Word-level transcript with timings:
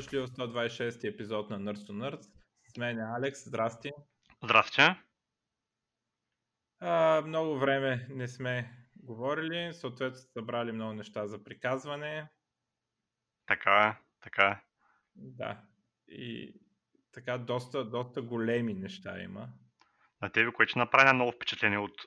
Дошли 0.00 0.18
в 0.18 0.28
126 0.28 1.08
епизод 1.08 1.50
на 1.50 1.60
Nerds 1.60 1.76
to 1.76 1.92
Nerds. 1.92 2.30
С 2.68 2.76
мен 2.76 2.98
е 2.98 3.02
Алекс, 3.16 3.44
здрасти. 3.44 3.90
Здрасти. 4.42 4.82
А, 6.80 7.22
много 7.26 7.58
време 7.58 8.06
не 8.10 8.28
сме 8.28 8.86
говорили, 8.96 9.74
съответно 9.74 10.18
сте 10.18 10.32
събрали 10.32 10.72
много 10.72 10.92
неща 10.92 11.26
за 11.26 11.44
приказване. 11.44 12.28
Така 13.46 13.86
е, 13.86 14.04
така 14.20 14.46
е. 14.46 14.62
Да, 15.14 15.62
и 16.08 16.54
така 17.12 17.38
доста, 17.38 17.84
доста 17.84 18.22
големи 18.22 18.74
неща 18.74 19.22
има. 19.22 19.48
На 20.22 20.30
тебе, 20.32 20.52
което 20.52 20.70
ще 20.70 20.78
направи 20.78 21.14
много 21.14 21.32
впечатление 21.32 21.78
от 21.78 22.06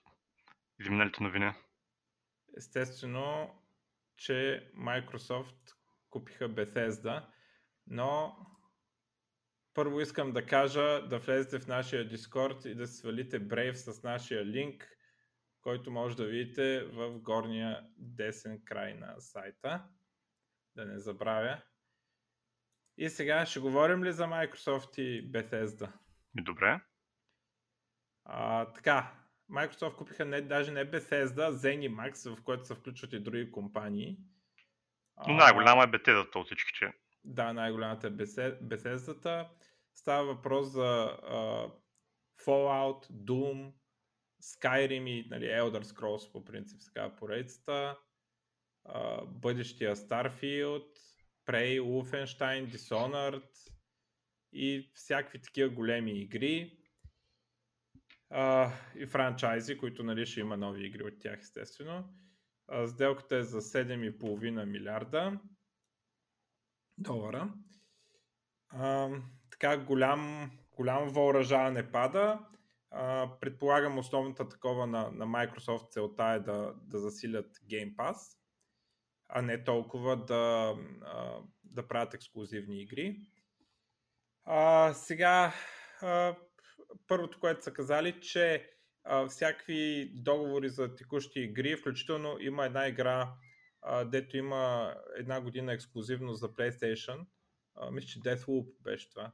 изминалите 0.80 1.24
новини? 1.24 1.52
Естествено, 2.58 3.56
че 4.18 4.70
Microsoft 4.78 5.74
купиха 6.10 6.50
Bethesda, 6.50 7.33
но 7.88 8.38
първо 9.74 10.02
искам 10.02 10.32
да 10.32 10.46
кажа 10.46 11.08
да 11.08 11.20
влезете 11.20 11.60
в 11.60 11.68
нашия 11.68 12.10
Discord 12.10 12.68
и 12.68 12.76
да 12.76 12.88
свалите 12.88 13.48
Brave 13.48 13.74
с 13.74 14.04
нашия 14.04 14.46
линк, 14.46 14.90
който 15.62 15.92
може 15.92 16.18
да 16.18 16.26
видите 16.26 16.84
в 16.84 17.20
горния 17.20 17.88
десен 17.98 18.62
край 18.66 18.94
на 18.94 19.20
сайта. 19.20 19.84
Да 20.76 20.86
не 20.86 21.00
забравя. 21.00 21.62
И 22.98 23.10
сега 23.10 23.46
ще 23.46 23.60
говорим 23.60 24.04
ли 24.04 24.12
за 24.12 24.24
Microsoft 24.24 25.00
и 25.00 25.32
Bethesda? 25.32 25.92
Добре. 26.36 26.82
А, 28.26 28.66
така, 28.74 29.12
Microsoft 29.52 29.96
купиха 29.96 30.26
не, 30.26 30.42
даже 30.42 30.72
не 30.72 30.92
Bethesda, 30.92 31.50
Zenimax, 31.50 32.36
в 32.36 32.44
което 32.44 32.66
се 32.66 32.76
включват 32.76 33.14
и 33.14 33.20
други 33.20 33.52
компании. 33.52 34.18
Но 35.28 35.34
най-голяма 35.34 35.84
е 35.84 35.88
Bethesda 35.88 36.36
от 36.36 36.46
всичките. 36.46 36.94
Да, 37.24 37.54
най-голямата 37.54 38.08
е 38.08 38.12
Bethesda. 38.12 39.50
Става 39.96 40.26
въпрос 40.34 40.68
за 40.68 41.18
uh, 41.24 41.72
Fallout, 42.46 43.12
Doom, 43.12 43.74
Skyrim 44.44 45.10
и 45.10 45.28
нали, 45.30 45.46
Elder 45.46 45.84
Scrolls 45.84 46.32
по 46.32 46.46
принцип 46.46 46.82
така 46.86 47.16
поредицата, 47.16 47.98
uh, 48.86 49.26
бъдещия 49.26 49.96
Starfield, 49.96 50.98
Prey, 51.46 51.82
Wolfenstein, 51.82 52.76
Dishonored 52.76 53.72
и 54.54 54.92
всякакви 54.94 55.42
такива 55.42 55.70
големи 55.70 56.12
игри 56.12 56.78
uh, 58.34 58.72
и 58.96 59.08
франчайзи, 59.08 59.78
които 59.78 60.04
нали, 60.04 60.26
ще 60.26 60.40
има 60.40 60.58
нови 60.58 60.86
игри 60.86 61.04
от 61.04 61.20
тях 61.20 61.40
естествено. 61.40 62.14
Uh, 62.72 62.86
сделката 62.86 63.36
е 63.36 63.44
за 63.44 63.62
7,5 63.62 64.66
милиарда 64.66 65.40
долара. 66.98 67.54
Uh, 68.76 69.22
така 69.52 69.78
голям, 69.78 70.52
голям 70.72 71.10
въоръжаване 71.10 71.92
пада. 71.92 72.40
Uh, 72.96 73.40
предполагам 73.40 73.98
основната 73.98 74.50
такова 74.50 74.88
на, 74.88 75.12
на 75.12 75.26
Microsoft 75.26 75.92
целта 75.92 76.24
е 76.24 76.40
да, 76.40 76.74
да 76.82 77.00
засилят 77.00 77.58
Game 77.58 77.96
Pass, 77.96 78.38
а 79.30 79.42
не 79.42 79.64
толкова 79.64 80.26
да, 80.26 80.76
да 81.64 81.88
правят 81.88 82.14
ексклюзивни 82.14 82.82
игри. 82.82 83.18
Uh, 84.48 84.92
сега, 84.92 85.54
uh, 86.02 86.36
първото, 87.08 87.40
което 87.40 87.64
са 87.64 87.74
казали, 87.74 88.22
че 88.22 88.70
uh, 89.08 89.28
всякакви 89.28 90.12
договори 90.16 90.70
за 90.70 90.96
текущи 90.96 91.40
игри, 91.40 91.76
включително 91.76 92.38
има 92.40 92.66
една 92.66 92.88
игра, 92.88 93.34
uh, 93.88 94.10
дето 94.10 94.38
има 94.38 94.96
една 95.16 95.42
година 95.42 95.74
ексклюзивност 95.74 96.40
за 96.40 96.50
PlayStation. 96.50 97.26
Мисля, 97.92 98.08
че 98.08 98.20
Deathloop 98.20 98.82
беше 98.82 99.10
това 99.10 99.32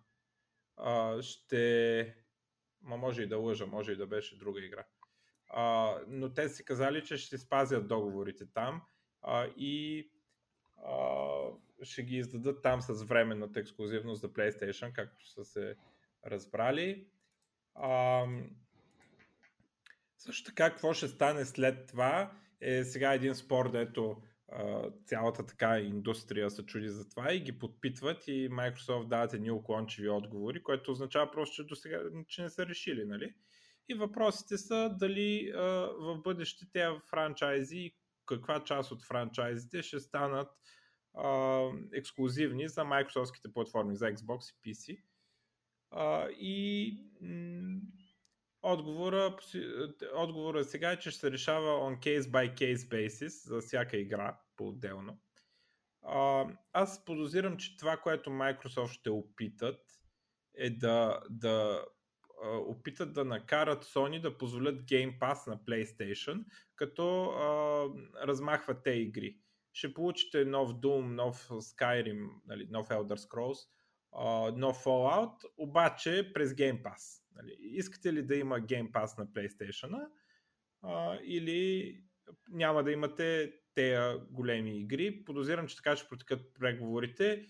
а, 0.79 1.21
ще... 1.21 2.15
Ма 2.81 2.97
може 2.97 3.23
и 3.23 3.27
да 3.27 3.37
лъжа, 3.37 3.65
може 3.65 3.91
и 3.91 3.95
да 3.95 4.07
беше 4.07 4.37
друга 4.37 4.65
игра. 4.65 4.85
А, 5.49 5.95
но 6.07 6.33
те 6.33 6.49
си 6.49 6.65
казали, 6.65 7.03
че 7.03 7.17
ще 7.17 7.37
спазят 7.37 7.87
договорите 7.87 8.45
там 8.53 8.81
а, 9.21 9.45
и 9.57 10.05
а, 10.85 11.27
ще 11.83 12.03
ги 12.03 12.17
издадат 12.17 12.61
там 12.63 12.81
с 12.81 13.03
временната 13.03 13.59
ексклюзивност 13.59 14.21
за 14.21 14.33
PlayStation, 14.33 14.93
както 14.93 15.29
са 15.29 15.45
се 15.45 15.75
разбрали. 16.25 17.07
А, 17.75 18.25
също 20.17 20.49
така, 20.49 20.69
какво 20.69 20.93
ще 20.93 21.07
стане 21.07 21.45
след 21.45 21.87
това 21.87 22.33
е 22.61 22.83
сега 22.83 23.13
един 23.13 23.35
спор, 23.35 23.71
дето 23.71 24.21
цялата 25.05 25.45
така 25.45 25.79
индустрия 25.79 26.49
се 26.49 26.65
чуди 26.65 26.89
за 26.89 27.09
това 27.09 27.33
и 27.33 27.39
ги 27.39 27.59
подпитват 27.59 28.27
и 28.27 28.49
Microsoft 28.49 29.07
дават 29.07 29.33
едни 29.33 29.51
уклончиви 29.51 30.09
отговори, 30.09 30.63
което 30.63 30.91
означава 30.91 31.31
просто, 31.31 31.55
че 31.55 31.63
до 31.63 31.75
сега 31.75 32.01
че 32.27 32.41
не 32.41 32.49
са 32.49 32.65
решили, 32.65 33.05
нали? 33.05 33.33
И 33.89 33.93
въпросите 33.93 34.57
са 34.57 34.95
дали 34.99 35.51
а, 35.55 35.61
в 35.99 36.21
бъдеще 36.23 36.65
тези 36.73 36.99
франчайзи, 37.09 37.91
каква 38.25 38.63
част 38.63 38.91
от 38.91 39.05
франчайзите 39.05 39.81
ще 39.81 39.99
станат 39.99 40.47
а, 41.13 41.61
ексклюзивни 41.93 42.67
за 42.67 42.81
Microsoftските 42.81 43.53
платформи, 43.53 43.95
за 43.95 44.05
Xbox 44.05 44.53
и 44.53 44.73
PC. 44.73 45.01
А, 45.91 46.29
и 46.29 46.93
м- 47.21 47.81
Отговора, 48.61 49.37
отговора 50.15 50.63
сега 50.63 50.91
е, 50.91 50.99
че 50.99 51.11
ще 51.11 51.19
се 51.19 51.31
решава 51.31 51.69
on 51.69 51.99
case 51.99 52.21
by 52.21 52.53
case 52.53 52.75
basis 52.75 53.47
за 53.47 53.61
всяка 53.61 53.97
игра 53.97 54.39
по-отделно. 54.55 55.19
аз 56.73 57.05
подозирам, 57.05 57.57
че 57.57 57.77
това, 57.77 57.97
което 57.97 58.29
Microsoft 58.29 58.91
ще 58.91 59.09
опитат 59.09 59.81
е 60.57 60.69
да, 60.69 61.19
да 61.29 61.85
опитат 62.43 63.13
да 63.13 63.25
накарат 63.25 63.85
Sony 63.85 64.21
да 64.21 64.37
позволят 64.37 64.81
Game 64.81 65.19
Pass 65.19 65.47
на 65.47 65.57
PlayStation, 65.57 66.45
като 66.75 67.23
а, 67.23 67.87
размахват 68.27 68.83
те 68.83 68.91
игри. 68.91 69.37
Ще 69.73 69.93
получите 69.93 70.45
нов 70.45 70.69
Doom, 70.69 71.01
нов 71.01 71.49
Skyrim, 71.49 72.29
нали, 72.45 72.67
нов 72.69 72.87
Elder 72.87 73.15
Scrolls, 73.15 73.67
нов 74.53 74.83
Fallout, 74.83 75.43
обаче 75.57 76.31
през 76.33 76.53
Game 76.53 76.81
Pass. 76.81 77.23
Нали, 77.35 77.57
искате 77.59 78.13
ли 78.13 78.23
да 78.23 78.35
има 78.35 78.59
Game 78.59 78.91
Pass 78.91 79.17
на 79.17 79.27
PlayStation 79.27 80.07
или 81.23 81.95
няма 82.49 82.83
да 82.83 82.91
имате 82.91 83.53
тези 83.75 84.19
големи 84.29 84.79
игри. 84.79 85.23
Подозирам, 85.23 85.67
че 85.67 85.75
така 85.75 85.95
ще 85.95 86.09
протекат 86.09 86.41
преговорите. 86.59 87.45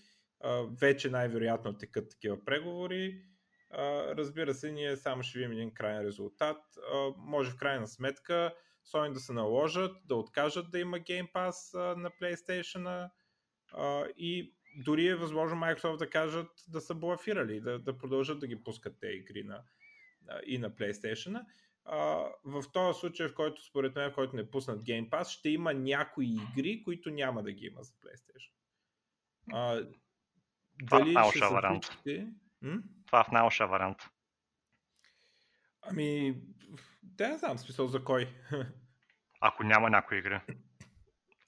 Вече 0.80 1.10
най-вероятно 1.10 1.78
текат 1.78 2.10
такива 2.10 2.44
преговори. 2.44 3.22
Разбира 4.16 4.54
се, 4.54 4.72
ние 4.72 4.96
само 4.96 5.22
ще 5.22 5.38
видим 5.38 5.52
един 5.52 5.74
крайен 5.74 6.06
резултат. 6.06 6.58
Може 7.16 7.50
в 7.50 7.56
крайна 7.56 7.88
сметка 7.88 8.54
Sony 8.94 9.12
да 9.12 9.20
се 9.20 9.32
наложат, 9.32 9.96
да 10.04 10.14
откажат 10.14 10.70
да 10.70 10.78
има 10.78 10.98
Game 10.98 11.32
Pass 11.32 11.76
на 11.94 12.10
PlayStation 12.10 13.10
и 14.16 14.54
дори 14.76 15.06
е 15.06 15.16
възможно 15.16 15.60
Microsoft 15.60 15.96
да 15.96 16.10
кажат 16.10 16.50
да 16.68 16.80
са 16.80 16.94
блафирали, 16.94 17.60
да, 17.60 17.78
да 17.78 17.98
продължат 17.98 18.40
да 18.40 18.46
ги 18.46 18.64
пускат 18.64 19.00
тези 19.00 19.16
игри 19.16 19.44
на, 19.44 19.62
и 20.46 20.58
на 20.58 20.70
PlayStation. 20.70 21.44
В 22.44 22.64
този 22.72 23.00
случай, 23.00 23.28
в 23.28 23.34
който 23.34 23.64
според 23.64 23.94
мен, 23.94 24.10
в 24.10 24.14
който 24.14 24.36
не 24.36 24.50
пуснат 24.50 24.82
Game 24.82 25.08
Pass, 25.08 25.24
ще 25.24 25.48
има 25.48 25.74
някои 25.74 26.26
игри, 26.26 26.82
които 26.84 27.10
няма 27.10 27.42
да 27.42 27.52
ги 27.52 27.66
има 27.66 27.82
за 27.82 27.92
PlayStation. 27.92 28.52
А, 29.52 29.74
дали 30.82 31.14
Това 31.14 31.30
ще 31.30 31.54
вариант. 31.54 31.84
М? 32.62 32.82
Това 33.06 33.24
в 33.24 33.30
най-лоша 33.30 33.66
вариант. 33.66 33.98
Ами, 35.82 36.40
да, 37.02 37.28
не 37.28 37.38
знам 37.38 37.58
смисъл 37.58 37.86
за 37.86 38.04
кой. 38.04 38.28
Ако 39.40 39.64
няма 39.64 39.90
някои 39.90 40.18
игри. 40.18 40.40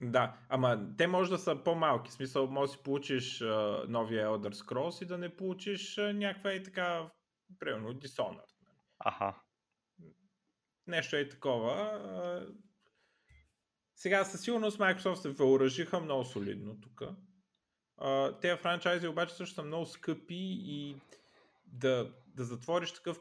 Да, 0.02 0.36
ама 0.48 0.96
те 0.98 1.06
може 1.06 1.30
да 1.30 1.38
са 1.38 1.56
по-малки. 1.64 2.10
В 2.10 2.14
смисъл, 2.14 2.46
може 2.46 2.70
да 2.70 2.76
си 2.76 2.82
получиш 2.82 3.38
uh, 3.38 3.88
новия 3.88 4.28
Elder 4.28 4.54
Scrolls 4.54 5.02
и 5.02 5.06
да 5.06 5.18
не 5.18 5.36
получиш 5.36 5.96
uh, 5.96 6.12
някаква 6.12 6.52
и 6.52 6.62
така, 6.62 7.10
примерно, 7.58 7.94
Dishonored. 7.94 8.52
Аха. 8.98 9.34
Нещо 10.86 11.16
е 11.16 11.28
такова. 11.28 12.46
Сега 13.96 14.24
със 14.24 14.40
сигурност 14.40 14.78
Microsoft 14.78 15.14
се 15.14 15.30
въоръжиха 15.30 16.00
много 16.00 16.24
солидно 16.24 16.80
тук. 16.80 17.02
Те 18.40 18.56
франчайзи 18.56 19.08
обаче 19.08 19.34
също 19.34 19.54
са 19.54 19.62
много 19.62 19.86
скъпи 19.86 20.58
и 20.64 20.96
да, 21.66 22.12
да 22.26 22.44
затвориш 22.44 22.92
такъв 22.92 23.20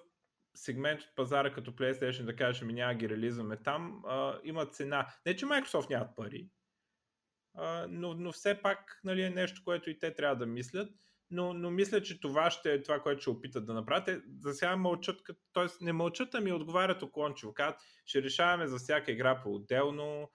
сегмент 0.56 1.02
от 1.02 1.16
пазара 1.16 1.54
като 1.54 1.72
PlayStation 1.72 2.26
да 2.26 2.36
кажеш 2.36 2.62
ми 2.62 2.74
няма 2.74 2.94
ги 2.94 3.10
реализваме 3.10 3.58
там, 3.58 4.04
а, 4.08 4.40
има 4.44 4.66
цена. 4.66 5.08
Не, 5.26 5.36
че 5.36 5.46
Microsoft 5.46 5.90
нямат 5.90 6.16
пари, 6.16 6.50
но, 7.90 8.14
но 8.14 8.32
все 8.32 8.62
пак 8.62 9.02
нали, 9.04 9.22
е 9.24 9.30
нещо, 9.30 9.62
което 9.64 9.90
и 9.90 10.00
те 10.00 10.16
трябва 10.16 10.36
да 10.36 10.46
мислят 10.46 10.92
но, 11.32 11.54
но 11.54 11.72
мисля, 11.72 12.02
че 12.02 12.20
това 12.20 12.52
ще 12.52 12.74
е 12.74 12.84
това, 12.84 13.00
което 13.00 13.22
ще 13.22 13.30
опитат 13.30 13.66
да 13.66 13.74
направят. 13.74 14.24
За 14.40 14.54
сега 14.54 14.76
мълчат, 14.76 15.22
т.е. 15.54 15.66
не 15.82 15.94
мълчат, 15.94 16.36
ами 16.36 16.52
отговарят 16.52 17.02
уклончиво. 17.02 17.54
Казват, 17.54 17.82
ще 18.06 18.24
решаваме 18.24 18.68
за 18.68 18.78
всяка 18.78 19.12
игра 19.12 19.42
по-отделно, 19.42 20.30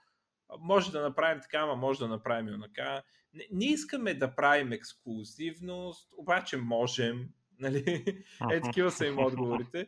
може 0.58 0.92
да 0.92 1.02
направим 1.02 1.40
така, 1.42 1.58
ама 1.58 1.76
може 1.76 1.98
да 1.98 2.08
направим 2.08 2.54
онака. 2.54 3.02
Не, 3.34 3.46
не 3.52 3.64
искаме 3.64 4.14
да 4.14 4.34
правим 4.34 4.72
ексклюзивност, 4.72 6.08
обаче 6.16 6.56
можем. 6.56 7.28
Нали? 7.58 8.04
Е, 8.52 8.60
такива 8.60 8.90
са 8.90 9.06
им 9.06 9.18
отговорите. 9.18 9.86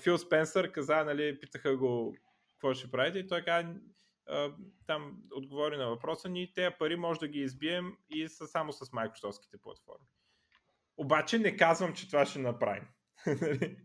Фил 0.00 0.18
Спенсър 0.18 0.72
каза, 0.72 1.04
нали, 1.04 1.40
питаха 1.40 1.76
го 1.76 2.16
какво 2.50 2.74
ще 2.74 2.90
правите 2.90 3.18
и 3.18 3.26
той 3.26 3.42
каза, 3.42 3.68
там 4.86 5.22
отговори 5.34 5.76
на 5.76 5.88
въпроса 5.88 6.28
ни, 6.28 6.52
тези 6.54 6.74
пари 6.78 6.96
може 6.96 7.20
да 7.20 7.28
ги 7.28 7.40
избием 7.40 7.96
и 8.10 8.28
са 8.28 8.46
само 8.46 8.72
с 8.72 8.92
майкрософтските 8.92 9.58
платформи. 9.58 10.06
Обаче 10.96 11.38
не 11.38 11.56
казвам, 11.56 11.94
че 11.94 12.06
това 12.06 12.26
ще 12.26 12.38
направим. 12.38 12.88
Нали? 13.26 13.76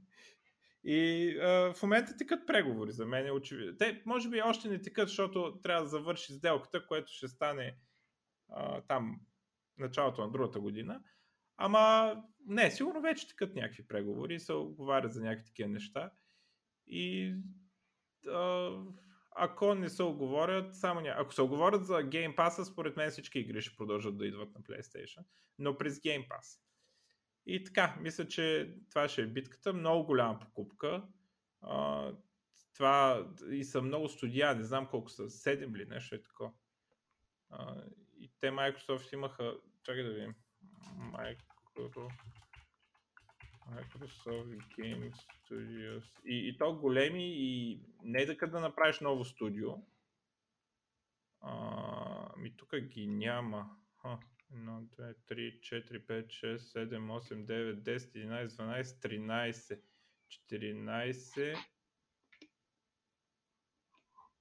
и 0.84 1.30
а, 1.40 1.74
в 1.74 1.84
момента 1.84 2.18
текат 2.18 2.48
преговори, 2.48 2.92
за 2.92 3.06
мен 3.06 3.28
е 3.28 3.32
очевидно. 3.32 3.78
Те 3.78 4.04
може 4.06 4.30
би 4.30 4.42
още 4.42 4.70
не 4.70 4.82
текат, 4.82 5.08
защото 5.08 5.60
трябва 5.64 5.84
да 5.84 5.90
завърши 5.90 6.34
сделката, 6.34 6.88
което 6.88 7.12
ще 7.12 7.28
стане 7.28 7.78
а, 8.50 8.82
там 8.82 9.20
началото 9.78 10.22
на 10.22 10.32
другата 10.32 10.60
година. 10.60 11.02
Ама 11.58 12.16
не, 12.46 12.72
сигурно 12.72 13.02
вече 13.02 13.28
текат 13.28 13.56
някакви 13.56 13.88
преговори, 13.88 14.40
се 14.40 14.54
оговарят 14.54 15.14
за 15.14 15.22
някакви 15.22 15.46
такива 15.46 15.70
неща. 15.70 16.12
И 16.88 17.36
а, 18.28 18.72
ако 19.36 19.76
не 19.76 19.90
се 19.90 20.04
оговорят, 20.04 20.76
само 20.76 21.02
ня... 21.02 21.16
ако 21.18 21.34
се 21.34 21.42
оговорят 21.42 21.86
за 21.86 21.94
Game 21.94 22.36
Pass, 22.36 22.64
според 22.64 22.98
мен 22.98 23.12
всички 23.12 23.40
игри 23.40 23.62
ще 23.62 23.76
продължат 23.76 24.18
да 24.18 24.28
идват 24.28 24.56
на 24.56 24.62
PlayStation, 24.62 25.24
но 25.60 25.78
през 25.78 26.00
Game 26.00 26.28
Pass. 26.28 26.60
И 27.46 27.64
така, 27.64 27.98
мисля, 28.02 28.28
че 28.28 28.76
това 28.90 29.08
ще 29.08 29.22
е 29.22 29.28
битката. 29.28 29.74
Много 29.74 30.06
голяма 30.06 30.40
покупка. 30.40 31.04
А, 31.62 32.12
това 32.74 33.28
и 33.50 33.64
са 33.64 33.82
много 33.82 34.10
студия, 34.10 34.56
не 34.56 34.64
знам 34.64 34.88
колко 34.88 35.10
са, 35.10 35.24
7 35.24 35.76
ли, 35.78 35.86
нещо 35.86 36.16
е 36.16 36.24
такова. 36.24 36.52
И 38.20 38.32
те 38.40 38.52
Microsoft 38.52 39.14
имаха, 39.14 39.58
чакай 39.84 40.04
да 40.04 40.10
видим, 40.10 40.36
Microsoft 40.98 42.10
Microsoft 43.70 44.48
Game 44.78 45.12
Studios. 45.12 46.04
И, 46.26 46.50
и 46.50 46.58
то 46.58 46.76
големи 46.76 47.24
и 47.24 47.80
не 48.04 48.22
е 48.22 48.26
да 48.26 48.48
да 48.48 48.60
направиш 48.60 49.00
ново 49.00 49.26
студио. 49.26 49.72
А, 51.42 52.38
ми 52.38 52.58
тук 52.58 52.76
ги 52.76 53.08
няма. 53.08 53.78
1, 54.54 54.88
2, 54.98 55.16
3, 55.28 55.60
4, 55.60 56.06
5, 56.06 56.28
6, 56.28 56.58
7, 56.58 57.10
8, 57.10 57.46
9, 57.46 57.82
10, 57.82 58.16
11, 58.16 58.48
12, 58.48 58.84
13, 59.02 59.80
14, 60.50 61.58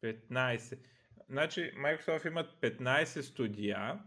15. 0.02 0.78
Значи 1.28 1.60
Microsoft 1.60 2.26
имат 2.26 2.60
15 2.60 3.20
студия 3.20 4.04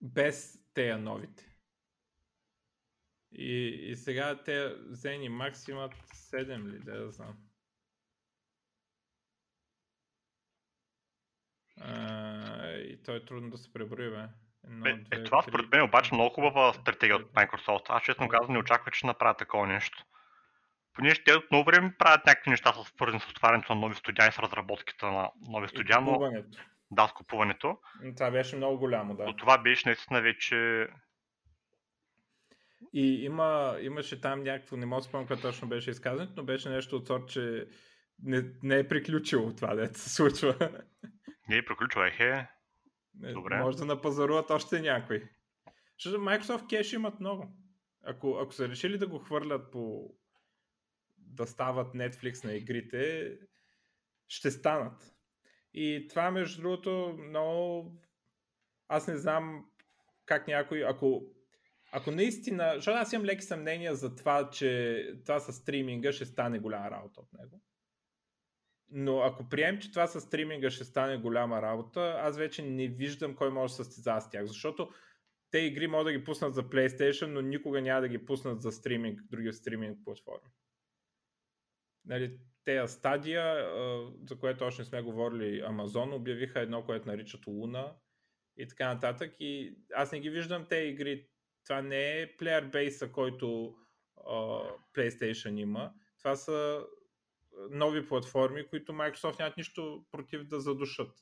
без 0.00 0.64
тея 0.74 0.98
новите. 0.98 1.53
И, 3.34 3.80
и 3.90 3.96
сега 3.96 4.42
те 4.44 4.74
Зени 4.88 5.28
Макс 5.28 5.68
имат 5.68 5.94
7 5.94 6.66
ли, 6.66 6.78
да, 6.78 7.10
знам. 7.10 7.36
А, 11.80 12.70
и 12.72 13.02
то 13.02 13.16
е 13.16 13.24
трудно 13.24 13.50
да 13.50 13.58
се 13.58 13.72
преброи, 13.72 14.10
бе. 14.10 14.28
Едно, 14.64 14.86
е, 14.86 14.92
две, 14.92 15.16
е, 15.16 15.24
това 15.24 15.42
според 15.42 15.70
мен 15.72 15.80
е 15.80 15.84
обаче 15.84 16.14
много 16.14 16.34
хубава 16.34 16.72
стратегия 16.72 17.16
от 17.16 17.32
Microsoft. 17.32 17.86
Аз 17.88 18.02
честно 18.02 18.28
казвам 18.28 18.52
не 18.52 18.58
очаквах, 18.58 18.94
че 18.94 19.06
направят 19.06 19.38
такова 19.38 19.66
нещо. 19.66 20.04
Понеже 20.94 21.24
те 21.24 21.34
от 21.34 21.50
много 21.50 21.64
време 21.64 21.94
правят 21.98 22.26
някакви 22.26 22.50
неща, 22.50 22.72
свързани 22.72 23.20
с 23.20 23.30
отварянето 23.30 23.74
на 23.74 23.80
нови 23.80 23.94
студия 23.94 24.28
и 24.28 24.32
с 24.32 24.38
разработката 24.38 25.06
на 25.06 25.30
нови 25.48 25.68
студия, 25.68 26.00
но... 26.00 26.32
Да, 26.90 27.08
с 27.08 27.12
купуването. 27.12 27.78
Това 28.16 28.30
беше 28.30 28.56
много 28.56 28.78
голямо, 28.78 29.16
да. 29.16 29.24
Но 29.24 29.36
това 29.36 29.58
беше 29.58 29.88
наистина 29.88 30.22
вече 30.22 30.88
и 32.92 33.24
има, 33.24 33.76
имаше 33.80 34.20
там 34.20 34.42
някакво, 34.42 34.76
не 34.76 34.86
мога 34.86 35.00
да 35.00 35.08
спомням 35.08 35.40
точно 35.40 35.68
беше 35.68 35.90
изказането, 35.90 36.32
но 36.36 36.44
беше 36.44 36.68
нещо 36.68 36.96
от 36.96 37.06
сорт, 37.06 37.28
че 37.28 37.68
не, 38.22 38.44
не 38.62 38.78
е 38.78 38.88
приключило 38.88 39.54
това, 39.54 39.74
да 39.74 39.94
се 39.94 40.10
случва. 40.10 40.56
Не 41.48 41.56
е 41.56 41.64
приключило, 41.64 42.04
е. 42.04 42.48
Добре. 43.14 43.60
Може 43.60 43.78
да 43.78 43.84
напазаруват 43.84 44.50
още 44.50 44.80
някой. 44.80 45.28
Защото 45.98 46.22
Microsoft 46.22 46.64
Cash 46.64 46.94
имат 46.94 47.20
много. 47.20 47.56
Ако, 48.02 48.38
ако 48.38 48.52
са 48.52 48.68
решили 48.68 48.98
да 48.98 49.06
го 49.06 49.18
хвърлят 49.18 49.70
по 49.70 50.14
да 51.16 51.46
стават 51.46 51.94
Netflix 51.94 52.44
на 52.44 52.52
игрите, 52.52 53.32
ще 54.28 54.50
станат. 54.50 55.14
И 55.74 56.06
това, 56.08 56.30
между 56.30 56.62
другото, 56.62 57.18
много... 57.28 57.92
Аз 58.88 59.08
не 59.08 59.16
знам 59.16 59.64
как 60.26 60.46
някой, 60.46 60.84
ако 60.84 61.22
ако 61.96 62.10
наистина, 62.10 62.72
защото 62.74 62.98
аз 62.98 63.12
имам 63.12 63.26
леки 63.26 63.42
съмнения 63.42 63.94
за 63.94 64.16
това, 64.16 64.50
че 64.50 65.12
това 65.24 65.40
с 65.40 65.52
стриминга 65.52 66.12
ще 66.12 66.24
стане 66.24 66.58
голяма 66.58 66.90
работа 66.90 67.20
от 67.20 67.32
него. 67.32 67.60
Но 68.90 69.20
ако 69.20 69.48
приемем, 69.48 69.80
че 69.80 69.90
това 69.90 70.06
с 70.06 70.20
стриминга 70.20 70.70
ще 70.70 70.84
стане 70.84 71.16
голяма 71.16 71.62
работа, 71.62 72.16
аз 72.18 72.38
вече 72.38 72.62
не 72.62 72.88
виждам 72.88 73.34
кой 73.34 73.50
може 73.50 73.70
да 73.70 73.76
състезава 73.76 74.20
с 74.20 74.30
тях, 74.30 74.44
защото 74.44 74.90
те 75.50 75.58
игри 75.58 75.86
могат 75.86 76.06
да 76.06 76.18
ги 76.18 76.24
пуснат 76.24 76.54
за 76.54 76.62
PlayStation, 76.62 77.26
но 77.26 77.40
никога 77.40 77.80
няма 77.80 78.00
да 78.00 78.08
ги 78.08 78.24
пуснат 78.24 78.62
за 78.62 78.72
стриминг, 78.72 79.20
други 79.30 79.52
стриминг 79.52 79.98
платформи. 80.04 80.50
Нали, 82.04 82.38
те 82.64 82.88
стадия, 82.88 83.70
за 84.28 84.38
което 84.38 84.64
още 84.64 84.82
не 84.82 84.86
сме 84.86 85.02
говорили, 85.02 85.62
Amazon 85.62 86.16
обявиха 86.16 86.60
едно, 86.60 86.84
което 86.84 87.08
наричат 87.08 87.46
Луна 87.46 87.94
и 88.56 88.68
така 88.68 88.94
нататък. 88.94 89.34
И 89.40 89.78
аз 89.94 90.12
не 90.12 90.20
ги 90.20 90.30
виждам 90.30 90.66
те 90.68 90.76
игри 90.76 91.28
това 91.64 91.82
не 91.82 92.20
е 92.20 92.36
player 92.36 92.70
base, 92.70 93.10
който 93.10 93.76
uh, 94.18 94.76
PlayStation 94.94 95.60
има. 95.60 95.92
Това 96.18 96.36
са 96.36 96.86
нови 97.70 98.08
платформи, 98.08 98.66
които 98.66 98.92
Microsoft 98.92 99.38
нямат 99.38 99.56
нищо 99.56 100.04
против 100.10 100.44
да 100.44 100.60
задушат. 100.60 101.12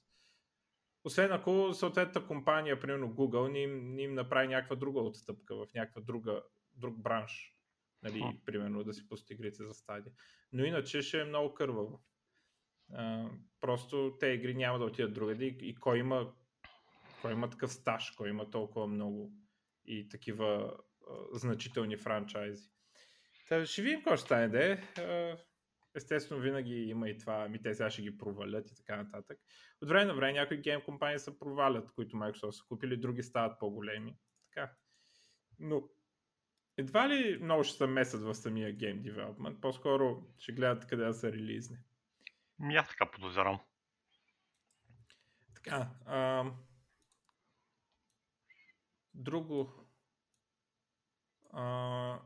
Освен 1.05 1.33
ако 1.33 1.75
съответната 1.75 2.27
компания, 2.27 2.81
примерно 2.81 3.15
Google, 3.15 3.53
не 3.53 3.59
им, 3.59 3.95
не 3.95 4.03
им 4.03 4.15
направи 4.15 4.49
някаква 4.49 4.77
друга 4.77 5.01
отстъпка 5.01 5.57
в 5.57 5.67
някаква 5.75 6.01
друга, 6.01 6.43
друг 6.75 6.99
бранш. 6.99 7.57
Нали, 8.03 8.19
huh. 8.19 8.45
примерно 8.45 8.85
да 8.85 8.95
си 8.95 9.09
пусти 9.09 9.33
игрите 9.33 9.65
за 9.65 9.75
стадия. 9.75 10.13
Но 10.53 10.65
иначе 10.65 11.03
ще 11.03 11.21
е 11.21 11.25
много 11.25 11.55
кърваво. 11.55 12.03
Uh, 12.93 13.31
просто 13.61 14.17
те 14.21 14.27
игри 14.27 14.55
няма 14.55 14.79
да 14.79 14.85
отидат 14.85 15.15
другаде 15.15 15.45
и, 15.45 15.57
и 15.69 15.75
кой 15.75 15.99
има 15.99 16.33
кой 17.23 17.33
има 17.33 17.51
такъв 17.51 17.73
стаж, 17.73 18.11
кой 18.11 18.29
има 18.29 18.51
толкова 18.51 18.87
много 18.87 19.33
и 19.85 20.09
такива 20.09 20.77
а, 21.11 21.39
значителни 21.39 21.97
франчайзи. 21.97 22.71
Та, 23.49 23.67
ще 23.67 23.83
видим 23.83 23.99
какво 23.99 24.17
ще 24.17 24.25
стане, 24.25 24.49
де. 24.49 24.83
Естествено, 25.95 26.41
винаги 26.41 26.75
има 26.75 27.09
и 27.09 27.19
това, 27.19 27.49
ми 27.49 27.63
те 27.63 27.75
сега 27.75 27.91
ще 27.91 28.03
ги 28.03 28.19
провалят 28.19 28.71
и 28.71 28.77
така 28.77 28.97
нататък. 28.97 29.39
От 29.83 29.89
време 29.89 30.05
на 30.05 30.15
време 30.15 30.33
някои 30.33 30.57
гейм 30.61 30.81
компании 30.81 31.19
се 31.19 31.39
провалят, 31.39 31.93
които 31.93 32.17
Microsoft 32.17 32.51
са 32.51 32.65
купили, 32.69 32.97
други 32.97 33.23
стават 33.23 33.59
по-големи. 33.61 34.17
Така. 34.45 34.73
Но 35.59 35.89
едва 36.77 37.09
ли 37.09 37.39
много 37.43 37.65
ще 37.65 37.77
се 37.77 37.87
месят 37.87 38.23
в 38.23 38.35
самия 38.35 38.73
гейм 38.73 39.03
девелопмент, 39.03 39.61
по-скоро 39.61 40.27
ще 40.39 40.53
гледат 40.53 40.87
къде 40.87 41.05
да 41.05 41.15
се 41.15 41.33
релизне. 41.33 41.79
Ми 42.59 42.77
аз 42.77 42.89
така 42.89 43.11
подозирам. 43.11 43.61
Така. 45.55 45.91
А, 46.05 46.45
Друго, 49.15 49.87
а, 51.53 52.19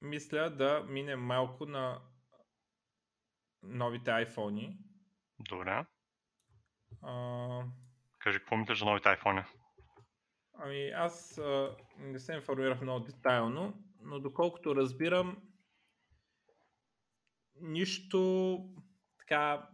мисля 0.00 0.50
да 0.50 0.84
минем 0.88 1.20
малко 1.20 1.66
на 1.66 2.02
новите 3.62 4.10
iPhone. 4.10 4.76
Добре. 5.38 5.86
А... 7.02 7.64
Кажи, 8.18 8.38
какво 8.38 8.56
мислиш 8.56 8.78
за 8.78 8.84
новите 8.84 9.08
iPhone? 9.08 9.44
Ами 10.54 10.88
аз 10.88 11.38
а, 11.38 11.76
не 11.98 12.18
се 12.18 12.34
информирах 12.34 12.80
много 12.80 13.04
детайлно, 13.04 13.84
но 14.00 14.20
доколкото 14.20 14.76
разбирам, 14.76 15.42
нищо 17.60 18.58
така 19.18 19.68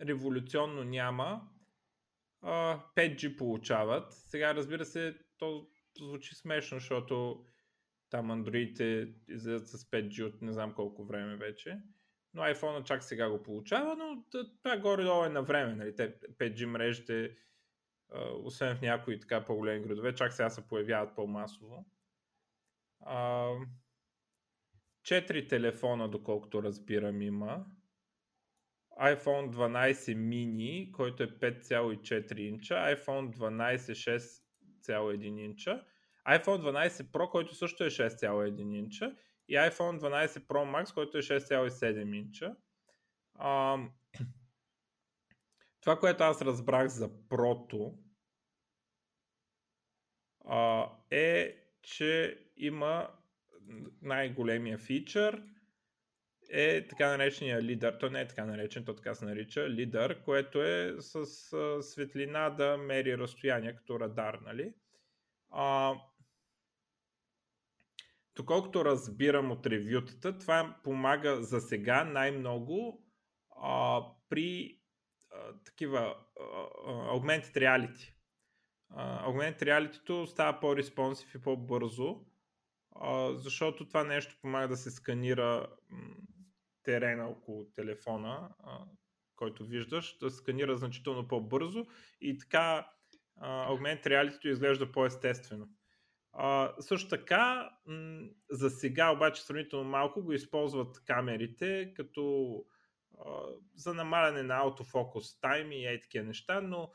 революционно 0.00 0.84
няма. 0.84 1.48
А, 2.42 2.80
5G 2.96 3.38
получават. 3.38 4.12
Сега 4.12 4.54
разбира 4.54 4.84
се, 4.84 5.18
то 5.38 5.68
звучи 6.04 6.34
смешно, 6.34 6.78
защото 6.78 7.44
там 8.10 8.30
андроидите 8.30 9.14
излизат 9.28 9.68
с 9.68 9.84
5G 9.84 10.24
от 10.24 10.42
не 10.42 10.52
знам 10.52 10.74
колко 10.74 11.04
време 11.04 11.36
вече. 11.36 11.78
Но 12.34 12.42
iPhone 12.42 12.84
чак 12.84 13.04
сега 13.04 13.30
го 13.30 13.42
получава, 13.42 13.96
но 13.96 14.24
това 14.62 14.76
горе-долу 14.76 15.24
е 15.24 15.28
на 15.28 15.42
време. 15.42 15.74
Нали? 15.74 15.94
Те 15.94 16.20
5G 16.20 16.64
мрежите, 16.64 17.36
освен 18.42 18.76
в 18.76 18.80
някои 18.80 19.20
така 19.20 19.44
по-големи 19.44 19.82
градове, 19.82 20.14
чак 20.14 20.32
сега 20.32 20.50
се 20.50 20.68
появяват 20.68 21.14
по-масово. 21.14 21.86
Четири 25.02 25.48
телефона, 25.48 26.08
доколкото 26.08 26.62
разбирам, 26.62 27.22
има. 27.22 27.66
iPhone 29.00 29.50
12 29.50 30.16
mini, 30.16 30.92
който 30.92 31.22
е 31.22 31.38
5,4 31.38 32.38
инча, 32.38 32.74
iPhone 32.74 33.36
12 33.36 33.92
6,1 34.92 35.40
инча, 35.40 35.84
iPhone 36.28 36.88
12 36.88 36.88
Pro, 36.88 37.30
който 37.30 37.54
също 37.54 37.84
е 37.84 37.90
6,1 37.90 38.74
инча 38.74 39.16
и 39.48 39.54
iPhone 39.54 40.00
12 40.00 40.26
Pro 40.26 40.84
Max, 40.84 40.94
който 40.94 41.18
е 41.18 41.22
6,7 41.22 42.16
инча. 42.16 42.56
А, 43.34 43.78
това, 45.80 45.98
което 45.98 46.24
аз 46.24 46.42
разбрах 46.42 46.88
за 46.88 47.08
Pro 47.08 47.94
а, 50.44 50.90
е, 51.10 51.56
че 51.82 52.38
има 52.56 53.10
най-големия 54.02 54.78
фичър 54.78 55.42
е 56.50 56.88
така 56.88 57.08
наречения 57.08 57.62
лидер. 57.62 57.96
То 58.00 58.10
не 58.10 58.20
е 58.20 58.28
така 58.28 58.44
наречен, 58.44 58.84
то 58.84 58.94
така 58.94 59.14
се 59.14 59.24
нарича 59.24 59.70
лидер, 59.70 60.22
което 60.22 60.62
е 60.62 60.96
с 60.98 61.16
а, 61.52 61.82
светлина 61.82 62.50
да 62.50 62.76
мери 62.76 63.18
разстояние 63.18 63.76
като 63.76 64.00
радар, 64.00 64.38
нали? 64.44 64.74
А, 65.50 65.94
доколкото 68.36 68.84
разбирам 68.84 69.50
от 69.50 69.66
ревютата, 69.66 70.38
това 70.38 70.76
помага 70.84 71.42
за 71.42 71.60
сега 71.60 72.04
най-много 72.04 73.04
а, 73.62 74.02
при 74.28 74.80
а, 75.30 75.38
такива 75.64 76.16
а, 76.40 76.44
augmented 76.86 77.56
reality. 77.56 78.16
Uh, 78.92 79.26
augmented 79.26 79.62
reality 79.62 80.26
става 80.26 80.60
по-респонсив 80.60 81.34
и 81.34 81.42
по-бързо, 81.42 82.24
а, 83.00 83.34
защото 83.34 83.88
това 83.88 84.04
нещо 84.04 84.36
помага 84.42 84.68
да 84.68 84.76
се 84.76 84.90
сканира 84.90 85.66
терена 86.86 87.28
около 87.28 87.64
телефона, 87.64 88.48
а, 88.58 88.78
който 89.36 89.64
виждаш, 89.64 90.18
да 90.18 90.30
сканира 90.30 90.76
значително 90.76 91.28
по-бързо 91.28 91.86
и 92.20 92.38
така 92.38 92.90
а, 93.36 93.68
Augmented 93.68 94.06
Reality 94.06 94.46
изглежда 94.46 94.92
по-естествено. 94.92 95.68
А, 96.32 96.74
също 96.80 97.08
така, 97.08 97.70
м- 97.86 98.28
за 98.50 98.70
сега 98.70 99.12
обаче 99.12 99.42
сравнително 99.42 99.90
малко 99.90 100.22
го 100.22 100.32
използват 100.32 101.04
камерите, 101.04 101.92
като 101.96 102.54
а, 103.18 103.30
за 103.74 103.94
намаляне 103.94 104.42
на 104.42 104.54
autofocus 104.54 105.42
time 105.42 105.74
и 105.74 105.86
ей 105.86 106.00
такива 106.00 106.24
неща, 106.24 106.60
но 106.60 106.92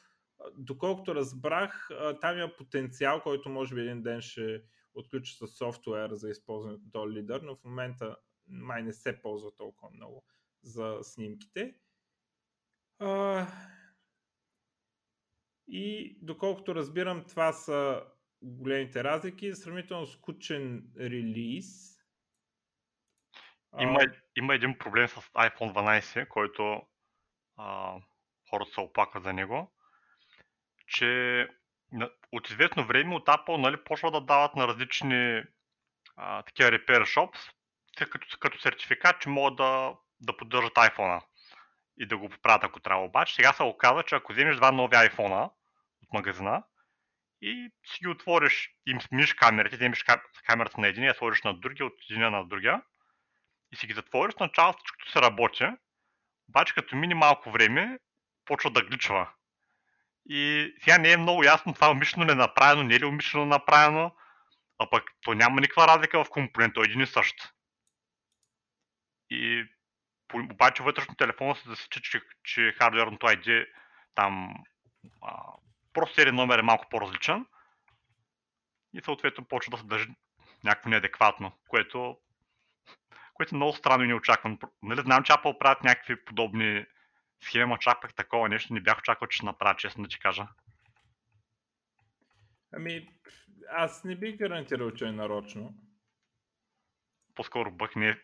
доколкото 0.58 1.16
разбрах, 1.16 1.92
а, 1.92 2.20
там 2.20 2.38
има 2.38 2.56
потенциал, 2.58 3.22
който 3.22 3.50
може 3.50 3.76
би 3.76 3.82
един 3.82 4.04
ден 4.04 4.22
ще 4.22 4.64
отключи 4.94 5.38
с 5.38 5.48
софтуер 5.48 6.10
за 6.14 6.30
използването 6.30 6.84
на 6.86 6.92
този 6.92 7.14
лидер, 7.14 7.42
но 7.42 7.56
в 7.56 7.64
момента 7.64 8.16
май 8.52 8.84
не 8.84 8.94
се 8.94 9.22
ползва 9.22 9.56
толкова 9.56 9.90
много 9.94 10.24
за 10.64 11.00
снимките. 11.02 11.76
А, 13.00 13.48
и 15.68 16.18
доколкото 16.22 16.76
разбирам, 16.76 17.26
това 17.28 17.54
са 17.54 18.04
големите 18.42 19.04
разлики. 19.04 19.56
Сравнително 19.56 20.08
скучен 20.08 20.92
релиз. 21.00 21.98
Има, 23.80 24.00
а... 24.02 24.14
има 24.38 24.56
един 24.56 24.78
проблем 24.78 25.08
с 25.08 25.16
iPhone 25.16 25.74
12, 25.74 26.28
който 26.28 26.82
а, 27.58 27.96
хората 28.50 28.72
се 28.72 28.80
оплакват 28.80 29.24
за 29.24 29.34
него, 29.34 29.74
че 30.88 31.48
от 32.32 32.50
известно 32.50 32.86
време 32.88 33.16
от 33.16 33.28
Apple 33.28 33.58
нали, 33.58 33.84
почва 33.84 34.12
да 34.12 34.22
дават 34.22 34.56
на 34.56 34.68
различни 34.68 35.44
а, 36.16 36.44
такива 36.44 36.70
repair 36.70 37.02
shops, 37.02 37.52
като, 37.98 38.38
като 38.40 38.60
сертификат, 38.60 39.22
че 39.22 39.30
могат 39.30 39.56
да, 39.56 39.94
да 40.20 40.38
поддържат 40.38 40.74
iPhone 40.74 41.22
и 42.00 42.06
да 42.06 42.18
го 42.18 42.30
поправят 42.30 42.64
ако 42.64 42.80
трябва. 42.80 43.06
Обаче 43.06 43.36
сега 43.36 43.54
се 43.54 43.64
оказа, 43.64 44.04
че 44.04 44.16
ако 44.16 44.34
вземеш 44.34 44.56
два 44.56 44.72
нови 44.72 44.96
iPhone 44.96 45.52
от 46.04 46.14
магазина 46.14 46.64
и 47.42 47.70
си 47.86 48.00
ги 48.02 48.08
отвориш, 48.08 48.70
им 48.88 49.02
смениш 49.02 49.34
камерите, 49.34 49.76
вземеш 49.76 50.06
камерата 50.48 50.82
на 50.82 50.88
един, 50.88 51.04
я 51.04 51.14
сложиш 51.14 51.42
на 51.42 51.54
другия, 51.54 51.86
от 51.86 51.94
един 52.10 52.32
на 52.32 52.46
другия 52.46 52.82
и 53.72 53.76
си 53.76 53.88
ги 53.88 53.94
затвориш, 53.94 54.36
начало 54.40 54.74
всичкото 54.74 55.12
се 55.12 55.22
работи, 55.22 55.68
обаче 56.50 56.74
като 56.74 56.96
мини 56.96 57.14
малко 57.14 57.52
време, 57.52 58.00
почва 58.46 58.72
да 58.72 58.82
гличва. 58.82 59.30
И 60.30 60.74
сега 60.84 60.98
не 60.98 61.12
е 61.12 61.18
много 61.18 61.44
ясно 61.44 61.74
това 61.74 61.92
умишлено 61.92 62.28
ли 62.28 62.32
е 62.32 62.36
направено, 62.36 62.84
не 62.84 62.96
е 62.96 63.00
ли 63.00 63.06
умишлено 63.06 63.46
направено, 63.46 64.16
а 64.80 64.90
пък 64.90 65.04
то 65.22 65.34
няма 65.34 65.62
никаква 65.62 65.88
разлика 65.88 66.24
в 66.24 66.30
компонента, 66.30 66.82
един 66.84 67.02
и 67.02 67.08
същ. 67.08 67.36
И 69.32 69.66
обаче 70.34 70.84
вътрешно 70.84 71.16
телефона 71.16 71.56
се 71.56 71.70
засича, 71.70 72.02
че, 72.02 72.22
че 72.44 72.76
хардверното 72.78 73.26
ID 73.26 73.68
там 74.16 74.54
а, 75.22 75.44
просто 75.94 76.16
серия 76.16 76.34
номер 76.34 76.60
е 76.60 76.62
малко 76.62 76.86
по-различен 76.90 77.46
и 78.94 79.02
съответно 79.02 79.46
почва 79.46 79.72
да 79.72 79.78
се 79.78 79.84
държи 79.84 80.08
някакво 80.64 80.90
неадекватно, 80.90 81.52
което, 81.68 82.18
което 83.34 83.56
е 83.56 83.58
много 83.58 83.74
странно 83.74 84.04
и 84.04 84.08
неочаквано. 84.08 84.58
Нали, 84.84 85.02
знам, 85.02 85.24
че 85.24 85.34
Apple 85.34 85.58
правят 85.58 85.84
някакви 85.84 86.26
подобни 86.26 86.86
схеми, 87.44 87.74
очаквах 87.74 88.14
такова 88.14 88.50
нещо, 88.50 88.74
не 88.74 88.82
бях 88.82 88.98
очаквал, 88.98 89.28
че 89.28 89.36
ще 89.36 89.46
направя, 89.46 89.76
честно 89.78 90.04
да 90.04 90.10
ти 90.10 90.20
кажа. 90.20 90.48
Ами, 92.74 93.10
аз 93.70 94.04
не 94.04 94.16
бих 94.16 94.38
гарантирал, 94.38 94.92
че 94.92 95.06
е 95.06 95.12
нарочно. 95.12 95.74
По-скоро 97.36 97.72
бък 97.72 97.96
не 97.96 98.22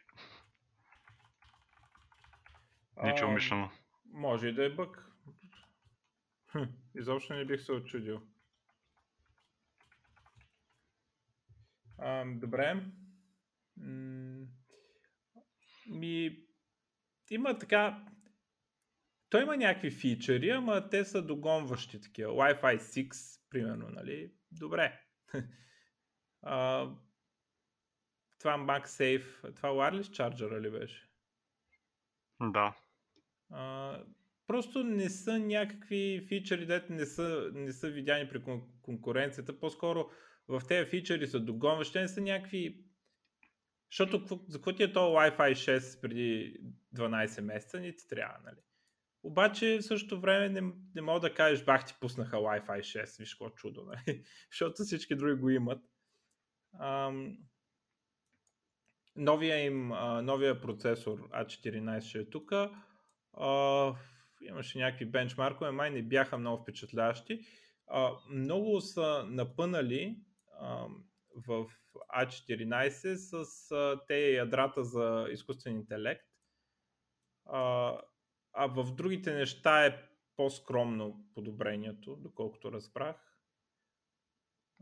е 3.03 3.07
Ниче 3.07 3.25
умишлено. 3.25 3.69
Може 4.05 4.47
и 4.47 4.53
да 4.53 4.65
е 4.65 4.69
бък. 4.69 5.11
изобщо 6.95 7.33
не 7.33 7.45
бих 7.45 7.61
се 7.61 7.71
очудил. 7.71 8.21
А, 11.97 12.25
добре. 12.25 12.85
ми, 15.89 16.37
има 17.29 17.57
така. 17.57 18.05
Той 19.29 19.41
има 19.41 19.57
някакви 19.57 19.91
фичери, 19.91 20.49
ама 20.49 20.89
те 20.89 21.05
са 21.05 21.21
догонващи 21.21 22.01
такива. 22.01 22.33
Wi-Fi 22.33 22.77
6, 22.77 23.41
примерно, 23.49 23.89
нали? 23.89 24.33
Добре. 24.51 25.01
а, 26.41 26.89
това 28.39 28.57
MagSafe, 28.57 29.55
това 29.55 29.69
wireless 29.69 30.01
charger 30.01 30.61
ли 30.61 30.71
беше? 30.71 31.09
Да. 32.41 32.75
А, 33.49 33.97
просто 34.47 34.83
не 34.83 35.09
са 35.09 35.39
някакви 35.39 36.25
фичери, 36.27 36.65
дете 36.65 36.93
не 36.93 37.05
са, 37.05 37.51
не 37.53 37.73
са 37.73 37.89
видяни 37.89 38.29
при 38.29 38.43
конкуренцията. 38.81 39.59
По-скоро 39.59 40.09
в 40.47 40.61
тези 40.67 40.89
фичери 40.89 41.27
са 41.27 41.39
догонващи, 41.39 41.99
не 41.99 42.07
са 42.07 42.21
някакви... 42.21 42.83
Защото 43.91 44.45
за 44.47 44.57
какво 44.57 44.73
ти 44.73 44.83
е 44.83 44.93
то 44.93 44.99
Wi-Fi 44.99 45.51
6 45.51 46.01
преди 46.01 46.57
12 46.95 47.41
месеца, 47.41 47.79
ни 47.79 47.95
ти 47.95 48.07
трябва, 48.07 48.37
нали? 48.45 48.57
Обаче 49.23 49.77
в 49.77 49.85
същото 49.85 50.21
време 50.21 50.49
не, 50.49 50.73
не 50.95 51.01
мога 51.01 51.19
да 51.19 51.33
кажеш, 51.33 51.65
бах 51.65 51.85
ти 51.85 51.93
пуснаха 51.99 52.37
Wi-Fi 52.37 52.79
6, 52.79 53.19
виж 53.19 53.35
какво 53.35 53.49
чудо, 53.49 53.83
нали? 53.85 54.23
защото 54.51 54.83
всички 54.83 55.15
други 55.15 55.41
го 55.41 55.49
имат. 55.49 55.81
Ам, 56.79 57.37
новия 59.15 59.65
им, 59.65 59.87
новия 60.23 60.61
процесор 60.61 61.29
A14 61.29 62.01
ще 62.01 62.19
е 62.19 62.29
тук 62.29 62.51
а, 63.39 63.95
имаше 64.41 64.79
някакви 64.79 65.05
бенчмаркове, 65.05 65.71
май 65.71 65.89
не 65.89 66.03
бяха 66.03 66.37
много 66.37 66.61
впечатляващи. 66.61 67.39
А, 67.87 68.11
много 68.29 68.81
са 68.81 69.25
напънали 69.27 70.19
а, 70.59 70.87
в 71.47 71.65
A14 72.17 73.15
с 73.15 73.71
а, 73.71 74.01
те 74.07 74.31
ядрата 74.31 74.83
за 74.83 75.27
изкуствен 75.31 75.75
интелект. 75.75 76.25
А, 77.45 77.93
а 78.53 78.67
в 78.67 78.95
другите 78.95 79.33
неща 79.33 79.85
е 79.85 80.03
по-скромно 80.35 81.25
подобрението, 81.33 82.15
доколкото 82.15 82.71
разбрах. 82.71 83.15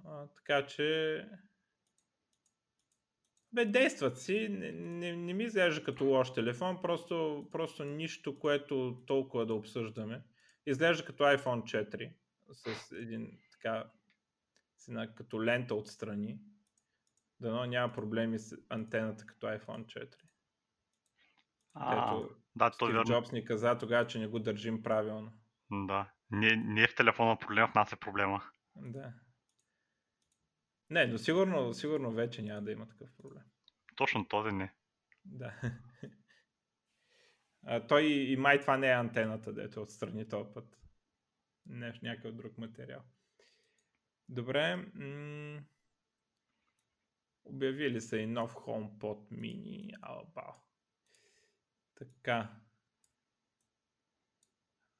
А, 0.06 0.28
така 0.28 0.66
че 0.66 1.20
бе, 3.56 3.66
действат 3.66 4.20
си, 4.20 4.48
не, 4.50 4.72
не, 4.72 5.16
не 5.16 5.34
ми 5.34 5.44
изглежда 5.44 5.84
като 5.84 6.06
лош 6.06 6.34
телефон, 6.34 6.82
просто, 6.82 7.48
просто 7.52 7.84
нищо, 7.84 8.40
което 8.40 9.04
толкова 9.08 9.46
да 9.46 9.54
обсъждаме. 9.54 10.24
Изглежда 10.66 11.06
като 11.06 11.24
iPhone 11.24 11.64
4 11.64 12.14
с 12.52 12.92
един 12.92 13.40
така 13.52 13.86
с 14.78 14.88
една 14.88 15.16
като 15.16 15.44
лента 15.44 15.76
отстрани. 15.76 16.40
Дано 17.40 17.66
няма 17.66 17.94
проблеми 17.94 18.40
с 18.40 18.58
антената 18.70 19.26
като 19.26 19.48
iPhone 19.48 19.86
4. 19.86 20.16
А, 21.74 21.94
Ето, 21.94 22.30
да, 22.56 22.72
Стив 22.74 23.04
Джобс 23.06 23.32
ни 23.32 23.46
каза 23.46 23.78
тогава, 23.78 24.08
че 24.08 24.20
не 24.20 24.28
го 24.28 24.40
държим 24.40 24.84
правилно. 24.84 25.32
Да. 25.72 26.12
Не, 26.32 26.56
не 26.56 26.84
е 26.84 26.88
в 26.88 26.96
телефона 26.96 27.38
проблем, 27.38 27.68
в 27.68 27.76
нас 27.76 27.94
е 27.94 27.96
проблема. 27.96 28.44
Да. 28.76 29.14
Не, 30.90 31.08
но 31.08 31.18
сигурно, 31.18 31.74
сигурно 31.74 32.12
вече 32.12 32.42
няма 32.42 32.62
да 32.62 32.72
има 32.72 32.88
такъв 32.88 33.10
проблем. 33.18 33.44
Точно 33.96 34.28
този 34.28 34.52
не. 34.52 34.74
Да. 35.26 35.54
А, 37.68 37.88
той 37.88 38.04
и 38.04 38.38
май 38.38 38.62
това 38.62 38.78
не 38.78 38.88
е 38.88 38.94
антената, 38.94 39.54
дето 39.54 39.82
отстрани 39.82 40.28
този 40.28 40.54
път. 40.54 40.78
Не, 41.66 42.00
някакъв 42.04 42.36
друг 42.36 42.58
материал. 42.58 43.02
Добре. 44.30 44.76
М- 44.76 45.64
обявили 47.46 48.02
са 48.02 48.18
и 48.18 48.26
нов 48.28 48.54
HomePod 48.56 49.32
mini. 49.32 49.98
Алба. 50.02 50.56
Така. 51.96 52.52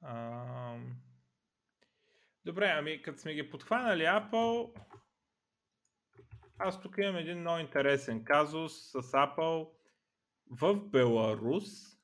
А... 0.02 0.80
Добре, 2.46 2.68
ами 2.78 3.02
като 3.02 3.20
сме 3.20 3.34
ги 3.34 3.50
подхванали 3.50 4.04
Apple, 4.04 4.82
аз 6.58 6.82
тук 6.82 6.98
имам 6.98 7.16
един 7.16 7.40
много 7.40 7.60
интересен 7.60 8.24
казус 8.24 8.74
с 8.74 9.02
Apple. 9.02 9.70
В 10.50 10.76
Беларус 10.76 11.96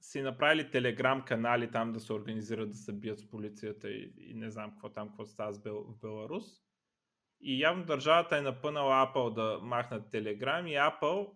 си 0.00 0.22
направили 0.22 0.70
телеграм 0.70 1.24
канали 1.24 1.70
там 1.70 1.92
да 1.92 2.00
се 2.00 2.12
организират 2.12 2.70
да 2.70 2.76
се 2.76 2.92
бият 2.92 3.18
с 3.18 3.30
полицията 3.30 3.90
и, 3.90 4.14
и 4.18 4.34
не 4.34 4.50
знам 4.50 4.70
какво 4.70 4.88
там, 4.88 5.08
какво 5.08 5.26
става 5.26 5.52
с 5.52 5.62
Бел, 5.62 5.84
в 5.84 6.00
Беларус. 6.00 6.44
И 7.40 7.60
явно 7.60 7.84
държавата 7.84 8.36
е 8.36 8.42
напънала 8.42 9.06
Apple 9.06 9.34
да 9.34 9.58
махнат 9.62 10.10
телеграм 10.10 10.66
и 10.66 10.72
Apple 10.72 11.30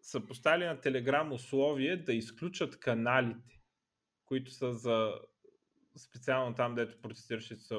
са 0.00 0.26
поставили 0.26 0.66
на 0.66 0.80
телеграм 0.80 1.32
условие 1.32 1.96
да 1.96 2.12
изключат 2.12 2.80
каналите, 2.80 3.60
които 4.24 4.50
са 4.50 4.74
за 4.74 5.14
специално 5.96 6.54
там, 6.54 6.74
дето 6.74 7.00
протестиращите 7.00 7.62
се 7.62 7.76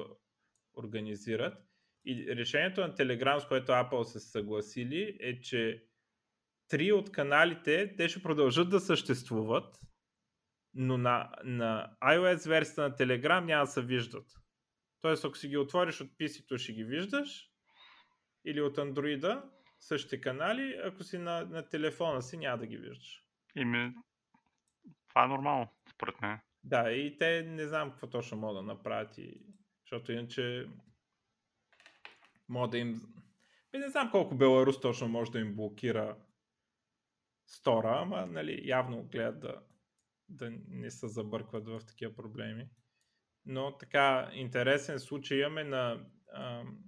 организират. 0.77 1.68
И 2.05 2.35
решението 2.35 2.81
на 2.81 2.95
Telegram, 2.95 3.39
с 3.39 3.47
което 3.47 3.71
Apple 3.71 4.03
се 4.03 4.19
съгласили, 4.19 5.17
е, 5.19 5.41
че 5.41 5.83
три 6.67 6.91
от 6.91 7.11
каналите, 7.11 7.95
те 7.97 8.09
ще 8.09 8.23
продължат 8.23 8.69
да 8.69 8.79
съществуват, 8.79 9.79
но 10.73 10.97
на, 10.97 11.29
на 11.43 11.91
iOS 12.03 12.49
версията 12.49 12.81
на 12.81 12.95
Telegram 12.95 13.45
няма 13.45 13.63
да 13.63 13.71
се 13.71 13.81
виждат. 13.81 14.25
Тоест, 15.01 15.25
ако 15.25 15.37
си 15.37 15.47
ги 15.47 15.57
отвориш 15.57 16.01
от 16.01 16.07
PC-то, 16.07 16.57
ще 16.57 16.73
ги 16.73 16.83
виждаш, 16.83 17.49
или 18.45 18.61
от 18.61 18.77
Android, 18.77 19.43
същите 19.79 20.21
канали, 20.21 20.81
ако 20.83 21.03
си 21.03 21.17
на, 21.17 21.45
на 21.45 21.69
телефона 21.69 22.21
си, 22.21 22.37
няма 22.37 22.57
да 22.57 22.67
ги 22.67 22.77
виждаш. 22.77 23.23
Ими, 23.55 23.93
това 25.09 25.23
е 25.23 25.27
нормално, 25.27 25.67
според 25.93 26.21
мен. 26.21 26.39
Да, 26.63 26.91
и 26.91 27.17
те 27.17 27.43
не 27.43 27.67
знам 27.67 27.91
какво 27.91 28.09
точно 28.09 28.37
могат 28.37 28.65
да 28.65 28.73
направят, 28.73 29.17
и... 29.17 29.41
защото 29.83 30.11
иначе 30.11 30.67
може 32.49 32.71
да 32.71 32.77
им... 32.77 33.01
Не 33.73 33.89
знам 33.89 34.11
колко 34.11 34.35
Беларус 34.35 34.81
точно 34.81 35.07
може 35.07 35.31
да 35.31 35.39
им 35.39 35.55
блокира 35.55 36.17
стора, 37.47 37.99
ама 38.01 38.25
нали, 38.25 38.61
явно 38.63 39.03
гледат 39.03 39.39
да, 39.39 39.61
да 40.29 40.51
не 40.67 40.91
се 40.91 41.07
забъркват 41.07 41.67
в 41.67 41.81
такива 41.87 42.15
проблеми. 42.15 42.69
Но 43.45 43.77
така 43.77 44.31
интересен 44.33 44.99
случай 44.99 45.37
имаме 45.37 45.63
на 45.63 46.05
ам, 46.33 46.79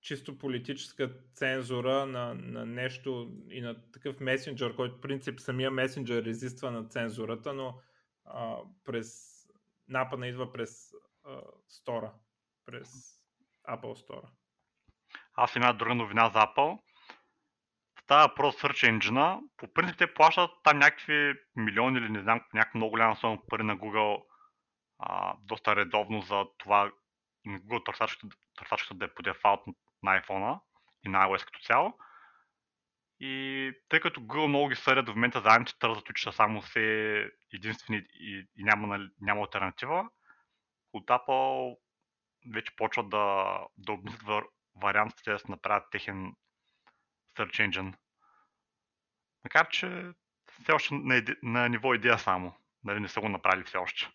чисто 0.00 0.38
политическа 0.38 1.14
цензура 1.34 2.06
на, 2.06 2.34
на 2.34 2.66
нещо 2.66 3.38
и 3.50 3.60
на 3.60 3.90
такъв 3.90 4.20
месенджер, 4.20 4.76
който 4.76 5.00
принцип 5.00 5.40
самия 5.40 5.70
месенджер 5.70 6.24
резиства 6.24 6.70
на 6.70 6.88
цензурата, 6.88 7.54
но 7.54 7.80
а, 8.24 8.58
през 8.84 9.40
напада 9.88 10.26
идва 10.26 10.52
през 10.52 10.92
а, 11.24 11.42
стора, 11.68 12.14
през 12.66 13.19
Apple 13.76 14.06
Store. 14.06 14.28
Аз 15.34 15.56
имам 15.56 15.78
друга 15.78 15.94
новина 15.94 16.30
за 16.30 16.38
Apple. 16.38 16.78
Става 18.02 18.34
про 18.34 18.52
Search 18.52 18.98
Engine. 18.98 19.40
По 19.56 19.72
принцип 19.72 19.98
те 19.98 20.14
плащат 20.14 20.50
там 20.64 20.78
някакви 20.78 21.34
милиони 21.56 21.98
или 21.98 22.08
не 22.08 22.22
знам, 22.22 22.40
някаква 22.54 22.78
много 22.78 22.90
голяма 22.90 23.16
сума 23.16 23.38
пари 23.48 23.62
на 23.62 23.76
Google 23.76 24.22
а, 24.98 25.34
доста 25.40 25.76
редовно 25.76 26.20
за 26.20 26.44
това 26.58 26.92
Google 27.46 27.86
търсачката, 28.56 28.94
да 28.94 29.04
е 29.04 29.14
по 29.14 29.22
дефалт 29.22 29.60
на 30.02 30.20
iPhone 30.20 30.60
и 31.06 31.08
на 31.08 31.26
iOS 31.26 31.44
като 31.44 31.60
цяло. 31.60 31.94
И 33.20 33.72
тъй 33.88 34.00
като 34.00 34.20
Google 34.20 34.46
много 34.46 34.68
ги 34.68 34.76
съдят 34.76 35.08
в 35.08 35.14
момента 35.14 35.40
заедно, 35.40 35.66
че 35.66 35.78
търсят, 35.78 36.04
са 36.16 36.32
само 36.32 36.62
се 36.62 37.30
единствени 37.52 38.02
и, 38.14 38.48
и 38.56 38.64
няма, 38.64 38.98
няма 39.20 39.40
альтернатива, 39.40 40.08
от 40.92 41.06
Apple 41.06 41.76
вече 42.46 42.76
почват 42.76 43.10
да, 43.10 43.58
да 43.78 43.92
обмислят 43.92 44.44
вариантите 44.74 45.32
да 45.32 45.38
се 45.38 45.50
направят 45.50 45.90
техен 45.90 46.34
Search 47.36 47.68
Engine. 47.68 47.94
Макар, 49.44 49.68
че 49.68 50.12
все 50.62 50.72
още 50.72 50.94
на, 50.94 51.16
иде, 51.16 51.36
на 51.42 51.68
ниво 51.68 51.94
идея 51.94 52.18
само. 52.18 52.54
Нали 52.84 53.00
не 53.00 53.08
са 53.08 53.20
го 53.20 53.28
направили 53.28 53.64
все 53.64 53.78
още. 53.78 54.10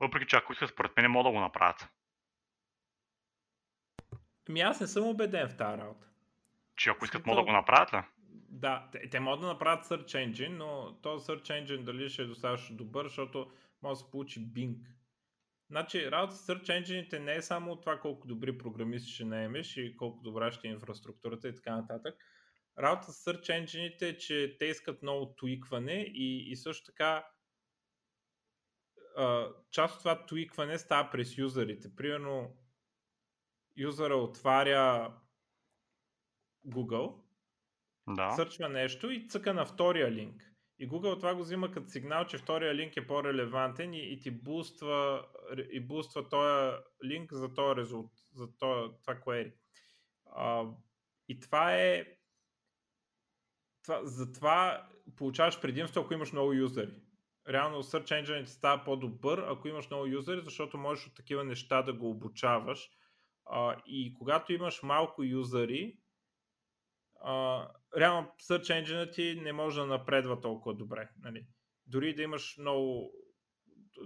Въпреки, 0.00 0.26
че 0.26 0.36
ако 0.36 0.52
искат, 0.52 0.70
според 0.70 0.96
мен 0.96 1.10
могат 1.10 1.30
да 1.30 1.34
го 1.34 1.40
направят. 1.40 1.88
Ами 4.48 4.60
аз 4.60 4.80
не 4.80 4.86
съм 4.86 5.06
убеден 5.06 5.48
в 5.48 5.56
тази 5.56 5.78
работа. 5.78 6.06
Че 6.76 6.90
ако 6.90 7.04
искат, 7.04 7.26
могат 7.26 7.44
да 7.44 7.50
го 7.50 7.52
направят 7.52 7.92
ли? 7.92 7.98
Да, 8.48 8.88
те, 8.92 9.10
те 9.10 9.20
могат 9.20 9.40
да 9.40 9.46
направят 9.46 9.84
Search 9.84 10.30
Engine, 10.30 10.48
но 10.48 10.94
този 11.02 11.26
Search 11.26 11.48
Engine 11.48 11.82
дали 11.82 12.10
ще 12.10 12.22
е 12.22 12.26
достатъчно 12.26 12.76
добър, 12.76 13.04
защото 13.04 13.52
може 13.82 13.98
да 13.98 14.04
се 14.04 14.10
получи 14.10 14.40
Bing. 14.40 14.76
Значи, 15.72 16.10
работа 16.10 16.34
с 16.34 16.46
Search 16.46 16.82
Engine 16.82 17.18
не 17.18 17.34
е 17.34 17.42
само 17.42 17.80
това 17.80 18.00
колко 18.00 18.26
добри 18.26 18.58
програмисти 18.58 19.10
ще 19.10 19.24
наемеш 19.24 19.76
и 19.76 19.96
колко 19.96 20.22
добра 20.22 20.52
ще 20.52 20.68
е 20.68 20.70
инфраструктурата 20.70 21.48
и 21.48 21.54
така 21.54 21.76
нататък. 21.76 22.14
Работа 22.78 23.12
с 23.12 23.24
Search 23.24 23.64
Engine 23.64 24.02
е, 24.02 24.18
че 24.18 24.56
те 24.58 24.64
искат 24.64 25.02
много 25.02 25.34
туикване 25.36 25.92
и, 26.14 26.50
и 26.50 26.56
също 26.56 26.86
така 26.86 27.26
част 29.70 29.94
от 29.94 29.98
това 29.98 30.26
туикване 30.26 30.78
става 30.78 31.10
през 31.10 31.38
юзерите. 31.38 31.96
Примерно, 31.96 32.56
юзера 33.76 34.16
отваря 34.16 35.16
Google, 36.66 37.22
да. 38.08 38.30
сърчва 38.30 38.68
нещо 38.68 39.10
и 39.10 39.28
цъка 39.28 39.54
на 39.54 39.66
втория 39.66 40.10
линк. 40.10 40.51
И 40.82 40.88
Google 40.88 41.16
това 41.16 41.34
го 41.34 41.42
взима 41.42 41.70
като 41.70 41.88
сигнал, 41.88 42.24
че 42.24 42.38
втория 42.38 42.74
линк 42.74 42.96
е 42.96 43.06
по-релевантен 43.06 43.94
и, 43.94 44.12
и 44.12 44.20
ти 44.20 44.30
буства, 44.30 45.26
и 45.70 45.80
буства 45.80 46.28
този 46.28 46.76
линк 47.04 47.32
за 47.32 47.54
този 47.54 47.76
резултат, 47.76 48.18
за 48.34 48.56
този, 48.58 48.92
това 49.02 49.14
query. 49.14 49.54
А, 50.36 50.64
и 51.28 51.40
това 51.40 51.76
е 51.76 52.06
това, 53.82 54.00
затова 54.04 54.88
получаваш 55.16 55.60
предимство, 55.60 56.00
ако 56.00 56.14
имаш 56.14 56.32
много 56.32 56.52
юзери. 56.52 57.02
Реално 57.48 57.82
Search 57.82 58.22
Engine 58.22 58.44
ти 58.44 58.50
става 58.50 58.84
по-добър, 58.84 59.38
ако 59.38 59.68
имаш 59.68 59.90
много 59.90 60.06
юзери, 60.06 60.40
защото 60.40 60.78
можеш 60.78 61.06
от 61.06 61.14
такива 61.14 61.44
неща 61.44 61.82
да 61.82 61.92
го 61.92 62.10
обучаваш. 62.10 62.90
А, 63.46 63.76
и 63.86 64.14
когато 64.14 64.52
имаш 64.52 64.82
малко 64.82 65.22
юзери, 65.22 65.98
а, 67.20 67.68
реално 67.96 68.28
Search 68.42 68.82
Engine 68.82 69.12
ти 69.14 69.40
не 69.42 69.52
може 69.52 69.80
да 69.80 69.86
напредва 69.86 70.40
толкова 70.40 70.74
добре. 70.74 71.08
Нали? 71.22 71.46
Дори 71.86 72.14
да 72.14 72.22
имаш 72.22 72.56
много 72.58 73.12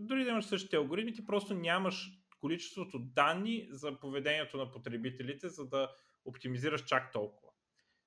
дори 0.00 0.24
да 0.24 0.30
имаш 0.30 0.44
същите 0.44 0.76
алгоритми, 0.76 1.14
ти 1.14 1.26
просто 1.26 1.54
нямаш 1.54 2.10
количеството 2.40 2.98
данни 2.98 3.68
за 3.70 4.00
поведението 4.00 4.56
на 4.56 4.72
потребителите, 4.72 5.48
за 5.48 5.68
да 5.68 5.90
оптимизираш 6.24 6.84
чак 6.84 7.12
толкова. 7.12 7.52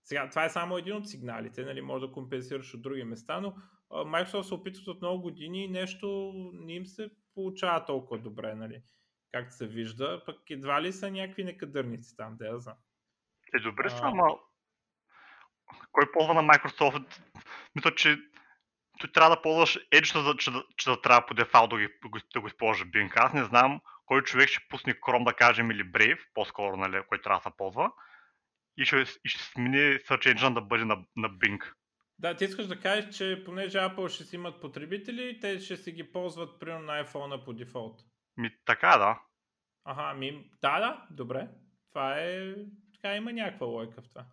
Сега, 0.04 0.30
това 0.30 0.46
е 0.46 0.50
само 0.50 0.78
един 0.78 0.96
от 0.96 1.10
сигналите, 1.10 1.66
нали, 1.66 1.82
може 1.82 2.06
да 2.06 2.12
компенсираш 2.12 2.74
от 2.74 2.82
други 2.82 3.04
места, 3.04 3.42
но 3.42 3.56
Microsoft 3.90 4.42
се 4.42 4.54
опитват 4.54 4.88
от 4.88 5.02
много 5.02 5.22
години 5.22 5.64
и 5.64 5.68
нещо 5.68 6.34
не 6.54 6.74
им 6.74 6.86
се 6.86 7.10
получава 7.34 7.86
толкова 7.86 8.22
добре, 8.22 8.56
нали, 8.56 8.82
както 9.32 9.56
се 9.56 9.68
вижда, 9.68 10.24
пък 10.26 10.50
едва 10.50 10.82
ли 10.82 10.94
са 10.94 11.12
някакви 11.12 11.44
некадърници 11.44 12.16
там, 12.16 12.38
да 12.38 12.48
я 12.48 12.60
знам. 12.60 12.78
Е, 13.54 13.60
добре, 13.60 13.90
само 13.90 14.40
кой 15.92 16.12
ползва 16.12 16.34
на 16.34 16.44
Microsoft? 16.44 17.22
Мисля, 17.76 17.96
че 17.96 18.18
ти 19.00 19.12
трябва 19.12 19.36
да 19.36 19.42
ползваш 19.42 19.80
Edge, 19.94 20.20
за, 20.20 20.38
че, 20.38 20.52
че 20.78 20.90
да 20.90 21.02
трябва 21.02 21.26
по 21.26 21.34
дефалт 21.34 21.70
да, 21.70 21.78
ги, 21.78 21.88
да 22.34 22.42
го 22.42 22.48
използваш 22.48 22.88
Bing. 22.88 23.12
Аз 23.16 23.34
не 23.34 23.44
знам 23.44 23.82
кой 24.06 24.22
човек 24.22 24.50
ще 24.50 24.68
пусне 24.70 24.94
Chrome, 24.94 25.26
да 25.26 25.34
кажем, 25.34 25.72
или 25.72 25.84
Brave, 25.84 26.20
по-скоро, 26.34 26.78
нали, 26.78 27.02
който 27.08 27.24
трябва 27.24 27.40
да 27.40 27.44
се 27.44 27.58
ползва, 27.58 27.92
и 28.78 28.86
ще, 28.86 29.06
и 29.26 29.30
ще 29.30 29.44
смени 29.44 29.78
Search 29.78 30.36
Engine 30.36 30.54
да 30.54 30.62
бъде 30.62 30.86
на, 30.86 30.98
на 31.16 31.30
Bing. 31.30 31.74
Да, 32.20 32.36
ти 32.36 32.44
искаш 32.44 32.68
да 32.68 32.80
кажеш, 32.80 33.16
че 33.16 33.44
понеже 33.46 33.78
Apple 33.78 34.08
ще 34.08 34.24
си 34.24 34.36
имат 34.36 34.62
потребители, 34.62 35.40
те 35.40 35.60
ще 35.60 35.78
си 35.78 35.92
ги 35.92 36.12
ползват 36.12 36.60
примерно 36.60 36.86
на 36.86 37.06
iPhone 37.06 37.46
по 37.46 37.54
дефолт. 37.54 38.02
Ми, 38.38 38.52
така 38.66 38.98
да. 38.98 39.22
Ага, 39.86 40.14
ми, 40.14 40.52
да, 40.62 40.80
да, 40.80 41.08
добре. 41.12 41.48
Това 41.90 42.20
е, 42.20 42.56
така 42.94 43.16
има 43.16 43.34
някаква 43.34 43.68
лойка 43.68 44.02
в 44.02 44.10
това. 44.10 44.26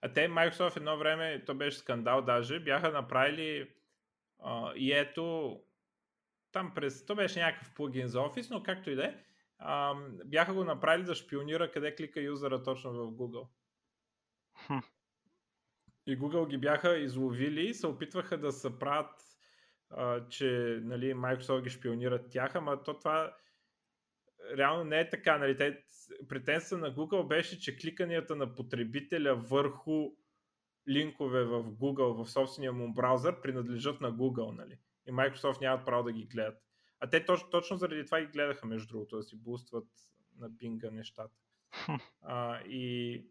А 0.00 0.12
те 0.12 0.28
Microsoft 0.28 0.76
едно 0.76 0.96
време, 0.96 1.44
то 1.44 1.54
беше 1.54 1.78
скандал 1.78 2.22
даже, 2.22 2.60
бяха 2.60 2.92
направили 2.92 3.74
а, 4.42 4.72
и 4.76 4.92
ето 4.92 5.60
там 6.52 6.74
през, 6.74 7.06
то 7.06 7.14
беше 7.14 7.40
някакъв 7.40 7.74
плагин 7.74 8.08
за 8.08 8.20
офис, 8.20 8.50
но 8.50 8.62
както 8.62 8.90
и 8.90 8.94
да 8.94 9.04
е, 9.04 9.16
бяха 10.24 10.54
го 10.54 10.64
направили 10.64 11.04
да 11.04 11.14
шпионира 11.14 11.70
къде 11.70 11.94
клика 11.94 12.20
юзера 12.20 12.62
точно 12.62 12.92
в 12.92 13.12
Google. 13.12 13.48
Хм. 14.66 14.78
И 16.06 16.18
Google 16.18 16.48
ги 16.48 16.58
бяха 16.58 16.98
изловили 16.98 17.68
и 17.68 17.74
се 17.74 17.86
опитваха 17.86 18.38
да 18.38 18.52
се 18.52 18.78
правят, 18.78 19.20
а, 19.90 20.28
че 20.28 20.80
нали, 20.82 21.14
Microsoft 21.14 21.62
ги 21.62 21.70
шпионират 21.70 22.30
тях, 22.30 22.54
ама 22.54 22.82
то 22.82 22.98
това 22.98 23.36
реално 24.56 24.84
не 24.84 25.00
е 25.00 25.10
така. 25.10 25.38
Нали? 25.38 25.56
Те, 25.56 25.82
претенция 26.28 26.78
на 26.78 26.94
Google 26.94 27.26
беше, 27.26 27.60
че 27.60 27.76
кликанията 27.76 28.36
на 28.36 28.54
потребителя 28.54 29.34
върху 29.34 30.10
линкове 30.88 31.44
в 31.44 31.64
Google, 31.64 32.24
в 32.24 32.30
собствения 32.30 32.72
му 32.72 32.94
браузър, 32.94 33.40
принадлежат 33.40 34.00
на 34.00 34.12
Google. 34.12 34.56
Нали? 34.56 34.78
И 35.06 35.12
Microsoft 35.12 35.60
нямат 35.60 35.86
право 35.86 36.04
да 36.04 36.12
ги 36.12 36.24
гледат. 36.24 36.58
А 37.00 37.10
те 37.10 37.24
точно, 37.24 37.50
точно 37.50 37.76
заради 37.76 38.06
това 38.06 38.20
ги 38.20 38.26
гледаха, 38.26 38.66
между 38.66 38.88
другото, 38.88 39.16
да 39.16 39.22
си 39.22 39.36
бустват 39.42 39.88
на 40.38 40.50
Bing 40.50 40.90
нещата. 40.90 41.34
А, 42.22 42.60
и 42.60 43.14
е, 43.14 43.24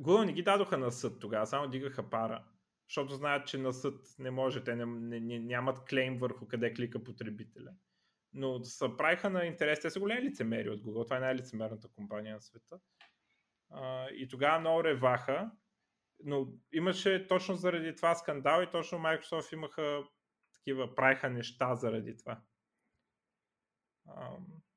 Google 0.00 0.24
не 0.24 0.32
ги 0.32 0.42
дадоха 0.42 0.78
на 0.78 0.92
съд 0.92 1.20
тогава, 1.20 1.46
само 1.46 1.68
дигаха 1.68 2.10
пара. 2.10 2.44
Защото 2.88 3.14
знаят, 3.14 3.46
че 3.46 3.58
на 3.58 3.72
съд 3.72 4.14
не 4.18 4.30
може, 4.30 4.64
те 4.64 4.76
не, 4.76 4.86
не, 4.86 5.20
не, 5.20 5.38
нямат 5.38 5.84
клейм 5.84 6.18
върху 6.18 6.48
къде 6.48 6.74
клика 6.74 7.04
потребителя. 7.04 7.70
Но 8.38 8.64
се 8.64 8.96
правиха 8.98 9.30
на 9.30 9.44
интерес, 9.44 9.80
те 9.80 9.90
са 9.90 10.00
големи 10.00 10.22
лицемери 10.22 10.70
от 10.70 10.80
Google, 10.80 11.04
това 11.04 11.16
е 11.16 11.20
най-лицемерната 11.20 11.88
компания 11.88 12.34
на 12.34 12.40
света. 12.40 12.78
А, 13.70 14.08
и 14.10 14.28
тогава 14.28 14.60
много 14.60 14.84
реваха, 14.84 15.50
но 16.24 16.48
имаше 16.72 17.26
точно 17.28 17.54
заради 17.54 17.94
това 17.94 18.14
скандал 18.14 18.62
и 18.62 18.70
точно 18.70 18.98
Microsoft 18.98 19.54
имаха 19.54 20.04
такива, 20.54 20.94
правиха 20.94 21.30
неща 21.30 21.74
заради 21.74 22.16
това. 22.16 22.40
А, 24.08 24.30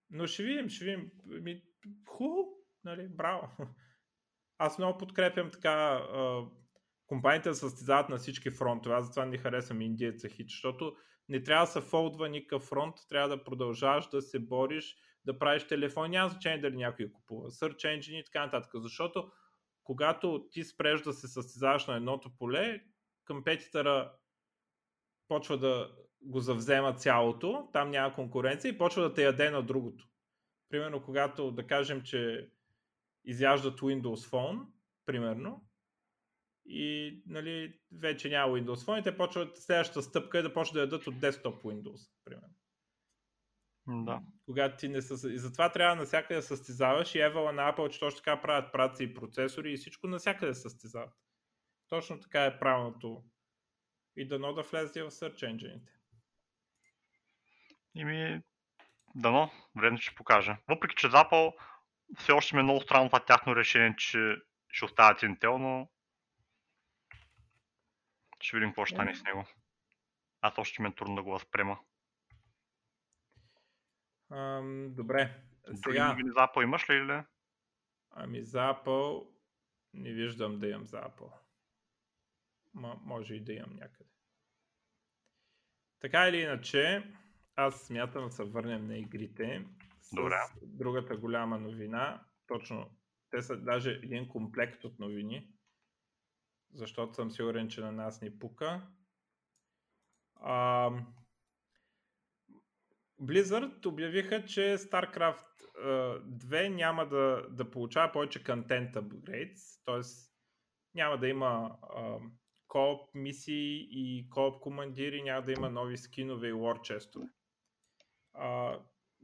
но 0.10 0.28
ще 0.28 0.44
видим, 0.44 0.70
ще 0.70 0.86
видим. 0.86 1.12
Ми, 1.26 1.64
хубаво, 2.08 2.50
нали, 2.84 3.08
браво. 3.08 3.50
Аз 4.58 4.78
много 4.78 4.98
подкрепям 4.98 5.52
така 5.52 5.70
а, 5.70 6.46
компаниите 7.08 7.50
да 7.50 7.56
състезават 7.56 8.10
на 8.10 8.18
всички 8.18 8.52
фронтове. 8.52 8.96
Аз 8.96 9.06
затова 9.06 9.26
не 9.26 9.38
харесвам 9.38 9.82
индиеца 9.82 10.30
хит, 10.30 10.50
защото 10.50 10.96
не 11.30 11.44
трябва 11.44 11.66
да 11.66 11.72
се 11.72 11.82
фолдва 11.82 12.30
никакъв 12.30 12.64
фронт, 12.64 12.96
трябва 13.10 13.30
да 13.30 13.44
продължаваш 13.44 14.08
да 14.08 14.22
се 14.22 14.40
бориш, 14.40 14.98
да 15.26 15.40
правиш 15.40 15.68
телефон, 15.68 16.12
няма 16.12 16.30
значение 16.30 16.62
дали 16.62 16.76
някой 16.76 17.12
купува, 17.12 17.52
search 17.52 18.00
engine 18.00 18.22
и 18.22 18.24
така 18.26 18.46
нататък, 18.46 18.72
защото 18.76 19.32
когато 19.84 20.48
ти 20.52 20.64
спреш 20.64 21.02
да 21.02 21.14
се 21.14 21.28
състезаваш 21.28 21.88
на 21.88 21.96
едното 21.96 22.32
поле, 22.38 22.82
компетитъра 23.28 24.12
почва 25.28 25.58
да 25.58 25.96
го 26.22 26.40
завзема 26.40 26.94
цялото, 26.94 27.70
там 27.74 27.92
няма 27.92 28.16
конкуренция 28.16 28.70
и 28.70 28.78
почва 28.78 29.02
да 29.02 29.14
те 29.14 29.24
яде 29.24 29.50
на 29.50 29.64
другото. 29.64 30.08
Примерно, 30.70 31.04
когато 31.04 31.52
да 31.52 31.68
кажем, 31.68 32.02
че 32.02 32.52
изяждат 33.26 33.80
Windows 33.80 34.30
Phone, 34.30 34.66
примерно, 35.06 35.69
и 36.72 37.22
нали, 37.26 37.80
вече 37.92 38.30
няма 38.30 38.54
Windows 38.54 38.86
Phone 38.86 39.04
те 39.04 39.18
почват, 39.18 39.58
следващата 39.58 40.02
стъпка 40.02 40.40
е 40.40 40.42
да 40.42 40.54
почват 40.54 40.74
да 40.74 40.80
ядат 40.80 41.08
от 41.08 41.20
десктоп 41.20 41.64
Windows, 41.64 42.10
примерно. 42.26 42.54
Да. 43.88 44.22
Когато 44.46 44.78
ти 44.78 44.90
не 44.90 45.02
със... 45.02 45.24
И 45.24 45.38
затова 45.38 45.72
трябва 45.72 45.96
навсякъде 45.96 46.36
да 46.36 46.42
състезаваш 46.42 47.16
и 47.16 47.18
Evil 47.18 47.52
на 47.52 47.74
Apple, 47.74 47.90
че 47.90 48.00
точно 48.00 48.18
така 48.18 48.42
правят 48.42 48.72
праци 48.72 49.04
и 49.04 49.14
процесори 49.14 49.74
и 49.74 49.78
всичко 49.78 50.08
навсякъде 50.08 50.54
състезават. 50.54 51.14
Точно 51.88 52.20
така 52.20 52.46
е 52.46 52.60
правилното. 52.60 53.24
И 54.16 54.28
дано 54.28 54.54
да 54.54 54.62
влезе 54.62 55.04
в 55.04 55.12
Search 55.12 55.44
engine 55.44 55.82
Ими, 57.96 58.42
дано, 59.16 59.52
време 59.76 59.98
ще 59.98 60.16
покаже. 60.16 60.58
Въпреки, 60.68 60.96
че 60.96 61.08
Apple 61.08 61.54
все 62.18 62.32
още 62.32 62.56
ми 62.56 62.60
е 62.60 62.64
много 62.64 62.82
странно 62.82 63.10
това 63.10 63.20
тяхно 63.20 63.56
решение, 63.56 63.96
че 63.98 64.36
ще 64.70 64.86
оставят 64.86 65.22
Intel, 65.22 65.58
но 65.58 65.90
ще 68.40 68.58
видим 68.58 68.70
какво 68.70 68.86
ще 68.86 68.96
стане 68.96 69.16
с 69.16 69.24
него. 69.24 69.46
Аз 70.42 70.58
още 70.58 70.82
ми 70.82 70.88
е 70.90 70.96
трудно 70.96 71.16
да 71.16 71.24
го 71.24 71.32
възпрема. 71.32 71.80
Ам, 74.32 74.94
добре. 74.96 75.44
Сега... 75.76 76.14
Други 76.14 76.30
за 76.30 76.40
Apple 76.40 76.64
имаш 76.64 76.90
ли 76.90 76.96
или? 76.96 77.24
Ами 78.12 78.44
за 78.44 78.60
Apple 78.60 79.28
не 79.94 80.12
виждам 80.12 80.60
да 80.60 80.68
имам 80.68 80.86
за 80.86 80.98
Apple. 80.98 81.32
М- 82.74 83.00
може 83.02 83.36
и 83.36 83.44
да 83.44 83.54
имам 83.54 83.76
някъде. 83.76 84.10
Така 86.00 86.28
или 86.28 86.38
иначе, 86.38 87.14
аз 87.56 87.82
смятам 87.82 88.24
да 88.24 88.32
се 88.32 88.44
върнем 88.44 88.88
на 88.88 88.98
игрите. 88.98 89.66
С 90.02 90.16
Добре. 90.16 90.36
другата 90.62 91.18
голяма 91.18 91.60
новина. 91.60 92.26
Точно, 92.48 92.98
те 93.30 93.42
са 93.42 93.58
даже 93.58 93.92
един 93.92 94.28
комплект 94.28 94.84
от 94.84 95.00
новини, 95.00 95.54
защото 96.74 97.14
съм 97.14 97.32
сигурен, 97.32 97.70
че 97.70 97.82
на 97.82 97.92
нас 97.92 98.22
ни 98.22 98.40
пука. 98.40 98.88
А, 100.36 100.92
Blizzard 103.22 103.86
обявиха, 103.86 104.46
че 104.46 104.78
StarCraft 104.78 105.46
2 105.78 106.68
няма 106.68 107.08
да, 107.08 107.48
да 107.50 107.72
получава 107.72 108.12
повече 108.12 108.44
контент 108.44 108.96
upgrades, 108.96 109.86
т.е. 109.86 110.02
няма 110.96 111.18
да 111.18 111.28
има 111.28 111.78
кооп 112.68 113.10
мисии 113.14 113.88
и 113.92 114.30
кооп 114.30 114.62
командири, 114.62 115.24
няма 115.24 115.46
да 115.46 115.52
има 115.52 115.70
нови 115.70 115.98
скинове 115.98 116.48
и 116.48 116.52
лор 116.52 116.82
честове. 116.82 117.28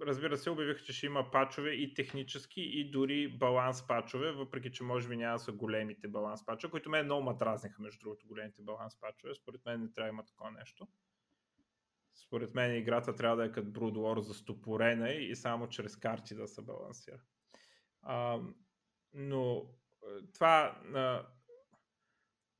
Разбира 0.01 0.38
се, 0.38 0.49
обявиха, 0.49 0.84
че 0.84 0.93
ще 0.93 1.05
има 1.05 1.31
пачове 1.31 1.69
и 1.69 1.93
технически, 1.93 2.62
и 2.62 2.91
дори 2.91 3.38
баланс 3.38 3.88
пачове, 3.88 4.31
въпреки 4.31 4.71
че 4.71 4.84
може 4.84 5.08
би 5.08 5.17
няма 5.17 5.39
са 5.39 5.51
големите 5.51 6.08
баланс 6.08 6.45
пачове, 6.45 6.71
които 6.71 6.89
мен 6.89 7.05
много 7.05 7.23
ма 7.23 7.38
дразниха, 7.38 7.81
между 7.81 7.99
другото, 7.99 8.27
големите 8.27 8.62
баланс 8.62 8.99
пачове. 8.99 9.36
Според 9.36 9.65
мен 9.65 9.81
не 9.81 9.91
трябва 9.91 10.08
да 10.08 10.13
има 10.13 10.25
такова 10.25 10.51
нещо. 10.51 10.88
Според 12.15 12.53
мен 12.53 12.75
играта 12.75 13.15
трябва 13.15 13.38
да 13.38 13.45
е 13.45 13.51
като 13.51 13.67
Brood 13.67 13.95
War 13.95 14.19
за 14.19 14.34
стопорена 14.34 15.12
и 15.12 15.36
само 15.36 15.69
чрез 15.69 15.95
карти 15.95 16.36
да 16.36 16.47
се 16.47 16.62
балансира. 16.62 17.21
А, 18.01 18.39
но 19.13 19.65
е, 20.03 20.31
това 20.34 20.81
на, 20.84 21.27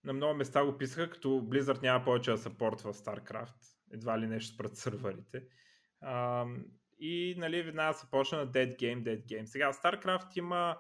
на 0.04 0.14
много 0.14 0.36
места 0.36 0.66
го 0.66 0.78
писаха, 0.78 1.10
като 1.10 1.30
Blizzard 1.30 1.82
няма 1.82 2.06
повече 2.06 2.32
да 2.32 2.38
съпорт 2.38 2.82
в 2.82 2.94
StarCraft. 2.94 3.76
Едва 3.92 4.20
ли 4.20 4.28
нещо 4.28 4.54
спрат 4.54 4.78
сървърите. 4.78 5.48
А, 6.02 6.46
и 7.00 7.36
нали, 7.38 7.64
веднага 7.64 7.94
се 7.94 8.10
почна 8.12 8.38
на 8.38 8.48
Dead 8.48 8.80
Game, 8.80 9.04
Dead 9.04 9.26
Game. 9.26 9.46
Сега 9.46 9.74
StarCraft 9.74 10.38
има 10.38 10.78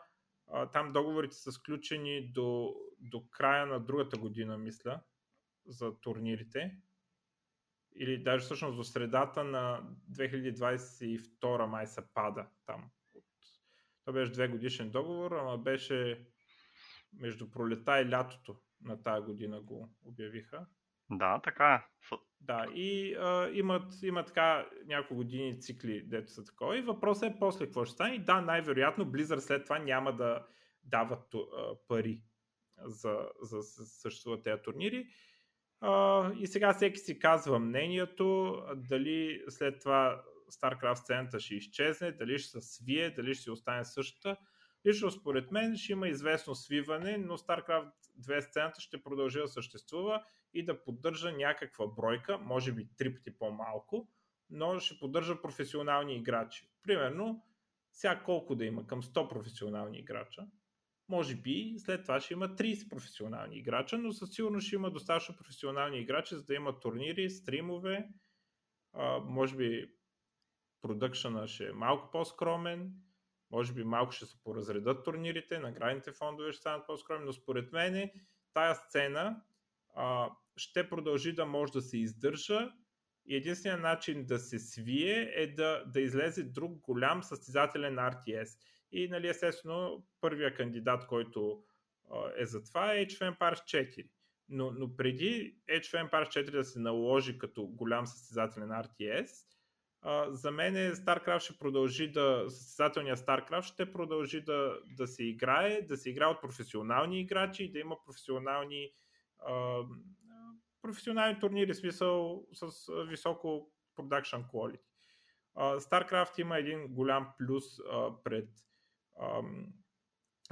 а, 0.51 0.65
там 0.71 0.93
договорите 0.93 1.35
са 1.35 1.51
сключени 1.51 2.31
до, 2.31 2.75
до 2.99 3.29
края 3.29 3.65
на 3.65 3.79
другата 3.79 4.17
година, 4.17 4.57
мисля, 4.57 5.01
за 5.65 5.99
турнирите 6.01 6.77
или 7.95 8.23
даже 8.23 8.43
всъщност 8.43 8.77
до 8.77 8.83
средата 8.83 9.43
на 9.43 9.81
2022 10.11 11.65
май 11.65 11.87
се 11.87 12.13
пада 12.13 12.47
там. 12.65 12.89
Това 14.05 14.13
беше 14.13 14.31
две 14.31 14.47
годишен 14.47 14.89
договор, 14.89 15.31
ама 15.31 15.57
беше 15.57 16.27
между 17.13 17.51
пролета 17.51 18.01
и 18.01 18.09
лятото 18.09 18.55
на 18.81 19.03
тази 19.03 19.25
година 19.25 19.61
го 19.61 19.89
обявиха. 20.01 20.65
Да, 21.09 21.41
така 21.41 21.73
е. 21.73 21.83
Да, 22.47 22.65
и 22.73 23.15
а, 23.15 23.49
имат, 23.53 24.03
имат 24.03 24.27
така 24.27 24.69
няколко 24.85 25.15
години 25.15 25.61
цикли, 25.61 26.01
дето 26.01 26.31
са 26.31 26.43
такова. 26.43 26.77
И 26.77 26.81
въпросът 26.81 27.23
е 27.23 27.39
после 27.39 27.65
какво 27.65 27.85
ще 27.85 27.93
стане. 27.93 28.15
И 28.15 28.19
да, 28.19 28.41
най-вероятно 28.41 29.05
Blizzard 29.05 29.39
след 29.39 29.63
това 29.63 29.79
няма 29.79 30.15
да 30.15 30.45
дават 30.83 31.35
а, 31.35 31.39
пари 31.87 32.21
за, 32.83 33.29
за, 33.41 33.61
за 33.61 33.85
съществуват 33.85 34.43
тези 34.43 34.61
турнири. 34.61 35.07
Uh, 35.83 36.37
и 36.37 36.47
сега 36.47 36.73
всеки 36.73 36.99
си 36.99 37.19
казва 37.19 37.59
мнението, 37.59 38.57
дали 38.75 39.43
след 39.49 39.79
това 39.79 40.23
StarCraft 40.51 40.95
сцената 40.95 41.39
ще 41.39 41.55
изчезне, 41.55 42.11
дали 42.11 42.39
ще 42.39 42.61
се 42.61 42.61
свие, 42.61 43.09
дали 43.09 43.35
ще 43.35 43.51
остане 43.51 43.85
същата. 43.85 44.37
Лично 44.87 45.11
според 45.11 45.51
мен 45.51 45.77
ще 45.77 45.91
има 45.91 46.07
известно 46.07 46.55
свиване, 46.55 47.17
но 47.17 47.37
StarCraft 47.37 47.91
2 48.21 48.39
сцената 48.39 48.81
ще 48.81 49.03
продължи 49.03 49.39
да 49.39 49.47
съществува 49.47 50.23
и 50.55 50.65
да 50.65 50.83
поддържа 50.83 51.31
някаква 51.31 51.87
бройка, 51.87 52.37
може 52.37 52.71
би 52.71 52.87
три 52.97 53.15
пъти 53.15 53.37
по-малко, 53.37 54.09
но 54.49 54.79
ще 54.79 54.99
поддържа 54.99 55.41
професионални 55.41 56.15
играчи. 56.15 56.69
Примерно, 56.83 57.45
сега 57.91 58.23
колко 58.23 58.55
да 58.55 58.65
има 58.65 58.87
към 58.87 59.03
100 59.03 59.29
професионални 59.29 59.99
играча, 59.99 60.47
може 61.09 61.35
би 61.35 61.75
след 61.77 62.01
това 62.01 62.19
ще 62.19 62.33
има 62.33 62.49
30 62.49 62.89
професионални 62.89 63.57
играча, 63.57 63.97
но 63.97 64.11
със 64.11 64.29
сигурност 64.31 64.67
ще 64.67 64.75
има 64.75 64.91
достатъчно 64.91 65.35
професионални 65.35 65.99
играчи, 65.99 66.35
за 66.35 66.45
да 66.45 66.53
има 66.53 66.79
турнири, 66.79 67.29
стримове, 67.29 68.09
може 69.23 69.55
би 69.55 69.91
продъкшена 70.81 71.47
ще 71.47 71.67
е 71.67 71.71
малко 71.71 72.11
по-скромен, 72.11 72.93
може 73.51 73.73
би 73.73 73.83
малко 73.83 74.11
ще 74.11 74.25
се 74.25 74.43
поразредат 74.43 75.05
турнирите, 75.05 75.59
наградните 75.59 76.11
фондове 76.11 76.51
ще 76.51 76.59
станат 76.59 76.87
по-скромни, 76.87 77.25
но 77.25 77.33
според 77.33 77.71
мен 77.71 78.11
тая 78.53 78.75
сцена 78.75 79.41
ще 80.57 80.89
продължи 80.89 81.33
да 81.33 81.45
може 81.45 81.71
да 81.71 81.81
се 81.81 81.97
издържа 81.97 82.71
и 83.27 83.35
единственият 83.35 83.81
начин 83.81 84.25
да 84.25 84.39
се 84.39 84.59
свие 84.59 85.31
е 85.35 85.47
да, 85.47 85.83
да 85.85 86.01
излезе 86.01 86.43
друг 86.43 86.79
голям 86.79 87.23
състезателен 87.23 87.95
RTS. 87.95 88.59
И 88.91 89.07
нали, 89.07 89.27
естествено, 89.27 90.05
първия 90.21 90.55
кандидат, 90.55 91.07
който 91.07 91.63
е 92.37 92.45
за 92.45 92.63
това 92.63 92.87
Age 92.87 93.07
of 93.07 93.37
Empires 93.37 93.89
4. 93.89 94.09
Но, 94.49 94.71
но 94.71 94.95
преди 94.95 95.57
Age 95.69 95.81
of 95.81 96.09
Empires 96.09 96.27
4 96.27 96.51
да 96.51 96.63
се 96.63 96.79
наложи 96.79 97.37
като 97.37 97.67
голям 97.67 98.07
състезателен 98.07 98.69
RTS, 98.69 99.45
за 100.29 100.51
мен 100.51 100.73
StarCraft 100.75 101.39
ще 101.39 101.57
продължи 101.57 102.11
да, 102.11 102.45
състезателният 102.49 103.19
StarCraft 103.19 103.61
ще 103.61 103.91
продължи 103.91 104.41
да, 104.41 104.79
да 104.97 105.07
се 105.07 105.23
играе, 105.23 105.81
да 105.81 105.97
се 105.97 106.09
играе 106.09 106.27
от 106.27 106.41
професионални 106.41 107.21
играчи 107.21 107.63
и 107.63 107.71
да 107.71 107.79
има 107.79 107.97
професионални 108.05 108.91
професионални 110.85 111.39
турнири, 111.39 111.73
смисъл 111.73 112.45
с 112.53 112.91
високо 113.07 113.71
production 113.97 114.45
quality. 114.51 114.79
StarCraft 115.57 116.41
има 116.41 116.57
един 116.57 116.87
голям 116.87 117.27
плюс 117.37 117.63
пред 118.23 118.49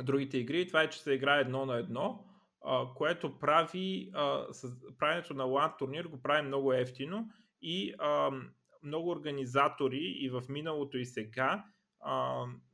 другите 0.02 0.38
игри. 0.38 0.68
Това 0.68 0.82
е, 0.82 0.90
че 0.90 1.00
се 1.00 1.14
играе 1.14 1.42
едно 1.42 1.66
на 1.66 1.78
едно, 1.78 2.26
което 2.96 3.40
прави 3.40 4.12
правенето 5.00 5.34
на 5.34 5.44
LAN 5.44 5.78
турнир 5.78 6.06
го 6.06 6.22
прави 6.22 6.48
много 6.48 6.74
ефтино 6.74 7.30
и 7.62 7.94
много 8.84 9.10
организатори 9.10 10.16
и 10.20 10.30
в 10.30 10.44
миналото 10.50 10.98
и 10.98 11.06
сега 11.06 11.66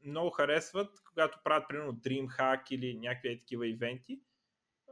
много 0.05 0.29
харесват, 0.29 0.89
когато 1.09 1.39
правят 1.43 1.65
примерно 1.69 1.93
DreamHack 1.93 2.71
или 2.71 2.99
някакви 2.99 3.39
такива 3.39 3.67
ивенти, 3.67 4.21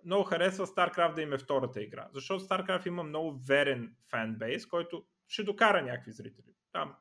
много 0.06 0.24
харесва 0.24 0.68
StarCraft 0.68 1.14
да 1.14 1.22
им 1.22 1.34
е 1.34 1.38
втората 1.38 1.82
игра. 1.82 2.10
Защото 2.14 2.44
StarCraft 2.44 2.88
има 2.88 3.04
много 3.04 3.40
верен 3.48 3.96
фенбейс, 4.10 4.66
който 4.66 5.06
ще 5.28 5.44
докара 5.44 5.82
някакви 5.82 6.12
зрители. 6.12 6.54
Там 6.72 6.96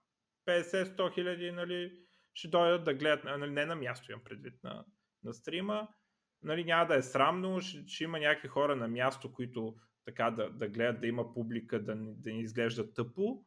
50-100 0.46 1.14
хиляди 1.14 1.52
нали, 1.52 2.00
ще 2.35 2.48
дойдат 2.48 2.85
да 2.85 2.94
гледат, 2.94 3.24
нали, 3.24 3.50
не 3.50 3.66
на 3.66 3.76
място 3.76 4.12
имам 4.12 4.24
предвид 4.24 4.54
на, 4.64 4.85
на 5.24 5.35
стрима, 5.35 5.88
нали, 6.42 6.64
няма 6.64 6.87
да 6.87 6.96
е 6.96 7.02
срамно, 7.02 7.61
ще, 7.61 7.85
ще 7.87 8.04
има 8.04 8.18
някакви 8.18 8.48
хора 8.48 8.76
на 8.76 8.88
място, 8.88 9.32
които 9.32 9.76
така 10.04 10.30
да, 10.30 10.50
да 10.50 10.68
гледат, 10.68 11.00
да 11.00 11.06
има 11.06 11.35
публика, 11.35 11.85
да, 11.85 11.94
да 11.96 12.30
ни 12.30 12.40
изглежда 12.40 12.92
тъпо, 12.92 13.44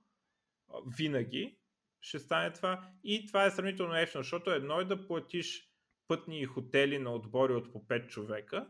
винаги 0.98 1.60
ще 2.02 2.20
стане 2.20 2.54
това. 2.54 2.92
И 3.04 3.28
това 3.28 3.46
е 3.46 3.52
сравнително 3.52 3.96
ефтино, 3.96 4.24
защото 4.24 4.52
едно 4.52 4.80
е 4.80 4.86
да 4.86 5.08
платиш 5.08 5.70
пътни 6.08 6.42
и 6.42 6.46
хотели 6.46 7.00
на 7.00 7.14
отбори 7.14 7.54
от 7.54 7.72
по 7.72 7.88
5 7.88 8.08
човека, 8.08 8.68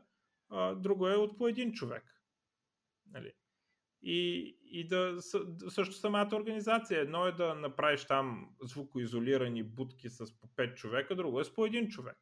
а 0.50 0.76
друго 0.76 1.08
е 1.08 1.16
от 1.16 1.38
по 1.38 1.48
един 1.48 1.74
човек. 1.74 2.04
Нали? 3.12 3.34
И, 4.02 4.58
и 4.64 4.88
да 4.88 5.22
също 5.70 5.96
самата 5.96 6.30
организация. 6.34 7.00
Едно 7.00 7.26
е 7.26 7.32
да 7.32 7.56
направиш 7.56 8.06
там 8.06 8.50
звукоизолирани 8.62 9.64
будки 9.64 10.10
с 10.10 10.40
по 10.40 10.48
5 10.48 10.76
човека, 10.76 11.16
друго 11.16 11.40
е 11.40 11.44
с 11.44 11.54
по 11.54 11.66
един 11.66 11.90
човек. 11.90 12.18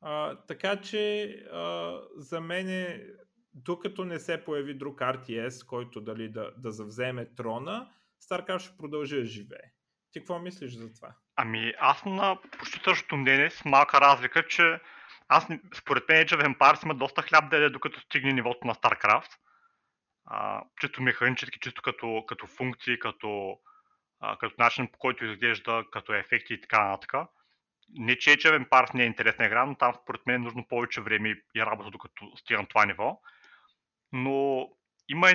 А, 0.00 0.36
така 0.46 0.80
че 0.80 1.24
а, 1.52 1.98
за 2.16 2.40
мен, 2.40 3.00
докато 3.54 4.04
не 4.04 4.18
се 4.18 4.44
появи 4.44 4.74
друг 4.74 4.98
RTS, 4.98 5.66
който 5.66 6.00
дали 6.00 6.28
да, 6.28 6.52
да 6.58 6.72
завземе 6.72 7.34
трона, 7.34 7.90
StarCraft 8.22 8.58
ще 8.58 8.76
продължи 8.76 9.16
да 9.16 9.24
живее. 9.24 9.72
Ти 10.12 10.20
какво 10.20 10.38
мислиш 10.38 10.72
за 10.72 10.92
това? 10.92 11.14
Ами 11.36 11.74
аз 11.78 12.04
на 12.04 12.38
почти 12.58 12.80
същото 12.84 13.16
мнение 13.16 13.50
с 13.50 13.64
малка 13.64 14.00
разлика, 14.00 14.46
че 14.46 14.80
аз 15.32 15.46
според 15.74 16.08
мен 16.08 16.26
Age 16.26 16.36
of 16.36 16.56
Empires 16.56 16.84
има 16.84 16.94
доста 16.94 17.22
хляб 17.22 17.50
да 17.50 17.56
яде, 17.56 17.70
докато 17.70 18.00
стигне 18.00 18.32
нивото 18.32 18.66
на 18.66 18.74
StarCraft. 18.74 19.30
А, 20.26 20.62
чисто 20.80 21.02
механически, 21.02 21.58
чисто 21.60 21.82
като, 21.82 22.24
като 22.28 22.46
функции, 22.46 22.98
като, 22.98 23.58
а, 24.20 24.36
като 24.36 24.54
начин 24.58 24.88
по 24.92 24.98
който 24.98 25.24
изглежда, 25.24 25.84
като 25.92 26.14
ефекти 26.14 26.54
и 26.54 26.60
така 26.60 26.84
нататък. 26.84 27.28
Не, 27.88 28.18
че 28.18 28.30
Age 28.30 28.50
of 28.50 28.68
Empires 28.68 28.94
не 28.94 29.02
е 29.02 29.06
интересна 29.06 29.46
игра, 29.46 29.66
но 29.66 29.74
там 29.74 29.94
според 30.02 30.26
мен 30.26 30.36
е 30.36 30.44
нужно 30.44 30.68
повече 30.68 31.00
време 31.00 31.28
и 31.54 31.66
работа, 31.66 31.90
докато 31.90 32.36
стигам 32.36 32.66
това 32.66 32.86
ниво. 32.86 33.20
Но 34.12 34.68
има, 35.10 35.28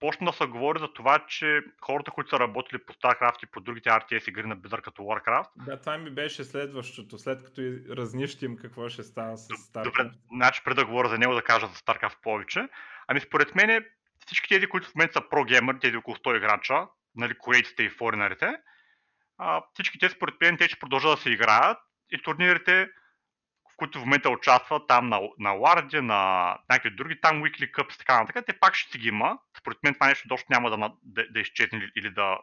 почна 0.00 0.26
да 0.26 0.32
се 0.32 0.46
говори 0.46 0.78
за 0.78 0.92
това, 0.92 1.26
че 1.28 1.62
хората, 1.80 2.10
които 2.10 2.30
са 2.30 2.38
работили 2.38 2.78
по 2.86 2.92
StarCraft 2.92 3.44
и 3.44 3.46
по 3.46 3.60
другите 3.60 3.88
RTS 3.88 4.28
игри 4.28 4.46
на 4.46 4.56
Blizzard 4.56 4.80
като 4.80 5.02
Warcraft. 5.02 5.48
Да, 5.56 5.80
това 5.80 5.98
ми 5.98 6.10
беше 6.10 6.44
следващото, 6.44 7.18
след 7.18 7.44
като 7.44 7.62
разнищим 7.96 8.56
какво 8.56 8.88
ще 8.88 9.02
става 9.02 9.36
с 9.36 9.48
StarCraft. 9.48 9.84
Добре, 9.84 10.10
значи 10.32 10.60
преди 10.64 10.74
да 10.74 10.86
говоря 10.86 11.08
за 11.08 11.18
него 11.18 11.34
да 11.34 11.42
кажа 11.42 11.66
за 11.66 11.74
StarCraft 11.74 12.22
повече. 12.22 12.68
Ами 13.08 13.20
според 13.20 13.54
мен 13.54 13.84
всички 14.26 14.48
тези, 14.48 14.66
които 14.66 14.88
в 14.88 14.94
момента 14.94 15.12
са 15.12 15.28
про-геймър, 15.30 15.78
тези 15.80 15.96
около 15.96 16.16
100 16.16 16.36
играча, 16.36 16.86
нали, 17.14 17.38
корейците 17.38 17.82
и 17.82 17.90
форинарите, 17.90 18.56
всички 19.74 19.98
те 19.98 20.08
според 20.08 20.34
мен 20.40 20.56
те 20.56 20.68
ще 20.68 20.78
продължат 20.78 21.16
да 21.16 21.22
се 21.22 21.30
играят 21.30 21.78
и 22.10 22.22
турнирите 22.22 22.88
които 23.76 23.98
в 23.98 24.04
момента 24.04 24.30
участват 24.30 24.88
там 24.88 25.08
на, 25.08 25.20
на 25.38 25.50
Ларди, 25.50 26.00
на 26.00 26.50
някакви 26.70 26.96
други 26.96 27.20
там 27.20 27.42
Weekly 27.42 27.70
Cups 27.70 27.98
така 27.98 28.20
нататък, 28.20 28.46
те 28.46 28.58
пак 28.58 28.74
ще 28.74 28.98
ги 28.98 29.08
има. 29.08 29.38
Според 29.58 29.78
мен 29.82 29.94
това 29.94 30.06
нещо 30.06 30.28
доста 30.28 30.46
няма 30.50 30.70
да, 30.70 30.92
да, 31.02 31.26
да 31.30 31.40
изчезне 31.40 31.90
или 31.96 32.10
да, 32.10 32.38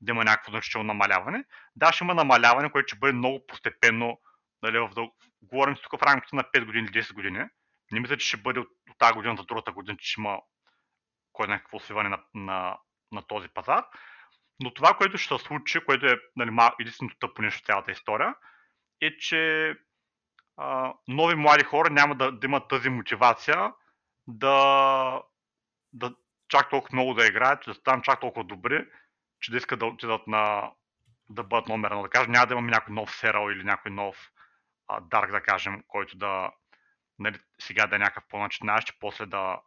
да 0.00 0.12
има 0.12 0.24
някакво 0.24 0.50
значително 0.50 0.86
намаляване. 0.86 1.44
Да, 1.76 1.92
ще 1.92 2.04
има 2.04 2.14
намаляване, 2.14 2.70
което 2.70 2.86
ще 2.86 2.98
бъде 2.98 3.12
много 3.12 3.46
постепенно, 3.46 4.20
нали, 4.62 4.78
в 4.78 4.90
дъл... 4.94 5.12
говорим 5.42 5.76
тук 5.82 6.00
в 6.00 6.02
рамките 6.02 6.36
на 6.36 6.42
5 6.42 6.64
години 6.64 6.88
или 6.92 7.02
10 7.02 7.14
години. 7.14 7.44
Не 7.92 8.00
мисля, 8.00 8.16
че 8.16 8.28
ще 8.28 8.36
бъде 8.36 8.60
от, 8.60 8.68
от 8.90 8.98
тази 8.98 9.14
година 9.14 9.36
за 9.36 9.44
другата 9.44 9.72
година, 9.72 9.96
че 9.96 10.10
ще 10.10 10.20
има 10.20 10.40
кой 11.32 11.48
някакво 11.48 11.80
свиване 11.80 12.08
на, 12.08 12.18
на, 12.34 12.76
на 13.12 13.22
този 13.22 13.48
пазар. 13.48 13.84
Но 14.62 14.74
това, 14.74 14.94
което 14.94 15.18
ще 15.18 15.38
се 15.38 15.44
случи, 15.44 15.80
което 15.86 16.06
е 16.06 16.20
нали, 16.36 16.50
единственото 16.80 17.16
тъпо 17.18 17.42
нещо 17.42 17.60
в 17.62 17.66
цялата 17.66 17.92
история, 17.92 18.34
е, 19.00 19.16
че 19.16 19.74
нови 21.08 21.34
млади 21.34 21.64
хора 21.64 21.90
няма 21.90 22.14
да, 22.14 22.32
да 22.32 22.46
имат 22.46 22.68
тази 22.68 22.88
мотивация 22.88 23.72
да, 24.26 25.22
да 25.92 26.14
чак 26.48 26.70
толкова 26.70 26.96
много 26.96 27.14
да 27.14 27.26
играят, 27.26 27.64
да 27.66 27.74
станат 27.74 28.04
чак 28.04 28.20
толкова 28.20 28.44
добри, 28.44 28.86
че 29.40 29.50
да 29.50 29.56
искат 29.56 29.78
да 29.78 29.86
отидат 29.86 30.26
на 30.26 30.72
да 31.30 31.42
бъдат 31.42 31.68
номер. 31.68 31.90
Да 31.90 32.08
кажем, 32.08 32.32
няма 32.32 32.46
да 32.46 32.54
имаме 32.54 32.70
някой 32.70 32.94
нов 32.94 33.16
серал 33.16 33.50
или 33.50 33.64
някой 33.64 33.90
нов 33.90 34.30
Дарк, 35.00 35.30
да 35.30 35.42
кажем, 35.42 35.82
който 35.88 36.16
да 36.16 36.52
нали, 37.18 37.38
сега 37.60 37.86
да 37.86 37.96
е 37.96 37.98
някакъв 37.98 38.24
по-начинаещ 38.28 38.88
и 38.88 38.98
после 39.00 39.26
да, 39.26 39.60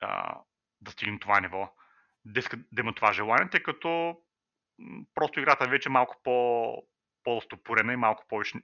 а, 0.00 0.40
да 0.80 0.90
стигнем 0.90 1.18
това 1.18 1.40
ниво. 1.40 1.74
Да 2.24 2.40
искат 2.40 2.60
да 2.72 2.80
има 2.80 2.94
това 2.94 3.12
желание, 3.12 3.50
тъй 3.50 3.62
като 3.62 4.16
просто 5.14 5.40
играта 5.40 5.68
вече 5.68 5.88
е 5.88 5.92
малко 5.92 6.16
по, 6.24 6.74
по-стопорена 7.24 7.92
и 7.92 7.96
малко 7.96 8.24
повече 8.28 8.58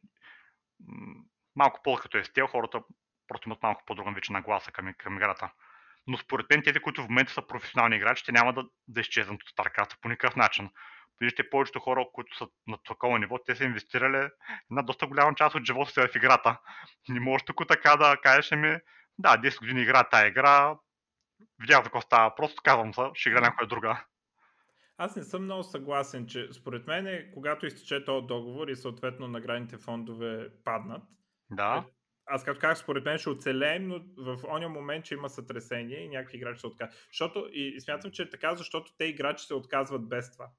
малко 1.57 1.81
по-като 1.85 2.19
е 2.19 2.25
стел, 2.25 2.47
хората 2.47 2.83
просто 3.29 3.49
имат 3.49 3.62
малко 3.62 3.83
по-друга 3.87 4.11
вече 4.11 4.33
нагласа 4.33 4.73
към, 4.73 4.95
към 4.99 5.16
играта. 5.16 5.53
Но 6.07 6.19
според 6.19 6.47
мен 6.51 6.62
тези, 6.62 6.81
които 6.81 7.03
в 7.03 7.09
момента 7.09 7.33
са 7.33 7.47
професионални 7.47 7.97
играчи, 7.97 8.25
те 8.25 8.33
няма 8.33 8.53
да, 8.53 8.64
да 8.88 9.01
изчезнат 9.01 9.42
от 9.42 9.49
StarCraft 9.49 10.01
по 10.01 10.09
никакъв 10.09 10.37
начин. 10.37 10.71
Виждате 11.21 11.51
повечето 11.51 11.81
хора, 11.81 12.07
които 12.12 12.37
са 12.37 12.47
на 12.66 12.79
такова 12.87 13.19
ниво, 13.19 13.38
те 13.47 13.57
са 13.57 13.64
инвестирали 13.64 14.29
една 14.71 14.83
доста 14.83 15.07
голяма 15.07 15.35
част 15.35 15.55
от 15.55 15.64
живота 15.64 15.90
си 15.90 16.01
в 16.01 16.16
играта. 16.16 16.61
Не 17.09 17.21
можеш 17.21 17.45
тук 17.45 17.69
така 17.69 17.97
да 17.97 18.16
кажеш 18.23 18.51
ми, 18.51 18.79
да, 19.19 19.38
10 19.38 19.59
години 19.59 19.83
игра 19.83 20.05
тази 20.05 20.27
игра, 20.27 20.77
видях 21.61 21.83
какво 21.83 22.01
става, 22.01 22.35
просто 22.35 22.62
казвам 22.64 22.95
се, 22.95 23.03
ще 23.14 23.29
игра 23.29 23.40
някоя 23.40 23.69
друга. 23.69 24.05
Аз 24.99 25.16
не 25.16 25.23
съм 25.23 25.45
много 25.45 25.62
съгласен, 25.62 26.27
че 26.27 26.49
според 26.53 26.87
мен, 26.87 27.31
когато 27.35 27.66
изтече 27.66 28.05
този 28.05 28.27
договор 28.27 28.69
и 28.69 28.77
съответно 28.77 29.29
наградните 29.29 29.79
фондове 29.79 30.49
паднат, 30.64 31.03
да. 31.50 31.85
Е, 31.88 31.92
аз 32.26 32.44
като 32.44 32.61
казах, 32.61 32.78
според 32.78 33.04
мен 33.04 33.18
ще 33.18 33.30
оцелеем, 33.30 33.88
но 33.88 34.04
в 34.16 34.44
ония 34.48 34.68
момент, 34.68 35.04
че 35.04 35.14
има 35.14 35.28
сътресение 35.28 35.98
и 35.98 36.09
някакви 36.09 36.37
играчи 36.37 36.61
се 36.61 36.66
отказват. 36.66 36.96
Защото, 37.11 37.48
и, 37.52 37.72
и 37.76 37.80
смятам, 37.80 38.11
че 38.11 38.22
е 38.22 38.30
така, 38.30 38.54
защото 38.54 38.92
те 38.98 39.04
играчи 39.04 39.46
се 39.46 39.54
отказват 39.54 40.09
без 40.09 40.32
това. 40.32 40.50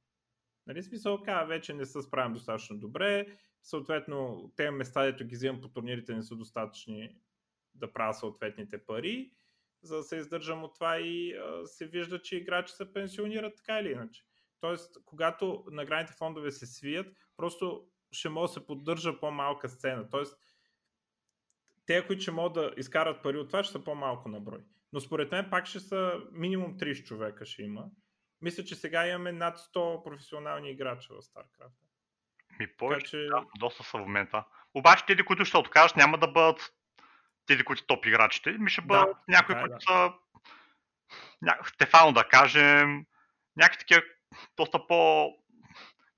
Нали, 0.68 0.84
смисъл, 0.84 1.24
ка, 1.24 1.46
вече 1.46 1.74
не 1.74 1.86
се 1.86 2.02
справям 2.02 2.34
достатъчно 2.34 2.80
добре, 2.80 3.38
съответно, 3.64 4.52
те 4.56 4.72
места, 4.72 5.04
дето 5.04 5.26
ги 5.26 5.36
взимам 5.36 5.62
по 5.62 5.68
турнирите, 5.68 6.16
не 6.16 6.24
са 6.24 6.36
достатъчни 6.36 7.16
да 7.76 7.94
правя 7.94 8.14
съответните 8.14 8.86
пари, 8.86 9.32
за 9.84 9.98
да 9.98 10.04
се 10.04 10.16
издържам 10.16 10.64
от 10.64 10.74
това 10.74 11.00
и 11.00 11.34
а, 11.34 11.66
се 11.66 11.88
вижда, 11.88 12.22
че 12.22 12.36
играчи 12.36 12.74
се 12.74 12.94
пенсионират 12.94 13.56
така 13.56 13.80
или 13.80 13.92
иначе. 13.92 14.24
Тоест, 14.60 14.98
когато 15.06 15.64
наградните 15.72 16.14
фондове 16.14 16.52
се 16.52 16.66
свият, 16.66 17.08
просто 17.38 17.88
ще 18.12 18.30
може 18.30 18.50
да 18.50 18.54
се 18.54 18.66
поддържа 18.66 19.20
по-малка 19.20 19.70
сцена. 19.70 20.10
Тоест, 20.10 20.38
те, 21.88 22.08
които 22.08 22.22
ще 22.22 22.32
могат 22.32 22.54
да 22.54 22.74
изкарат 22.78 23.24
пари 23.24 23.38
от 23.38 23.48
това, 23.48 23.64
ще 23.64 23.72
са 23.72 23.84
по-малко 23.84 24.30
на 24.30 24.40
брой. 24.40 24.60
Но 24.94 25.00
според 25.00 25.32
мен 25.32 25.50
пак 25.50 25.66
ще 25.66 25.80
са 25.80 26.22
минимум 26.32 26.78
30 26.78 27.04
човека 27.04 27.46
ще 27.46 27.62
има. 27.62 27.86
Мисля, 28.42 28.64
че 28.64 28.76
сега 28.76 29.08
имаме 29.08 29.32
над 29.32 29.58
100 29.58 30.04
професионални 30.04 30.72
играча 30.72 31.14
в 31.14 31.22
StarCraft. 31.22 31.72
Ми 32.60 32.68
повече, 32.78 33.06
че... 33.06 33.18
да, 33.18 33.46
доста 33.60 33.84
са 33.84 33.98
в 33.98 34.02
момента. 34.02 34.44
Обаче 34.74 35.06
тези, 35.06 35.24
които 35.24 35.46
ще 35.46 35.58
откажат, 35.58 35.98
няма 35.98 36.18
да 36.18 36.28
бъдат 36.28 36.74
тези, 37.46 37.64
които 37.64 37.86
топ 37.86 38.06
играчите. 38.06 38.52
Ми 38.52 38.70
ще 38.70 38.82
бъдат 38.82 39.10
да, 39.10 39.24
някои, 39.28 39.56
да, 39.56 39.62
които 39.62 39.76
да. 39.76 39.82
са 39.82 40.14
ня... 41.42 41.58
Стефано 41.66 42.14
да 42.14 42.24
кажем, 42.24 43.06
някакви 43.56 43.80
такива 43.80 44.02
доста 44.58 44.88
по... 44.88 45.30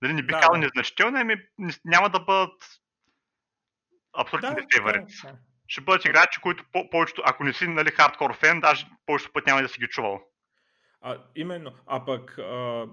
Дали 0.03 0.13
не 0.13 0.21
би 0.21 0.33
да, 0.33 0.39
казал 0.39 0.53
да. 0.53 0.57
незначителни, 0.57 1.19
ами 1.19 1.35
няма 1.85 2.09
да 2.09 2.19
бъдат 2.19 2.63
абсолютно 4.17 4.49
да, 4.49 4.55
да, 4.55 4.91
да. 4.91 5.37
Ще 5.69 5.81
бъдат 5.81 6.05
играчи, 6.05 6.41
които 6.41 6.63
по- 6.73 6.89
повечето, 6.89 7.21
ако 7.25 7.43
не 7.43 7.53
си 7.53 7.67
нали, 7.67 7.89
хардкор 7.91 8.37
фен, 8.37 8.59
даже 8.59 8.87
повечето 9.05 9.33
път 9.33 9.45
няма 9.45 9.61
да 9.61 9.69
си 9.69 9.79
ги 9.79 9.87
чувал. 9.87 10.21
А, 11.01 11.23
именно. 11.35 11.71
А 11.85 12.05
пък 12.05 12.37
а, 12.37 12.85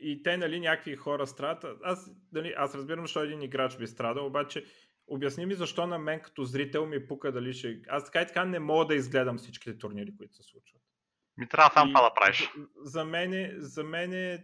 и 0.00 0.22
те, 0.22 0.36
нали, 0.36 0.60
някакви 0.60 0.96
хора 0.96 1.26
страдат. 1.26 1.80
Аз, 1.84 2.10
нали, 2.32 2.54
аз 2.56 2.74
разбирам, 2.74 3.04
защо 3.04 3.22
един 3.22 3.42
играч 3.42 3.76
би 3.76 3.86
страдал, 3.86 4.26
обаче 4.26 4.64
обясни 5.06 5.46
ми 5.46 5.54
защо 5.54 5.86
на 5.86 5.98
мен 5.98 6.20
като 6.20 6.44
зрител 6.44 6.86
ми 6.86 7.06
пука 7.06 7.32
дали 7.32 7.52
ще... 7.52 7.80
Аз 7.88 8.04
така 8.04 8.20
и 8.20 8.26
така 8.26 8.44
не 8.44 8.58
мога 8.58 8.86
да 8.86 8.94
изгледам 8.94 9.38
всичките 9.38 9.78
турнири, 9.78 10.16
които 10.18 10.34
се 10.34 10.42
случват. 10.42 10.82
Ми 11.36 11.48
трябва 11.48 11.70
сам 11.74 11.88
това 11.88 12.02
да 12.02 12.14
правиш. 12.14 12.50
За 12.82 13.04
мен, 13.04 13.54
за 13.58 13.84
мен 13.84 14.40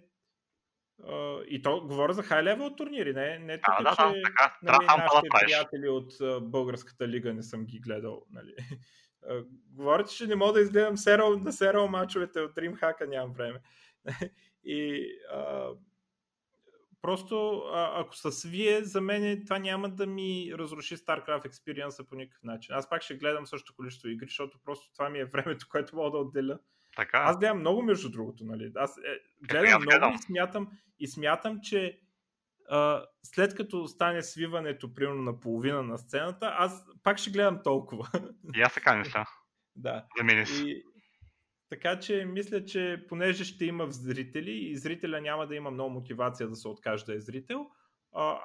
а, 1.08 1.40
и 1.48 1.62
то 1.62 1.80
говоря 1.80 2.12
за 2.12 2.22
хай 2.22 2.42
левел 2.42 2.70
турнири, 2.76 3.12
не, 3.12 3.38
не 3.38 3.60
тук, 3.60 3.74
Да, 3.78 3.82
да, 3.84 3.96
че 3.96 4.02
да, 4.02 4.22
така. 4.22 4.58
нали, 4.62 4.86
да 4.86 4.96
нашите 4.96 5.28
правиш. 5.30 5.46
приятели 5.46 5.88
от 5.88 6.12
българската 6.50 7.08
лига 7.08 7.34
не 7.34 7.42
съм 7.42 7.64
ги 7.64 7.78
гледал. 7.80 8.22
Нали. 8.30 8.54
А, 9.28 9.44
Говорите, 9.70 10.10
че 10.14 10.26
не 10.26 10.34
мога 10.34 10.52
да 10.52 10.60
изгледам 10.60 10.96
серал, 10.96 11.38
на 11.38 11.52
серал 11.52 11.88
мачовете 11.88 12.40
от 12.40 12.54
DreamHack, 12.54 13.06
нямам 13.06 13.32
време. 13.32 13.60
И 14.64 15.06
а, 15.32 15.68
просто 17.02 17.58
а, 17.72 18.00
ако 18.00 18.16
са 18.16 18.32
свие, 18.32 18.84
за 18.84 19.00
мен 19.00 19.42
това 19.44 19.58
няма 19.58 19.88
да 19.88 20.06
ми 20.06 20.52
разруши 20.58 20.96
StarCraft 20.96 21.48
experience 21.48 22.08
по 22.08 22.14
никакъв 22.14 22.42
начин. 22.42 22.74
Аз 22.74 22.88
пак 22.88 23.02
ще 23.02 23.16
гледам 23.16 23.46
също 23.46 23.74
количество 23.76 24.08
игри, 24.08 24.26
защото 24.26 24.58
просто 24.64 24.92
това 24.92 25.08
ми 25.10 25.18
е 25.18 25.24
времето, 25.24 25.66
което 25.70 25.96
мога 25.96 26.10
да 26.10 26.18
отделя. 26.18 26.58
Така. 26.96 27.18
Аз 27.18 27.38
гледам 27.38 27.58
много, 27.58 27.82
между 27.82 28.10
другото. 28.10 28.44
Нали? 28.44 28.72
Аз 28.76 28.98
е, 28.98 29.00
аз 29.00 29.48
гледам 29.48 29.68
много 29.68 29.84
гледам. 29.84 30.14
и 30.14 30.18
смятам, 30.18 30.68
и 30.98 31.08
смятам 31.08 31.60
че 31.62 32.00
а, 32.68 33.04
след 33.22 33.54
като 33.54 33.86
стане 33.88 34.22
свиването 34.22 34.94
примерно 34.94 35.22
на 35.22 35.40
половина 35.40 35.82
на 35.82 35.98
сцената, 35.98 36.54
аз 36.58 36.84
пак 37.02 37.18
ще 37.18 37.30
гледам 37.30 37.60
толкова. 37.64 38.08
И 38.56 38.62
аз 38.62 38.74
така 38.74 38.96
мисля. 38.96 39.26
да. 39.76 40.06
За 40.22 40.46
си. 40.46 40.64
И, 40.66 40.82
така 41.68 42.00
че 42.00 42.24
мисля, 42.24 42.64
че 42.64 43.04
понеже 43.08 43.44
ще 43.44 43.64
има 43.64 43.86
зрители 43.90 44.50
и 44.50 44.76
зрителя 44.76 45.20
няма 45.20 45.46
да 45.46 45.54
има 45.54 45.70
много 45.70 45.90
мотивация 45.90 46.48
да 46.48 46.56
се 46.56 46.68
откаже 46.68 47.04
да 47.04 47.14
е 47.14 47.20
зрител, 47.20 47.66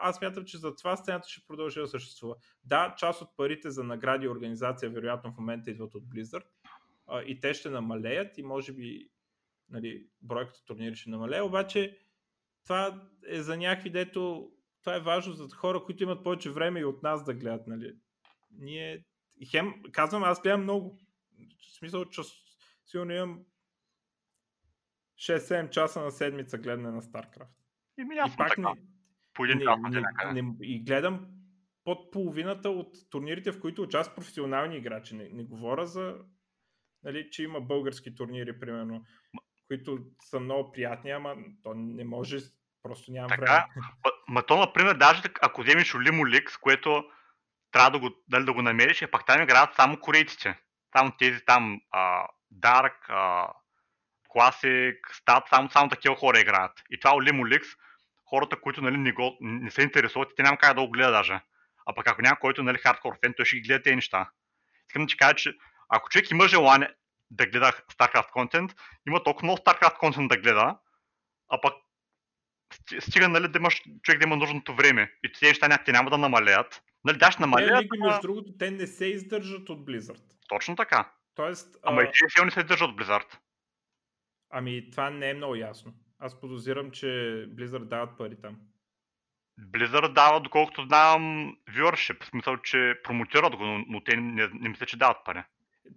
аз 0.02 0.16
смятам, 0.16 0.46
че 0.46 0.58
за 0.58 0.76
това 0.76 0.96
сцената 0.96 1.30
ще 1.30 1.48
продължи 1.48 1.80
да 1.80 1.88
съществува. 1.88 2.36
Да, 2.64 2.96
част 2.98 3.22
от 3.22 3.38
парите 3.38 3.72
за 3.72 3.84
награди 3.84 4.26
и 4.26 4.30
организация 4.30 4.90
вероятно 4.90 5.32
в 5.32 5.38
момента 5.38 5.72
идват 5.72 5.96
от 5.96 6.04
Blizzard 6.04 6.46
а, 7.08 7.22
и 7.22 7.39
те 7.39 7.54
ще 7.54 7.70
намалеят 7.70 8.38
и 8.38 8.43
може 8.43 8.74
би 8.74 9.10
нали, 9.70 10.08
бройката 10.22 10.65
турнири 10.65 10.96
ще 10.96 11.10
намалее, 11.10 11.41
обаче 11.41 11.98
това 12.63 13.10
е 13.28 13.41
за 13.41 13.58
някакви, 13.58 13.89
дето 13.89 14.52
това 14.84 14.96
е 14.96 15.00
важно 15.00 15.34
за 15.34 15.56
хора, 15.56 15.84
които 15.84 16.04
имат 16.04 16.24
повече 16.24 16.52
време 16.52 16.80
и 16.80 16.86
от 16.86 17.04
нас 17.04 17.24
да 17.24 17.34
гледат. 17.34 17.67
Нали. 17.67 17.96
Ние, 18.52 19.06
хем, 19.52 19.74
казвам, 19.91 20.24
аз 20.24 20.41
гледам 20.41 20.63
много. 20.63 21.00
В 21.60 21.78
смисъл, 21.78 22.06
че 22.06 22.22
сигурно 22.86 23.13
имам 23.13 23.46
6-7 25.17 25.70
часа 25.70 26.02
на 26.02 26.12
седмица 26.12 26.58
гледане 26.58 26.91
на 26.91 27.02
StarCraft. 27.02 27.48
И 27.98 28.04
ми 28.04 28.15
И 28.15 28.38
пак 28.38 28.50
така. 28.50 28.62
не, 28.62 28.82
По 29.34 29.46
един 29.46 29.58
не, 29.58 30.02
не, 30.34 30.41
не, 30.41 30.56
и 30.62 30.84
гледам 30.84 31.28
под 31.84 32.12
половината 32.12 32.70
от 32.70 33.10
турнирите, 33.10 33.52
в 33.52 33.60
които 33.60 33.82
участват 33.82 34.15
професионални 34.15 34.78
играчи. 34.78 35.15
Не, 35.15 35.30
не 35.30 35.43
говоря 35.43 35.86
за, 35.86 36.17
нали, 37.08 37.30
че 37.32 37.43
има 37.43 37.62
български 37.62 38.15
турнири, 38.15 38.60
примерно, 38.60 39.06
които 39.67 40.00
са 40.24 40.39
много 40.39 40.72
приятни, 40.72 41.12
ама 41.12 41.36
то 41.63 41.74
не 41.74 42.04
може, 42.04 42.38
просто 42.84 43.12
нямам 43.12 43.30
Така, 43.30 43.41
време. 43.41 43.88
Ма, 44.28 44.43
то, 44.43 44.58
например, 44.58 44.96
даже 44.96 45.22
ако 45.41 45.62
вземеш 45.62 45.96
Олимо 45.96 46.28
Ликс, 46.28 46.58
което 46.58 47.06
трябва 47.72 47.91
да 47.91 48.00
го, 48.00 48.15
дали 48.28 48.46
да 48.46 48.54
го 48.54 48.62
намериш, 48.62 49.02
е 49.02 49.12
пак 49.12 49.26
там 49.26 49.41
играят 49.41 49.76
само 49.76 50.00
корейците. 50.00 50.60
Само 50.98 51.12
тези 51.20 51.46
там 51.46 51.82
а, 51.91 52.28
Dark, 52.54 52.96
а, 53.10 53.54
Classic, 54.36 54.98
Stat, 55.22 55.50
само, 55.50 55.70
само 55.70 55.89
такива 55.89 56.15
хора 56.15 56.39
играят. 56.39 56.84
И 56.89 57.00
това 57.00 57.15
Олимо 57.15 57.48
Ликс, 57.48 57.67
хората, 58.26 58.62
които 58.62 58.82
нали, 58.82 58.98
не, 58.98 59.12
го, 59.12 59.38
не 59.41 59.72
се 59.72 59.82
интересуват, 59.82 60.32
те 60.36 60.43
няма 60.43 60.58
как 60.58 60.76
да 60.76 60.82
го 60.82 60.91
гледа 60.91 61.12
даже. 61.12 61.39
А 61.86 61.93
пък 61.96 62.08
ако 62.08 62.22
няма 62.22 62.39
който 62.39 62.63
нали, 62.63 62.78
хардкор 62.78 63.17
фен, 63.26 63.34
той 63.38 63.46
ще 63.46 63.56
ги 63.56 63.67
гледа 63.67 63.84
тези 63.84 63.96
неща. 63.96 64.30
Искам 64.89 65.06
да 65.06 65.08
ти 65.08 65.17
кажа, 65.17 65.36
че 65.36 65.54
ако 65.89 66.10
човек 66.10 66.32
има 66.32 66.47
желание 66.47 66.89
да 67.32 67.45
гледа 67.45 67.71
StarCraft 67.71 68.32
контент, 68.32 68.76
има 69.08 69.23
толкова 69.23 69.45
много 69.45 69.60
StarCraft 69.60 69.97
контент 69.97 70.30
да 70.30 70.38
гледа, 70.38 70.78
а 71.50 71.62
пък 71.62 71.73
сти- 72.73 73.00
стига 73.00 73.30
нали, 73.30 73.47
да 73.47 73.60
имаш, 73.60 73.82
човек 74.04 74.19
да 74.19 74.28
има 74.28 74.36
нужното 74.36 74.76
време. 74.76 75.13
И 75.23 75.32
тези 75.32 75.50
неща 75.50 75.67
някакви 75.67 75.91
няма 75.91 76.10
да 76.10 76.17
намалеят. 76.17 76.84
Нали, 77.06 77.17
да, 77.17 77.32
ще 77.32 77.38
Те 77.38 77.41
намалят, 77.41 77.82
лиги, 77.82 77.89
ама... 78.02 78.06
между 78.08 78.21
другото, 78.21 78.58
те 78.60 78.71
не 78.71 78.88
се 78.88 79.06
издържат 79.06 79.69
от 79.69 79.86
Blizzard. 79.86 80.23
Точно 80.50 80.76
така. 80.76 81.12
Тоест, 81.36 81.78
Ама 81.84 82.02
а, 82.02 82.04
и 82.04 82.08
тези 82.08 82.30
силни 82.30 82.52
се 82.52 82.60
издържат 82.60 82.89
от 82.89 83.00
Blizzard. 83.02 83.38
ами 84.50 84.89
това 84.91 85.10
не 85.10 85.30
е 85.30 85.34
много 85.34 85.56
ясно. 85.56 85.93
Аз 86.19 86.39
подозирам, 86.39 86.91
че 86.91 87.06
Blizzard 87.50 87.86
дават 87.86 88.17
пари 88.17 88.41
там. 88.41 88.58
Blizzard 89.60 90.13
дава, 90.13 90.41
доколкото 90.41 90.84
знам, 90.84 91.56
viewership, 91.69 92.23
в 92.23 92.28
смисъл, 92.28 92.58
че 92.58 93.00
промотират 93.04 93.56
го, 93.56 93.65
но, 93.65 93.86
но 93.88 94.04
те 94.04 94.15
не, 94.15 94.47
не 94.54 94.69
мисля, 94.69 94.86
че 94.86 94.97
дават 94.97 95.17
пари. 95.26 95.43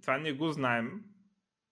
Това 0.03 0.18
не 0.18 0.33
го 0.33 0.48
знаем. 0.48 1.05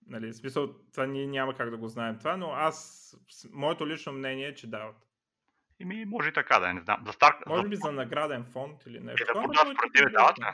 Нали, 0.07 0.27
в 0.27 0.37
смисъл, 0.37 0.75
това 0.93 1.07
ние 1.07 1.27
няма 1.27 1.55
как 1.55 1.71
да 1.71 1.77
го 1.77 1.89
знаем 1.89 2.19
това, 2.19 2.37
но 2.37 2.51
аз, 2.51 3.17
моето 3.53 3.89
лично 3.89 4.13
мнение 4.13 4.49
е, 4.49 4.55
че 4.55 4.71
дават. 4.71 4.97
И 5.81 5.85
ми, 5.85 6.05
може 6.05 6.29
и 6.29 6.33
така 6.33 6.59
да 6.59 6.71
е, 6.71 6.73
не 6.73 6.81
знам. 6.81 7.03
За 7.07 7.13
Star... 7.13 7.47
Може 7.47 7.69
би 7.69 7.77
за 7.77 7.93
награден 7.93 8.45
фонд 8.45 8.87
или 8.87 9.01
нещо. 9.01 9.23
Е, 9.23 9.35
за 9.35 9.41
но 9.41 9.55
според 9.55 9.93
тебе 9.95 10.11
дават 10.11 10.39
ли? 10.39 10.45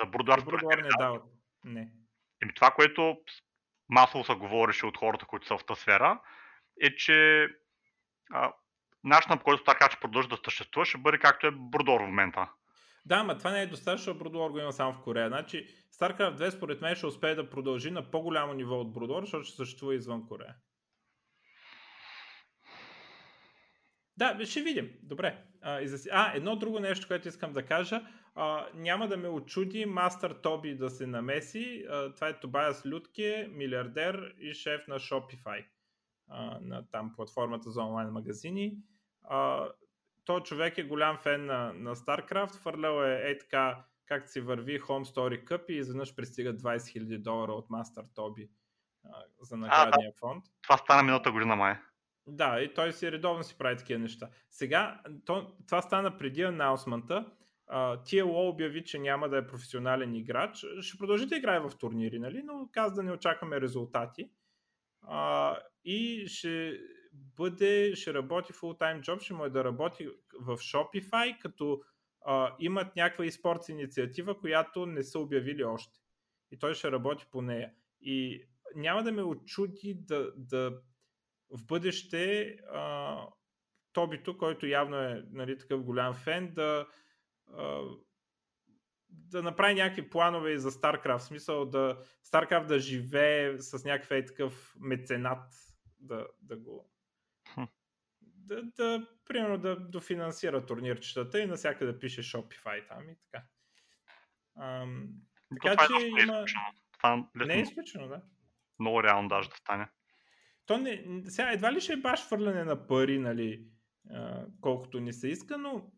За 0.00 0.06
Брудуар 0.06 0.38
За 0.38 0.42
според 0.42 0.60
тебе 0.70 0.82
не 0.82 0.88
дават. 0.98 1.22
Не. 1.64 1.92
Еми, 2.42 2.54
това, 2.54 2.70
което 2.70 3.16
масово 3.88 4.24
се 4.24 4.34
говореше 4.34 4.86
от 4.86 4.98
хората, 4.98 5.26
които 5.26 5.46
са 5.46 5.58
в 5.58 5.64
тази 5.64 5.80
сфера, 5.80 6.20
е, 6.80 6.96
че 6.96 7.48
а, 8.30 8.52
начинът 9.04 9.38
по 9.38 9.44
който 9.44 9.62
ще 9.86 10.00
продължи 10.00 10.28
да 10.28 10.38
съществува, 10.44 10.86
ще 10.86 10.98
бъде 10.98 11.18
както 11.18 11.46
е 11.46 11.50
Брудор 11.50 12.00
в 12.00 12.06
момента. 12.06 12.48
Да, 13.06 13.16
ама 13.16 13.38
това 13.38 13.52
не 13.52 13.62
е 13.62 13.66
достатъчно, 13.66 14.14
Брудуар 14.14 14.50
го 14.50 14.58
има 14.58 14.72
само 14.72 14.92
в 14.92 15.02
Корея. 15.02 15.28
Значи 15.28 15.68
StarCraft 15.92 16.36
2 16.36 16.50
според 16.50 16.80
мен 16.80 16.94
ще 16.94 17.06
успее 17.06 17.34
да 17.34 17.50
продължи 17.50 17.90
на 17.90 18.10
по-голямо 18.10 18.52
ниво 18.52 18.80
от 18.80 18.92
Брудуар, 18.92 19.22
защото 19.22 19.44
ще 19.44 19.56
съществува 19.56 19.94
извън 19.94 20.26
Корея. 20.26 20.54
Да, 24.16 24.46
ще 24.46 24.60
видим. 24.60 24.90
Добре. 25.02 25.44
А, 25.62 25.80
а, 26.10 26.36
едно 26.36 26.56
друго 26.56 26.80
нещо, 26.80 27.06
което 27.08 27.28
искам 27.28 27.52
да 27.52 27.62
кажа. 27.62 28.02
А, 28.34 28.66
няма 28.74 29.08
да 29.08 29.16
ме 29.16 29.28
очуди 29.28 29.86
Мастер 29.86 30.30
Тоби 30.30 30.74
да 30.74 30.90
се 30.90 31.06
намеси. 31.06 31.84
А, 31.90 32.12
това 32.12 32.28
е 32.28 32.40
Тобайас 32.40 32.86
Людке, 32.86 33.48
милиардер 33.52 34.34
и 34.40 34.54
шеф 34.54 34.88
на 34.88 34.98
Shopify. 34.98 35.66
А, 36.28 36.58
на 36.60 36.90
там 36.90 37.12
платформата 37.16 37.70
за 37.70 37.82
онлайн 37.82 38.08
магазини. 38.08 38.78
А, 39.22 39.68
той 40.26 40.42
човек 40.42 40.78
е 40.78 40.82
голям 40.82 41.18
фен 41.18 41.46
на, 41.46 41.72
на 41.72 41.96
StarCraft. 41.96 42.62
Фърлял 42.62 43.04
е 43.04 43.30
е 43.30 43.38
така, 43.38 43.84
как 44.06 44.28
си 44.28 44.40
върви 44.40 44.80
Home 44.80 45.04
Story 45.04 45.44
Cup 45.44 45.66
и 45.68 45.72
изведнъж 45.78 46.14
пристига 46.14 46.54
20 46.54 46.76
000 46.76 47.18
долара 47.18 47.52
от 47.52 47.70
Мастер 47.70 48.04
Тоби 48.14 48.50
а, 49.04 49.24
за 49.40 49.56
наградния 49.56 50.12
фонд. 50.20 50.44
Това 50.62 50.76
стана 50.76 51.02
миналата 51.02 51.32
година, 51.32 51.56
май. 51.56 51.76
Да, 52.26 52.60
и 52.60 52.74
той 52.74 52.92
си 52.92 53.12
редовно 53.12 53.44
си 53.44 53.58
прави 53.58 53.76
такива 53.76 54.00
неща. 54.00 54.28
Сега, 54.50 55.00
то, 55.24 55.56
това 55.66 55.82
стана 55.82 56.18
преди 56.18 56.42
анаусмента. 56.42 57.26
TLO 57.70 58.50
обяви, 58.50 58.84
че 58.84 58.98
няма 58.98 59.28
да 59.28 59.38
е 59.38 59.46
професионален 59.46 60.14
играч. 60.14 60.66
Ще 60.80 60.98
продължи 60.98 61.26
да 61.26 61.36
играе 61.36 61.60
в 61.60 61.72
турнири, 61.78 62.18
нали? 62.18 62.42
но 62.42 62.68
каза 62.72 62.94
да 62.94 63.02
не 63.02 63.12
очакваме 63.12 63.60
резултати. 63.60 64.30
А, 65.02 65.56
и 65.84 66.26
ще 66.28 66.78
бъде, 67.36 67.96
ще 67.96 68.14
работи 68.14 68.52
full-time 68.52 69.00
job, 69.00 69.20
ще 69.20 69.34
му 69.34 69.44
е 69.44 69.50
да 69.50 69.64
работи 69.64 70.08
в 70.40 70.56
Shopify, 70.56 71.38
като 71.38 71.82
а, 72.24 72.56
имат 72.58 72.96
някаква 72.96 73.24
e-sports 73.24 73.70
инициатива, 73.70 74.38
която 74.40 74.86
не 74.86 75.02
са 75.02 75.18
обявили 75.18 75.64
още. 75.64 75.98
И 76.50 76.58
той 76.58 76.74
ще 76.74 76.92
работи 76.92 77.26
по 77.30 77.42
нея. 77.42 77.72
И 78.00 78.46
няма 78.74 79.02
да 79.02 79.12
ме 79.12 79.22
очуди 79.22 79.94
да, 79.94 80.32
да 80.36 80.80
в 81.50 81.66
бъдеще 81.66 82.56
а, 82.72 83.16
Тобито, 83.92 84.38
който 84.38 84.66
явно 84.66 84.96
е 84.96 85.24
нали, 85.30 85.58
такъв 85.58 85.82
голям 85.82 86.14
фен, 86.14 86.54
да, 86.54 86.86
а, 87.52 87.82
да 89.08 89.42
направи 89.42 89.74
някакви 89.74 90.10
планове 90.10 90.58
за 90.58 90.70
StarCraft. 90.70 91.18
В 91.18 91.22
смисъл 91.22 91.64
да 91.66 92.02
StarCraft 92.26 92.66
да 92.66 92.78
живее 92.78 93.58
с 93.58 93.84
някакъв 93.84 94.10
е 94.10 94.24
такъв 94.24 94.76
меценат 94.80 95.52
да, 96.00 96.26
да 96.42 96.56
го. 96.56 96.90
Да, 98.46 98.62
да, 98.62 99.06
примерно 99.24 99.58
да 99.58 99.76
дофинансира 99.76 100.66
турнирчетата 100.66 101.40
и 101.40 101.46
навсякъде 101.46 101.92
да 101.92 101.98
пише 101.98 102.22
Shopify 102.22 102.88
там 102.88 103.10
и 103.10 103.16
така. 103.16 103.44
Ам, 104.60 105.08
така 105.62 105.76
това 105.76 105.98
че 106.00 106.06
е 106.06 106.10
не 106.10 106.20
е 106.20 106.22
има... 106.22 106.44
Това 106.92 107.28
лесно, 107.36 107.46
Не 107.46 107.54
е 107.54 107.60
изключено, 107.60 108.08
да. 108.08 108.22
много 108.78 109.02
реално 109.02 109.28
даже 109.28 109.48
да 109.48 109.56
стане. 109.56 109.88
То 110.66 110.78
не, 110.78 111.22
сега 111.28 111.52
едва 111.52 111.72
ли 111.72 111.80
ще 111.80 111.92
е 111.92 111.96
баш 111.96 112.28
фърляне 112.28 112.64
на 112.64 112.86
пари, 112.86 113.18
нали, 113.18 113.66
колкото 114.60 115.00
ни 115.00 115.12
се 115.12 115.28
иска, 115.28 115.58
но 115.58 115.90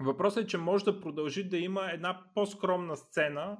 Въпросът 0.00 0.44
е, 0.44 0.46
че 0.46 0.58
може 0.58 0.84
да 0.84 1.00
продължи 1.00 1.44
да 1.44 1.58
има 1.58 1.90
една 1.90 2.24
по-скромна 2.34 2.96
сцена. 2.96 3.58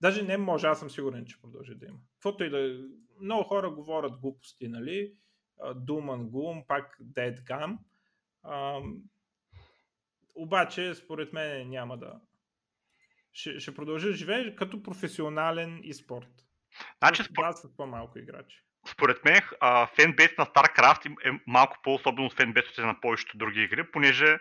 Даже 0.00 0.22
не 0.22 0.36
може, 0.36 0.66
аз 0.66 0.78
съм 0.80 0.90
сигурен, 0.90 1.26
че 1.26 1.40
продължи 1.40 1.74
да 1.74 1.86
има. 1.86 1.98
Каквото 2.12 2.44
и 2.44 2.50
да. 2.50 2.84
Много 3.20 3.44
хора 3.44 3.70
говорят 3.70 4.20
глупости, 4.20 4.68
нали? 4.68 5.14
Doom 5.60 6.04
and 6.04 6.30
Gloom, 6.30 6.66
пак 6.66 6.98
Dead 7.02 7.42
Gum. 7.44 7.78
обаче, 10.34 10.94
според 10.94 11.32
мен, 11.32 11.68
няма 11.70 11.98
да. 11.98 12.20
Ще, 13.32 13.60
ще 13.60 13.74
продължи 13.74 14.06
да 14.06 14.12
живее 14.12 14.56
като 14.56 14.82
професионален 14.82 15.80
и 15.82 15.94
спорт. 15.94 16.28
Значи, 16.98 17.22
спор... 17.22 17.52
с 17.52 17.76
по-малко 17.76 18.18
играчи. 18.18 18.64
Според 18.88 19.24
мен, 19.24 19.40
фенбейс 19.96 20.30
на 20.38 20.46
StarCraft 20.46 21.06
е 21.24 21.40
малко 21.46 21.76
по-особено 21.82 22.26
от 22.26 22.36
фенбейсите 22.36 22.82
на 22.82 23.00
повечето 23.00 23.38
други 23.38 23.62
игри, 23.62 23.90
понеже 23.90 24.38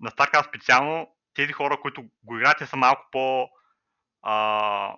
на 0.00 0.10
StarCraft 0.10 0.48
специално 0.48 1.16
тези 1.34 1.52
хора, 1.52 1.80
които 1.80 2.04
го 2.22 2.36
играят, 2.36 2.68
са 2.68 2.76
малко 2.76 3.02
по 3.12 3.48
а, 4.22 4.96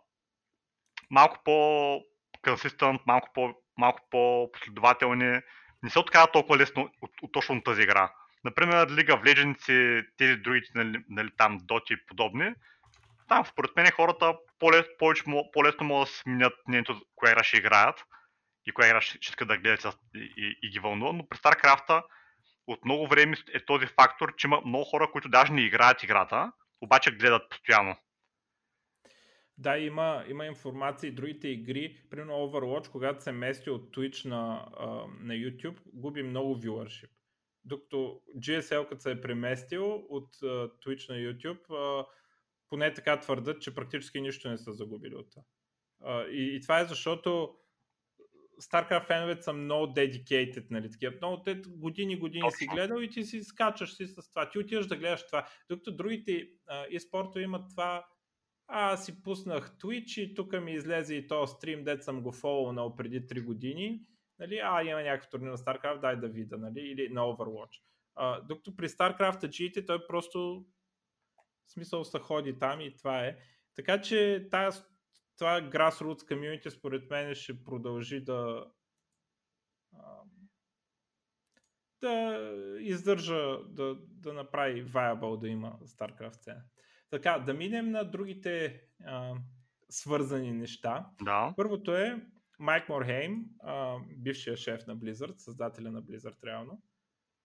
малко 1.11 1.39
по 1.45 2.01
консистент, 2.45 3.01
малко 3.07 3.29
по, 3.35 3.55
малко 3.77 4.01
по-последователни, 4.11 5.41
не 5.83 5.91
се 5.91 5.99
откарат 5.99 6.33
толкова 6.33 6.59
лесно 6.59 6.91
от, 7.03 7.11
от 7.23 7.33
точно 7.33 7.63
тази 7.63 7.83
игра. 7.83 8.13
Например, 8.45 8.89
League 8.89 9.11
of 9.11 9.23
Legends 9.23 10.07
тези 10.17 10.37
другите, 10.37 10.71
нали, 10.75 10.99
нали, 11.09 11.31
там, 11.37 11.61
Dota 11.61 11.95
и 11.95 12.07
подобни, 12.07 12.55
там, 13.29 13.47
според 13.47 13.77
мен 13.77 13.91
хората 13.91 14.35
по-лес, 14.59 14.85
повече, 14.99 15.23
по-лесно 15.53 15.87
могат 15.87 16.09
да 16.09 16.15
сменят 16.15 16.53
мнението, 16.69 17.01
коя 17.15 17.33
игра 17.33 17.45
ще 17.45 17.57
играят 17.57 18.05
и 18.67 18.73
коя 18.73 18.89
игра 18.89 19.01
ще, 19.01 19.19
ще 19.21 19.31
искат 19.31 19.49
да 19.49 19.59
гледат 19.59 19.99
и, 20.15 20.33
и, 20.37 20.59
и 20.63 20.71
ги 20.71 20.79
вълнува, 20.79 21.13
но 21.13 21.29
при 21.29 21.39
StarCraft 21.39 22.03
от 22.67 22.85
много 22.85 23.09
време 23.09 23.37
е 23.55 23.65
този 23.65 23.87
фактор, 23.87 24.35
че 24.37 24.47
има 24.47 24.61
много 24.67 24.85
хора, 24.85 25.11
които 25.13 25.29
даже 25.29 25.53
не 25.53 25.61
играят 25.61 26.03
играта, 26.03 26.53
обаче 26.81 27.11
гледат 27.11 27.51
постоянно. 27.51 27.97
Да, 29.59 29.79
има, 29.79 30.25
има 30.29 30.47
информация 30.47 31.09
и 31.09 31.15
другите 31.15 31.49
игри. 31.49 32.07
Примерно 32.11 32.33
Overwatch, 32.33 32.91
когато 32.91 33.23
се 33.23 33.33
мести 33.33 33.71
от 33.71 33.97
Twitch 33.97 34.29
на, 34.29 34.69
на 35.21 35.35
YouTube, 35.35 35.79
губи 35.95 36.23
много 36.23 36.57
viewership. 36.57 37.11
Докато 37.65 38.23
GSL, 38.37 38.89
като 38.89 39.01
се 39.01 39.11
е 39.11 39.21
преместил 39.21 40.07
от 40.09 40.37
Twitch 40.85 41.09
на 41.09 41.17
YouTube, 41.17 42.05
поне 42.69 42.95
така 42.95 43.21
твърдат, 43.21 43.63
че 43.63 43.75
практически 43.75 44.21
нищо 44.21 44.49
не 44.49 44.59
са 44.59 44.73
загубили 44.73 45.15
от 45.15 45.31
това. 45.31 45.43
И, 46.31 46.57
и 46.57 46.61
това 46.61 46.81
е 46.81 46.85
защото 46.85 47.57
StarCraft 48.63 49.07
феновете 49.07 49.43
са 49.43 49.53
много 49.53 49.87
dedicated, 49.87 50.67
нали, 50.71 50.91
такива. 50.91 51.13
Много 51.17 51.43
те 51.43 51.63
години, 51.69 52.19
години 52.19 52.51
си 52.51 52.67
гледал 52.67 53.01
и 53.01 53.09
ти 53.09 53.25
си 53.25 53.43
скачаш 53.43 53.97
си 53.97 54.07
с 54.07 54.31
това. 54.31 54.51
Ти 54.51 54.59
отиваш 54.59 54.87
да 54.87 54.97
гледаш 54.97 55.27
това. 55.27 55.49
Докато 55.71 55.97
другите 55.97 56.49
и 56.91 57.01
спорто 57.01 57.39
имат 57.39 57.71
това, 57.71 58.07
аз 58.69 59.05
си 59.05 59.23
пуснах 59.23 59.77
Twitch 59.79 60.21
и 60.21 60.35
тук 60.35 60.53
ми 60.53 60.73
излезе 60.73 61.15
и 61.15 61.27
то 61.27 61.47
стрим, 61.47 61.85
дет 61.85 62.05
съм 62.05 62.23
го 62.23 62.33
фолонал 62.33 62.97
преди 62.97 63.27
3 63.27 63.45
години. 63.45 64.01
Нали, 64.39 64.61
а, 64.65 64.83
има 64.83 65.03
някакъв 65.03 65.31
турнир 65.31 65.51
на 65.51 65.59
StarCraft, 65.59 66.01
дай 66.01 66.17
да 66.17 66.29
видя, 66.29 66.59
нали, 66.59 66.81
или 66.81 67.09
на 67.09 67.21
Overwatch. 67.21 67.83
А, 68.15 68.41
докато 68.41 68.77
при 68.77 68.89
StarCraft 68.89 69.41
GT 69.41 69.87
той 69.87 70.07
просто 70.07 70.67
смисъл 71.67 72.05
се 72.05 72.19
ходи 72.19 72.59
там 72.59 72.81
и 72.81 72.95
това 72.97 73.27
е. 73.27 73.39
Така 73.75 74.01
че 74.01 74.49
тази 74.51 74.81
това 75.39 75.61
grassroots 75.61 76.21
community 76.21 76.69
според 76.69 77.11
мен 77.11 77.35
ще 77.35 77.65
продължи 77.65 78.21
да 78.21 78.67
да 82.01 82.39
издържа, 82.81 83.59
да, 83.69 83.97
да 84.01 84.33
направи 84.33 84.87
viable 84.87 85.41
да 85.41 85.49
има 85.49 85.79
StarCraft 85.85 86.33
сцена. 86.33 86.63
Така, 87.11 87.39
да 87.39 87.55
минем 87.55 87.91
на 87.91 88.05
другите 88.05 88.83
а, 89.05 89.35
свързани 89.91 90.53
неща. 90.53 91.07
Да. 91.23 91.55
Първото 91.57 91.97
е 91.97 92.27
Майк 92.59 92.89
Морхейм, 92.89 93.45
а, 93.63 93.97
бившия 94.17 94.57
шеф 94.57 94.87
на 94.87 94.97
Blizzard, 94.97 95.39
създателя 95.39 95.91
на 95.91 96.03
Blizzard 96.03 96.45
реално, 96.45 96.83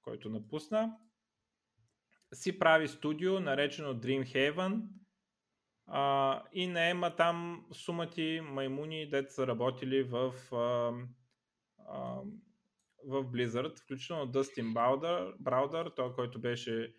който 0.01 0.29
напусна, 0.29 0.97
си 2.33 2.59
прави 2.59 2.87
студио, 2.87 3.39
наречено 3.39 3.93
Dreamhaven, 3.93 4.81
а, 5.87 6.43
и 6.53 6.67
наема 6.67 7.15
там 7.15 7.65
сумати 7.73 8.41
маймуни, 8.43 9.09
дето 9.09 9.33
са 9.33 9.47
работили 9.47 10.03
в, 10.03 10.33
а, 10.51 10.93
а, 11.87 12.21
в 13.05 13.23
Blizzard, 13.23 13.79
включително 13.79 14.25
Дъстин 14.25 14.73
Браудър, 14.73 15.33
Браудър 15.39 15.89
той, 15.95 16.13
който 16.13 16.41
беше 16.41 16.95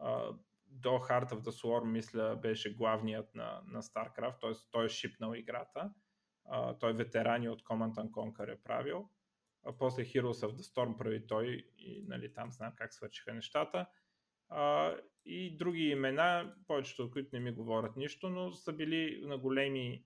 а, 0.00 0.30
до 0.68 0.88
Heart 0.88 1.32
of 1.32 1.40
the 1.40 1.50
Swarm, 1.50 1.84
мисля, 1.84 2.36
беше 2.36 2.74
главният 2.74 3.34
на, 3.34 3.62
на 3.66 3.82
StarCraft, 3.82 4.40
т.е. 4.40 4.52
той 4.70 4.86
е 4.86 4.88
шипнал 4.88 5.34
играта. 5.34 5.92
А, 6.44 6.78
той 6.78 6.92
ветерани 6.92 7.48
от 7.48 7.62
Command 7.62 7.94
and 7.94 8.10
Conquer 8.10 8.52
е 8.52 8.62
правил. 8.62 9.08
А 9.66 9.76
после 9.78 10.02
Heroes 10.02 10.46
of 10.46 10.50
the 10.50 10.74
Storm 10.74 10.96
прави 10.96 11.26
той 11.26 11.70
и 11.78 12.04
нали, 12.08 12.32
там 12.32 12.52
знам 12.52 12.72
как 12.76 12.94
свършиха 12.94 13.34
нещата. 13.34 13.86
А, 14.48 14.94
и 15.24 15.56
други 15.56 15.88
имена, 15.88 16.54
повечето 16.66 17.04
от 17.04 17.10
които 17.10 17.28
не 17.32 17.40
ми 17.40 17.52
говорят 17.52 17.96
нищо, 17.96 18.30
но 18.30 18.52
са 18.52 18.72
били 18.72 19.22
на 19.26 19.38
големи 19.38 20.04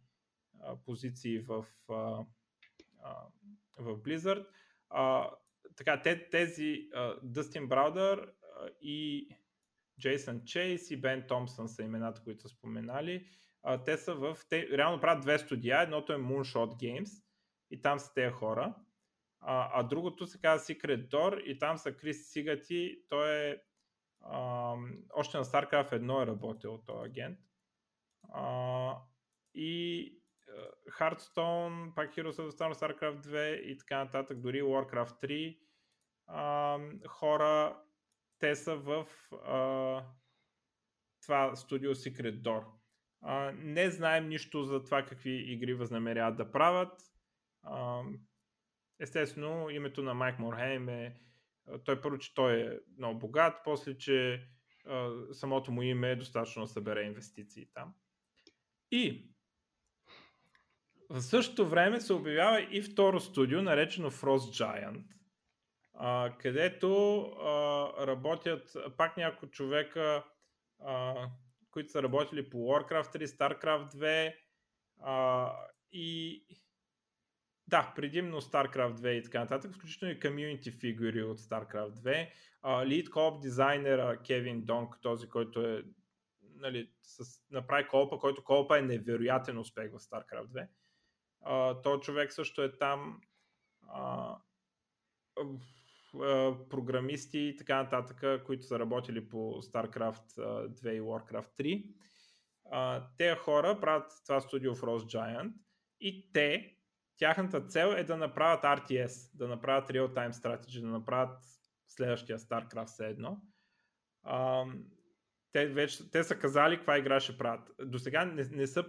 а, 0.60 0.76
позиции 0.76 1.38
в, 1.38 1.66
а, 1.88 2.24
а, 3.02 3.16
в 3.78 3.98
Blizzard. 3.98 4.46
А, 4.90 5.30
така, 5.76 6.02
те, 6.02 6.30
тези 6.30 6.88
Дъстин 7.22 7.68
Браудър 7.68 8.32
и 8.80 9.28
Джейсън 10.00 10.44
Чейс 10.44 10.90
и 10.90 11.00
Бен 11.00 11.24
Томпсън 11.28 11.68
са 11.68 11.82
имената, 11.82 12.22
които 12.24 12.42
са 12.42 12.48
споменали. 12.48 13.26
А, 13.62 13.84
те 13.84 13.96
са 13.96 14.14
в... 14.14 14.36
Те 14.48 14.68
реално 14.68 15.00
правят 15.00 15.22
две 15.22 15.38
студия. 15.38 15.82
Едното 15.82 16.12
е 16.12 16.16
Moonshot 16.16 16.82
Games 16.82 17.24
и 17.70 17.82
там 17.82 17.98
са 17.98 18.14
тези 18.14 18.32
хора. 18.32 18.74
А, 19.40 19.70
а 19.72 19.82
другото 19.82 20.26
се 20.26 20.40
казва 20.40 20.74
Secret 20.74 21.08
Door 21.08 21.40
и 21.40 21.58
там 21.58 21.78
са 21.78 21.92
Крис 21.92 22.32
Сигати. 22.32 22.98
Той 23.08 23.30
е 23.30 23.56
а, 24.20 24.74
още 25.14 25.38
на 25.38 25.44
StarCraft 25.44 25.92
1 25.92 26.22
е 26.22 26.26
работил 26.26 26.78
този 26.86 27.06
агент. 27.06 27.38
А, 28.32 28.96
и 29.54 30.20
Hearthstone, 30.98 31.94
пак 31.94 32.14
Heroes 32.14 32.38
of 32.38 32.50
the 32.50 32.50
Storm, 32.50 32.74
StarCraft 32.74 33.20
2 33.20 33.60
и 33.60 33.78
така 33.78 34.04
нататък, 34.04 34.40
дори 34.40 34.62
Warcraft 34.62 35.22
3 35.22 35.58
а, 36.26 36.78
хора, 37.08 37.82
те 38.40 38.56
са 38.56 38.76
в 38.76 39.06
а, 39.32 40.04
това 41.22 41.56
студио 41.56 41.94
Secret 41.94 42.40
Door. 42.40 42.64
А, 43.22 43.52
не 43.52 43.90
знаем 43.90 44.28
нищо 44.28 44.64
за 44.64 44.84
това 44.84 45.04
какви 45.04 45.52
игри 45.52 45.74
възнамеряват 45.74 46.36
да 46.36 46.52
правят. 46.52 47.02
А, 47.62 48.02
естествено, 49.00 49.70
името 49.70 50.02
на 50.02 50.14
Майк 50.14 50.38
Морхейм 50.38 50.88
е 50.88 51.20
той 51.84 52.00
първо, 52.00 52.18
че 52.18 52.34
той 52.34 52.60
е 52.60 52.78
много 52.98 53.18
богат, 53.18 53.54
после, 53.64 53.98
че 53.98 54.48
а, 54.86 55.10
самото 55.32 55.72
му 55.72 55.82
име 55.82 56.10
е 56.10 56.16
достатъчно 56.16 56.62
да 56.62 56.68
събере 56.68 57.02
инвестиции 57.02 57.66
там. 57.74 57.94
И 58.90 59.30
в 61.10 61.22
същото 61.22 61.68
време 61.68 62.00
се 62.00 62.12
обявява 62.12 62.68
и 62.70 62.82
второ 62.82 63.20
студио, 63.20 63.62
наречено 63.62 64.10
Frost 64.10 64.64
Giant, 64.64 65.04
а, 66.02 66.36
където 66.38 67.22
а, 67.22 68.06
работят 68.06 68.76
пак 68.96 69.16
няколко 69.16 69.46
човека, 69.46 70.24
а, 70.78 71.26
които 71.70 71.90
са 71.90 72.02
работили 72.02 72.50
по 72.50 72.58
Warcraft 72.58 73.16
3, 73.16 73.24
StarCraft 73.26 73.94
2 73.94 74.34
а, 75.00 75.52
и 75.92 76.44
да, 77.66 77.92
предимно 77.96 78.40
StarCraft 78.40 78.94
2 78.94 79.08
и 79.08 79.22
така 79.22 79.40
нататък, 79.40 79.74
включително 79.74 80.14
и 80.14 80.20
комьюнити 80.20 80.70
фигури 80.70 81.22
от 81.22 81.40
StarCraft 81.40 81.92
2. 81.92 82.30
Uh, 82.64 82.86
lead 82.86 83.08
co-op 83.08 83.40
дизайнера 83.40 84.22
Кевин 84.22 84.64
Донг, 84.64 84.96
този, 85.02 85.28
който 85.28 85.60
е 85.60 85.84
нали, 86.40 86.90
с, 87.02 87.42
направи 87.50 87.88
колпа, 87.88 88.18
който 88.18 88.44
колпа 88.44 88.78
е 88.78 88.82
невероятен 88.82 89.58
успех 89.58 89.90
в 89.90 89.98
StarCraft 89.98 90.46
2. 90.46 90.68
Uh, 91.46 91.82
той 91.82 92.00
човек 92.00 92.32
също 92.32 92.62
е 92.62 92.78
там. 92.78 93.20
Uh, 93.84 94.36
програмисти 96.70 97.38
и 97.38 97.56
така 97.56 97.82
нататък, 97.82 98.46
които 98.46 98.66
са 98.66 98.78
работили 98.78 99.28
по 99.28 99.36
StarCraft 99.62 100.34
2 100.36 100.90
и 100.90 101.00
Warcraft 101.00 101.50
3. 101.58 101.94
Uh, 102.72 103.06
те 103.18 103.34
хора 103.34 103.80
правят 103.80 104.12
това 104.26 104.40
студио 104.40 104.74
в 104.74 104.80
Rose 104.80 105.16
Giant 105.16 105.52
и 106.00 106.32
те 106.32 106.76
тяхната 107.16 107.66
цел 107.66 107.94
е 107.96 108.04
да 108.04 108.16
направят 108.16 108.62
RTS, 108.62 109.36
да 109.36 109.48
направят 109.48 109.88
real-time 109.88 110.32
strategy, 110.32 110.80
да 110.80 110.86
направят 110.86 111.38
следващия 111.88 112.38
StarCraft 112.38 112.86
все 112.86 113.06
едно. 113.06 113.40
Те, 115.52 115.66
вече, 115.66 116.10
те 116.10 116.24
са 116.24 116.38
казали 116.38 116.76
каква 116.76 116.98
игра 116.98 117.20
ще 117.20 117.38
правят. 117.38 117.70
До 117.84 117.98
сега 117.98 118.24
не, 118.24 118.44
не 118.50 118.66
са, 118.66 118.84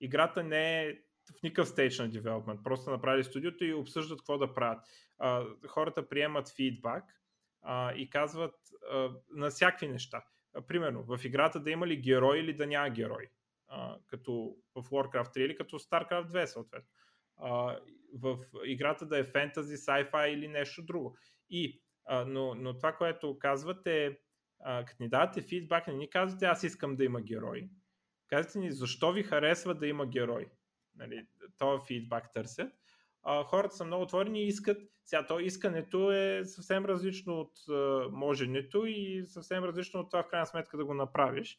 играта 0.00 0.42
не 0.42 0.82
е 0.82 0.98
в 1.38 1.42
никакъв 1.42 1.68
стейдж 1.68 1.98
на 1.98 2.08
девелопмент. 2.08 2.60
Просто 2.64 2.90
направили 2.90 3.24
студиото 3.24 3.64
и 3.64 3.74
обсъждат 3.74 4.18
какво 4.18 4.38
да 4.38 4.54
правят. 4.54 4.78
А, 5.18 5.44
хората 5.68 6.08
приемат 6.08 6.48
фидбак 6.56 7.04
а, 7.62 7.92
и 7.92 8.10
казват 8.10 8.54
а, 8.92 9.10
на 9.30 9.50
всякакви 9.50 9.88
неща. 9.88 10.24
а, 10.54 10.62
примерно, 10.62 11.02
в 11.02 11.24
играта 11.24 11.60
да 11.60 11.70
има 11.70 11.86
ли 11.86 11.96
герой 11.96 12.38
или 12.38 12.56
да 12.56 12.66
няма 12.66 12.90
герой. 12.90 13.28
А, 13.68 13.98
като 14.06 14.56
в 14.74 14.82
Warcraft 14.82 15.36
3 15.36 15.38
или 15.38 15.56
като 15.56 15.78
StarCraft 15.78 16.26
2 16.26 16.44
съответно. 16.44 16.88
А, 17.36 17.78
в 18.14 18.38
играта 18.64 19.06
да 19.06 19.18
е 19.18 19.24
фентази, 19.24 19.76
sci-fi 19.76 20.26
или 20.26 20.48
нещо 20.48 20.82
друго. 20.82 21.16
И, 21.50 21.82
а, 22.04 22.24
но, 22.24 22.54
но 22.54 22.76
това, 22.76 22.92
което 22.92 23.38
казвате, 23.38 24.18
е, 24.66 24.84
като 24.84 25.02
ни 25.02 25.08
давате 25.08 25.42
фидбак, 25.42 25.86
не 25.86 25.94
ни 25.94 26.10
казвате 26.10 26.44
аз 26.44 26.62
искам 26.62 26.96
да 26.96 27.04
има 27.04 27.20
герой. 27.20 27.68
Казвате 28.28 28.58
ни 28.58 28.72
защо 28.72 29.12
ви 29.12 29.22
харесва 29.22 29.74
да 29.74 29.86
има 29.86 30.06
герой. 30.06 30.46
Нали, 30.94 31.26
това 31.58 31.80
фидбак 31.80 32.32
търсят. 32.32 32.72
А, 33.22 33.44
хората 33.44 33.76
са 33.76 33.84
много 33.84 34.02
отворени 34.02 34.42
и 34.42 34.46
искат. 34.46 34.82
Сега 35.04 35.26
то 35.26 35.40
искането 35.40 36.12
е 36.12 36.44
съвсем 36.44 36.84
различно 36.84 37.40
от 37.40 37.68
а, 37.68 38.08
моженето 38.12 38.86
и 38.86 39.24
съвсем 39.24 39.64
различно 39.64 40.00
от 40.00 40.10
това 40.10 40.22
в 40.22 40.28
крайна 40.28 40.46
сметка 40.46 40.76
да 40.76 40.84
го 40.84 40.94
направиш. 40.94 41.58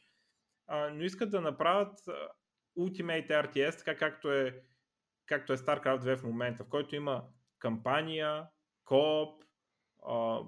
А, 0.68 0.90
но 0.90 1.04
искат 1.04 1.32
да 1.32 1.42
направят 1.42 2.00
Ultimate 2.78 3.30
RTS, 3.30 3.78
така 3.78 3.98
както 3.98 4.32
е, 4.32 4.64
както 5.26 5.54
е 5.54 5.58
StarCraft 5.58 6.00
2 6.00 6.18
в 6.18 6.24
момента, 6.24 6.64
в 6.64 6.70
който 6.70 6.96
има 6.96 7.24
кампания, 7.60 8.48
кооп, 8.86 9.44
а, 10.08 10.40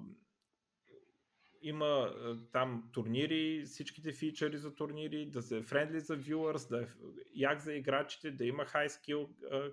има 1.66 2.14
там 2.52 2.90
турнири, 2.92 3.62
всичките 3.66 4.12
фичъри 4.12 4.58
за 4.58 4.74
турнири, 4.74 5.30
да 5.30 5.42
се 5.42 5.62
френдли 5.62 6.00
за 6.00 6.18
viewers, 6.18 6.68
да 6.68 6.82
е 6.82 6.86
як 7.34 7.60
за 7.60 7.74
играчите, 7.74 8.30
да 8.30 8.44
има 8.44 8.64
high 8.64 8.88
skill 8.88 9.28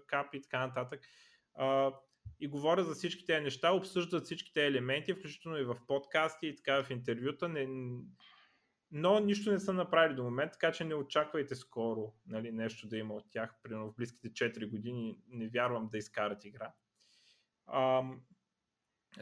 кап 0.06 0.34
и 0.34 0.42
така 0.42 0.68
нататък. 0.68 1.02
И 2.40 2.48
говоря 2.48 2.84
за 2.84 2.94
всички 2.94 3.26
тези 3.26 3.44
неща, 3.44 3.72
обсъждат 3.72 4.26
всичките 4.26 4.68
елементи, 4.68 5.14
включително 5.14 5.58
и 5.58 5.64
в 5.64 5.78
подкасти 5.88 6.48
и 6.48 6.56
така 6.56 6.84
в 6.84 6.90
интервюта, 6.90 7.50
не, 7.50 7.68
но 8.92 9.20
нищо 9.20 9.52
не 9.52 9.60
са 9.60 9.74
направили 9.74 10.16
до 10.16 10.24
момента, 10.24 10.52
така 10.52 10.72
че 10.72 10.84
не 10.84 10.96
очаквайте 10.96 11.56
скоро 11.56 12.14
нали, 12.28 12.52
нещо 12.52 12.88
да 12.88 12.98
има 12.98 13.14
от 13.14 13.32
тях. 13.32 13.56
Примерно 13.64 13.92
в 13.92 13.96
близките 13.96 14.30
4 14.30 14.70
години 14.70 15.20
не 15.28 15.48
вярвам 15.48 15.90
да 15.92 15.98
изкарат 15.98 16.46
игра. 16.46 16.74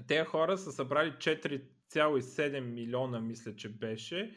Те 0.08 0.26
хора 0.26 0.58
са 0.58 0.72
събрали 0.72 1.16
4,7 1.94 2.60
милиона, 2.60 3.20
мисля, 3.20 3.56
че 3.56 3.70
беше. 3.70 4.36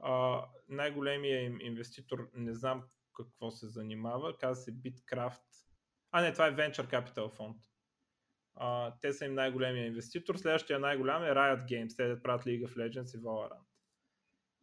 А, 0.00 0.44
най-големия 0.68 1.42
им 1.42 1.60
инвеститор, 1.60 2.30
не 2.34 2.54
знам 2.54 2.82
какво 3.16 3.50
се 3.50 3.68
занимава, 3.68 4.38
казва 4.38 4.62
се 4.62 4.72
Bitcraft. 4.72 5.42
А, 6.10 6.22
не, 6.22 6.32
това 6.32 6.46
е 6.46 6.54
Venture 6.54 6.90
Capital 6.90 7.36
фонд. 7.36 7.56
А, 8.54 8.94
те 9.00 9.12
са 9.12 9.24
им 9.24 9.34
най-големия 9.34 9.86
инвеститор. 9.86 10.34
Следващия 10.34 10.78
най-голям 10.78 11.24
е 11.24 11.30
Riot 11.30 11.64
Games. 11.64 11.96
Те 11.96 12.08
да 12.08 12.22
правят 12.22 12.44
League 12.44 12.66
of 12.66 12.76
Legends 12.76 13.18
и 13.18 13.22
Valorant. 13.22 13.66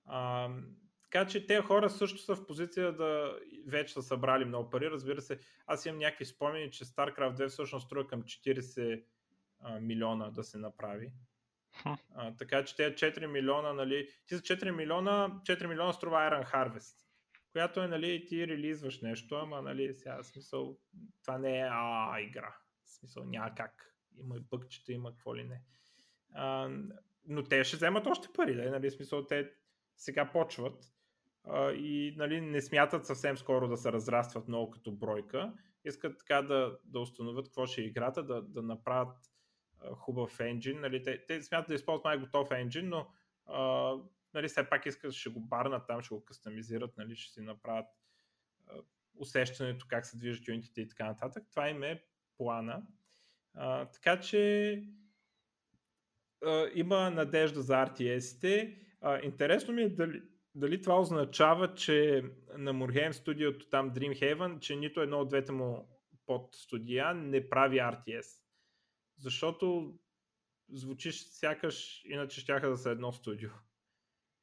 А, 0.05 0.49
така 1.03 1.27
че 1.27 1.47
те 1.47 1.61
хора 1.61 1.89
също 1.89 2.17
са 2.17 2.35
в 2.35 2.47
позиция 2.47 2.95
да 2.95 3.39
вече 3.67 3.93
са 3.93 4.01
събрали 4.03 4.45
много 4.45 4.69
пари. 4.69 4.91
Разбира 4.91 5.21
се, 5.21 5.39
аз 5.67 5.85
имам 5.85 5.99
някакви 5.99 6.25
спомени, 6.25 6.71
че 6.71 6.85
StarCraft 6.85 7.35
2 7.35 7.49
всъщност 7.49 7.85
струва 7.85 8.07
към 8.07 8.23
40 8.23 9.03
а, 9.59 9.79
милиона 9.79 10.29
да 10.29 10.43
се 10.43 10.57
направи. 10.57 11.11
А, 12.15 12.35
така 12.37 12.65
че 12.65 12.75
те 12.75 12.95
4 12.95 13.25
милиона, 13.25 13.73
нали, 13.73 14.09
ти 14.27 14.35
за 14.35 14.41
4 14.41 14.71
милиона, 14.71 15.41
4 15.43 15.67
милиона 15.67 15.93
струва 15.93 16.17
Iron 16.17 16.53
Harvest, 16.53 16.95
която 17.51 17.81
е, 17.81 17.87
нали, 17.87 18.25
ти 18.25 18.47
релизваш 18.47 19.01
нещо, 19.01 19.35
ама, 19.35 19.61
нали, 19.61 19.93
сега, 19.93 20.23
смисъл, 20.23 20.77
това 21.21 21.37
не 21.37 21.59
е 21.59 21.67
а, 21.71 22.19
игра. 22.19 22.55
Смисъл, 22.85 23.23
няма 23.23 23.55
как. 23.55 23.95
Има 24.19 24.37
и 24.37 24.39
бъкчета, 24.39 24.93
има 24.93 25.11
какво 25.11 25.35
ли 25.35 25.43
не. 25.43 25.61
А, 26.33 26.69
но 27.27 27.43
те 27.43 27.63
ще 27.63 27.77
вземат 27.77 28.07
още 28.07 28.27
пари, 28.33 28.55
да, 28.55 28.71
нали, 28.71 28.91
смисъл, 28.91 29.25
те 29.25 29.51
сега 29.97 30.31
почват 30.31 30.83
а, 31.43 31.71
и 31.71 32.15
нали, 32.17 32.41
не 32.41 32.61
смятат 32.61 33.05
съвсем 33.05 33.37
скоро 33.37 33.67
да 33.67 33.77
се 33.77 33.91
разрастват 33.91 34.47
много 34.47 34.71
като 34.71 34.91
бройка. 34.91 35.53
Искат 35.85 36.17
така 36.19 36.41
да, 36.41 36.77
да 36.83 36.99
установят 36.99 37.45
какво 37.45 37.65
ще 37.65 37.81
е 37.81 37.85
играта, 37.85 38.23
да, 38.23 38.41
да 38.41 38.61
направят 38.61 39.17
хубав 39.93 40.39
енджин. 40.39 40.79
Нали, 40.79 41.03
те, 41.03 41.25
те 41.25 41.41
смятат 41.41 41.67
да 41.67 41.73
използват 41.73 42.05
най-готов 42.05 42.51
енджин, 42.51 42.89
но 42.89 43.07
а, 43.45 43.95
нали, 44.33 44.47
все 44.47 44.69
пак 44.69 44.85
искат, 44.85 45.13
ще 45.13 45.29
го 45.29 45.39
барнат 45.39 45.87
там, 45.87 46.01
ще 46.01 46.15
го 46.15 46.25
кастомизират, 46.25 46.97
нали, 46.97 47.15
ще 47.15 47.33
си 47.33 47.41
направят 47.41 47.85
а, 48.67 48.73
усещането 49.15 49.85
как 49.89 50.05
се 50.05 50.17
движат 50.17 50.47
юнитите 50.47 50.81
и 50.81 50.87
така 50.87 51.05
нататък. 51.05 51.43
Това 51.51 51.69
им 51.69 51.83
е 51.83 52.03
плана. 52.37 52.83
А, 53.53 53.85
така 53.85 54.19
че 54.19 54.73
а, 56.45 56.69
има 56.73 57.09
надежда 57.09 57.61
за 57.61 57.73
RTS-ите 57.73 58.75
а, 59.01 59.19
интересно 59.23 59.73
ми 59.73 59.81
е 59.81 59.89
дали, 59.89 60.21
дали 60.55 60.81
това 60.81 60.99
означава, 60.99 61.73
че 61.73 62.23
на 62.57 62.73
Мурхейм 62.73 63.13
студиото 63.13 63.69
там 63.69 63.93
Dreamhaven, 63.93 64.59
че 64.59 64.75
нито 64.75 65.01
едно 65.01 65.19
от 65.19 65.29
двете 65.29 65.51
му 65.51 65.89
под 66.25 66.55
студия 66.55 67.13
не 67.13 67.49
прави 67.49 67.77
RTS. 67.77 68.38
Защото 69.19 69.93
звучиш 70.69 71.23
сякаш, 71.23 72.05
иначе 72.05 72.41
ще 72.41 72.59
да 72.59 72.77
са 72.77 72.89
едно 72.89 73.11
студио. 73.11 73.49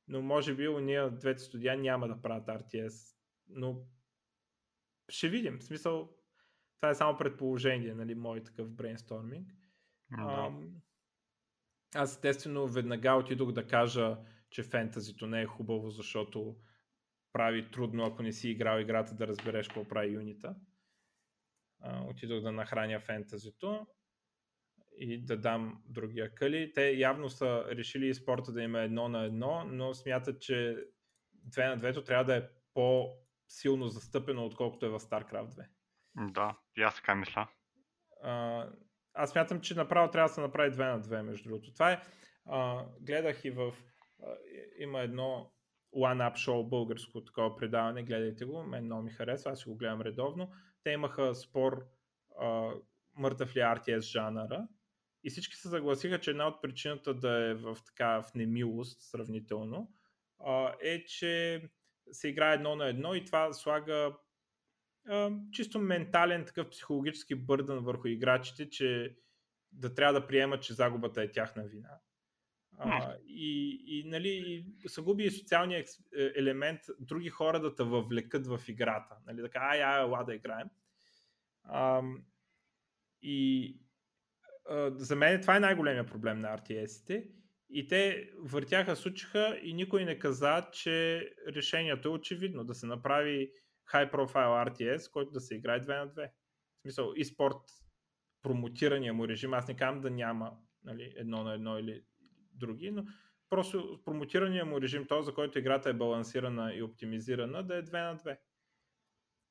Но 0.08 0.22
може 0.22 0.54
би 0.54 0.68
уния 0.68 1.10
двете 1.10 1.42
студия 1.42 1.76
няма 1.76 2.08
да 2.08 2.22
правят 2.22 2.46
RTS. 2.46 3.16
Но 3.48 3.86
ще 5.08 5.28
видим. 5.28 5.58
В 5.58 5.64
смисъл, 5.64 6.16
това 6.76 6.90
е 6.90 6.94
само 6.94 7.18
предположение, 7.18 7.94
нали, 7.94 8.14
мой 8.14 8.44
такъв 8.44 8.70
брейнсторминг. 8.70 9.50
Mm-hmm. 10.12 10.70
аз 11.94 12.12
естествено 12.12 12.66
веднага 12.66 13.14
отидох 13.14 13.52
да 13.52 13.66
кажа 13.66 14.18
че 14.50 14.62
фентазито 14.62 15.26
не 15.26 15.42
е 15.42 15.46
хубаво, 15.46 15.90
защото 15.90 16.56
прави 17.32 17.70
трудно, 17.70 18.04
ако 18.04 18.22
не 18.22 18.32
си 18.32 18.50
играл 18.50 18.80
играта, 18.80 19.14
да 19.14 19.26
разбереш 19.26 19.68
какво 19.68 19.88
прави 19.88 20.12
юнита. 20.12 20.56
А, 21.80 22.04
отидох 22.04 22.40
да 22.40 22.52
нахраня 22.52 23.00
фентазито 23.00 23.86
и 24.99 25.24
да 25.24 25.36
дам 25.36 25.82
другия 25.88 26.34
къли. 26.34 26.72
Те 26.74 26.90
явно 26.90 27.28
са 27.28 27.64
решили 27.70 28.14
спорта 28.14 28.53
да 28.53 28.62
има 28.62 28.80
едно 28.80 29.09
на 29.09 29.24
едно, 29.24 29.64
но 29.64 29.94
смятат, 29.94 30.40
че 30.40 30.76
две 31.44 31.68
на 31.68 31.76
двето 31.76 32.05
трябва 32.05 32.24
да 32.24 32.36
е 32.36 32.42
по-силно 32.74 33.88
застъпено, 33.88 34.47
отколкото 34.47 34.86
е 34.86 34.88
в 34.88 35.01
StarCraft 35.01 35.66
2. 36.16 36.32
Да, 36.32 36.57
и 36.76 36.82
аз 36.82 36.97
така 36.97 37.14
мисля. 37.14 37.49
А, 38.22 38.64
аз 39.14 39.30
смятам, 39.30 39.61
че 39.61 39.74
направо 39.74 40.11
трябва 40.11 40.28
да 40.28 40.34
се 40.34 40.40
направи 40.40 40.70
2 40.70 40.92
на 40.92 41.03
2, 41.03 41.22
между 41.22 41.49
другото. 41.49 41.72
Това 41.72 41.92
е, 41.92 42.03
а, 42.47 42.84
гледах 43.01 43.44
и 43.44 43.51
в 43.51 43.74
има 44.78 45.01
едно 45.01 45.53
One 45.97 46.30
Up 46.30 46.34
Show 46.34 46.68
българско 46.68 47.24
такова 47.24 47.57
предаване, 47.57 48.03
гледайте 48.03 48.44
го, 48.44 48.62
мен 48.62 48.84
много 48.84 49.03
ми 49.03 49.11
харесва, 49.11 49.51
аз 49.51 49.59
си 49.59 49.68
го 49.68 49.76
гледам 49.76 50.01
редовно. 50.01 50.53
Те 50.82 50.90
имаха 50.90 51.34
спор 51.34 51.86
а, 52.40 52.70
мъртъв 53.14 53.57
ли 53.57 53.61
RTS 53.61 54.01
жанъра 54.01 54.68
и 55.26 55.30
всички 55.30 55.56
се 55.56 55.68
съгласиха, 55.68 56.20
че 56.20 56.30
една 56.30 56.48
от 56.48 56.62
причината 56.62 57.14
да 57.14 57.50
е 57.50 57.54
в 57.54 57.78
така 57.86 58.22
в 58.22 58.34
немилост 58.34 59.00
сравнително 59.00 59.92
а, 60.44 60.74
е, 60.82 61.04
че 61.04 61.62
се 62.12 62.28
играе 62.28 62.54
едно 62.54 62.76
на 62.76 62.88
едно 62.88 63.14
и 63.14 63.24
това 63.24 63.52
слага 63.52 64.12
чисто 65.52 65.78
ментален 65.78 66.44
такъв 66.44 66.70
психологически 66.70 67.34
бърдън 67.34 67.84
върху 67.84 68.08
играчите, 68.08 68.70
че 68.70 69.16
да 69.72 69.94
трябва 69.94 70.20
да 70.20 70.26
приемат, 70.26 70.62
че 70.62 70.74
загубата 70.74 71.22
е 71.22 71.30
тяхна 71.30 71.64
вина. 71.64 71.98
А, 72.78 73.14
и, 73.26 73.82
и, 73.86 74.04
нали, 74.08 74.66
се 74.86 75.02
губи 75.02 75.24
и 75.24 75.30
социалния 75.30 75.84
е, 76.16 76.32
елемент 76.36 76.80
други 77.00 77.30
хора 77.30 77.60
да 77.60 77.74
те 77.74 77.82
въвлекат 77.82 78.46
в 78.46 78.60
играта. 78.68 79.16
Нали, 79.26 79.42
така, 79.42 79.58
ай, 79.58 79.82
ай, 79.82 80.02
ай, 80.02 80.24
да 80.26 80.34
играем. 80.34 80.68
А, 81.64 82.02
и 83.22 83.76
за 84.96 85.16
мен 85.16 85.40
това 85.40 85.56
е 85.56 85.60
най-големия 85.60 86.06
проблем 86.06 86.40
на 86.40 86.58
RTS-ите. 86.58 87.28
И 87.70 87.88
те 87.88 88.30
въртяха, 88.38 88.96
сучиха 88.96 89.58
и 89.62 89.74
никой 89.74 90.04
не 90.04 90.18
каза, 90.18 90.68
че 90.72 91.28
решението 91.48 92.08
е 92.08 92.12
очевидно 92.12 92.64
да 92.64 92.74
се 92.74 92.86
направи 92.86 93.50
high 93.92 94.12
profile 94.12 94.70
RTS, 94.70 95.12
който 95.12 95.30
да 95.30 95.40
се 95.40 95.54
играе 95.54 95.80
2 95.80 96.04
на 96.04 96.08
2. 96.08 96.28
В 96.28 96.82
смисъл, 96.82 97.12
и 97.16 97.24
спорт 97.24 97.60
промотирания 98.42 99.14
му 99.14 99.28
режим, 99.28 99.54
аз 99.54 99.68
не 99.68 99.76
казвам 99.76 100.00
да 100.00 100.10
няма 100.10 100.52
нали, 100.84 101.12
едно 101.16 101.44
на 101.44 101.54
едно 101.54 101.78
или 101.78 102.02
други, 102.54 102.90
но 102.90 103.04
просто 103.50 104.00
промотирания 104.04 104.64
му 104.64 104.80
режим, 104.80 105.06
този, 105.06 105.26
за 105.26 105.34
който 105.34 105.58
играта 105.58 105.90
е 105.90 105.94
балансирана 105.94 106.74
и 106.74 106.82
оптимизирана, 106.82 107.62
да 107.62 107.76
е 107.76 107.82
2 107.82 108.12
на 108.12 108.18
2. 108.18 108.38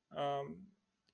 А, 0.09 0.41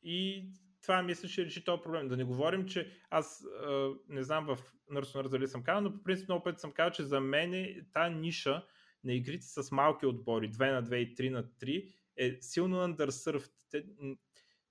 и 0.03 0.49
това 0.81 1.01
мисля, 1.03 1.29
че 1.29 1.45
реши 1.45 1.63
този 1.63 1.81
проблем. 1.81 2.07
Да 2.07 2.17
не 2.17 2.23
говорим, 2.23 2.65
че 2.65 2.91
аз 3.09 3.45
а, 3.65 3.91
не 4.09 4.23
знам 4.23 4.45
в 4.45 4.57
Nurse 4.91 5.29
дали 5.29 5.47
съм 5.47 5.63
казал, 5.63 5.81
но 5.81 5.93
по 5.93 6.03
принцип 6.03 6.27
много 6.27 6.43
пъти 6.43 6.59
съм 6.59 6.71
казал, 6.71 6.91
че 6.91 7.03
за 7.03 7.19
мен 7.19 7.53
е 7.53 7.81
тази 7.93 8.15
ниша 8.15 8.65
на 9.03 9.13
игрите 9.13 9.45
с 9.45 9.71
малки 9.71 10.05
отбори, 10.05 10.51
2 10.51 10.71
на 10.71 10.83
2 10.83 10.95
и 10.95 11.15
3 11.15 11.29
на 11.29 11.43
3, 11.43 11.93
е 12.17 12.37
силно 12.41 12.75
underserved. 12.75 13.51
Те, 13.69 13.85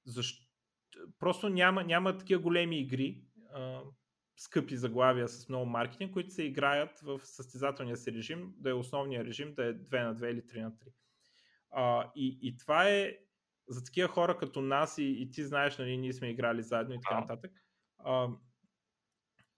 защо? 0.04 0.46
Просто 1.18 1.48
няма, 1.48 1.84
няма 1.84 2.18
такива 2.18 2.42
големи 2.42 2.80
игри, 2.80 3.24
а, 3.54 3.80
скъпи 4.36 4.76
заглавия 4.76 5.28
с 5.28 5.48
много 5.48 5.66
маркетинг, 5.66 6.12
които 6.12 6.30
се 6.30 6.42
играят 6.42 7.00
в 7.00 7.20
състезателния 7.24 7.96
си 7.96 8.12
режим, 8.12 8.54
да 8.56 8.70
е 8.70 8.72
основния 8.72 9.24
режим, 9.24 9.54
да 9.54 9.64
е 9.64 9.74
2 9.74 10.04
на 10.04 10.16
2 10.16 10.30
или 10.30 10.40
3 10.40 10.62
на 10.62 10.72
3. 10.72 10.74
А, 11.70 12.10
и, 12.16 12.38
и 12.42 12.56
това 12.56 12.88
е 12.88 13.16
за 13.70 13.84
такива 13.84 14.08
хора 14.08 14.38
като 14.38 14.60
нас 14.60 14.98
и, 14.98 15.04
и 15.04 15.30
ти 15.30 15.44
знаеш, 15.44 15.78
нали, 15.78 15.96
ние 15.96 16.12
сме 16.12 16.30
играли 16.30 16.62
заедно 16.62 16.94
и 16.94 17.00
така 17.00 17.20
нататък. 17.20 17.52
А, 17.98 18.28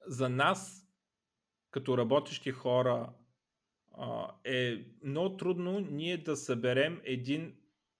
за 0.07 0.29
нас, 0.29 0.87
като 1.71 1.99
работещи 1.99 2.51
хора, 2.51 3.13
а, 3.95 4.31
е 4.45 4.85
много 5.05 5.37
трудно 5.37 5.81
ние 5.81 6.19
да 6.19 6.37
съберем 6.37 7.01
един 7.05 7.57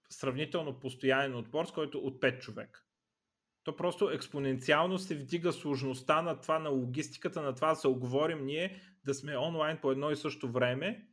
сравнително 0.09 0.79
постоянен 0.79 1.35
отбор, 1.35 1.65
с 1.65 1.71
който 1.71 1.97
от 1.99 2.21
5 2.21 2.39
човека. 2.39 2.83
То 3.63 3.75
просто 3.75 4.09
експоненциално 4.09 4.99
се 4.99 5.15
вдига 5.15 5.53
сложността 5.53 6.21
на 6.21 6.41
това, 6.41 6.59
на 6.59 6.69
логистиката, 6.69 7.41
на 7.41 7.55
това 7.55 7.69
да 7.69 7.75
се 7.75 7.87
оговорим 7.87 8.45
ние, 8.45 8.81
да 9.05 9.13
сме 9.13 9.37
онлайн 9.37 9.77
по 9.81 9.91
едно 9.91 10.11
и 10.11 10.15
също 10.15 10.51
време 10.51 11.07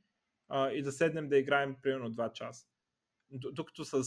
а, 0.48 0.70
и 0.70 0.82
да 0.82 0.92
седнем 0.92 1.28
да 1.28 1.38
играем 1.38 1.76
примерно 1.82 2.10
2 2.10 2.32
часа. 2.32 2.66
Докато 3.30 3.84
с 3.84 4.02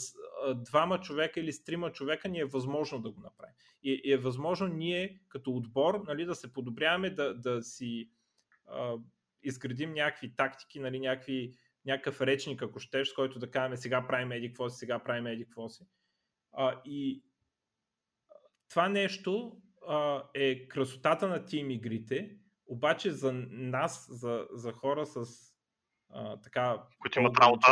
двама 0.56 1.00
човека 1.00 1.40
или 1.40 1.54
с 1.54 1.64
трима 1.64 1.92
човека 1.92 2.30
ни 2.30 2.40
е 2.40 2.46
възможно 2.46 3.02
да 3.02 3.12
го 3.12 3.22
направим. 3.22 3.56
И, 3.84 4.02
и 4.04 4.12
е 4.12 4.18
възможно 4.18 4.68
ние 4.68 5.20
като 5.30 5.52
отбор 5.52 6.04
нали, 6.08 6.26
да 6.26 6.36
се 6.36 6.54
подобряваме, 6.54 7.10
да, 7.10 7.34
да 7.34 7.64
си 7.64 8.10
а, 8.68 8.96
изградим 9.44 9.94
някакви 9.94 10.36
тактики, 10.36 10.80
нали, 10.80 11.00
някакви, 11.00 11.54
някакъв 11.86 12.22
речник, 12.22 12.62
ако 12.62 12.80
щеш, 12.80 13.10
с 13.10 13.14
който 13.14 13.40
да 13.40 13.52
кажем 13.52 13.78
сега 13.78 14.08
правим 14.08 14.32
еди 14.32 14.48
какво 14.48 14.70
си, 14.70 14.78
сега 14.78 15.00
правим 15.00 15.28
еди 15.28 15.46
какво 15.46 15.70
си. 15.70 15.84
А, 16.52 16.82
и 16.86 17.24
това 18.70 18.90
нещо 18.90 19.58
а, 19.88 20.24
е 20.34 20.68
красотата 20.68 21.28
на 21.28 21.46
тим 21.46 21.72
игрите, 21.72 22.38
обаче 22.68 23.12
за 23.12 23.34
нас, 23.50 24.08
за, 24.10 24.48
за 24.52 24.72
хора 24.72 25.06
с 25.06 25.26
а, 26.10 26.42
така... 26.42 26.84
Които 27.00 27.20
имат 27.20 27.38
работа. 27.38 27.68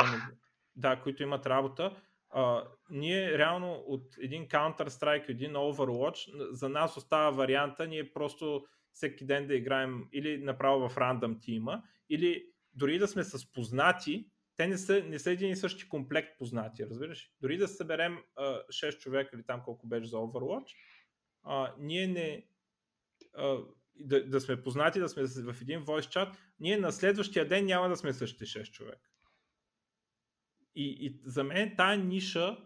Да, 0.76 1.02
които 1.02 1.24
имат 1.24 1.46
работа. 1.46 2.02
А, 2.30 2.68
ние 2.90 3.38
реално 3.38 3.84
от 3.88 4.18
един 4.22 4.48
Counter-Strike, 4.48 5.30
един 5.30 5.52
Overwatch, 5.52 6.52
за 6.52 6.70
нас 6.70 6.98
остава 6.98 7.30
варианта, 7.30 7.88
ние 7.88 8.14
просто 8.14 8.66
всеки 8.94 9.26
ден 9.26 9.48
да 9.48 9.56
играем 9.56 10.08
или 10.14 10.38
направо 10.38 10.90
в 10.90 10.98
рандъм 10.98 11.40
тима, 11.40 11.84
или 12.10 12.46
дори 12.74 13.00
да 13.00 13.08
сме 13.08 13.24
с 13.24 13.52
познати, 13.52 14.28
те 14.56 14.68
не 14.68 14.78
са, 14.78 15.04
не 15.04 15.20
са 15.20 15.32
един 15.32 15.52
и 15.52 15.56
същи 15.56 15.90
комплект 15.90 16.38
познати, 16.38 16.86
разбираш? 16.86 17.32
Дори 17.42 17.58
да 17.58 17.68
съберем 17.68 18.18
а, 18.36 18.44
6 18.44 19.00
човека 19.00 19.36
или 19.36 19.44
там 19.44 19.62
колко 19.66 19.88
беше 19.88 20.10
за 20.10 20.18
Overwatch, 20.18 20.76
а, 21.44 21.74
ние 21.80 22.08
не 22.08 22.46
а, 23.34 23.58
да, 23.96 24.26
да 24.26 24.42
сме 24.42 24.64
познати, 24.64 25.00
да 25.00 25.10
сме 25.10 25.24
в 25.24 25.62
един 25.62 25.86
voice 25.86 26.16
chat, 26.16 26.36
ние 26.60 26.78
на 26.78 26.92
следващия 26.92 27.48
ден 27.48 27.66
няма 27.66 27.90
да 27.90 27.96
сме 27.98 28.14
същите 28.14 28.46
6 28.46 28.72
човека. 28.72 29.11
И, 30.76 30.98
и 31.06 31.22
за 31.26 31.44
мен 31.44 31.74
тая 31.78 31.98
ниша 31.98 32.58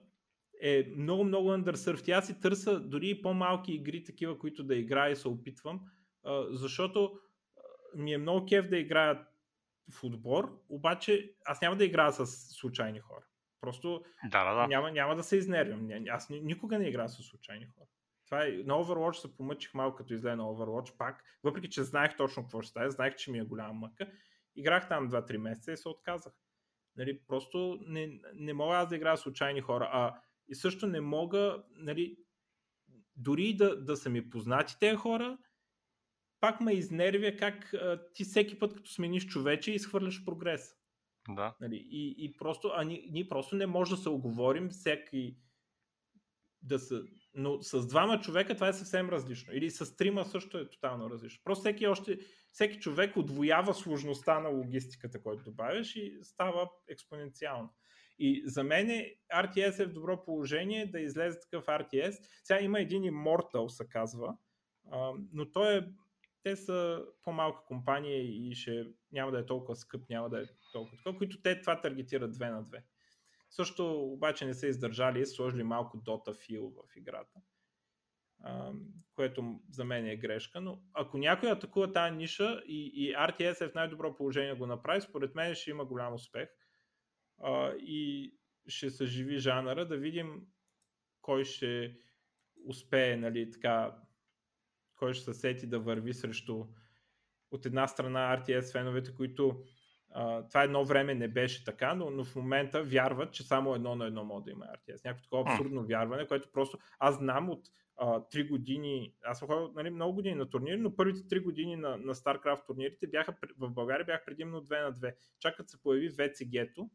е 0.61 0.93
много, 0.97 1.23
много 1.23 1.49
underserved. 1.49 2.11
Аз 2.11 2.27
си 2.27 2.39
търся 2.39 2.79
дори 2.79 3.09
и 3.09 3.21
по-малки 3.21 3.73
игри, 3.73 4.03
такива, 4.03 4.39
които 4.39 4.63
да 4.63 4.75
играя 4.75 5.11
и 5.11 5.15
се 5.15 5.27
опитвам, 5.27 5.81
защото 6.49 7.19
ми 7.95 8.13
е 8.13 8.17
много 8.17 8.45
кеф 8.45 8.69
да 8.69 8.77
играя 8.77 9.27
в 9.91 10.03
отбор, 10.03 10.61
обаче 10.69 11.33
аз 11.45 11.61
няма 11.61 11.75
да 11.75 11.85
играя 11.85 12.11
с 12.11 12.25
случайни 12.27 12.99
хора. 12.99 13.25
Просто 13.61 14.03
да, 14.31 14.43
да, 14.43 14.61
да. 14.61 14.67
Няма, 14.67 14.91
няма 14.91 15.15
да 15.15 15.23
се 15.23 15.37
изнервям. 15.37 15.89
Аз 16.09 16.29
никога 16.29 16.79
не 16.79 16.87
играя 16.87 17.09
с 17.09 17.23
случайни 17.23 17.65
хора. 17.65 17.87
Това 18.25 18.45
е, 18.45 18.49
на 18.49 18.73
Overwatch 18.73 19.13
се 19.13 19.37
помъчих 19.37 19.73
малко 19.73 19.97
като 19.97 20.13
излезе 20.13 20.35
на 20.35 20.43
Overwatch 20.43 20.97
пак, 20.97 21.23
въпреки 21.43 21.69
че 21.69 21.83
знаех 21.83 22.17
точно 22.17 22.43
какво 22.43 22.61
ще 22.61 22.69
стане, 22.69 22.89
знаех, 22.89 23.15
че 23.15 23.31
ми 23.31 23.39
е 23.39 23.43
голяма 23.43 23.73
мъка. 23.73 24.11
Играх 24.55 24.89
там 24.89 25.09
2-3 25.09 25.37
месеца 25.37 25.71
и 25.71 25.77
се 25.77 25.89
отказах. 25.89 26.33
Нали, 26.97 27.19
просто 27.27 27.79
не, 27.87 28.19
не 28.33 28.53
мога 28.53 28.75
аз 28.75 28.89
да 28.89 28.95
играя 28.95 29.17
случайни 29.17 29.61
хора. 29.61 29.89
А 29.91 30.19
и 30.47 30.55
също 30.55 30.87
не 30.87 31.01
мога, 31.01 31.63
нали, 31.69 32.17
дори 33.15 33.55
да, 33.55 33.83
да 33.83 33.97
са 33.97 34.09
ми 34.09 34.29
познати 34.29 34.75
тези 34.79 34.95
хора, 34.95 35.37
пак 36.39 36.61
ме 36.61 36.73
изнервя 36.73 37.37
как 37.37 37.73
а, 37.73 38.11
ти 38.13 38.23
всеки 38.23 38.59
път, 38.59 38.75
като 38.75 38.91
смениш 38.91 39.27
човече, 39.27 39.71
изхвърляш 39.71 40.25
прогрес. 40.25 40.75
Да. 41.29 41.55
Нали, 41.61 41.87
и, 41.91 42.15
и 42.17 42.37
просто, 42.37 42.71
а 42.75 42.83
ние, 42.83 43.07
ние 43.11 43.29
просто 43.29 43.55
не 43.55 43.65
може 43.65 43.91
да 43.91 43.97
се 43.97 44.09
оговорим 44.09 44.69
всеки 44.69 45.37
да 46.61 46.79
са, 46.79 47.03
но 47.35 47.61
с 47.61 47.87
двама 47.87 48.19
човека 48.19 48.53
това 48.53 48.67
е 48.67 48.73
съвсем 48.73 49.09
различно. 49.09 49.53
Или 49.53 49.71
с 49.71 49.95
трима 49.95 50.25
също 50.25 50.57
е 50.57 50.69
тотално 50.69 51.09
различно. 51.09 51.41
Просто 51.43 51.61
всеки, 51.61 51.87
още, 51.87 52.19
всеки 52.51 52.79
човек 52.79 53.17
отвоява 53.17 53.73
сложността 53.73 54.39
на 54.39 54.49
логистиката, 54.49 55.23
който 55.23 55.43
добавяш 55.43 55.95
и 55.95 56.17
става 56.21 56.69
експоненциално. 56.87 57.69
И 58.19 58.43
за 58.45 58.63
мен 58.63 58.87
RTS 59.35 59.79
е 59.79 59.85
в 59.85 59.93
добро 59.93 60.23
положение 60.25 60.85
да 60.85 60.99
излезе 60.99 61.39
такъв 61.39 61.65
RTS. 61.65 62.15
Сега 62.43 62.61
има 62.61 62.79
един 62.79 63.03
Immortal, 63.03 63.67
се 63.67 63.87
казва, 63.89 64.37
но 65.33 65.51
той 65.51 65.77
е 65.77 65.83
те 66.43 66.55
са 66.55 67.05
по-малка 67.23 67.65
компания 67.65 68.17
и 68.17 68.55
ще, 68.55 68.87
няма 69.11 69.31
да 69.31 69.39
е 69.39 69.45
толкова 69.45 69.75
скъп, 69.75 70.09
няма 70.09 70.29
да 70.29 70.41
е 70.41 70.45
толкова 70.71 70.97
такова, 70.97 71.17
които 71.17 71.41
те 71.41 71.61
това 71.61 71.81
таргетират 71.81 72.35
2 72.35 72.51
на 72.51 72.63
2. 72.63 72.81
Също 73.55 74.01
обаче 74.01 74.45
не 74.45 74.53
са 74.53 74.67
издържали 74.67 75.21
и 75.21 75.25
сложили 75.25 75.63
малко 75.63 75.97
Dota 75.97 76.33
feel 76.33 76.73
в 76.73 76.97
играта, 76.97 77.41
което 79.15 79.59
за 79.69 79.85
мен 79.85 80.07
е 80.07 80.15
грешка, 80.15 80.61
но 80.61 80.81
ако 80.93 81.17
някой 81.17 81.51
атакува 81.51 81.93
тази 81.93 82.15
ниша 82.15 82.61
и, 82.67 82.91
и 82.95 83.13
RTS 83.13 83.65
е 83.65 83.69
в 83.69 83.75
най-добро 83.75 84.15
положение 84.15 84.53
го 84.53 84.67
направи, 84.67 85.01
според 85.01 85.35
мен 85.35 85.55
ще 85.55 85.69
има 85.69 85.85
голям 85.85 86.13
успех. 86.13 86.49
И 87.77 88.33
ще 88.67 88.89
съживи 88.89 89.37
жанъра, 89.37 89.87
да 89.87 89.97
видим 89.97 90.47
кой 91.21 91.45
ще 91.45 91.97
успее, 92.65 93.17
нали, 93.17 93.51
така, 93.51 93.97
кой 94.95 95.13
ще 95.13 95.23
се 95.23 95.39
сети 95.39 95.67
да 95.67 95.79
върви 95.79 96.13
срещу 96.13 96.65
от 97.51 97.65
една 97.65 97.87
страна 97.87 98.37
RTS 98.37 98.71
феновете, 98.71 99.15
които 99.15 99.63
Uh, 100.15 100.49
това 100.49 100.63
едно 100.63 100.85
време 100.85 101.15
не 101.15 101.27
беше 101.27 101.63
така, 101.63 101.95
но, 101.95 102.09
но 102.09 102.23
в 102.25 102.35
момента 102.35 102.83
вярват, 102.83 103.33
че 103.33 103.43
само 103.43 103.75
едно 103.75 103.95
на 103.95 104.05
едно 104.05 104.23
може 104.23 104.43
да 104.45 104.51
има 104.51 104.65
RTS. 104.65 105.05
Някакво 105.05 105.23
такова 105.23 105.51
абсурдно 105.51 105.85
вярване, 105.85 106.27
което 106.27 106.51
просто 106.51 106.77
аз 106.99 107.15
знам 107.15 107.49
от 107.49 107.61
три 108.31 108.45
uh, 108.45 108.49
години, 108.49 109.15
аз 109.23 109.39
съм 109.39 109.47
ходил 109.47 109.71
нали, 109.75 109.89
много 109.89 110.13
години 110.13 110.35
на 110.35 110.49
турнири, 110.49 110.77
но 110.77 110.95
първите 110.95 111.27
три 111.27 111.39
години 111.39 111.75
на, 111.75 111.97
на 111.97 112.15
StarCraft 112.15 112.65
турнирите 112.65 113.07
бяха 113.07 113.35
в 113.57 113.69
България 113.69 114.05
бях 114.05 114.25
предимно 114.25 114.61
2 114.61 114.83
на 114.83 114.93
2. 114.93 115.15
Чакат 115.39 115.69
се 115.69 115.81
появи 115.81 116.11
VCG-то, 116.11 116.89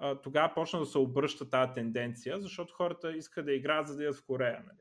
uh, 0.00 0.22
тогава 0.22 0.54
почна 0.54 0.80
да 0.80 0.86
се 0.86 0.98
обръща 0.98 1.50
тази 1.50 1.72
тенденция, 1.72 2.40
защото 2.40 2.74
хората 2.74 3.16
искат 3.16 3.44
да 3.46 3.52
играят 3.52 3.88
за 3.88 3.96
да 3.96 4.02
идат 4.02 4.16
в 4.16 4.24
Корея, 4.26 4.64
нали? 4.66 4.78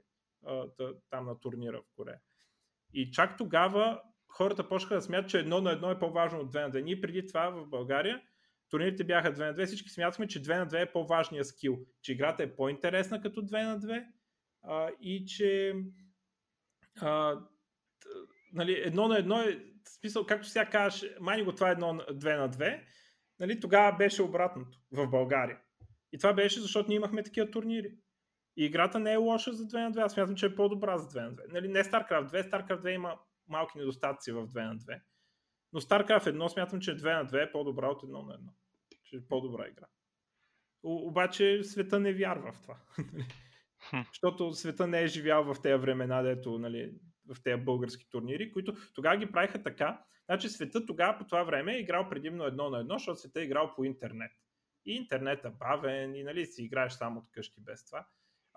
там 1.10 1.26
на 1.26 1.40
турнира 1.40 1.82
в 1.82 1.96
Корея. 1.96 2.20
И 2.94 3.12
чак 3.12 3.38
тогава 3.38 4.02
хората 4.38 4.70
почнаха 4.70 4.96
да 4.96 5.02
смятат, 5.02 5.30
че 5.30 5.40
едно 5.40 5.62
на 5.62 5.72
едно 5.72 5.92
е 5.92 6.00
по-важно 6.00 6.40
от 6.40 6.54
2 6.54 6.62
на 6.62 6.72
2. 6.72 6.84
Ние 6.84 7.02
преди 7.02 7.28
това 7.28 7.50
в 7.50 7.66
България 7.68 8.22
турнирите 8.70 9.04
бяха 9.04 9.34
2 9.34 9.38
на 9.40 9.54
2, 9.54 9.66
всички 9.66 9.90
смятахме, 9.90 10.28
че 10.28 10.42
2 10.42 10.58
на 10.58 10.68
2 10.68 10.82
е 10.82 10.92
по-важният 10.92 11.48
скил, 11.48 11.80
че 12.02 12.12
играта 12.12 12.44
е 12.44 12.56
по-интересна 12.56 13.22
като 13.22 13.42
2 13.42 13.66
на 13.66 13.80
2 13.80 14.06
а, 14.64 14.90
и 15.02 15.26
че 15.26 15.74
а, 17.02 17.40
нали, 18.54 18.82
едно 18.86 19.08
на 19.08 19.18
едно 19.18 19.42
е 19.42 19.60
смисъл, 20.00 20.26
както 20.26 20.48
сега 20.48 20.66
кажеш, 20.66 21.10
мани 21.20 21.44
го 21.44 21.56
това 21.56 21.70
е 21.70 21.72
едно 21.72 21.88
2 21.88 22.38
на 22.38 22.50
2, 22.50 22.82
нали, 23.40 23.60
тогава 23.60 23.98
беше 23.98 24.24
обратното 24.24 24.78
в 24.92 25.08
България. 25.08 25.60
И 26.12 26.18
това 26.18 26.34
беше 26.34 26.62
защото 26.62 26.90
ние 26.90 26.96
имахме 26.96 27.24
такива 27.24 27.52
турнири. 27.52 27.92
И 28.58 28.66
играта 28.66 29.00
не 29.00 29.14
е 29.14 29.18
лоша 29.18 29.54
за 29.54 29.64
2 29.64 29.84
на 29.84 29.92
2, 29.92 30.06
аз 30.06 30.14
смятам, 30.14 30.36
че 30.36 30.46
е 30.46 30.56
по-добра 30.56 30.98
за 30.98 31.10
2 31.10 31.24
на 31.24 31.32
2. 31.32 31.54
Нали, 31.54 31.68
не 31.68 31.84
StarCraft 31.84 32.32
2, 32.32 32.52
StarCraft 32.52 32.82
2 32.82 32.90
има 32.90 33.20
малки 33.48 33.78
недостатъци 33.78 34.32
в 34.32 34.48
2 34.48 34.68
на 34.68 34.78
2. 34.78 35.02
Но 35.74 35.82
StarCraft 35.82 36.32
1 36.32 36.48
смятам, 36.48 36.80
че 36.80 36.98
2 36.98 37.24
на 37.24 37.30
2 37.30 37.50
е 37.50 37.52
по-добра 37.52 37.88
от 37.88 38.04
1 38.04 38.12
на 38.12 38.38
1. 38.38 38.40
Че 39.04 39.16
е 39.16 39.28
по-добра 39.30 39.68
игра. 39.68 39.86
О, 40.84 41.08
обаче 41.08 41.64
света 41.64 42.00
не 42.00 42.14
вярва 42.14 42.52
в 42.52 42.62
това. 42.62 42.78
Защото 44.08 44.54
света 44.54 44.88
не 44.88 45.02
е 45.02 45.08
живял 45.08 45.54
в 45.54 45.62
тези 45.62 45.82
времена, 45.82 46.22
дето, 46.22 46.60
нали, 46.60 46.94
в 47.36 47.44
тези 47.44 47.62
български 47.62 48.10
турнири, 48.10 48.52
които 48.52 48.76
тогава 48.96 49.18
ги 49.18 49.32
правиха 49.32 49.64
така. 49.64 50.04
Значи 50.26 50.50
света 50.50 50.86
тогава 50.86 51.18
по 51.18 51.26
това 51.26 51.44
време 51.44 51.76
е 51.76 51.80
играл 51.80 52.10
предимно 52.10 52.44
едно 52.46 52.70
на 52.70 52.80
едно, 52.80 52.98
защото 52.98 53.20
света 53.20 53.42
е 53.42 53.44
играл 53.44 53.74
по 53.76 53.84
интернет. 53.84 54.32
И 54.86 54.96
интернет 54.96 55.46
е 55.46 55.50
бавен, 55.50 56.16
и 56.16 56.24
нали 56.24 56.46
си 56.46 56.64
играеш 56.64 56.94
само 56.94 57.20
от 57.20 57.32
къщи 57.32 57.62
без 57.62 57.86
това. 57.86 58.08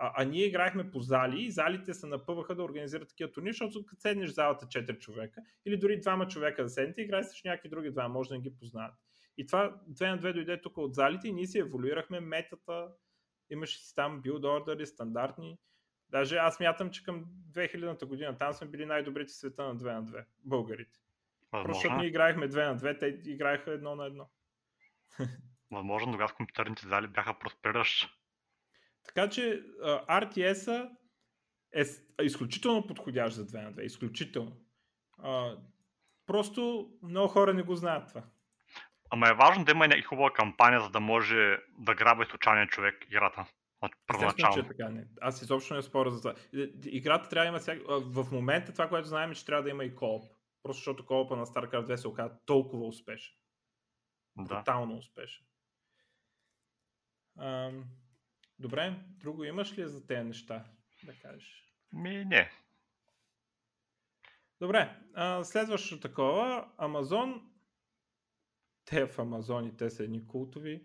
А, 0.03 0.13
а 0.17 0.25
ние 0.25 0.45
играхме 0.45 0.91
по 0.91 1.01
зали 1.01 1.43
и 1.43 1.51
залите 1.51 1.95
се 1.95 2.07
напъваха 2.07 2.55
да 2.55 2.63
организират 2.63 3.09
такива 3.09 3.33
турнири, 3.33 3.53
защото 3.53 3.87
като 3.87 4.01
седнеш 4.01 4.31
в 4.31 4.35
залата 4.35 4.67
4 4.67 4.99
човека 4.99 5.41
или 5.67 5.77
дори 5.77 6.01
двама 6.01 6.29
човека 6.29 6.63
да 6.63 6.69
седнете, 6.69 7.03
играеш 7.03 7.27
с 7.27 7.45
някакви 7.45 7.69
други 7.69 7.91
два, 7.91 8.09
може 8.09 8.29
да 8.29 8.35
не 8.35 8.41
ги 8.41 8.57
познават. 8.57 8.95
И 9.37 9.47
това 9.47 9.81
2 9.91 10.11
на 10.11 10.19
2 10.19 10.33
дойде 10.33 10.61
тук 10.61 10.79
от 10.79 10.95
залите 10.95 11.29
и 11.29 11.33
ние 11.33 11.47
си 11.47 11.59
еволюирахме 11.59 12.21
метата, 12.21 12.89
имаше 13.51 13.79
си 13.79 13.95
там 13.95 14.21
билд 14.21 14.45
ордери, 14.45 14.87
стандартни, 14.87 15.59
Даже 16.09 16.37
аз 16.37 16.61
мятам, 16.61 16.91
че 16.91 17.03
към 17.03 17.25
2000-та 17.53 18.07
година 18.07 18.39
там 18.39 18.53
сме 18.53 18.67
били 18.67 18.87
най-добрите 18.87 19.33
света 19.33 19.65
на 19.65 19.77
2 19.77 19.95
на 19.95 20.05
2, 20.05 20.25
българите. 20.45 20.99
Възможно. 21.53 21.65
Просто 21.65 21.75
защото 21.75 21.97
ние 21.97 22.09
играехме 22.09 22.49
2 22.49 22.69
на 22.69 22.79
2, 22.79 22.99
те 23.01 23.31
играеха 23.31 23.73
едно 23.73 23.97
на 23.97 24.07
едно. 24.07 24.31
Възможно, 25.71 26.13
тогава 26.13 26.33
компютърните 26.33 26.89
зали 26.89 27.07
бяха 27.07 27.39
просперащи. 27.39 28.20
Така 29.15 29.31
че 29.31 29.63
RTS-а 30.09 30.91
е 32.19 32.25
изключително 32.25 32.87
подходящ 32.87 33.37
за 33.37 33.47
2 33.47 33.65
на 33.65 33.73
2. 33.73 33.81
Изключително. 33.81 34.57
А, 35.19 35.57
просто 36.27 36.91
много 37.03 37.29
хора 37.29 37.55
не 37.55 37.63
го 37.63 37.77
знаят 37.77 38.09
това. 38.09 38.23
Ама 39.11 39.29
е 39.29 39.35
важно 39.35 39.65
да 39.65 39.73
има 39.73 39.87
и 39.87 40.03
хубава 40.03 40.33
кампания, 40.33 40.81
за 40.81 40.91
да 40.91 41.01
може 41.01 41.59
да 41.79 41.95
грабва 41.95 42.25
и 42.25 42.27
случайния 42.31 42.67
човек 42.67 43.05
играта. 43.09 43.47
Естествено, 44.15 44.55
че 44.55 44.61
е 44.61 44.67
така. 44.67 44.89
Не. 44.89 45.07
Аз 45.21 45.43
изобщо 45.43 45.75
не 45.75 45.83
споря 45.83 46.11
за 46.11 46.21
това. 46.21 46.35
Играта 46.85 47.29
трябва 47.29 47.45
да 47.45 47.49
има 47.49 47.59
всяк... 47.59 47.79
В 47.89 48.33
момента 48.33 48.73
това, 48.73 48.89
което 48.89 49.09
знаем, 49.09 49.31
е, 49.31 49.35
че 49.35 49.47
трябва 49.47 49.63
да 49.63 49.71
има 49.71 49.85
и 49.85 49.95
кооп. 49.95 50.25
Просто 50.63 50.81
защото 50.81 51.07
коопа 51.07 51.37
на 51.37 51.47
StarCraft 51.47 51.87
2 51.87 51.97
се 51.97 52.09
оказа 52.09 52.35
толкова 52.47 52.87
успешен. 52.87 53.35
Да. 54.37 54.59
Тотално 54.59 54.97
успешен. 54.97 55.47
Ам... 57.39 57.85
Добре, 58.61 58.95
друго 59.21 59.45
имаш 59.45 59.79
ли 59.79 59.89
за 59.89 60.07
тези 60.07 60.29
неща 60.29 60.65
да 61.05 61.19
кажеш? 61.19 61.65
Ми, 61.93 62.25
не. 62.25 62.51
Добре, 64.61 65.01
а, 65.15 65.45
следващото 65.45 66.01
такова, 66.01 66.71
Амазон, 66.79 67.51
те 68.85 69.07
в 69.07 69.19
Амазон 69.19 69.67
и 69.67 69.77
те 69.77 69.91
са 69.91 70.05
едни 70.05 70.27
култови, 70.27 70.85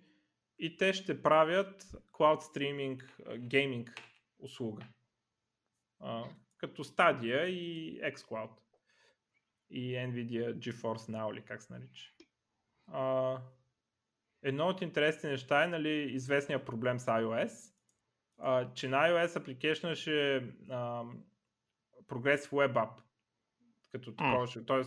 и 0.60 0.78
те 0.78 0.94
ще 0.94 1.22
правят 1.22 1.84
Cloud 1.84 2.40
Streaming 2.40 3.38
гейминг 3.38 4.02
услуга. 4.40 4.88
А, 6.00 6.24
като 6.58 6.84
Stadia 6.84 7.46
и 7.46 8.02
xCloud. 8.02 8.52
И 9.70 9.96
Nvidia 9.96 10.58
GeForce 10.58 11.12
Now, 11.12 11.34
или 11.34 11.42
как 11.42 11.62
се 11.62 11.74
нарича. 11.74 12.12
А, 12.88 13.38
едно 14.46 14.68
от 14.68 14.82
интересните 14.82 15.30
неща 15.30 15.64
е 15.64 15.68
нали, 15.68 15.90
известния 15.90 16.66
проблем 16.66 17.00
с 17.00 17.06
iOS, 17.06 17.74
а, 18.38 18.74
че 18.74 18.88
на 18.88 18.98
iOS 18.98 19.28
application 19.28 19.96
ще 19.96 20.36
а, 20.70 21.04
Progressive 22.08 22.50
Web 22.50 22.74
App. 22.74 23.02
Като 23.92 24.16
такова 24.16 24.48
ще, 24.48 24.66
т.е. 24.66 24.82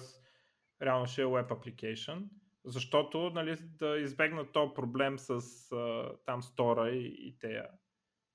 реално 0.84 1.06
ще 1.06 1.22
е 1.22 1.24
Web 1.24 1.48
Application 1.48 2.28
защото 2.64 3.30
нали, 3.30 3.56
да 3.60 3.98
избегнат 3.98 4.52
този 4.52 4.74
проблем 4.74 5.18
с 5.18 5.30
а, 5.72 6.12
там 6.26 6.42
стора 6.42 6.90
и, 6.90 7.28
и 7.28 7.38
тези 7.38 7.58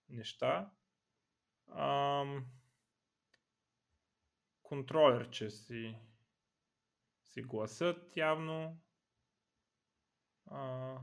неща. 0.10 0.72
Ам... 1.78 2.46
Контролерче 4.64 5.50
си, 5.50 5.96
си 7.24 7.42
гласът 7.42 8.18
явно. 8.18 8.82
А, 10.46 10.98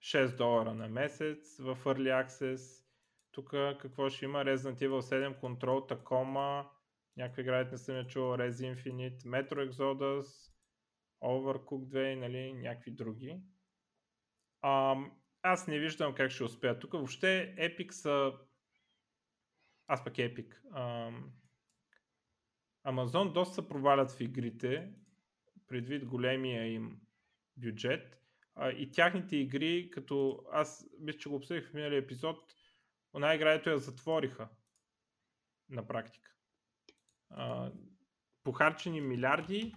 6 0.00 0.36
долара 0.36 0.74
на 0.74 0.88
месец 0.88 1.58
в 1.58 1.78
Early 1.84 2.26
Access. 2.26 2.84
Тук 3.32 3.50
какво 3.50 4.10
ще 4.10 4.24
има? 4.24 4.38
Resident 4.38 4.78
Evil 4.78 5.00
7 5.00 5.40
Control, 5.40 5.92
Tacoma, 5.92 6.66
някакви 7.16 7.42
играят 7.42 7.72
не 7.72 7.78
съм 7.78 7.96
я 7.96 8.06
чувал, 8.06 8.36
Res 8.36 8.74
Infinite, 8.74 9.22
Metro 9.22 9.70
Exodus, 9.70 10.52
Overcooked 11.22 11.88
2 11.88 12.12
и 12.12 12.16
нали, 12.16 12.52
някакви 12.52 12.90
други. 12.90 13.40
А, 14.62 14.96
аз 15.42 15.66
не 15.66 15.78
виждам 15.78 16.14
как 16.14 16.30
ще 16.30 16.44
успея. 16.44 16.78
Тук 16.78 16.92
въобще 16.92 17.54
Epic 17.58 17.90
са... 17.90 18.32
Аз 19.86 20.04
пък 20.04 20.14
Epic. 20.14 20.54
А, 20.72 21.12
Amazon 22.86 23.32
доста 23.32 23.68
провалят 23.68 24.10
в 24.10 24.20
игрите, 24.20 24.92
предвид 25.66 26.04
големия 26.04 26.72
им 26.72 27.00
бюджет. 27.56 28.17
И 28.76 28.90
тяхните 28.90 29.36
игри, 29.36 29.90
като 29.90 30.44
аз 30.52 30.86
мисля, 31.00 31.18
че 31.18 31.28
го 31.28 31.34
обсъдих 31.34 31.70
в 31.70 31.74
миналия 31.74 31.98
епизод, 31.98 32.54
една 33.14 33.34
игра, 33.34 33.62
я 33.66 33.78
затвориха 33.78 34.48
на 35.70 35.86
практика. 35.86 36.34
А, 37.30 37.72
похарчени 38.44 39.00
милиарди 39.00 39.74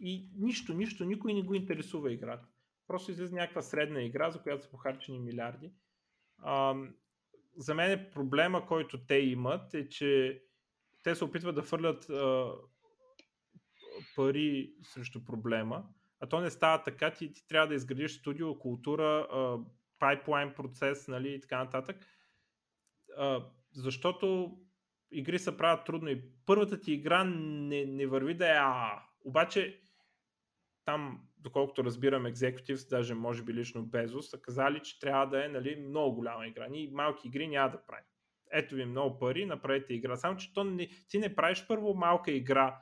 и 0.00 0.30
нищо, 0.36 0.74
нищо, 0.74 1.04
никой 1.04 1.34
не 1.34 1.42
го 1.42 1.54
интересува 1.54 2.12
играта. 2.12 2.48
Просто 2.86 3.10
излиза 3.10 3.34
някаква 3.34 3.62
средна 3.62 4.02
игра, 4.02 4.30
за 4.30 4.42
която 4.42 4.64
са 4.64 4.70
похарчени 4.70 5.18
милиарди. 5.18 5.72
А, 6.38 6.74
за 7.56 7.74
мен 7.74 7.90
е 7.90 8.10
проблема, 8.10 8.66
който 8.66 9.06
те 9.06 9.14
имат, 9.14 9.74
е, 9.74 9.88
че 9.88 10.42
те 11.02 11.14
се 11.14 11.24
опитват 11.24 11.54
да 11.54 11.62
фърлят 11.62 12.10
а, 12.10 12.54
пари 14.16 14.74
срещу 14.82 15.24
проблема, 15.24 15.88
а 16.20 16.26
то 16.26 16.40
не 16.40 16.50
става 16.50 16.82
така, 16.82 17.10
ти, 17.10 17.32
ти 17.32 17.46
трябва 17.48 17.68
да 17.68 17.74
изградиш 17.74 18.18
студио, 18.18 18.58
култура, 18.58 19.26
пайплайн 19.98 20.54
процес 20.54 21.08
нали, 21.08 21.34
и 21.34 21.40
така 21.40 21.58
нататък. 21.58 21.96
А, 23.16 23.46
защото 23.72 24.56
игри 25.10 25.38
се 25.38 25.56
правят 25.56 25.86
трудно 25.86 26.08
и 26.08 26.22
първата 26.46 26.80
ти 26.80 26.92
игра 26.92 27.24
не, 27.24 27.84
не 27.84 28.06
върви 28.06 28.34
да 28.34 28.48
е 28.48 28.56
а. 28.56 29.02
Обаче 29.24 29.80
там, 30.84 31.20
доколкото 31.38 31.84
разбирам, 31.84 32.26
Executives, 32.26 32.90
даже 32.90 33.14
може 33.14 33.42
би 33.42 33.54
лично 33.54 33.86
Безос, 33.86 34.30
са 34.30 34.40
казали, 34.40 34.80
че 34.82 35.00
трябва 35.00 35.26
да 35.26 35.44
е 35.44 35.48
нали, 35.48 35.76
много 35.76 36.14
голяма 36.14 36.46
игра. 36.46 36.68
Ние 36.68 36.90
малки 36.92 37.28
игри 37.28 37.48
няма 37.48 37.70
да 37.70 37.84
правим. 37.86 38.04
Ето 38.52 38.74
ви 38.74 38.84
много 38.84 39.18
пари, 39.18 39.46
направете 39.46 39.94
игра. 39.94 40.16
Само, 40.16 40.36
че 40.36 40.52
то 40.54 40.64
не, 40.64 40.88
ти 41.08 41.18
не 41.18 41.34
правиш 41.34 41.64
първо 41.68 41.94
малка 41.94 42.30
игра, 42.30 42.80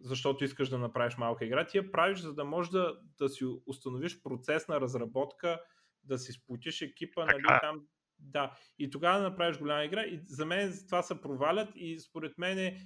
защото 0.00 0.44
искаш 0.44 0.68
да 0.68 0.78
направиш 0.78 1.16
малка 1.16 1.44
игра. 1.44 1.66
Ти 1.66 1.78
я 1.78 1.92
правиш, 1.92 2.18
за 2.18 2.34
да 2.34 2.44
можеш 2.44 2.70
да, 2.70 2.98
да 3.18 3.28
си 3.28 3.44
установиш 3.66 4.22
процес 4.22 4.68
на 4.68 4.80
разработка, 4.80 5.60
да 6.04 6.18
си 6.18 6.32
сплутиш 6.32 6.82
екипа, 6.82 7.24
нали, 7.24 7.60
там, 7.60 7.86
да. 8.18 8.58
И 8.78 8.90
тогава 8.90 9.18
да 9.18 9.30
направиш 9.30 9.58
голяма 9.58 9.84
игра. 9.84 10.02
И 10.02 10.20
за 10.26 10.46
мен 10.46 10.72
това 10.86 11.02
се 11.02 11.20
провалят 11.20 11.68
и 11.74 12.00
според 12.00 12.38
мен 12.38 12.78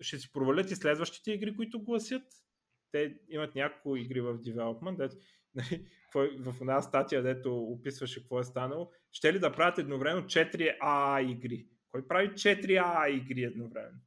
ще 0.00 0.18
си 0.18 0.32
провалят 0.32 0.70
и 0.70 0.76
следващите 0.76 1.32
игри, 1.32 1.56
които 1.56 1.80
гласят 1.80 2.22
те 2.92 3.14
имат 3.28 3.54
няколко 3.54 3.96
игри 3.96 4.20
в 4.20 4.38
development, 4.38 4.96
дето, 4.96 5.16
нали, 5.54 5.86
в 6.38 6.54
една 6.60 6.82
статия, 6.82 7.22
дето 7.22 7.58
описваше 7.58 8.20
какво 8.20 8.40
е 8.40 8.44
станало, 8.44 8.90
ще 9.12 9.32
ли 9.32 9.38
да 9.38 9.52
правят 9.52 9.78
едновременно 9.78 10.26
4 10.26 10.76
А 10.80 11.20
игри? 11.20 11.66
Кой 11.90 12.08
прави 12.08 12.28
4 12.28 12.82
А 12.84 13.08
игри 13.08 13.42
едновременно? 13.42 13.98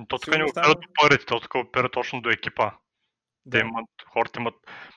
Но 0.00 0.06
то 0.06 0.18
така 0.18 0.38
не 0.38 0.44
опират 0.44 0.80
до 0.80 0.88
парите, 1.00 1.26
то 1.26 1.40
така 1.40 1.58
опира 1.58 1.88
точно 1.88 2.20
до 2.20 2.30
екипа. 2.30 2.70
Да. 3.44 3.58
Те 3.58 3.66
имат, 3.66 3.86
хората 4.08 4.40
имат... 4.40 4.54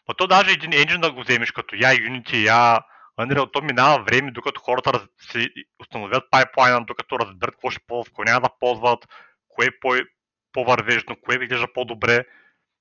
Ма 0.08 0.14
то 0.18 0.28
даже 0.28 0.52
един 0.52 0.74
енджин 0.74 1.02
да 1.02 1.12
го 1.12 1.22
вземеш 1.22 1.52
като 1.52 1.76
я 1.76 1.90
Unity, 1.90 2.36
я 2.36 2.80
Unreal, 3.20 3.54
то 3.54 3.62
минава 3.62 4.04
време, 4.04 4.32
докато 4.32 4.62
хората 4.62 4.94
раз... 4.94 5.02
си 5.32 5.50
установят 5.80 6.24
пайплайна, 6.32 6.86
докато 6.86 7.20
разберат 7.20 7.56
какво 7.56 7.70
ще 7.70 7.84
ползват, 7.88 8.08
какво 8.08 8.24
няма 8.24 8.42
да 8.42 8.50
ползват, 8.60 9.08
кое 9.48 9.66
е 9.66 9.80
по- 9.80 10.08
по-вървежно, 10.52 11.16
кое 11.22 11.36
изглежда 11.36 11.74
по-добре. 11.74 12.26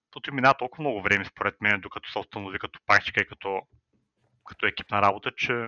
Защото 0.07 0.35
минава 0.35 0.55
толкова 0.55 0.83
много 0.83 1.03
време, 1.03 1.25
според 1.25 1.61
мен, 1.61 1.81
докато 1.81 2.11
се 2.11 2.19
установи 2.19 2.59
като 2.59 2.81
практика 2.87 3.21
и 3.21 3.27
като, 3.27 3.61
като 4.45 4.67
екипна 4.67 5.03
работа, 5.03 5.33
че... 5.37 5.67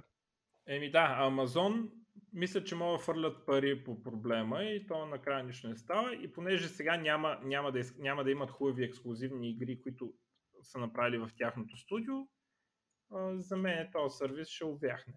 Еми 0.69 0.91
да, 0.91 1.17
Амазон 1.19 1.89
мисля, 2.35 2.65
че 2.65 2.75
могат 2.75 3.01
да 3.01 3.05
фърлят 3.05 3.47
пари 3.47 3.85
по 3.85 4.03
проблема 4.03 4.65
и 4.65 4.87
то 4.87 5.07
накрая 5.07 5.45
нищо 5.45 5.69
не 5.69 5.77
става. 5.77 6.15
И 6.15 6.33
понеже 6.33 6.69
сега 6.69 6.97
няма, 6.97 7.39
няма, 7.43 7.73
да, 7.73 7.83
няма 7.99 8.25
да 8.25 8.31
имат 8.31 8.51
хубави 8.51 8.85
ексклюзивни 8.85 9.51
игри, 9.51 9.83
които 9.83 10.13
са 10.63 10.79
направили 10.79 11.19
в 11.19 11.31
тяхното 11.37 11.77
студио, 11.77 12.15
за 13.35 13.57
мен 13.57 13.89
този 13.93 14.17
сервис 14.17 14.49
ще 14.49 14.65
увяхне. 14.65 15.15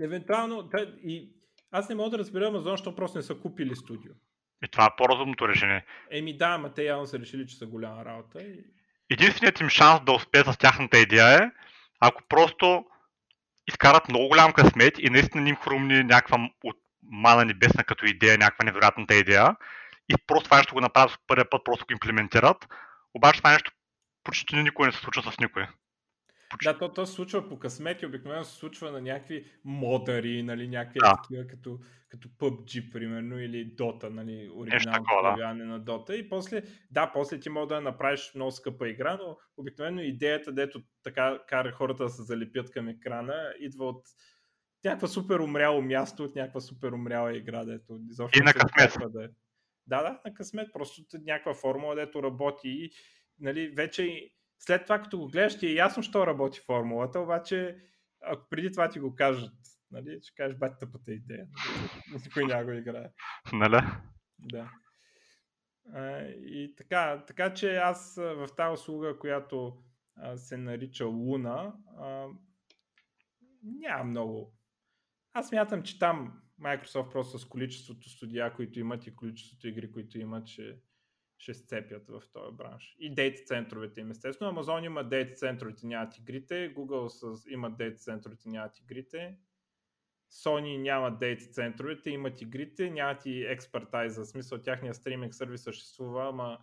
Евентуално, 0.00 0.62
да, 0.62 0.96
и 1.02 1.32
аз 1.70 1.88
не 1.88 1.94
мога 1.94 2.10
да 2.10 2.18
разбера 2.18 2.46
Амазон, 2.46 2.72
защото 2.72 2.96
просто 2.96 3.18
не 3.18 3.22
са 3.22 3.40
купили 3.40 3.76
студио. 3.76 4.12
И 4.64 4.68
това 4.68 4.84
е 4.84 4.96
по-разумното 4.98 5.48
решение. 5.48 5.84
Еми 6.10 6.36
да, 6.36 6.46
ама 6.46 6.74
те 6.74 6.84
явно 6.84 7.06
са 7.06 7.18
решили, 7.18 7.46
че 7.46 7.56
са 7.56 7.66
голяма 7.66 8.04
работа. 8.04 8.42
И... 8.42 8.64
Единственият 9.10 9.60
им 9.60 9.68
шанс 9.68 10.04
да 10.04 10.12
успеят 10.12 10.46
с 10.46 10.58
тяхната 10.58 10.98
идея 10.98 11.42
е, 11.42 11.50
ако 12.00 12.22
просто 12.28 12.84
изкарат 13.68 14.08
много 14.08 14.28
голям 14.28 14.52
късмет 14.52 14.98
и 14.98 15.10
наистина 15.10 15.42
ни 15.42 15.50
им 15.50 15.56
хрумни 15.56 16.02
някаква 16.04 16.38
от 16.64 16.76
мана 17.02 17.44
небесна 17.44 17.84
като 17.84 18.06
идея, 18.06 18.38
някаква 18.38 18.64
невероятната 18.64 19.14
идея 19.14 19.56
и 20.08 20.14
просто 20.26 20.44
това 20.44 20.56
нещо 20.56 20.74
го 20.74 20.80
направят 20.80 21.18
първия 21.26 21.50
път, 21.50 21.64
просто 21.64 21.86
го 21.86 21.92
имплементират. 21.92 22.66
Обаче 23.14 23.40
това 23.40 23.52
нещо 23.52 23.70
почти 24.24 24.56
никой 24.56 24.86
не 24.86 24.92
се 24.92 24.98
случва 24.98 25.32
с 25.32 25.38
никой. 25.38 25.66
Да, 26.64 26.78
то, 26.78 26.92
то 26.92 27.06
се 27.06 27.12
случва 27.12 27.48
по 27.48 27.58
късмети, 27.58 28.06
обикновено 28.06 28.44
се 28.44 28.56
случва 28.56 28.92
на 28.92 29.00
някакви 29.00 29.46
модъри, 29.64 30.42
нали, 30.42 30.68
някакви 30.68 30.98
да. 30.98 31.20
такива, 31.22 31.46
като, 31.46 31.78
като 32.08 32.28
PUBG, 32.28 32.92
примерно, 32.92 33.38
или 33.40 33.76
Dota, 33.76 34.08
нали, 34.08 34.50
оригиналното 34.54 35.10
появяване 35.22 35.64
да. 35.64 35.70
на 35.70 35.80
Dota. 35.80 36.12
И 36.12 36.28
после, 36.28 36.62
да, 36.90 37.10
после 37.12 37.40
ти 37.40 37.50
мога 37.50 37.66
да 37.66 37.80
направиш 37.80 38.32
много 38.34 38.50
скъпа 38.50 38.88
игра, 38.88 39.18
но 39.22 39.36
обикновено 39.56 40.00
идеята, 40.00 40.52
дето 40.52 40.82
така 41.02 41.38
кара 41.48 41.72
хората 41.72 42.02
да 42.02 42.10
се 42.10 42.22
залепят 42.22 42.70
към 42.70 42.88
екрана, 42.88 43.54
идва 43.60 43.88
от 43.88 44.04
някаква 44.84 45.08
супер 45.08 45.38
умряло 45.38 45.82
място 45.82 46.24
от 46.24 46.36
някаква 46.36 46.60
супер 46.60 46.92
умряла 46.92 47.36
игра, 47.36 47.64
дето 47.64 48.00
изобщо 48.10 48.38
и 48.38 48.42
на 48.42 48.52
късмет. 48.52 49.12
Да, 49.12 49.24
е. 49.24 49.28
да, 49.86 50.02
да, 50.02 50.20
на 50.24 50.34
късмет, 50.34 50.68
просто 50.72 51.02
някаква 51.24 51.54
формула, 51.54 51.94
дето 51.94 52.22
работи 52.22 52.68
и 52.68 52.90
нали, 53.40 53.68
вече 53.68 54.30
след 54.58 54.82
това, 54.82 54.98
като 54.98 55.18
го 55.18 55.28
гледаш, 55.28 55.58
ти 55.58 55.66
е 55.66 55.74
ясно, 55.74 56.02
що 56.02 56.26
работи 56.26 56.60
формулата, 56.66 57.20
обаче 57.20 57.76
ако 58.26 58.48
преди 58.50 58.72
това 58.72 58.88
ти 58.88 58.98
го 58.98 59.14
кажат, 59.14 59.54
нали, 59.90 60.18
ще 60.22 60.34
кажеш 60.34 60.58
бати 60.58 60.74
тъпата 60.80 61.12
идея. 61.12 61.46
Нали, 62.12 62.22
никой 62.24 62.44
няма 62.44 62.64
го 62.64 62.72
играе. 62.72 63.10
Нали? 63.52 63.78
Да. 64.38 64.70
А, 65.92 66.20
и 66.28 66.74
така, 66.76 67.24
така 67.26 67.54
че 67.54 67.76
аз 67.76 68.14
в 68.16 68.48
тази 68.56 68.74
услуга, 68.74 69.18
която 69.18 69.82
а, 70.16 70.36
се 70.36 70.56
нарича 70.56 71.04
Луна, 71.04 71.74
а, 71.98 72.26
няма 73.62 74.04
много. 74.04 74.54
Аз 75.32 75.52
мятам, 75.52 75.82
че 75.82 75.98
там 75.98 76.42
Microsoft 76.60 77.12
просто 77.12 77.38
с 77.38 77.44
количеството 77.44 78.08
студия, 78.08 78.54
които 78.54 78.80
имат 78.80 79.06
и 79.06 79.16
количеството 79.16 79.68
игри, 79.68 79.92
които 79.92 80.18
имат, 80.18 80.46
ще, 80.46 80.78
ще 81.38 81.54
сцепят 81.54 82.08
в 82.08 82.22
този 82.32 82.56
бранш. 82.56 82.96
И 82.98 83.14
дейта 83.14 83.42
центровете 83.42 84.00
им, 84.00 84.10
естествено. 84.10 84.52
Amazon 84.52 84.86
има 84.86 85.04
дейта 85.04 85.34
центровете, 85.34 85.86
нямат 85.86 86.18
игрите. 86.18 86.74
Google 86.74 87.08
с, 87.08 87.50
имат 87.50 87.76
дейта 87.76 87.98
центровете, 87.98 88.48
нямат 88.48 88.78
игрите. 88.78 89.38
Sony 90.32 90.76
нямат 90.76 91.18
дейта 91.18 91.44
центровете, 91.44 92.10
имат 92.10 92.40
игрите, 92.40 92.90
нямат 92.90 93.26
и 93.26 93.42
експертайза. 93.42 94.24
В 94.24 94.28
смисъл, 94.28 94.62
тяхния 94.62 94.94
стриминг 94.94 95.34
сервис 95.34 95.62
съществува, 95.62 96.28
ама 96.28 96.58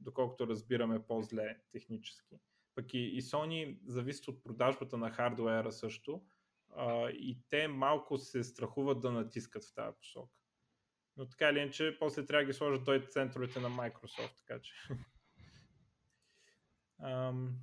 доколкото 0.00 0.46
разбираме 0.46 1.06
по-зле 1.06 1.56
технически. 1.72 2.36
Пък 2.74 2.94
и, 2.94 2.98
и 2.98 3.22
Sony 3.22 3.78
зависят 3.86 4.28
от 4.28 4.42
продажбата 4.42 4.96
на 4.96 5.10
хардуера 5.10 5.72
също 5.72 6.22
а, 6.76 7.10
и 7.10 7.38
те 7.48 7.68
малко 7.68 8.18
се 8.18 8.44
страхуват 8.44 9.00
да 9.00 9.12
натискат 9.12 9.64
в 9.64 9.74
тази 9.74 9.96
посока. 9.98 10.43
Но 11.16 11.28
така 11.28 11.48
или 11.48 11.58
иначе, 11.58 11.96
после 11.98 12.26
трябва 12.26 12.42
да 12.42 12.46
ги 12.46 12.52
сложат 12.52 12.84
той 12.84 13.06
центровете 13.06 13.60
на 13.60 13.70
Microsoft, 13.70 14.36
така 14.36 14.60
че. 14.60 14.74
Ам... 17.02 17.58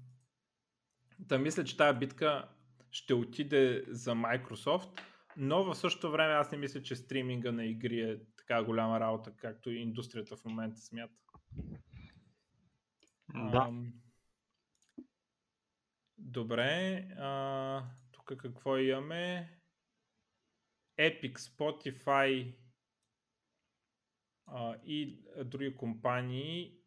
Да 1.19 1.39
мисля, 1.39 1.63
че 1.63 1.77
тази 1.77 1.99
битка 1.99 2.49
ще 2.91 3.13
отиде 3.13 3.85
за 3.87 4.11
Microsoft, 4.11 5.01
но 5.37 5.63
в 5.63 5.75
същото 5.75 6.11
време 6.11 6.33
аз 6.33 6.51
не 6.51 6.57
мисля, 6.57 6.81
че 6.81 6.95
стриминга 6.95 7.51
на 7.51 7.65
игри 7.65 8.01
е 8.01 8.19
така 8.37 8.63
голяма 8.63 8.99
работа, 8.99 9.35
както 9.35 9.69
и 9.69 9.77
индустрията 9.77 10.37
в 10.37 10.45
момента 10.45 10.81
смята. 10.81 11.13
Да. 13.33 13.65
Ам... 13.67 13.93
Добре. 16.17 17.07
А 17.17 17.83
тук 18.11 18.33
какво 18.37 18.77
имаме? 18.77 19.57
Epic, 20.99 21.37
Spotify 21.37 22.55
и 24.85 25.19
други 25.45 25.77
компании. 25.77 26.77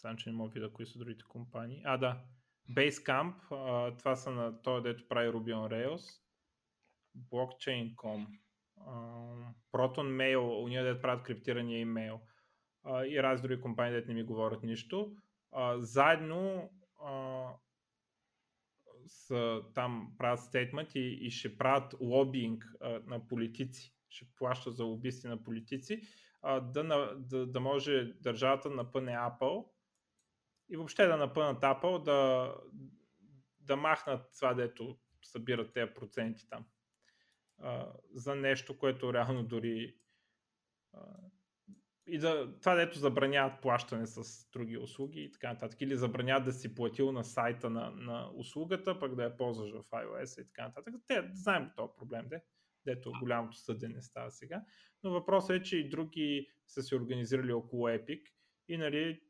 Знам, 0.00 0.16
че 0.16 0.30
не 0.30 0.36
мога 0.36 0.50
да 0.50 0.54
видя 0.54 0.72
кои 0.72 0.86
са 0.86 0.98
другите 0.98 1.24
компании. 1.28 1.82
А, 1.84 1.96
да. 1.96 2.22
Basecamp, 2.70 3.34
а, 3.50 3.96
това 3.96 4.16
са 4.16 4.30
на 4.30 4.62
той, 4.62 4.82
дето 4.82 5.08
прави 5.08 5.28
Ruby 5.28 5.54
on 5.54 5.70
Rails. 5.72 6.20
Blockchain.com. 7.32 8.26
Proton 9.72 10.08
Mail, 10.08 10.62
уния 10.64 10.84
дето 10.84 11.02
правят 11.02 11.22
криптирания 11.22 11.80
имейл. 11.80 12.20
А, 12.84 13.06
и 13.06 13.22
раз 13.22 13.42
други 13.42 13.60
компании, 13.60 13.92
дето 13.92 14.08
не 14.08 14.14
ми 14.14 14.22
говорят 14.22 14.62
нищо. 14.62 15.16
А, 15.52 15.78
заедно 15.78 16.70
а, 17.04 17.44
са, 19.06 19.62
там 19.74 20.14
правят 20.18 20.40
стейтмент 20.40 20.94
и, 20.94 21.18
и 21.20 21.30
ще 21.30 21.58
правят 21.58 21.94
лобинг 22.00 22.64
на 23.06 23.28
политици, 23.28 23.94
ще 24.08 24.26
плащат 24.36 24.76
за 24.76 24.84
лобисти 24.84 25.26
на 25.26 25.42
политици, 25.42 26.00
да, 26.44 27.14
да, 27.16 27.46
да 27.46 27.60
може 27.60 28.04
държавата 28.04 28.68
да 28.68 28.74
напъне 28.74 29.12
Apple 29.12 29.66
и 30.68 30.76
въобще 30.76 31.06
да 31.06 31.16
напънат 31.16 31.62
Apple 31.62 32.02
да, 32.02 32.50
да 33.60 33.76
махнат 33.76 34.32
това, 34.38 34.54
дето 34.54 34.98
събират 35.22 35.72
тези 35.72 35.94
проценти 35.94 36.48
там. 36.48 36.66
А, 37.58 37.92
за 38.14 38.34
нещо, 38.34 38.78
което 38.78 39.14
реално 39.14 39.42
дори 39.42 39.96
а, 40.92 41.00
и 42.06 42.18
да, 42.18 42.58
това 42.60 42.74
дето 42.74 42.98
забраняват 42.98 43.60
плащане 43.62 44.06
с 44.06 44.50
други 44.50 44.78
услуги 44.78 45.20
и 45.20 45.32
така 45.32 45.52
нататък. 45.52 45.80
Или 45.80 45.96
забраняват 45.96 46.44
да 46.44 46.52
си 46.52 46.74
платил 46.74 47.12
на 47.12 47.24
сайта 47.24 47.70
на, 47.70 47.90
на 47.90 48.30
услугата, 48.34 49.00
пък 49.00 49.14
да 49.14 49.22
я 49.22 49.36
ползваш 49.36 49.70
в 49.72 49.84
iOS 49.90 50.42
и 50.42 50.46
така 50.46 50.62
нататък. 50.62 50.94
Те 51.06 51.30
знаем 51.32 51.70
този 51.76 51.92
проблем, 51.96 52.28
де, 52.28 52.42
дето 52.86 53.12
голямото 53.20 53.56
съдене 53.56 54.02
става 54.02 54.30
сега. 54.30 54.62
Но 55.02 55.10
въпросът 55.10 55.56
е, 55.56 55.62
че 55.62 55.76
и 55.76 55.88
други 55.88 56.48
са 56.66 56.82
се 56.82 56.96
организирали 56.96 57.52
около 57.52 57.88
Epic 57.88 58.22
и 58.68 58.76
нали, 58.76 59.20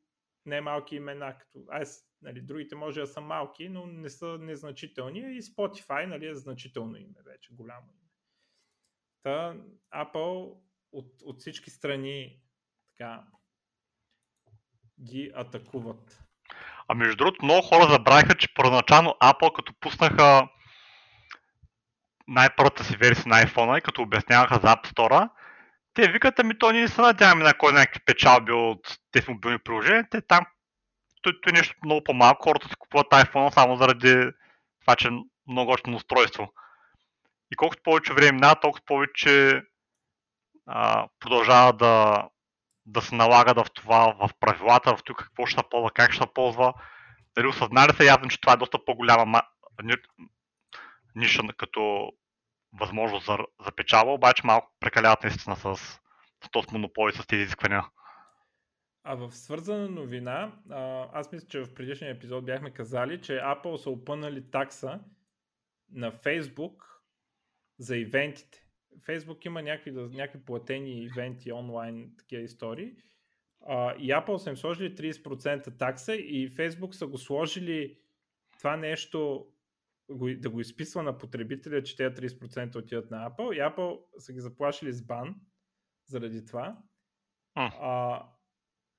не 0.47 0.61
малки 0.61 0.97
имена, 0.97 1.39
като 1.39 1.65
аз, 1.69 2.09
нали, 2.23 2.41
другите 2.41 2.77
може 2.77 3.01
да 3.01 3.07
са 3.07 3.21
малки, 3.21 3.69
но 3.69 3.87
не 3.87 4.11
са 4.11 4.39
незначителни 4.41 5.19
и 5.19 5.43
Spotify 5.43 6.07
нали, 6.07 6.27
е 6.27 6.35
значително 6.35 6.97
име 6.97 7.23
вече, 7.25 7.55
голямо 7.55 7.87
име. 7.87 8.11
Та 9.23 9.57
Apple 9.95 10.59
от, 10.93 11.23
от 11.25 11.41
всички 11.41 11.71
страни 11.71 12.41
така 12.91 13.27
ги 15.01 15.33
атакуват. 15.35 16.25
А 16.89 16.95
между 16.95 17.17
другото, 17.17 17.45
много 17.45 17.67
хора 17.67 17.93
забравиха, 17.93 18.35
че 18.35 18.55
първоначално 18.55 19.11
Apple, 19.23 19.53
като 19.57 19.75
пуснаха 19.81 20.49
най-първата 22.29 22.85
си 22.85 22.97
версия 22.97 23.25
на 23.27 23.47
iPhone 23.47 23.79
и 23.79 23.83
като 23.83 24.03
обясняваха 24.03 24.55
за 24.55 24.61
App 24.61 24.87
Store, 24.87 25.29
те 25.95 26.09
викат, 26.09 26.39
ами 26.39 26.59
то 26.59 26.73
ние 26.73 26.81
не 26.81 26.89
се 26.89 27.01
надяваме 27.01 27.45
на 27.45 27.55
кой 27.55 27.73
някакви 27.73 28.01
печалби 28.07 28.53
от 28.53 28.99
тези 29.13 29.31
мобилни 29.31 29.59
приложения, 29.59 30.09
те 30.11 30.21
там 30.21 30.45
той, 31.25 31.41
той 31.43 31.51
е 31.51 31.59
нещо 31.59 31.75
много 31.85 32.05
по-малко, 32.05 32.45
хората 32.45 32.69
си 32.69 32.75
купуват 32.79 33.07
iPhone 33.07 33.55
само 33.55 33.77
заради 33.77 34.31
това, 34.81 34.97
че 34.97 35.09
е 35.09 35.11
много 35.49 35.73
още 35.73 35.91
устройство. 35.91 36.53
И 37.53 37.57
колкото 37.57 37.83
повече 37.83 38.15
време 38.15 38.33
минава, 38.33 38.61
толкова 38.61 38.85
повече 38.87 39.63
а, 40.67 41.07
продължава 41.21 41.73
да, 41.73 42.25
да 42.87 43.03
се 43.03 43.15
налага 43.15 43.65
в 43.65 43.71
това, 43.75 44.15
в 44.21 44.31
правилата, 44.41 44.97
в 44.97 45.03
това 45.05 45.17
какво 45.17 45.47
ще 45.47 45.61
се 45.61 45.69
ползва, 45.71 45.91
как 45.91 46.13
ще 46.13 46.27
ползва. 46.35 46.75
Дали 47.37 47.47
осъзнали 47.47 47.93
се 47.97 48.05
явно, 48.07 48.29
че 48.29 48.41
това 48.41 48.53
е 48.53 48.57
доста 48.57 48.85
по-голяма 48.85 49.43
ниша 51.15 51.43
като 51.57 52.13
възможност 52.81 53.27
за, 53.27 53.39
за 53.65 53.73
печала, 53.73 54.15
обаче 54.15 54.43
малко 54.47 54.73
прекаляват 54.81 55.23
наистина 55.23 55.57
с, 55.57 55.77
с 55.77 56.51
този 56.53 56.67
монопол 56.73 57.09
и 57.09 57.13
с 57.17 57.27
тези 57.27 57.43
изисквания. 57.43 57.83
А 59.05 59.15
в 59.15 59.31
свързана 59.31 59.89
новина, 59.89 60.53
аз 61.13 61.33
мисля, 61.33 61.49
че 61.49 61.61
в 61.61 61.75
предишния 61.75 62.11
епизод 62.11 62.45
бяхме 62.45 62.71
казали, 62.71 63.23
че 63.23 63.33
Apple 63.33 63.77
са 63.77 63.91
опънали 63.91 64.51
такса 64.51 65.01
на 65.93 66.13
Facebook 66.13 66.77
за 67.79 67.97
ивентите. 67.97 68.65
Facebook 69.09 69.47
има 69.47 69.63
някакви, 69.63 69.91
някакви 69.93 70.45
платени 70.45 71.05
ивенти 71.05 71.53
онлайн, 71.53 72.15
такива 72.19 72.43
истории. 72.43 72.93
И 73.99 74.13
Apple 74.13 74.37
са 74.37 74.51
им 74.51 74.57
сложили 74.57 74.95
30% 74.95 75.79
такса 75.79 76.15
и 76.15 76.55
Facebook 76.55 76.93
са 76.93 77.07
го 77.07 77.19
сложили 77.19 77.99
това 78.59 78.77
нещо 78.77 79.47
да 80.39 80.51
го 80.51 80.61
изписва 80.61 81.03
на 81.03 81.19
потребителя, 81.19 81.83
че 81.83 81.97
тези 81.97 82.15
30% 82.15 82.77
отиват 82.77 83.11
на 83.11 83.31
Apple 83.31 83.53
и 83.53 83.61
Apple 83.61 84.01
са 84.19 84.33
ги 84.33 84.41
заплашили 84.41 84.93
с 84.93 85.07
бан 85.07 85.35
заради 86.07 86.47
това. 86.47 86.79
А, 87.55 88.27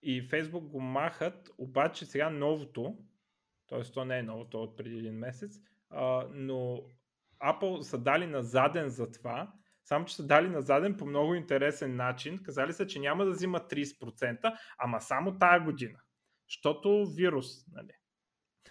и 0.02 0.30
Facebook 0.30 0.68
го 0.68 0.80
махат, 0.80 1.50
обаче 1.58 2.06
сега 2.06 2.30
новото, 2.30 2.98
т.е. 3.68 3.82
то 3.82 4.06
не 4.06 4.20
е 4.20 4.24
новото 4.24 4.64
от 4.64 4.78
преди 4.78 4.98
един 4.98 5.14
месец, 5.14 5.60
а, 5.90 6.28
но 6.34 6.82
Apple 7.44 7.82
са 7.82 7.98
дали 7.98 8.28
на 8.28 8.44
заден 8.44 8.90
за 8.90 9.12
това 9.12 9.54
само, 9.86 10.06
че 10.06 10.16
са 10.16 10.28
дали 10.28 10.50
на 10.50 10.62
заден 10.62 10.98
по 10.98 11.06
много 11.06 11.36
интересен 11.36 11.96
начин. 11.96 12.44
Казали 12.44 12.74
са, 12.74 12.88
че 12.88 13.00
няма 13.00 13.26
да 13.26 13.32
взима 13.32 13.60
30%, 13.60 14.58
ама 14.78 15.02
само 15.02 15.38
тая 15.38 15.60
година. 15.60 16.00
Защото 16.50 17.06
вирус, 17.06 17.48
нали? 17.68 17.94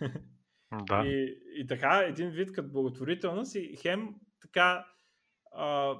Да. 0.83 1.03
И, 1.07 1.39
и 1.57 1.67
така, 1.67 1.99
един 1.99 2.31
вид 2.31 2.53
като 2.53 2.73
благотворителност 2.73 3.55
и 3.55 3.77
хем 3.83 4.15
така 4.43 4.87
а, 5.53 5.97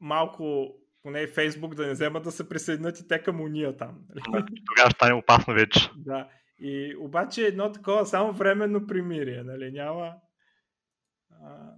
малко 0.00 0.74
поне 1.02 1.26
Фейсбук 1.26 1.74
да 1.74 1.86
не 1.86 1.92
вземат 1.92 2.24
да 2.24 2.30
се 2.30 2.48
присъединят 2.48 3.00
и 3.00 3.08
те 3.08 3.22
към 3.22 3.40
уния 3.40 3.76
там. 3.76 3.98
Нали? 4.08 4.44
Тогава 4.66 4.90
стане 4.90 5.14
опасно 5.14 5.54
вече. 5.54 5.90
Да. 5.96 6.28
И 6.58 6.96
обаче 6.98 7.46
едно 7.46 7.72
такова 7.72 8.06
само 8.06 8.32
временно 8.32 8.86
примирие, 8.86 9.42
нали? 9.42 9.72
Няма... 9.72 10.14
А... 11.30 11.72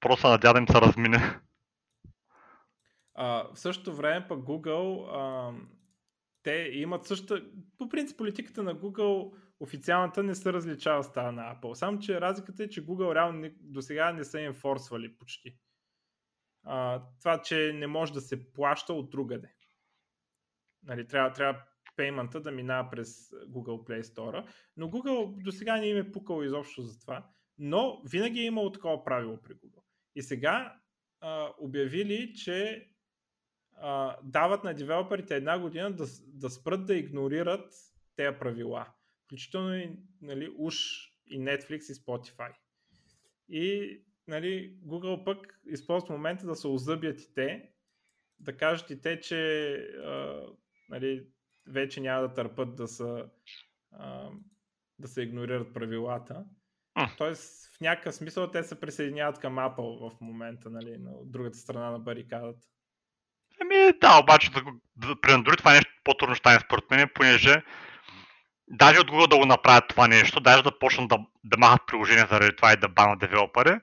Просто 0.00 0.28
надядем 0.28 0.68
се 0.68 0.80
размине. 0.80 1.18
А, 3.14 3.48
в 3.54 3.58
същото 3.58 3.96
време 3.96 4.28
пък 4.28 4.38
Google, 4.38 5.08
а, 5.12 5.52
те 6.42 6.70
имат 6.72 7.06
същата, 7.06 7.46
по 7.78 7.88
принцип 7.88 8.18
политиката 8.18 8.62
на 8.62 8.74
Google 8.74 9.32
официалната 9.64 10.22
не 10.22 10.34
се 10.34 10.52
различава 10.52 11.04
с 11.04 11.12
тази 11.12 11.36
на 11.36 11.56
Apple. 11.56 11.74
Само, 11.74 11.98
че 11.98 12.20
разликата 12.20 12.62
е, 12.62 12.68
че 12.68 12.86
Google 12.86 13.14
реално 13.14 13.50
до 13.60 13.82
сега 13.82 14.12
не 14.12 14.24
са 14.24 14.40
им 14.40 14.54
форсвали 14.54 15.16
почти. 15.18 15.58
А, 16.64 17.02
това, 17.20 17.42
че 17.42 17.72
не 17.74 17.86
може 17.86 18.12
да 18.12 18.20
се 18.20 18.52
плаща 18.52 18.92
от 18.92 19.10
другаде. 19.10 19.54
Нали, 20.82 21.06
трябва, 21.06 21.32
трябва 21.32 21.62
пеймента 21.96 22.40
да 22.40 22.50
минава 22.50 22.90
през 22.90 23.30
Google 23.30 23.88
Play 23.88 24.02
Store. 24.02 24.48
Но 24.76 24.88
Google 24.88 25.42
до 25.42 25.52
сега 25.52 25.76
не 25.76 25.86
им 25.86 25.96
е 25.96 26.12
пукал 26.12 26.42
изобщо 26.42 26.82
за 26.82 27.00
това. 27.00 27.26
Но 27.58 28.02
винаги 28.04 28.40
е 28.40 28.46
имало 28.46 28.72
такова 28.72 29.04
правило 29.04 29.42
при 29.42 29.54
Google. 29.54 29.82
И 30.14 30.22
сега 30.22 30.76
а, 31.20 31.52
обявили, 31.58 32.34
че 32.34 32.88
а, 33.76 34.16
дават 34.22 34.64
на 34.64 34.74
девелоперите 34.74 35.36
една 35.36 35.58
година 35.58 35.92
да, 35.92 36.04
да 36.24 36.50
спрат 36.50 36.86
да 36.86 36.94
игнорират 36.94 37.74
тези 38.16 38.38
правила. 38.38 38.86
Включително 39.34 39.76
и 39.76 39.90
нали, 40.22 40.54
уж 40.56 40.76
и 41.26 41.40
Netflix 41.40 41.92
и 41.92 41.94
Spotify. 41.94 42.52
И 43.48 43.98
нали, 44.28 44.76
Google 44.86 45.24
пък 45.24 45.60
използват 45.66 46.10
момента 46.10 46.46
да 46.46 46.54
се 46.54 46.68
озъбят 46.68 47.20
и 47.20 47.34
те, 47.34 47.70
да 48.38 48.56
кажат 48.56 48.90
и 48.90 49.00
те, 49.00 49.20
че 49.20 49.72
а, 50.04 50.42
нали, 50.88 51.26
вече 51.66 52.00
няма 52.00 52.28
да 52.28 52.34
търпат 52.34 52.76
да 52.76 52.88
са 52.88 53.28
а, 53.92 54.30
да 54.98 55.08
се 55.08 55.22
игнорират 55.22 55.74
правилата. 55.74 56.44
Тоест, 57.18 57.76
в 57.76 57.80
някакъв 57.80 58.14
смисъл 58.14 58.50
те 58.50 58.62
се 58.62 58.80
присъединяват 58.80 59.38
към 59.38 59.56
Apple 59.56 60.10
в 60.10 60.20
момента, 60.20 60.70
нали, 60.70 60.98
на 60.98 61.12
другата 61.24 61.58
страна 61.58 61.90
на 61.90 61.98
барикадата. 61.98 62.66
Еми, 63.60 63.98
да, 64.00 64.20
обаче 64.22 64.50
да, 64.50 64.62
да, 64.96 65.20
при 65.20 65.30
Android 65.30 65.58
това 65.58 65.74
нещо 65.74 65.92
по-трудно 66.04 66.34
ще 66.34 66.42
стане 66.42 66.60
според 66.60 66.90
мен, 66.90 67.08
понеже 67.14 67.62
даже 68.68 69.00
от 69.00 69.10
Google 69.10 69.28
да 69.28 69.38
го 69.38 69.46
направят 69.46 69.88
това 69.88 70.08
нещо, 70.08 70.40
даже 70.40 70.62
да 70.62 70.78
почнат 70.78 71.08
да, 71.08 71.18
да 71.44 71.58
махат 71.58 71.82
приложения 71.86 72.26
заради 72.30 72.56
това 72.56 72.72
и 72.72 72.76
да 72.76 72.88
банат 72.88 73.18
девелопери, 73.18 73.80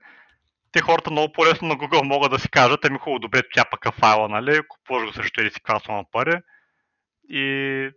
те 0.71 0.82
хората 0.82 1.11
много 1.11 1.34
по-лесно 1.34 1.67
на 1.67 1.75
Google 1.75 2.03
могат 2.03 2.32
да 2.32 2.39
си 2.39 2.49
кажат, 2.49 2.86
ами 2.86 2.97
хубаво, 2.97 3.19
добре, 3.19 3.41
тя 3.53 3.65
пък 3.71 3.86
е 3.86 3.99
файла, 3.99 4.29
нали, 4.29 4.61
купуваш 4.67 5.05
го 5.05 5.13
срещу 5.13 5.41
или 5.41 5.51
си 5.51 5.59
на 5.89 6.03
пари 6.11 6.39
и 7.29 7.89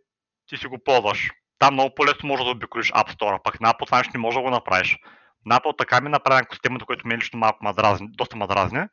ти 0.47 0.57
си 0.57 0.66
го 0.66 0.78
ползваш. 0.85 1.30
Там 1.59 1.74
много 1.74 1.95
по-лесно 1.95 2.28
може 2.28 2.45
да 2.45 2.51
обиколиш 2.51 2.93
App 2.93 3.16
Store, 3.16 3.43
пък 3.43 3.61
на 3.61 3.72
Apple 3.72 3.87
това 3.87 4.03
не 4.14 4.20
може 4.20 4.35
да 4.35 4.43
го 4.43 4.51
направиш. 4.51 4.97
На 5.47 5.61
Apple 5.61 5.78
така 5.78 6.01
ми 6.01 6.09
направи 6.09 6.47
системата, 6.53 6.85
което 6.85 7.09
е 7.09 7.16
лично 7.16 7.39
малко 7.39 7.64
мадразни, 7.64 8.09
доста 8.11 8.37
мадразни, 8.37 8.85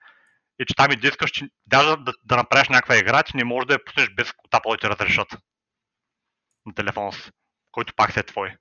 и 0.59 0.65
че 0.65 0.75
там 0.75 0.91
и 0.91 0.95
да 0.95 1.07
искаш, 1.07 1.31
че 1.31 1.49
даже 1.65 1.89
да, 1.89 2.13
да 2.23 2.35
направиш 2.35 2.69
някаква 2.69 2.97
игра, 2.97 3.23
че 3.23 3.37
не 3.37 3.43
можеш 3.43 3.65
да 3.65 3.73
я 3.73 3.85
пуснеш 3.85 4.09
без 4.09 4.29
от 4.29 4.51
Apple 4.51 4.71
да 4.71 4.77
ти 4.77 4.89
разрешат. 4.89 5.27
На 6.65 6.73
телефона 6.73 7.11
си, 7.11 7.31
който 7.71 7.93
пак 7.95 8.17
е 8.17 8.23
твой. 8.23 8.57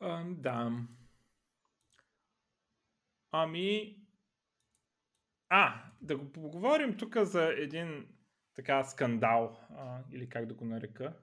А, 0.00 0.24
да. 0.24 0.72
Ами, 3.32 4.00
а, 5.48 5.82
да 6.00 6.16
го 6.16 6.32
поговорим 6.32 6.96
тук 6.96 7.16
за 7.16 7.44
един 7.44 8.08
така 8.54 8.84
скандал, 8.84 9.60
а, 9.70 10.02
или 10.12 10.28
как 10.28 10.46
да 10.46 10.54
го 10.54 10.64
нарека. 10.64 11.16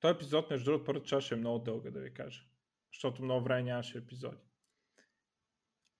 Той 0.00 0.10
епизод, 0.10 0.50
между 0.50 0.64
другото, 0.64 0.84
първата 0.84 1.06
част 1.06 1.32
е 1.32 1.36
много 1.36 1.58
дълга, 1.58 1.90
да 1.90 2.00
ви 2.00 2.14
кажа. 2.14 2.44
Защото 2.92 3.22
много 3.22 3.44
време 3.44 3.62
нямаше 3.62 3.98
епизоди. 3.98 4.42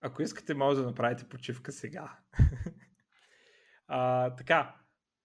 Ако 0.01 0.23
искате, 0.23 0.55
може 0.55 0.81
да 0.81 0.87
направите 0.87 1.29
почивка 1.29 1.73
сега. 1.73 2.19
а, 3.87 4.31
така, 4.37 4.77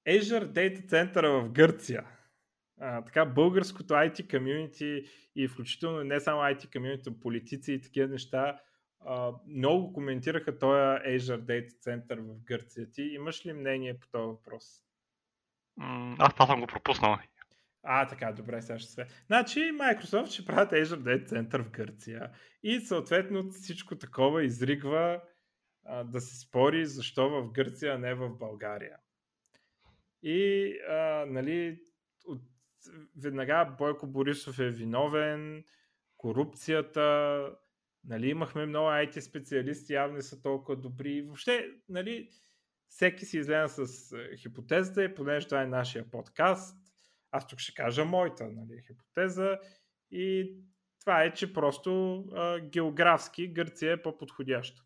Azure 0.08 0.52
Data 0.52 0.86
Center 0.86 1.42
в 1.42 1.52
Гърция. 1.52 2.21
А, 2.84 3.02
така, 3.02 3.26
българското 3.26 3.94
IT 3.94 4.38
комьюнити 4.38 5.04
и 5.36 5.48
включително 5.48 6.04
не 6.04 6.20
само 6.20 6.42
IT 6.42 6.74
комьюнити, 6.74 7.20
политици 7.20 7.74
и 7.74 7.82
такива 7.82 8.08
неща 8.08 8.60
а, 9.06 9.34
много 9.48 9.94
коментираха 9.94 10.60
този 10.60 10.80
Azure 11.18 11.42
Data 11.42 11.70
Center 11.70 12.20
в 12.20 12.44
Гърция. 12.44 12.92
Ти 12.92 13.02
имаш 13.02 13.46
ли 13.46 13.54
мнение 13.54 14.00
по 14.00 14.08
този 14.12 14.28
въпрос? 14.28 14.84
Аз 16.20 16.34
това 16.34 16.46
съм 16.46 16.62
го 16.62 16.68
пропуснал. 16.68 17.18
А, 17.84 18.08
така, 18.08 18.32
добре, 18.32 18.62
сега 18.62 18.80
ще 18.80 18.92
се. 18.92 19.08
Значи 19.28 19.60
Microsoft 19.60 20.26
ще 20.26 20.46
правят 20.46 20.72
Azure 20.72 21.02
Data 21.02 21.28
Center 21.28 21.64
в 21.64 21.72
Гърция 21.72 22.32
и 22.64 22.80
съответно 22.80 23.50
всичко 23.50 23.98
такова 23.98 24.44
изригва 24.44 25.22
а, 25.86 26.04
да 26.04 26.22
се 26.22 26.40
спори 26.40 26.86
защо 26.86 27.30
в 27.30 27.52
Гърция, 27.52 27.96
а 27.96 27.98
не 27.98 28.14
в 28.14 28.30
България. 28.30 28.98
И, 30.24 30.74
а, 30.90 31.26
нали, 31.28 31.80
от, 32.26 32.42
веднага 33.16 33.76
Бойко 33.78 34.08
Борисов 34.08 34.60
е 34.60 34.70
виновен, 34.70 35.64
корупцията, 36.18 37.50
нали, 38.04 38.30
имахме 38.30 38.66
много 38.66 38.88
IT 38.88 39.20
специалисти, 39.20 39.94
явно 39.94 40.16
не 40.16 40.22
са 40.22 40.42
толкова 40.42 40.76
добри. 40.76 41.22
Въобще, 41.22 41.70
нали, 41.90 42.30
всеки 42.88 43.26
си 43.26 43.38
излезе 43.38 43.86
с 43.86 44.16
хипотезата 44.38 45.04
и 45.04 45.16
понеже 45.16 45.48
това 45.48 45.62
е 45.62 45.68
нашия 45.68 46.10
подкаст, 46.12 46.78
аз 47.32 47.48
тук 47.48 47.60
ще 47.60 47.74
кажа 47.74 48.06
моята 48.06 48.48
нали, 48.48 48.82
хипотеза 48.88 49.60
и 50.12 50.56
това 51.00 51.24
е, 51.24 51.34
че 51.34 51.54
просто 51.54 52.20
а, 52.36 52.60
географски 52.60 53.48
Гърция 53.48 53.94
е 53.94 54.02
по-подходяща. 54.02 54.84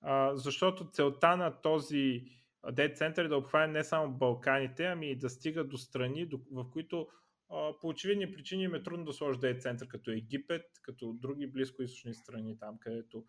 А, 0.00 0.36
защото 0.36 0.90
целта 0.90 1.36
на 1.36 1.60
този 1.60 2.24
дет 2.72 2.96
център 2.96 3.24
е 3.24 3.28
да 3.28 3.36
обхване 3.36 3.72
не 3.72 3.84
само 3.84 4.14
Балканите, 4.14 4.86
ами 4.86 5.10
и 5.10 5.16
да 5.16 5.30
стига 5.30 5.64
до 5.64 5.78
страни, 5.78 6.30
в 6.50 6.70
които 6.70 7.08
а, 7.50 7.72
по 7.80 7.88
очевидни 7.88 8.32
причини 8.32 8.62
им 8.62 8.74
е 8.74 8.82
трудно 8.82 9.04
да 9.04 9.12
сложи 9.12 9.38
дет 9.38 9.62
център 9.62 9.88
като 9.88 10.10
Египет, 10.10 10.64
като 10.82 11.12
други 11.12 11.46
близкоисточни 11.46 12.14
страни, 12.14 12.58
там 12.58 12.78
където 12.78 13.24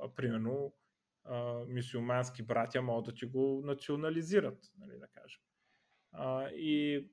а, 0.00 0.14
примерно 0.14 0.74
мисиомански 1.66 2.42
братя 2.42 2.82
могат 2.82 3.04
да 3.04 3.14
ти 3.14 3.26
го 3.26 3.62
национализират, 3.64 4.58
нали, 4.78 4.98
да 4.98 5.06
кажем. 5.06 5.40
А, 6.12 6.48
и 6.48 7.06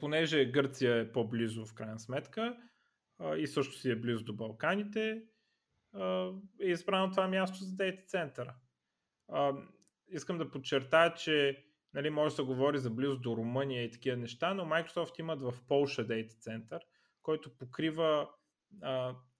понеже 0.00 0.50
Гърция 0.50 0.96
е 0.96 1.12
по-близо 1.12 1.66
в 1.66 1.74
крайна 1.74 1.98
сметка 1.98 2.56
и 3.36 3.46
също 3.46 3.74
си 3.74 3.90
е 3.90 3.96
близо 3.96 4.24
до 4.24 4.32
Балканите, 4.32 5.22
е 6.60 6.66
избрано 6.66 7.10
това 7.10 7.28
място 7.28 7.64
за 7.64 7.76
дейта 7.76 8.02
центъра. 8.06 8.54
Искам 10.10 10.38
да 10.38 10.50
подчертая, 10.50 11.14
че 11.14 11.64
нали, 11.94 12.10
може 12.10 12.32
да 12.32 12.36
се 12.36 12.42
говори 12.42 12.78
за 12.78 12.90
близо 12.90 13.18
до 13.18 13.36
Румъния 13.36 13.84
и 13.84 13.90
такива 13.90 14.16
неща, 14.16 14.54
но 14.54 14.64
Microsoft 14.64 15.20
имат 15.20 15.40
в 15.40 15.54
Полша 15.68 16.06
дейта 16.06 16.34
център, 16.34 16.80
който 17.22 17.56
покрива 17.56 18.28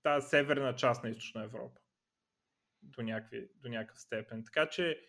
тази 0.02 0.28
северна 0.28 0.76
част 0.76 1.04
на 1.04 1.10
Източна 1.10 1.44
Европа 1.44 1.80
до, 2.82 3.02
някакви, 3.02 3.48
до 3.54 3.68
някакъв 3.68 4.00
степен. 4.00 4.44
Така 4.44 4.68
че 4.68 5.00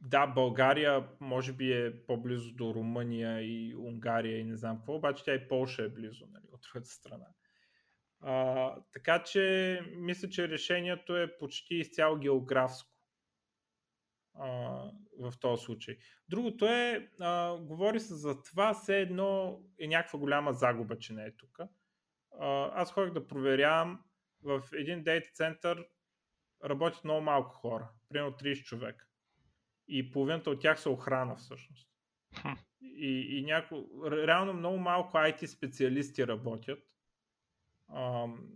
да, 0.00 0.26
България 0.26 1.08
може 1.20 1.52
би 1.52 1.72
е 1.72 2.06
по-близо 2.06 2.52
до 2.52 2.74
Румъния 2.74 3.40
и 3.40 3.76
Унгария 3.76 4.38
и 4.38 4.44
не 4.44 4.56
знам 4.56 4.76
какво, 4.76 4.94
обаче 4.94 5.24
тя 5.24 5.34
и 5.34 5.48
Полша 5.48 5.82
е 5.82 5.88
близо 5.88 6.26
нали, 6.32 6.44
от 6.52 6.60
другата 6.60 6.88
страна. 6.88 7.26
А, 8.20 8.74
така 8.92 9.22
че 9.22 9.80
мисля, 9.96 10.28
че 10.28 10.48
решението 10.48 11.16
е 11.16 11.38
почти 11.38 11.74
изцяло 11.74 12.18
географско 12.18 12.90
а, 12.90 12.99
в 15.18 15.32
този 15.40 15.64
случай. 15.64 15.96
Другото 16.28 16.66
е, 16.66 17.10
а, 17.20 17.56
говори 17.56 18.00
се 18.00 18.14
за 18.14 18.42
това, 18.42 18.74
все 18.74 19.00
едно 19.00 19.60
е 19.80 19.86
някаква 19.86 20.18
голяма 20.18 20.52
загуба, 20.52 20.98
че 20.98 21.12
не 21.12 21.24
е 21.24 21.36
тук. 21.36 21.58
аз 22.72 22.92
ходих 22.92 23.12
да 23.12 23.26
проверявам 23.26 24.04
в 24.42 24.62
един 24.72 25.02
дейта 25.02 25.30
център 25.34 25.86
работят 26.64 27.04
много 27.04 27.20
малко 27.20 27.54
хора, 27.54 27.90
примерно 28.08 28.32
30 28.32 28.64
човека 28.64 29.06
и 29.90 30.10
половината 30.10 30.50
от 30.50 30.60
тях 30.60 30.80
са 30.80 30.90
охрана 30.90 31.36
всъщност. 31.36 31.88
И, 32.82 33.38
и 33.38 33.42
няко... 33.42 33.86
реално 34.10 34.52
много 34.52 34.78
малко 34.78 35.16
IT 35.16 35.46
специалисти 35.46 36.26
работят. 36.26 36.78
Ам, 37.94 38.48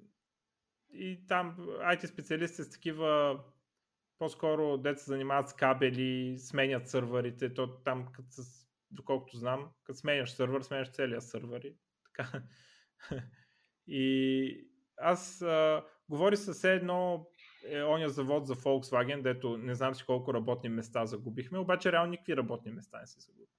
и 0.92 1.26
там 1.26 1.56
IT 1.58 2.06
специалисти 2.06 2.62
с 2.62 2.70
такива 2.70 3.40
по-скоро 4.24 4.78
деца 4.78 5.04
занимават 5.04 5.48
с 5.48 5.52
кабели, 5.52 6.38
сменят 6.38 6.88
сървърите, 6.88 7.54
то 7.54 7.66
там, 7.66 8.06
като 8.12 8.28
с, 8.30 8.66
доколкото 8.90 9.36
знам, 9.36 9.70
като 9.84 9.98
сменяш 9.98 10.32
сървър, 10.32 10.62
сменяш 10.62 10.90
целия 10.90 11.20
сървър. 11.20 11.60
И, 11.60 11.76
така. 12.04 12.42
и 13.86 14.68
аз 14.96 15.42
а, 15.42 15.84
говори 16.08 16.36
със 16.36 16.64
едно 16.64 17.26
е 17.68 17.82
оня 17.82 18.08
завод 18.08 18.46
за 18.46 18.54
Volkswagen, 18.54 19.22
дето 19.22 19.56
не 19.56 19.74
знам 19.74 19.94
си 19.94 20.04
колко 20.06 20.34
работни 20.34 20.68
места 20.68 21.06
загубихме, 21.06 21.58
обаче 21.58 21.92
реално 21.92 22.10
никакви 22.10 22.36
работни 22.36 22.72
места 22.72 23.00
не 23.00 23.06
се 23.06 23.20
загубят. 23.20 23.50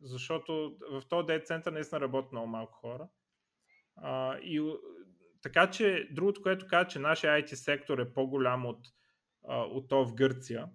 Защото 0.00 0.76
в 0.90 1.02
този 1.08 1.26
дейт 1.26 1.46
център 1.46 1.72
наистина 1.72 2.00
работят 2.00 2.32
много 2.32 2.46
малко 2.46 2.78
хора. 2.78 3.08
А, 3.96 4.38
и 4.38 4.72
така 5.42 5.70
че 5.70 6.08
другото, 6.12 6.42
което 6.42 6.66
казва, 6.66 6.88
че 6.88 6.98
нашия 6.98 7.42
IT 7.42 7.54
сектор 7.54 7.98
е 7.98 8.12
по-голям 8.14 8.66
от, 8.66 8.78
от 9.48 9.88
то 9.88 10.04
в 10.04 10.14
Гърция, 10.14 10.68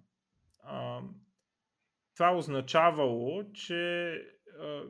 а, 0.62 1.00
това 2.14 2.36
означавало, 2.36 3.52
че 3.52 4.14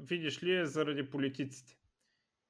видиш 0.01 0.43
ли, 0.43 0.57
е 0.57 0.66
заради 0.66 1.11
политиците. 1.11 1.76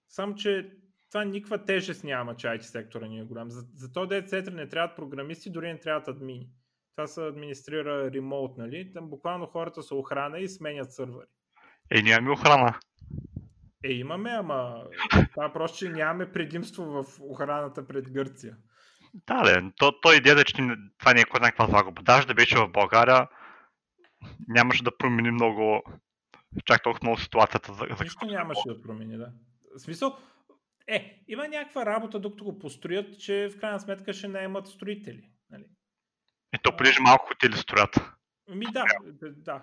Само, 0.09 0.35
че 0.35 0.71
това 1.11 1.25
никаква 1.25 1.65
тежест 1.65 2.05
няма, 2.05 2.37
че 2.37 2.47
IT 2.47 2.61
сектора 2.61 3.07
ни 3.07 3.21
е 3.21 3.25
голям. 3.25 3.51
За, 3.51 3.61
за 3.77 3.93
то 3.93 4.09
център 4.27 4.53
не 4.53 4.69
трябват 4.69 4.97
програмисти, 4.97 5.51
дори 5.51 5.73
не 5.73 5.81
трябват 5.81 6.09
админи. 6.09 6.49
Това 6.97 7.07
се 7.07 7.27
администрира 7.27 8.11
ремоут, 8.11 8.59
нали? 8.59 8.93
Там 8.93 9.11
буквално 9.11 9.47
хората 9.47 9.83
са 9.83 9.95
охрана 9.95 10.39
и 10.39 10.49
сменят 10.49 10.93
сървъри. 10.93 11.27
Е, 11.91 12.03
нямаме 12.03 12.33
охрана. 12.33 12.79
Е, 13.85 13.93
имаме, 13.93 14.31
ама 14.31 14.85
това 15.33 15.53
просто, 15.53 15.79
че 15.79 15.89
нямаме 15.89 16.33
предимство 16.33 16.85
в 16.85 17.05
охраната 17.21 17.87
пред 17.87 18.13
Гърция. 18.13 18.57
Да, 19.15 19.43
де, 19.43 19.73
то, 19.77 20.01
той 20.01 20.17
идея, 20.17 20.45
че 20.45 20.55
това 20.99 21.15
не 21.15 21.21
е 21.21 21.25
някаква 21.41 21.67
загуба. 21.67 22.03
Да 22.03 22.35
беше 22.35 22.59
в 22.59 22.69
България, 22.69 23.29
нямаше 24.49 24.85
да 24.85 24.97
промени 24.97 25.31
много, 25.31 25.83
чак 26.65 26.83
толкова 26.83 27.07
много 27.07 27.19
ситуацията. 27.19 27.73
За, 27.73 27.87
за 27.97 28.05
Нищо 28.05 28.27
нямаше 28.27 28.63
да 28.67 28.83
промени, 28.83 29.17
да. 29.17 29.33
В 29.77 29.81
смисъл, 29.81 30.19
е, 30.87 31.23
има 31.29 31.49
някаква 31.49 31.87
работа, 31.87 32.21
докато 32.21 32.45
го 32.45 32.59
построят, 32.59 33.21
че 33.21 33.51
в 33.57 33.61
крайна 33.61 33.81
сметка 33.81 34.13
ще 34.13 34.29
наемат 34.29 34.67
строители. 34.67 35.31
Нали? 35.51 35.65
И 36.55 36.59
то 36.63 36.77
понеже 36.77 37.01
малко 37.01 37.27
хотели 37.27 37.57
строят. 37.57 38.01
Ми 38.49 38.67
да, 38.73 38.85
да. 39.23 39.63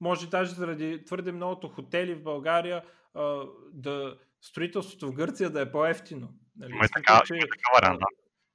Може 0.00 0.30
даже 0.30 0.54
заради 0.54 1.04
твърде 1.04 1.32
многото 1.32 1.68
хотели 1.68 2.14
в 2.14 2.22
България 2.22 2.84
а, 3.14 3.44
да 3.72 4.18
строителството 4.40 5.08
в 5.08 5.14
Гърция 5.14 5.50
да 5.50 5.60
е 5.60 5.72
по-ефтино. 5.72 6.34
Нали? 6.56 6.72
Има, 6.72 6.88
така, 6.94 7.22
че, 7.26 7.34
има 7.34 7.40
така 7.40 7.70
вариант, 7.76 8.00
да. 8.00 8.06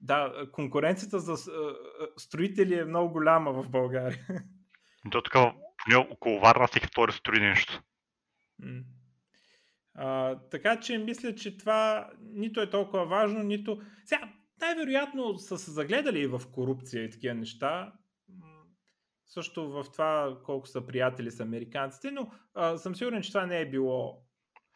Да, 0.02 0.48
конкуренцията 0.52 1.20
за 1.20 1.52
строители 2.18 2.80
е 2.80 2.86
много 2.86 3.14
голяма 3.14 3.64
в 3.64 3.70
България. 3.70 4.26
То 5.12 5.22
така, 5.22 5.54
поне 5.84 5.98
около 6.12 6.40
Варна 6.40 6.68
всеки 6.68 6.88
втори 6.88 7.12
строи 7.12 7.40
нещо. 7.40 7.82
А, 9.96 10.40
така 10.52 10.80
че 10.80 10.98
мисля, 10.98 11.36
че 11.36 11.58
това 11.58 12.10
нито 12.20 12.62
е 12.62 12.70
толкова 12.70 13.06
важно, 13.06 13.44
нито... 13.44 13.82
Сега, 14.06 14.34
най-вероятно 14.62 15.38
са 15.38 15.58
се 15.58 15.72
загледали 15.72 16.20
и 16.20 16.28
в 16.28 16.42
корупция 16.52 17.04
и 17.04 17.10
такива 17.10 17.36
неща. 17.36 17.94
Също 19.26 19.70
в 19.70 19.86
това 19.92 20.38
колко 20.44 20.68
са 20.68 20.86
приятели 20.86 21.32
с 21.32 21.40
американците, 21.40 22.12
но 22.12 22.32
а, 22.54 22.78
съм 22.78 22.96
сигурен, 22.96 23.22
че 23.22 23.32
това 23.32 23.46
не 23.46 23.60
е 23.60 23.70
било. 23.70 24.22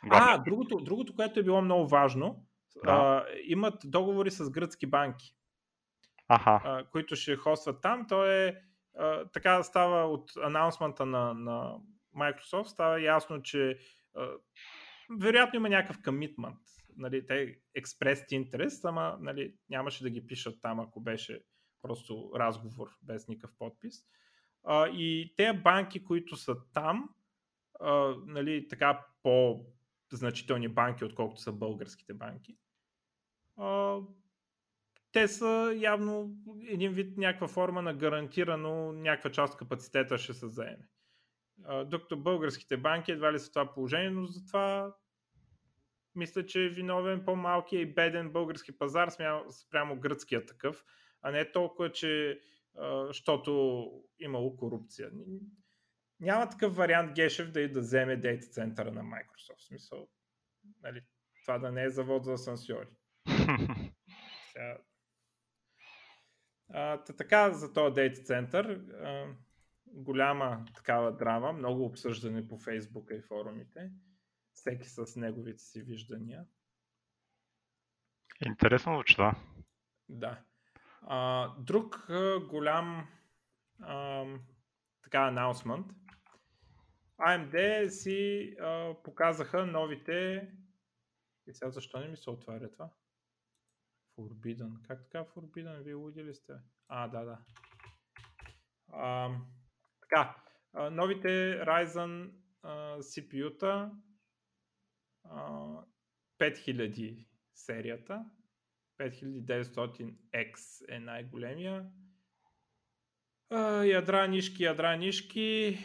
А, 0.09 0.37
другото, 0.37 0.77
другото, 0.77 1.15
което 1.15 1.39
е 1.39 1.43
било 1.43 1.61
много 1.61 1.87
важно, 1.87 2.45
да. 2.85 2.91
а, 2.91 3.25
имат 3.43 3.75
договори 3.85 4.31
с 4.31 4.49
гръцки 4.49 4.85
банки, 4.85 5.35
Аха. 6.29 6.61
А, 6.63 6.85
които 6.91 7.15
ще 7.15 7.35
хостват 7.35 7.81
там. 7.81 8.07
То 8.07 8.25
е 8.25 8.61
а, 8.97 9.25
така 9.25 9.63
става 9.63 10.05
от 10.05 10.31
анонсмента 10.43 11.05
на, 11.05 11.33
на 11.33 11.75
Microsoft, 12.17 12.63
става 12.63 13.01
ясно, 13.01 13.41
че 13.41 13.79
а, 14.15 14.27
вероятно 15.19 15.57
има 15.57 15.69
някакъв 15.69 16.03
комитмент. 16.03 16.59
Нали, 16.97 17.25
те 17.27 17.59
експрес 17.75 18.25
интерес, 18.31 18.85
ама 18.85 19.17
нали, 19.21 19.55
нямаше 19.69 20.03
да 20.03 20.09
ги 20.09 20.27
пишат 20.27 20.61
там, 20.61 20.79
ако 20.79 21.01
беше 21.01 21.43
просто 21.81 22.31
разговор 22.35 22.89
без 23.01 23.27
никакъв 23.27 23.57
подпис. 23.57 23.95
А, 24.63 24.87
и 24.87 25.33
те 25.37 25.53
банки, 25.53 26.03
които 26.03 26.35
са 26.35 26.55
там, 26.73 27.09
а, 27.79 28.15
нали, 28.25 28.67
така 28.67 29.05
по-значителни 29.23 30.67
банки, 30.67 31.05
отколкото 31.05 31.41
са 31.41 31.51
българските 31.51 32.13
банки, 32.13 32.57
те 35.11 35.27
са 35.27 35.73
явно 35.77 36.35
един 36.67 36.93
вид 36.93 37.17
някаква 37.17 37.47
форма 37.47 37.81
на 37.81 37.93
гарантирано 37.93 38.91
някаква 38.91 39.31
част 39.31 39.53
от 39.53 39.59
капацитета 39.59 40.17
ще 40.17 40.33
се 40.33 40.47
заеме. 40.47 40.89
Докато 41.85 42.17
българските 42.17 42.77
банки 42.77 43.11
едва 43.11 43.33
ли 43.33 43.39
са 43.39 43.49
това 43.49 43.73
положение, 43.73 44.09
но 44.09 44.25
затова 44.25 44.95
мисля, 46.15 46.45
че 46.45 46.65
е 46.65 46.69
виновен 46.69 47.25
по-малкият 47.25 47.89
и 47.89 47.93
беден 47.93 48.31
български 48.31 48.77
пазар 48.77 49.09
спрямо 49.49 49.99
гръцкия 49.99 50.45
такъв, 50.45 50.83
а 51.21 51.31
не 51.31 51.51
толкова, 51.51 51.91
че 51.91 52.41
защото 53.07 53.85
имало 54.19 54.57
корупция. 54.57 55.11
Няма 56.19 56.49
такъв 56.49 56.75
вариант 56.75 57.13
Гешев 57.15 57.51
да 57.51 57.61
и 57.61 57.71
да 57.71 57.79
вземе 57.79 58.17
дейта 58.17 58.47
центъра 58.47 58.91
на 58.91 59.01
Microsoft. 59.01 59.57
В 59.57 59.63
смисъл, 59.63 60.07
нали, 60.81 61.01
това 61.43 61.59
да 61.59 61.71
не 61.71 61.83
е 61.83 61.89
завод 61.89 62.25
за 62.25 62.33
асансьори. 62.33 62.87
А, 66.73 67.03
така 67.03 67.51
за 67.51 67.73
този 67.73 67.93
дейта 67.93 68.21
център. 68.21 68.65
А, 68.65 69.35
голяма 69.87 70.65
такава 70.75 71.17
драма, 71.17 71.53
много 71.53 71.85
обсъждане 71.85 72.47
по 72.47 72.57
Фейсбука 72.57 73.15
и 73.15 73.21
форумите. 73.21 73.91
Всеки 74.53 74.89
с 74.89 75.15
неговите 75.15 75.63
си 75.63 75.81
виждания. 75.81 76.45
Интересно 78.45 78.93
звучи 78.93 79.15
това. 79.15 79.35
Да. 80.09 80.41
А, 81.01 81.47
друг 81.57 82.09
а, 82.09 82.39
голям 82.39 83.07
а, 83.81 84.25
така 85.03 85.19
анонсмент. 85.19 85.87
AMD 87.19 87.87
си 87.87 88.55
а, 88.61 88.93
показаха 89.03 89.65
новите 89.65 90.47
и 91.47 91.53
сега 91.53 91.71
защо 91.71 91.99
не 91.99 92.07
ми 92.07 92.17
се 92.17 92.29
отваря 92.29 92.71
това? 92.71 92.89
Forbidden. 94.19 94.81
Как 94.87 95.03
така 95.03 95.25
Forbidden? 95.25 95.83
Вие 95.83 95.93
луди 95.93 96.23
ли 96.23 96.33
сте? 96.33 96.53
А, 96.87 97.07
да, 97.07 97.23
да. 97.23 97.37
А, 98.87 99.29
така, 100.01 100.43
новите 100.91 101.27
Ryzen 101.65 102.31
а, 102.61 102.97
CPU-та 102.97 103.91
а, 105.23 105.83
5000 106.39 107.27
серията 107.53 108.25
5900X 108.99 110.85
е 110.89 110.99
най-големия. 110.99 111.91
А, 113.49 113.83
ядра 113.83 114.27
нишки, 114.27 114.63
ядра 114.63 114.97
нишки 114.97 115.77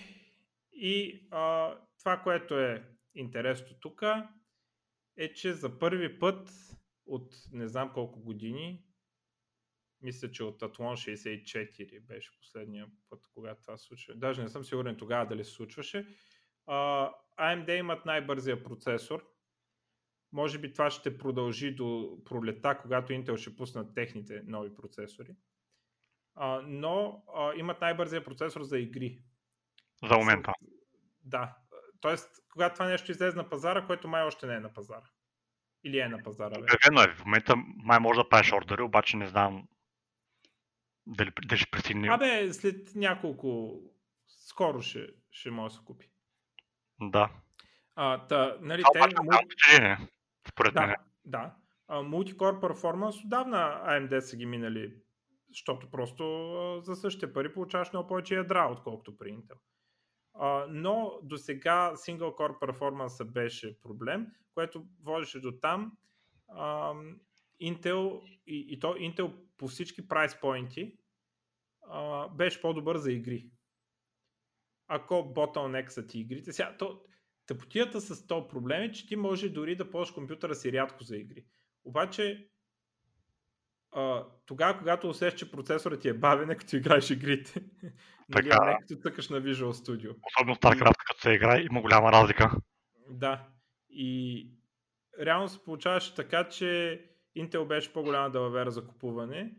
и 0.72 1.28
а, 1.30 1.74
това, 1.98 2.22
което 2.22 2.58
е 2.58 2.88
интересно 3.14 3.76
тук 3.80 4.02
е, 5.16 5.32
че 5.32 5.52
за 5.52 5.78
първи 5.78 6.18
път 6.18 6.50
от 7.06 7.34
не 7.52 7.68
знам 7.68 7.92
колко 7.92 8.20
години, 8.20 8.84
мисля, 10.00 10.30
че 10.30 10.44
от 10.44 10.60
Athlon 10.60 11.16
64 11.16 12.00
беше 12.00 12.38
последния 12.38 12.86
път, 13.10 13.26
когато 13.34 13.62
това 13.62 13.78
случва. 13.78 14.14
Даже 14.14 14.42
не 14.42 14.48
съм 14.48 14.64
сигурен 14.64 14.96
тогава 14.96 15.26
дали 15.26 15.44
се 15.44 15.50
случваше. 15.50 16.06
А, 16.66 17.10
AMD 17.38 17.78
имат 17.78 18.06
най-бързия 18.06 18.64
процесор, 18.64 19.34
може 20.34 20.58
би 20.58 20.72
това 20.72 20.90
ще 20.90 21.18
продължи 21.18 21.74
до 21.74 22.18
пролета, 22.24 22.78
когато 22.82 23.12
Intel 23.12 23.36
ще 23.36 23.56
пуснат 23.56 23.94
техните 23.94 24.42
нови 24.46 24.74
процесори. 24.74 25.36
Но 26.64 27.24
имат 27.56 27.80
най-бързия 27.80 28.24
процесор 28.24 28.62
за 28.62 28.78
игри. 28.78 29.22
За 30.08 30.16
момента. 30.16 30.52
Да. 31.22 31.56
Тоест, 32.00 32.30
когато 32.52 32.74
това 32.74 32.88
нещо 32.88 33.10
излезе 33.10 33.36
на 33.36 33.48
пазара, 33.48 33.86
което 33.86 34.08
май 34.08 34.22
още 34.22 34.46
не 34.46 34.54
е 34.54 34.60
на 34.60 34.74
пазара. 34.74 35.10
Или 35.84 35.98
е 35.98 36.08
на 36.08 36.22
пазара. 36.22 36.54
Обявено 36.58 37.02
е. 37.02 37.14
В 37.14 37.24
момента 37.24 37.56
май 37.76 37.98
може 37.98 38.20
да 38.20 38.28
правиш 38.28 38.52
ордери, 38.52 38.82
обаче 38.82 39.16
не 39.16 39.26
знам 39.26 39.68
дали, 41.06 41.30
дали 41.46 41.58
ще 41.58 41.70
пристигне. 41.70 42.08
Абе, 42.08 42.52
след 42.52 42.94
няколко... 42.94 43.80
Скоро 44.26 44.82
ще, 44.82 45.06
ще 45.30 45.50
може 45.50 45.72
да 45.72 45.78
се 45.78 45.84
купи. 45.84 46.10
Да. 47.00 47.30
А, 47.96 48.26
та, 48.26 48.56
нали, 48.60 48.82
те... 48.92 48.98
Обаче, 48.98 49.96
според 50.48 50.74
да, 50.74 50.86
мен. 50.86 50.96
Да. 51.24 51.54
А, 51.88 52.02
Multicore 52.02 52.60
Performance 52.60 53.24
отдавна 53.24 53.82
AMD 53.86 54.20
са 54.20 54.36
ги 54.36 54.46
минали, 54.46 54.94
защото 55.48 55.90
просто 55.90 56.54
а, 56.54 56.80
за 56.80 56.96
същите 56.96 57.32
пари 57.32 57.52
получаваш 57.52 57.92
много 57.92 58.08
повече 58.08 58.34
ядра, 58.34 58.68
отколкото 58.72 59.16
при 59.16 59.28
Intel. 59.28 59.58
Но 60.68 61.20
до 61.22 61.36
сега 61.36 61.92
Single 61.94 62.18
Core 62.18 62.58
Performance 62.58 63.24
беше 63.24 63.80
проблем, 63.80 64.26
което 64.54 64.86
водеше 65.02 65.40
до 65.40 65.52
там 65.52 65.92
Intel 67.62 68.20
и, 68.46 68.66
и 68.68 68.80
то 68.80 68.94
Intel 68.94 69.32
по 69.56 69.68
всички 69.68 70.08
прайс 70.08 70.40
поинти 70.40 70.98
беше 72.34 72.60
по-добър 72.60 72.96
за 72.96 73.12
игри. 73.12 73.50
Ако 74.86 75.14
bottleneck 75.14 75.88
са 75.88 76.06
ти 76.06 76.20
игрите, 76.20 76.52
сега, 76.52 76.76
то, 76.76 77.00
Тъпотията 77.46 78.00
с 78.00 78.26
този 78.26 78.48
проблем 78.48 78.82
е, 78.82 78.92
че 78.92 79.06
ти 79.06 79.16
може 79.16 79.48
дори 79.48 79.76
да 79.76 79.90
ползваш 79.90 80.14
компютъра 80.14 80.54
си 80.54 80.72
рядко 80.72 81.04
за 81.04 81.16
игри. 81.16 81.44
Обаче, 81.84 82.50
а, 83.94 84.24
тогава, 84.46 84.78
когато 84.78 85.08
усещаш, 85.08 85.40
че 85.40 85.50
процесорът 85.50 86.00
ти 86.00 86.08
е 86.08 86.14
бавен, 86.14 86.50
е 86.50 86.56
като 86.56 86.76
играеш 86.76 87.10
игрите. 87.10 87.62
нали, 88.28 88.48
така, 88.48 88.64
не 88.64 88.76
като 88.80 89.00
цъкаш 89.00 89.28
на 89.28 89.42
Visual 89.42 89.72
Studio. 89.72 90.16
Особено 90.26 90.54
StarCraft, 90.54 91.04
като 91.06 91.20
се 91.20 91.30
играе, 91.30 91.60
има 91.60 91.80
голяма 91.80 92.12
разлика. 92.12 92.50
Да. 93.10 93.48
И 93.90 94.48
реално 95.20 95.48
се 95.48 95.64
получаваше 95.64 96.14
така, 96.14 96.48
че 96.48 97.00
Intel 97.38 97.64
беше 97.66 97.92
по-голяма 97.92 98.30
далавера 98.30 98.70
за 98.70 98.86
купуване. 98.86 99.54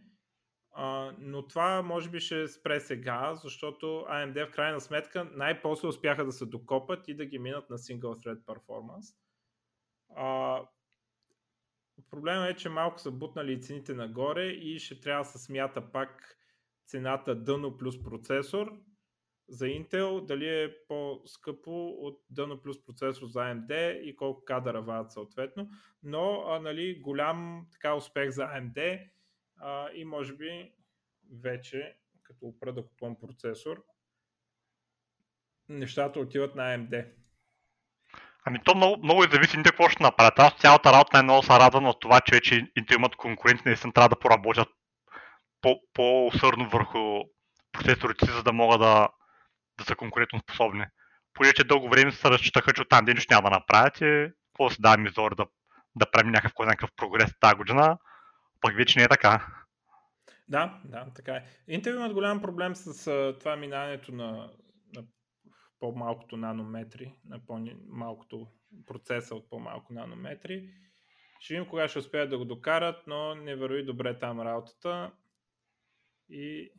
а, 0.77 1.11
но 1.19 1.47
това 1.47 1.81
може 1.81 2.09
би 2.09 2.19
ще 2.19 2.47
спре 2.47 2.79
сега, 2.79 3.35
защото 3.35 3.85
AMD 3.85 4.47
в 4.47 4.51
крайна 4.51 4.81
сметка 4.81 5.27
най-после 5.31 5.87
успяха 5.87 6.25
да 6.25 6.31
се 6.31 6.45
докопат 6.45 7.07
и 7.07 7.15
да 7.15 7.25
ги 7.25 7.39
минат 7.39 7.69
на 7.69 7.77
Single 7.77 8.01
Thread 8.01 8.43
Performance. 8.45 9.15
А, 10.15 10.61
проблема 12.09 12.47
е, 12.47 12.55
че 12.55 12.69
малко 12.69 12.99
са 12.99 13.11
бутнали 13.11 13.61
цените 13.61 13.93
нагоре 13.93 14.45
и 14.45 14.79
ще 14.79 14.99
трябва 14.99 15.23
да 15.23 15.29
се 15.29 15.37
смята 15.37 15.91
пак 15.91 16.37
цената 16.87 17.35
дъно 17.35 17.77
плюс 17.77 18.03
процесор 18.03 18.79
за 19.49 19.65
Intel, 19.65 20.25
дали 20.25 20.63
е 20.63 20.85
по-скъпо 20.87 21.87
от 21.87 22.21
дъно 22.29 22.61
плюс 22.61 22.85
процесор 22.85 23.27
за 23.27 23.39
AMD 23.39 23.99
и 23.99 24.15
колко 24.15 24.45
кадъра 24.45 24.81
вадят 24.81 25.11
съответно, 25.11 25.69
но 26.03 26.43
а, 26.47 26.59
нали, 26.59 26.99
голям 27.01 27.67
така 27.71 27.95
успех 27.95 28.29
за 28.29 28.43
AMD 28.43 29.09
а, 29.57 29.89
и 29.93 30.05
може 30.05 30.35
би 30.35 30.71
вече, 31.41 31.97
като 32.23 32.45
опра 32.45 32.73
да 32.73 32.87
купувам 32.87 33.19
процесор, 33.19 33.85
нещата 35.69 36.19
отиват 36.19 36.55
на 36.55 36.77
AMD. 36.77 37.11
Ами 38.45 38.59
то 38.63 38.75
много, 38.75 39.03
много 39.03 39.23
и 39.23 39.27
зависи 39.31 39.63
какво 39.63 39.89
ще 39.89 40.03
направят. 40.03 40.39
Аз 40.39 40.53
цялата 40.53 40.93
работа 40.93 41.09
най-много 41.13 41.43
се 41.43 41.49
радвам 41.49 41.83
на 41.83 41.93
това, 41.99 42.21
че 42.21 42.35
вече 42.35 42.55
Intel 42.79 42.95
имат 42.95 43.15
конкуренти, 43.15 43.63
наистина 43.65 43.93
трябва 43.93 44.09
да 44.09 44.19
поработят 44.19 44.67
по-усърдно 45.93 46.69
върху 46.69 47.21
процесорите 47.71 48.25
си, 48.25 48.31
за 48.31 48.43
да 48.43 48.53
могат 48.53 48.79
да, 48.79 49.07
да 49.79 49.83
са 49.85 49.95
конкурентно 49.95 50.39
способни. 50.39 50.85
Понеже 51.33 51.53
че 51.53 51.63
дълго 51.63 51.89
време 51.89 52.11
се 52.11 52.29
разчитаха, 52.29 52.73
че 52.73 52.81
оттам 52.81 53.05
ден 53.05 53.17
няма 53.29 53.49
да 53.49 53.55
направят 53.55 54.01
и 54.01 54.31
какво 54.47 54.69
се 54.69 54.81
дава 54.81 54.97
мизор 54.97 55.35
да, 55.35 55.45
да 55.95 56.11
правим 56.11 56.31
някакъв, 56.31 56.53
някакъв 56.59 56.89
прогрес 56.95 57.31
тази 57.39 57.55
година, 57.55 57.97
пък 58.61 58.75
вече 58.75 58.99
не 58.99 59.05
е 59.05 59.07
така. 59.07 59.47
Да, 60.47 60.79
да, 60.83 61.05
така 61.15 61.33
е. 61.33 61.43
Intel 61.69 61.95
имат 61.95 62.13
голям 62.13 62.41
проблем 62.41 62.75
с 62.75 63.05
това 63.39 63.55
минането 63.55 64.11
на, 64.11 64.31
на 64.31 64.49
по-малкото 65.85 66.37
нанометри, 66.37 67.15
на 67.25 67.45
по-малкото 67.45 68.47
процеса 68.85 69.35
от 69.35 69.49
по-малко 69.49 69.93
нанометри. 69.93 70.69
Ще 71.39 71.53
видим 71.53 71.69
кога 71.69 71.87
ще 71.87 71.99
успеят 71.99 72.29
да 72.29 72.37
го 72.37 72.45
докарат, 72.45 73.07
но 73.07 73.35
не 73.35 73.55
върви 73.55 73.85
добре 73.85 74.19
там 74.19 74.41
работата. 74.41 75.11
И 76.29 76.71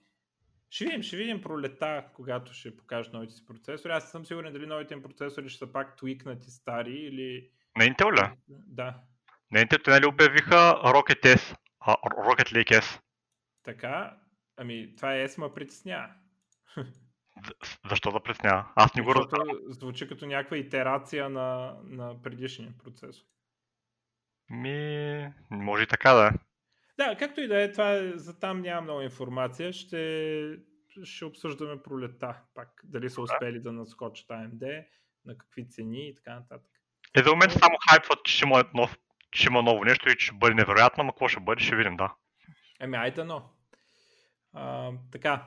ще 0.70 0.84
видим, 0.84 1.02
ще 1.02 1.16
видим 1.16 1.42
пролета, 1.42 2.04
когато 2.14 2.52
ще 2.52 2.76
покажат 2.76 3.12
новите 3.12 3.34
си 3.34 3.46
процесори. 3.46 3.92
Аз 3.92 4.10
съм 4.10 4.24
сигурен 4.24 4.52
дали 4.52 4.66
новите 4.66 4.94
им 4.94 5.02
процесори 5.02 5.48
ще 5.48 5.58
са 5.58 5.72
пак 5.72 5.96
твикнати 5.96 6.50
стари 6.50 6.94
или... 6.94 7.50
На 7.76 7.84
Intel 7.84 8.12
ли? 8.12 8.36
Да. 8.48 9.00
На 9.50 9.60
Intel 9.60 9.84
те 9.84 9.90
нали 9.90 10.06
обявиха 10.06 10.56
Rocket 10.84 11.36
S, 11.36 11.56
а, 11.80 11.94
Rocket 11.94 12.52
Lake 12.52 12.80
S. 12.80 13.00
Така, 13.62 14.18
ами 14.56 14.96
това 14.96 15.16
е 15.16 15.28
S 15.28 15.38
ма 15.38 15.54
притеснява. 15.54 16.14
Защо 17.90 18.12
да 18.12 18.20
притеснява? 18.20 18.64
Аз 18.74 18.94
не 18.94 19.02
го 19.02 19.14
разбирам. 19.14 19.48
Звучи 19.68 20.08
като 20.08 20.26
някаква 20.26 20.56
итерация 20.56 21.28
на, 21.28 21.76
на 21.84 22.22
предишния 22.22 22.72
процесор. 22.84 23.24
Ми, 24.50 25.28
може 25.50 25.82
и 25.82 25.86
така 25.86 26.12
да 26.12 26.26
е. 26.26 26.30
Да, 26.98 27.16
както 27.16 27.40
и 27.40 27.48
да 27.48 27.62
е, 27.62 27.72
това 27.72 27.92
е, 27.92 28.12
за 28.14 28.38
там 28.38 28.60
няма 28.60 28.80
много 28.80 29.00
информация. 29.00 29.72
Ще, 29.72 30.58
ще 31.04 31.24
обсъждаме 31.24 31.82
пролета 31.82 32.40
пак. 32.54 32.80
Дали 32.84 33.10
са 33.10 33.20
успели 33.20 33.60
да 33.60 33.72
надскочат 33.72 34.28
AMD, 34.28 34.84
на 35.24 35.38
какви 35.38 35.68
цени 35.68 36.08
и 36.08 36.14
така 36.14 36.34
нататък. 36.34 36.70
Е, 37.14 37.22
за 37.22 37.30
момента 37.30 37.58
само 37.58 37.76
хайпват, 37.90 38.24
че 38.24 38.36
ще 38.36 38.46
има, 38.46 38.64
нов, 38.74 38.98
че 39.30 39.48
има 39.48 39.62
ново 39.62 39.84
нещо 39.84 40.08
и 40.08 40.16
че 40.16 40.26
ще 40.26 40.34
бъде 40.34 40.54
невероятно, 40.54 41.04
но 41.04 41.12
какво 41.12 41.28
ще 41.28 41.40
бъде, 41.40 41.64
ще 41.64 41.76
видим, 41.76 41.96
да. 41.96 42.14
Еми, 42.80 42.96
айде 42.96 43.24
но. 43.24 43.50
А, 44.52 44.92
така. 45.12 45.46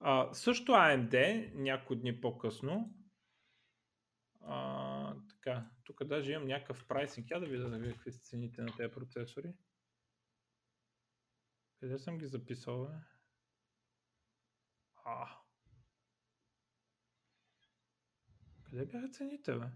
А, 0.00 0.34
също 0.34 0.72
AMD, 0.72 1.50
няколко 1.54 1.94
дни 1.94 2.20
по-късно, 2.20 2.94
а, 4.40 5.16
така, 5.28 5.70
тук 5.84 6.04
даже 6.04 6.32
имам 6.32 6.46
някакъв 6.46 6.86
прайсинг. 6.86 7.30
Я 7.30 7.40
да 7.40 7.46
видя 7.46 7.70
да 7.70 7.92
какви 7.92 8.12
са 8.12 8.20
цените 8.20 8.62
на 8.62 8.76
тези 8.76 8.92
процесори. 8.92 9.52
Къде 11.80 11.98
съм 11.98 12.18
ги 12.18 12.26
записал, 12.26 12.86
бе? 12.86 12.92
А. 15.04 15.28
Къде 18.62 18.86
бяха 18.86 19.08
цените, 19.08 19.58
бе? 19.58 19.66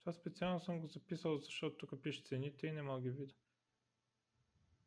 Това 0.00 0.12
специално 0.12 0.60
съм 0.60 0.80
го 0.80 0.86
записал, 0.86 1.38
защото 1.38 1.76
тук 1.76 2.02
пише 2.02 2.22
цените 2.22 2.66
и 2.66 2.72
не 2.72 2.82
мога 2.82 3.00
ги 3.00 3.10
видя. 3.10 3.34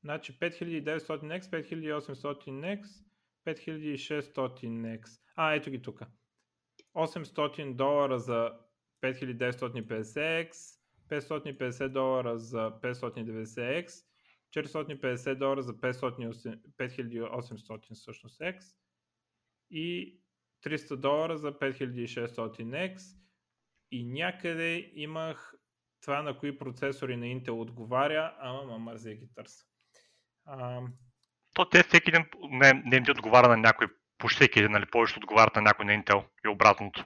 Значи 0.02 0.40
5900X, 0.40 1.42
5800X, 1.42 3.06
5600X. 3.46 5.20
А, 5.36 5.54
ето 5.54 5.72
ги 5.72 5.82
тук. 5.82 6.02
800 6.96 7.76
долара 7.76 8.20
за 8.20 8.52
5950X, 9.02 10.52
550 11.10 11.88
долара 11.88 12.40
за 12.40 12.72
590X 12.82 14.06
450 14.54 15.36
долара 15.36 15.62
за 15.62 15.74
500, 15.74 16.60
5800 16.78 17.94
всъщност 17.94 18.40
X 18.40 18.76
и 19.72 20.20
300 20.66 20.96
долара 20.96 21.38
за 21.38 21.54
5600X 21.54 23.18
и 23.92 24.06
някъде 24.06 24.92
имах 24.96 25.54
това 26.02 26.22
на 26.22 26.38
кои 26.38 26.58
процесори 26.58 27.18
на 27.18 27.26
Intel 27.26 27.62
отговаря, 27.62 28.36
ама 28.40 28.64
ма 28.64 28.80
мързе 28.80 29.16
ги 29.16 29.30
търса. 29.36 29.66
А... 30.46 30.82
То 31.54 31.70
те 31.70 31.84
всеки 31.84 32.12
ден 32.12 32.26
не, 32.50 32.74
не 32.86 32.96
им 32.96 33.04
отговаря 33.10 33.48
на 33.48 33.58
някой, 33.58 33.88
по 34.18 34.28
всеки 34.28 34.60
един, 34.60 34.72
нали, 34.72 34.86
повече 34.92 35.20
отговарят 35.20 35.56
на 35.56 35.62
някой 35.62 35.86
на 35.86 35.92
Intel 35.92 36.26
и 36.46 36.48
обратното. 36.48 37.06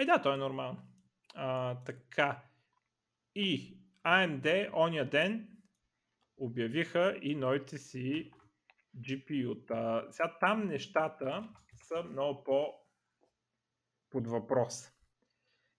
Е, 0.00 0.04
да, 0.04 0.22
то 0.22 0.34
е 0.34 0.36
нормално. 0.36 0.82
А, 1.34 1.74
така. 1.84 2.42
И 3.34 3.78
AMD 4.04 4.70
оня 4.74 5.04
ден 5.04 5.48
обявиха 6.36 7.18
и 7.22 7.34
новите 7.34 7.78
си 7.78 8.30
GPU-та. 8.96 10.04
Сега 10.10 10.36
там 10.40 10.66
нещата 10.66 11.48
са 11.74 12.02
много 12.02 12.44
по 12.44 12.74
под 14.10 14.26
въпрос. 14.26 14.92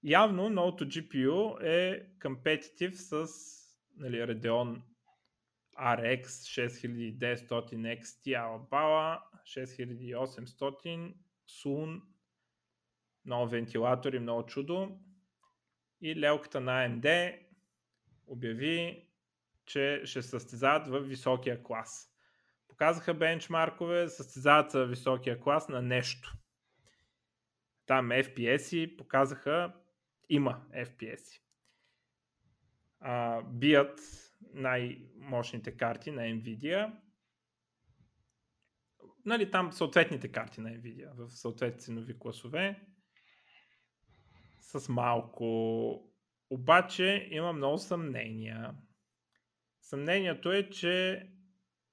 Явно 0.03 0.49
новото 0.49 0.85
GPU 0.85 1.63
е 1.63 2.07
competitive 2.19 2.93
с 2.93 3.27
нали, 3.97 4.17
Radeon 4.17 4.81
RX 5.79 6.25
6900X 6.25 8.03
Ti 8.23 8.35
Alabama 8.35 9.19
6800 9.45 11.13
Sun 11.47 12.01
много 13.25 13.49
вентилатори, 13.49 14.19
много 14.19 14.45
чудо 14.45 14.99
и 16.01 16.15
лелката 16.15 16.61
на 16.61 16.87
AMD 16.87 17.39
обяви 18.27 19.07
че 19.65 20.01
ще 20.05 20.21
състезават 20.21 20.87
в 20.87 20.99
високия 20.99 21.63
клас. 21.63 22.15
Показаха 22.67 23.13
бенчмаркове, 23.13 24.09
състезават 24.09 24.73
в 24.73 24.85
високия 24.85 25.39
клас 25.39 25.69
на 25.69 25.81
нещо. 25.81 26.33
Там 27.85 28.09
FPS-и 28.09 28.97
показаха, 28.97 29.73
има 30.29 30.61
FPS-и. 30.75 31.41
А, 32.99 33.41
бият 33.41 33.99
най-мощните 34.53 35.77
карти 35.77 36.11
на 36.11 36.21
Nvidia. 36.21 36.93
Нали, 39.25 39.51
там 39.51 39.73
съответните 39.73 40.31
карти 40.31 40.61
на 40.61 40.69
Nvidia 40.69 41.13
в 41.15 41.29
съответни 41.29 41.79
ценови 41.79 42.19
класове. 42.19 42.81
С 44.59 44.89
малко. 44.89 45.45
Обаче 46.49 47.27
има 47.31 47.53
много 47.53 47.77
съмнения. 47.77 48.75
Съмнението 49.81 50.51
е, 50.51 50.69
че 50.69 51.27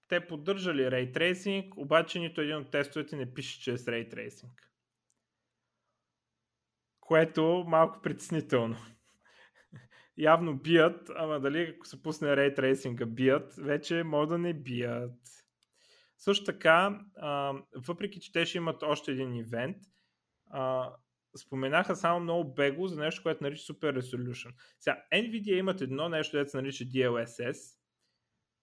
те 0.08 0.26
поддържали 0.26 0.82
Ray 0.82 1.14
Tracing, 1.14 1.72
обаче 1.76 2.20
нито 2.20 2.40
един 2.40 2.56
от 2.56 2.70
тестовете 2.70 3.16
не 3.16 3.34
пише, 3.34 3.60
че 3.60 3.72
е 3.72 3.78
с 3.78 3.84
Ray. 3.84 4.48
Което 7.00 7.64
малко 7.68 8.02
притеснително. 8.02 8.76
Явно 10.18 10.58
бият, 10.58 11.10
ама 11.16 11.40
дали 11.40 11.74
ако 11.76 11.86
се 11.86 12.02
пусне 12.02 12.28
Ray 12.28 12.58
Tracing 12.58 13.04
бият, 13.04 13.54
вече 13.58 14.02
могат 14.02 14.28
да 14.28 14.38
не 14.38 14.54
бият. 14.54 15.14
Също 16.16 16.44
така, 16.44 17.00
а, 17.16 17.54
въпреки 17.76 18.20
че 18.20 18.32
те 18.32 18.46
ще 18.46 18.58
имат 18.58 18.82
още 18.82 19.12
един 19.12 19.34
ивент, 19.34 19.76
а, 20.50 20.92
споменаха 21.36 21.96
само 21.96 22.20
много 22.20 22.54
бегло 22.54 22.86
за 22.86 23.00
нещо, 23.00 23.22
което 23.22 23.44
нарича 23.44 23.72
Super 23.72 23.98
Resolution. 23.98 24.54
Сега, 24.80 25.04
NVIDIA 25.12 25.54
имат 25.54 25.80
едно 25.80 26.08
нещо, 26.08 26.36
което 26.36 26.50
се 26.50 26.56
нарича 26.56 26.84
DLSS, 26.84 27.78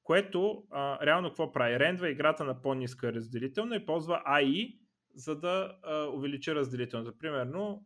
което 0.03 0.63
а, 0.71 1.05
реално 1.05 1.29
какво 1.29 1.51
прави? 1.51 1.79
Рендва 1.79 2.09
играта 2.09 2.43
на 2.43 2.61
по-ниска 2.61 3.13
разделителна 3.13 3.75
и 3.75 3.85
ползва 3.85 4.23
AI, 4.27 4.79
за 5.13 5.39
да 5.39 5.77
а, 5.83 6.05
увеличи 6.05 6.55
разделителната. 6.55 7.17
Примерно, 7.17 7.85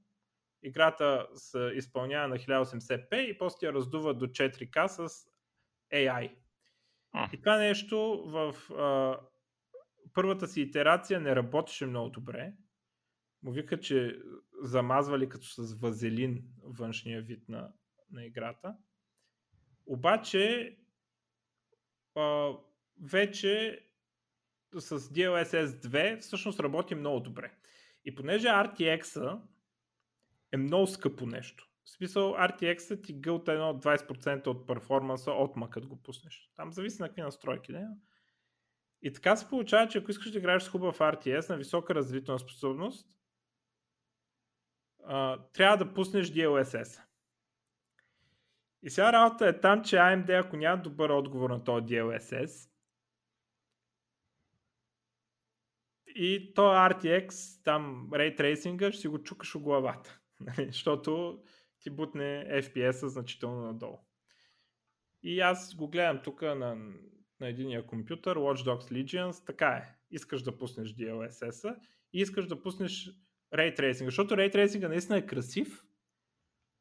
играта 0.64 1.28
се 1.36 1.72
изпълнява 1.76 2.28
на 2.28 2.36
1080p 2.36 3.16
и 3.16 3.38
после 3.38 3.68
я 3.68 3.74
раздува 3.74 4.14
до 4.14 4.28
4K 4.28 4.88
с 4.88 5.26
AI. 5.94 6.32
И 7.34 7.40
това 7.40 7.58
нещо 7.58 8.24
в 8.26 8.56
а, 8.74 9.20
първата 10.14 10.48
си 10.48 10.62
итерация 10.62 11.20
не 11.20 11.36
работеше 11.36 11.86
много 11.86 12.10
добре. 12.10 12.54
Му 13.44 13.52
вика, 13.52 13.80
че 13.80 14.20
замазвали 14.62 15.30
като 15.30 15.46
с 15.46 15.80
вазелин 15.80 16.44
външния 16.64 17.22
вид 17.22 17.50
на, 17.50 17.72
на 18.12 18.26
играта. 18.26 18.76
Обаче 19.86 20.76
а, 22.16 22.54
вече 23.02 23.86
с 24.74 25.00
DLSS 25.00 25.66
2 25.66 26.20
всъщност 26.20 26.60
работи 26.60 26.96
много 26.96 27.20
добре. 27.20 27.52
И 28.06 28.16
понеже 28.16 28.48
RTX 28.48 29.40
е 30.52 30.58
много 30.58 30.88
скъпо 30.88 31.26
нещо. 31.26 31.70
В 31.84 31.90
смисъл 31.90 32.34
RTX 32.34 33.04
ти 33.04 33.14
гълта 33.14 33.54
едно 33.54 33.80
20% 33.80 34.48
от 34.48 34.68
перформанса 34.68 35.32
от 35.32 35.56
Mac, 35.56 35.70
като 35.70 35.88
го 35.88 36.02
пуснеш. 36.02 36.52
Там 36.56 36.74
зависи 36.74 37.02
на 37.02 37.08
какви 37.08 37.22
настройки. 37.22 37.72
Не? 37.72 37.88
И 39.02 39.14
така 39.14 39.36
се 39.36 39.50
получава, 39.50 39.88
че 39.88 39.98
ако 39.98 40.12
искаш 40.12 40.32
да 40.32 40.38
играеш 40.38 40.64
с 40.64 40.70
хубав 40.70 41.00
RTS 41.00 41.50
на 41.50 41.58
висока 41.58 41.96
разделителна 41.96 42.40
способност, 42.40 43.10
а, 45.04 45.44
трябва 45.54 45.86
да 45.86 45.94
пуснеш 45.94 46.32
DLSS. 46.32 47.02
И 48.84 48.90
сега 48.90 49.14
работа 49.14 49.48
е 49.48 49.60
там, 49.60 49.84
че 49.84 49.96
AMD, 49.96 50.46
ако 50.46 50.58
няма 50.58 50.82
добър 50.82 51.10
отговор 51.10 51.50
на 51.50 51.64
този 51.64 51.86
DLSS, 51.86 52.70
и 56.16 56.54
то 56.54 56.62
RTX, 56.62 57.64
там 57.64 58.10
Ray 58.12 58.40
Tracing, 58.40 58.92
ще 58.92 59.02
си 59.02 59.08
го 59.08 59.24
чукаш 59.24 59.56
у 59.56 59.60
главата. 59.60 60.20
Нали? 60.58 60.68
Защото 60.68 61.42
ти 61.80 61.90
бутне 61.90 62.46
FPS 62.50 63.06
значително 63.06 63.62
надолу. 63.62 63.98
И 65.24 65.40
аз 65.40 65.76
го 65.76 65.88
гледам 65.88 66.22
тук 66.24 66.42
на, 66.42 66.76
на 67.40 67.48
единия 67.48 67.86
компютър, 67.86 68.38
Watch 68.38 68.66
Dogs 68.66 68.92
Legions, 68.92 69.46
така 69.46 69.68
е. 69.68 69.96
Искаш 70.12 70.42
да 70.42 70.58
пуснеш 70.58 70.96
DLSS-а 70.96 71.76
и 72.14 72.22
искаш 72.22 72.48
да 72.48 72.62
пуснеш 72.62 73.12
Ray 73.54 73.80
Tracing, 73.80 74.06
защото 74.06 74.34
Ray 74.34 74.56
Tracing 74.56 74.88
наистина 74.88 75.18
е 75.18 75.26
красив, 75.26 75.84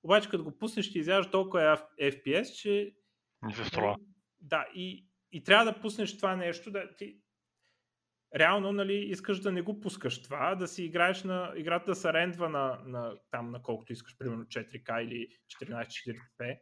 обаче 0.02 0.28
като 0.28 0.44
го 0.44 0.58
пуснеш 0.58 0.92
ти 0.92 0.98
изяжда 0.98 1.30
толкова 1.30 1.88
FPS, 2.00 2.54
че... 2.54 2.94
Не 3.42 3.54
се 3.54 3.64
струва. 3.64 3.96
Да, 4.40 4.66
и, 4.74 5.06
и 5.32 5.44
трябва 5.44 5.72
да 5.72 5.80
пуснеш 5.80 6.16
това 6.16 6.36
нещо, 6.36 6.70
да 6.70 6.96
ти... 6.96 7.20
Реално, 8.36 8.72
нали, 8.72 8.94
искаш 8.94 9.40
да 9.40 9.52
не 9.52 9.62
го 9.62 9.80
пускаш 9.80 10.22
това, 10.22 10.54
да 10.54 10.68
си 10.68 10.84
играеш 10.84 11.24
на 11.24 11.52
играта 11.56 11.90
да 11.90 11.94
се 11.94 12.12
рендва 12.12 12.48
на, 12.48 12.78
на 12.86 13.14
там 13.30 13.50
на 13.50 13.62
колкото 13.62 13.92
искаш, 13.92 14.18
примерно 14.18 14.44
4K 14.44 15.00
или 15.00 15.28
1440p. 15.62 16.58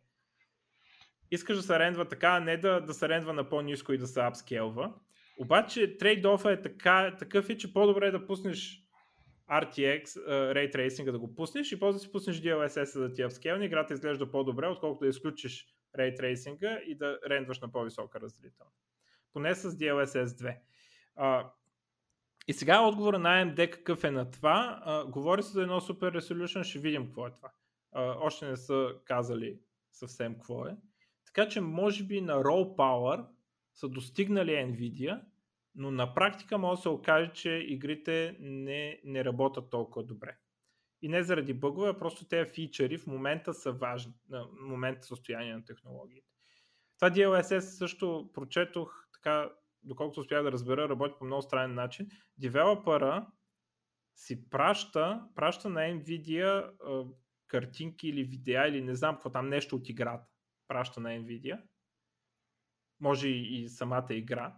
Искаш 1.31 1.57
да 1.57 1.63
се 1.63 1.79
рендва 1.79 2.05
така, 2.05 2.29
а 2.29 2.41
не 2.41 2.57
да, 2.57 2.81
да 2.81 2.95
се 2.95 3.09
рендва 3.09 3.33
на 3.33 3.49
по-низко 3.49 3.93
и 3.93 3.99
да 3.99 4.07
се 4.07 4.21
апскелва. 4.21 4.95
Обаче 5.39 5.99
трейд-офа 5.99 6.53
е 6.53 6.63
така, 6.63 7.17
такъв 7.19 7.51
е, 7.51 7.57
че 7.57 7.73
по-добре 7.73 8.07
е 8.07 8.11
да 8.11 8.27
пуснеш 8.27 8.87
RTX, 9.51 10.05
uh, 10.05 10.29
Ray 10.29 10.75
Tracing 10.75 11.11
да 11.13 11.19
го 11.19 11.35
пуснеш 11.35 11.73
и 11.73 11.81
после 11.81 11.97
да 11.97 11.99
си 11.99 12.13
пуснеш 12.13 12.41
DLSS 12.41 12.99
да 12.99 13.13
ти 13.13 13.23
апскелни, 13.23 13.67
играта 13.67 13.95
изглежда 13.95 14.31
по-добре, 14.31 14.67
отколкото 14.67 15.05
да 15.05 15.09
изключиш 15.09 15.67
Ray 15.99 16.21
Tracing 16.21 16.83
и 16.83 16.97
да 16.97 17.19
рендваш 17.29 17.61
на 17.61 17.73
по-висока 17.73 18.21
разделителност. 18.21 18.77
Поне 19.33 19.55
с 19.55 19.71
DLSS 19.71 20.25
2. 20.25 20.57
Uh, 21.19 21.47
и 22.49 22.53
сега 22.53 22.81
отговора 22.81 23.19
на 23.19 23.29
AMD 23.29 23.71
какъв 23.71 24.05
е 24.05 24.11
на 24.11 24.31
това. 24.31 24.83
Uh, 24.87 25.11
говори 25.11 25.43
се 25.43 25.53
за 25.53 25.63
едно 25.63 25.81
Super 25.81 26.19
Resolution, 26.19 26.63
ще 26.63 26.79
видим 26.79 27.07
какво 27.07 27.27
е 27.27 27.31
това. 27.31 27.51
Uh, 27.97 28.17
още 28.21 28.49
не 28.49 28.57
са 28.57 28.95
казали 29.05 29.59
съвсем 29.93 30.35
какво 30.35 30.67
е. 30.67 30.77
Така 31.27 31.49
че 31.49 31.61
може 31.61 32.05
би 32.05 32.21
на 32.21 32.35
Raw 32.35 32.77
Power 32.77 33.27
са 33.75 33.89
достигнали 33.89 34.51
Nvidia, 34.51 35.21
но 35.75 35.91
на 35.91 36.15
практика 36.15 36.59
може 36.59 36.79
да 36.79 36.83
се 36.83 36.89
окаже, 36.89 37.31
че 37.35 37.51
игрите 37.51 38.37
не, 38.41 39.01
не 39.05 39.25
работят 39.25 39.71
толкова 39.71 40.05
добре. 40.05 40.37
И 41.03 41.09
не 41.09 41.23
заради 41.23 41.55
бъгове, 41.55 41.89
а 41.89 41.99
просто 41.99 42.29
тези 42.29 42.51
фичъри 42.51 42.99
в 42.99 43.07
момента 43.07 43.55
са 43.55 43.73
важни, 43.73 44.13
в 44.31 44.47
момента 44.61 45.07
състояние 45.07 45.55
на 45.55 45.65
технологиите. 45.65 46.29
Това 46.97 47.11
DLSS 47.11 47.59
също 47.59 48.31
прочетох, 48.35 49.09
така, 49.13 49.51
доколкото 49.87 50.21
успях 50.21 50.43
да 50.43 50.53
разбера, 50.53 50.89
работи 50.89 51.15
по 51.19 51.25
много 51.25 51.43
странен 51.43 51.75
начин. 51.75 52.09
Девелопъра 52.39 53.27
си 54.17 54.51
праща, 54.51 55.29
праща 55.35 55.69
на 55.69 55.81
Nvidia 55.81 56.71
а, 56.87 57.05
картинки 57.47 58.09
или 58.09 58.25
видеа 58.25 58.69
или 58.69 58.83
не 58.83 58.95
знам 58.95 59.15
какво 59.15 59.31
там 59.31 59.49
нещо 59.49 59.77
от 59.77 59.89
играта. 59.89 60.27
Праща 60.69 61.01
на 61.01 61.09
Nvidia. 61.09 61.63
Може 63.01 63.29
и, 63.29 63.69
самата 63.69 64.07
игра 64.11 64.57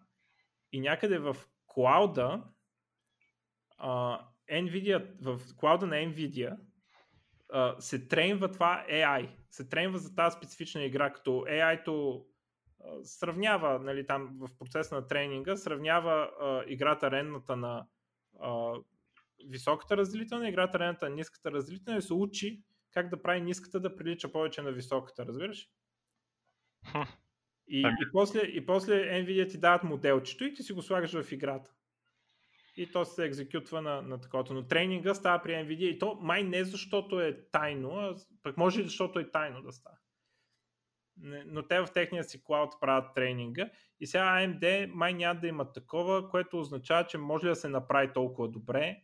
и 0.72 0.80
някъде 0.80 1.18
в 1.18 1.36
клауда 1.66 2.44
uh, 3.80 4.20
Nvidia, 4.50 5.22
в 5.22 5.40
клауда 5.56 5.86
на 5.86 5.94
Nvidia 5.94 6.56
uh, 7.54 7.78
се 7.78 8.08
тренва 8.08 8.52
това 8.52 8.86
AI. 8.90 9.28
Се 9.50 9.68
тренва 9.68 9.98
за 9.98 10.14
тази 10.14 10.36
специфична 10.36 10.84
игра, 10.84 11.12
като 11.12 11.30
AI-то 11.30 12.26
сравнява, 13.02 13.78
нали, 13.78 14.06
там 14.06 14.36
в 14.40 14.58
процес 14.58 14.90
на 14.90 15.06
тренинга, 15.06 15.56
сравнява 15.56 16.30
uh, 16.42 16.64
играта 16.64 17.10
ренната 17.10 17.56
на 17.56 17.86
uh, 18.36 18.84
високата 19.48 19.96
разделителна, 19.96 20.48
играта 20.48 20.78
ренната 20.78 21.08
на 21.08 21.14
ниската 21.14 21.52
разделителна 21.52 21.98
и 21.98 22.02
се 22.02 22.14
учи 22.14 22.62
как 22.92 23.08
да 23.08 23.22
прави 23.22 23.40
ниската 23.40 23.80
да 23.80 23.96
прилича 23.96 24.32
повече 24.32 24.62
на 24.62 24.72
високата, 24.72 25.26
разбираш? 25.26 25.68
И, 27.70 27.80
и, 27.80 28.12
после, 28.12 28.40
и 28.40 28.66
после 28.66 28.92
Nvidia 28.94 29.50
ти 29.50 29.58
дават 29.58 29.82
моделчето 29.82 30.44
и 30.44 30.54
ти 30.54 30.62
си 30.62 30.72
го 30.72 30.82
слагаш 30.82 31.22
в 31.22 31.32
играта. 31.32 31.70
И 32.76 32.92
то 32.92 33.04
се 33.04 33.24
екзекютва 33.24 33.82
на, 33.82 34.02
на 34.02 34.20
такова. 34.20 34.54
Но 34.54 34.66
тренинга 34.66 35.14
става 35.14 35.42
при 35.42 35.50
Nvidia 35.50 35.84
и 35.84 35.98
то 35.98 36.18
май 36.20 36.42
не 36.42 36.64
защото 36.64 37.20
е 37.20 37.42
тайно, 37.52 37.90
а 37.90 38.16
пък 38.42 38.56
може 38.56 38.80
и 38.80 38.84
защото 38.84 39.18
е 39.18 39.30
тайно 39.30 39.62
да 39.62 39.72
става. 39.72 39.96
Но 41.22 41.62
те 41.62 41.80
в 41.80 41.88
техния 41.94 42.24
си 42.24 42.44
клауд 42.44 42.74
правят 42.80 43.14
тренинга 43.14 43.70
и 44.00 44.06
сега 44.06 44.24
AMD 44.24 44.86
май 44.86 45.14
няма 45.14 45.40
да 45.40 45.46
има 45.46 45.72
такова, 45.72 46.28
което 46.28 46.60
означава, 46.60 47.06
че 47.06 47.18
може 47.18 47.48
да 47.48 47.56
се 47.56 47.68
направи 47.68 48.12
толкова 48.12 48.48
добре. 48.48 49.02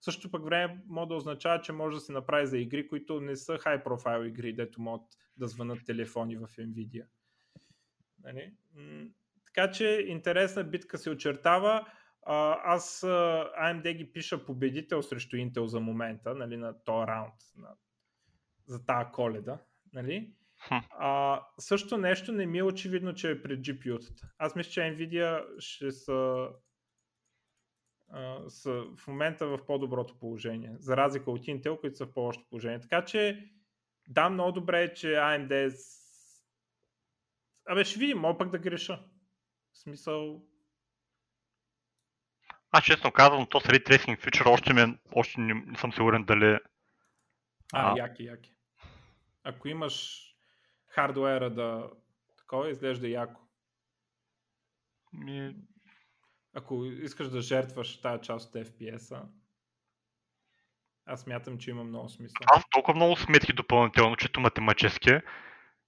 В 0.00 0.04
същото 0.04 0.30
пък 0.30 0.44
време 0.44 0.82
може 0.86 1.08
да 1.08 1.14
означава, 1.14 1.60
че 1.60 1.72
може 1.72 1.96
да 1.96 2.00
се 2.00 2.12
направи 2.12 2.46
за 2.46 2.58
игри, 2.58 2.88
които 2.88 3.20
не 3.20 3.36
са 3.36 3.58
high 3.58 3.84
profile 3.84 4.28
игри, 4.28 4.54
дето 4.54 4.80
могат 4.80 5.06
да 5.36 5.48
звънат 5.48 5.78
телефони 5.86 6.36
в 6.36 6.46
Nvidia. 6.46 7.06
Нали? 8.22 8.54
Така 9.46 9.70
че 9.70 10.04
интересна 10.08 10.64
битка 10.64 10.98
се 10.98 11.10
очертава. 11.10 11.86
Аз 12.64 13.00
AMD 13.00 13.96
ги 13.96 14.12
пиша 14.12 14.44
победител 14.44 15.02
срещу 15.02 15.36
Intel 15.36 15.64
за 15.64 15.80
момента, 15.80 16.34
нали, 16.34 16.56
на 16.56 16.84
този 16.84 17.06
раунд, 17.06 17.34
на, 17.56 17.68
за 18.66 18.86
тази 18.86 19.10
коледа. 19.12 19.58
Нали? 19.92 20.34
А, 20.70 21.42
също 21.58 21.98
нещо 21.98 22.32
не 22.32 22.46
ми 22.46 22.58
е 22.58 22.62
очевидно, 22.62 23.14
че 23.14 23.30
е 23.30 23.42
пред 23.42 23.60
GPU-тата. 23.60 24.22
Аз 24.38 24.54
мисля, 24.54 24.70
че 24.70 24.80
Nvidia 24.80 25.44
ще 25.58 25.92
са, 25.92 26.48
а, 28.08 28.50
са 28.50 28.84
в 28.96 29.06
момента 29.06 29.46
в 29.46 29.66
по-доброто 29.66 30.18
положение, 30.18 30.76
за 30.78 30.96
разлика 30.96 31.30
от 31.30 31.40
Intel, 31.40 31.80
които 31.80 31.96
са 31.96 32.06
в 32.06 32.12
по-лошо 32.12 32.40
положение. 32.50 32.80
Така 32.80 33.04
че 33.04 33.50
да, 34.08 34.30
много 34.30 34.52
добре 34.52 34.82
е, 34.82 34.94
че 34.94 35.06
AMD 35.06 35.72
Абе, 37.68 37.84
ще 37.84 37.98
видим, 37.98 38.18
мога 38.18 38.38
пък 38.38 38.50
да 38.50 38.58
греша. 38.58 39.02
В 39.72 39.78
смисъл... 39.78 40.42
Аз 42.70 42.84
честно 42.84 43.12
казвам, 43.12 43.46
то 43.46 43.60
с 43.60 43.64
Ray 43.64 43.88
Tracing 43.88 44.20
Feature 44.20 44.50
още, 44.50 44.72
ми, 44.72 44.98
още 45.14 45.40
не, 45.40 45.54
не 45.54 45.78
съм 45.78 45.92
сигурен 45.92 46.24
дали... 46.24 46.58
А, 47.72 47.92
а, 47.92 47.94
яки, 47.98 48.24
яки. 48.24 48.54
Ако 49.44 49.68
имаш 49.68 50.26
хардуера 50.94 51.50
да 51.50 51.90
такова, 52.38 52.70
изглежда 52.70 53.08
яко. 53.08 53.40
Ми... 55.12 55.56
Ако 56.54 56.84
искаш 56.84 57.28
да 57.28 57.40
жертваш 57.40 58.00
тази 58.00 58.22
част 58.22 58.54
от 58.54 58.66
FPS-а, 58.66 59.22
аз 61.06 61.26
мятам, 61.26 61.58
че 61.58 61.70
има 61.70 61.84
много 61.84 62.08
смисъл. 62.08 62.36
Аз 62.46 62.64
толкова 62.70 62.96
много 62.96 63.16
сметки 63.16 63.52
допълнително, 63.52 64.16
чето 64.16 64.40
математически 64.40 65.18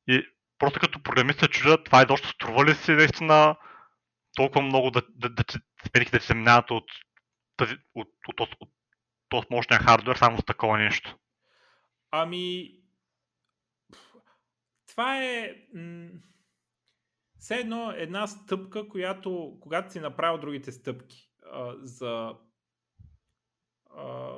и 0.09 0.26
просто 0.59 0.81
като 0.81 1.02
програмист 1.02 1.40
се 1.40 1.48
чудя, 1.48 1.85
това 1.85 2.01
е 2.01 2.06
доста 2.06 2.28
струва 2.28 2.64
ли 2.64 2.74
си 2.74 2.93
наистина 2.93 3.56
толкова 4.36 4.62
много 4.62 4.90
да, 4.90 5.02
да, 5.09 5.28
да, 5.28 5.44
да, 5.94 6.10
да 6.12 6.20
се 6.20 6.35
минават 6.35 6.70
от, 6.70 6.85
тази, 7.56 7.74
от, 7.94 8.09
от, 8.28 8.40
от, 8.40 8.56
от, 8.60 8.70
от 9.32 9.51
мощния 9.51 9.81
хардвер 9.81 10.16
само 10.16 10.39
с 10.39 10.44
такова 10.44 10.78
нещо? 10.78 11.18
Ами, 12.10 12.74
това 14.94 15.24
е 15.24 15.56
м- 15.74 16.10
все 17.38 17.54
едно 17.54 17.90
една 17.90 18.26
стъпка, 18.26 18.88
която, 18.88 19.58
когато 19.60 19.92
си 19.92 20.00
направил 20.00 20.40
другите 20.40 20.72
стъпки 20.72 21.30
а, 21.52 21.76
за, 21.82 22.34
а, 23.90 24.36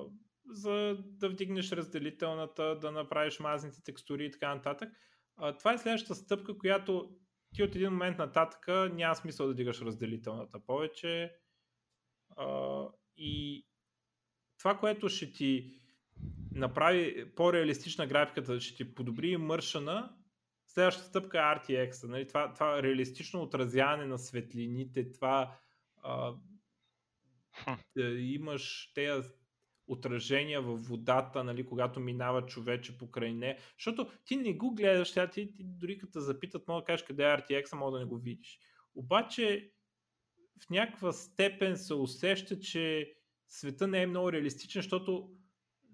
за 0.50 0.96
да 1.00 1.28
вдигнеш 1.28 1.72
разделителната, 1.72 2.78
да 2.78 2.92
направиш 2.92 3.40
мазните 3.40 3.82
текстури 3.82 4.26
и 4.26 4.30
така 4.30 4.54
нататък, 4.54 4.92
а, 5.36 5.56
това 5.58 5.72
е 5.72 5.78
следващата 5.78 6.14
стъпка, 6.14 6.58
която 6.58 7.16
ти 7.54 7.62
от 7.62 7.74
един 7.74 7.90
момент 7.90 8.18
нататък 8.18 8.68
няма 8.92 9.16
смисъл 9.16 9.46
да 9.46 9.54
дигаш 9.54 9.80
разделителната 9.80 10.64
повече. 10.66 11.32
А, 12.36 12.82
и 13.16 13.66
това, 14.58 14.78
което 14.78 15.08
ще 15.08 15.32
ти 15.32 15.80
направи 16.52 17.34
по-реалистична 17.34 18.06
графиката, 18.06 18.60
ще 18.60 18.76
ти 18.76 18.94
подобри 18.94 19.36
мършана, 19.36 20.15
следващата 20.77 21.09
стъпка 21.09 21.39
е 21.39 21.40
RTX. 21.40 22.09
Нали? 22.09 22.27
Това, 22.27 22.53
това 22.53 22.82
реалистично 22.82 23.43
отразяване 23.43 24.07
на 24.07 24.19
светлините, 24.19 25.12
това 25.12 25.59
а, 26.03 26.35
да 27.97 28.03
имаш 28.09 28.93
тези 28.94 29.28
отражения 29.86 30.62
във 30.62 30.86
водата, 30.86 31.44
нали, 31.44 31.66
когато 31.66 32.01
минава 32.01 32.47
човече 32.47 32.98
покрай 32.98 33.32
не. 33.32 33.59
Защото 33.78 34.11
ти 34.24 34.36
не 34.36 34.55
го 34.55 34.74
гледаш, 34.74 35.12
тя, 35.12 35.31
ти, 35.31 35.55
ти 35.55 35.65
дори 35.65 35.98
като 35.98 36.20
запитат, 36.20 36.69
мога 36.69 36.81
да 36.81 36.85
кажеш 36.85 37.07
къде 37.07 37.24
е 37.24 37.36
RTX, 37.36 37.77
мога 37.77 37.93
да 37.93 37.98
не 37.98 38.05
го 38.05 38.19
видиш. 38.19 38.61
Обаче 38.94 39.73
в 40.66 40.70
някаква 40.70 41.12
степен 41.12 41.77
се 41.77 41.94
усеща, 41.94 42.61
че 42.61 43.15
света 43.48 43.86
не 43.86 44.03
е 44.03 44.07
много 44.07 44.32
реалистичен, 44.32 44.82
защото 44.82 45.31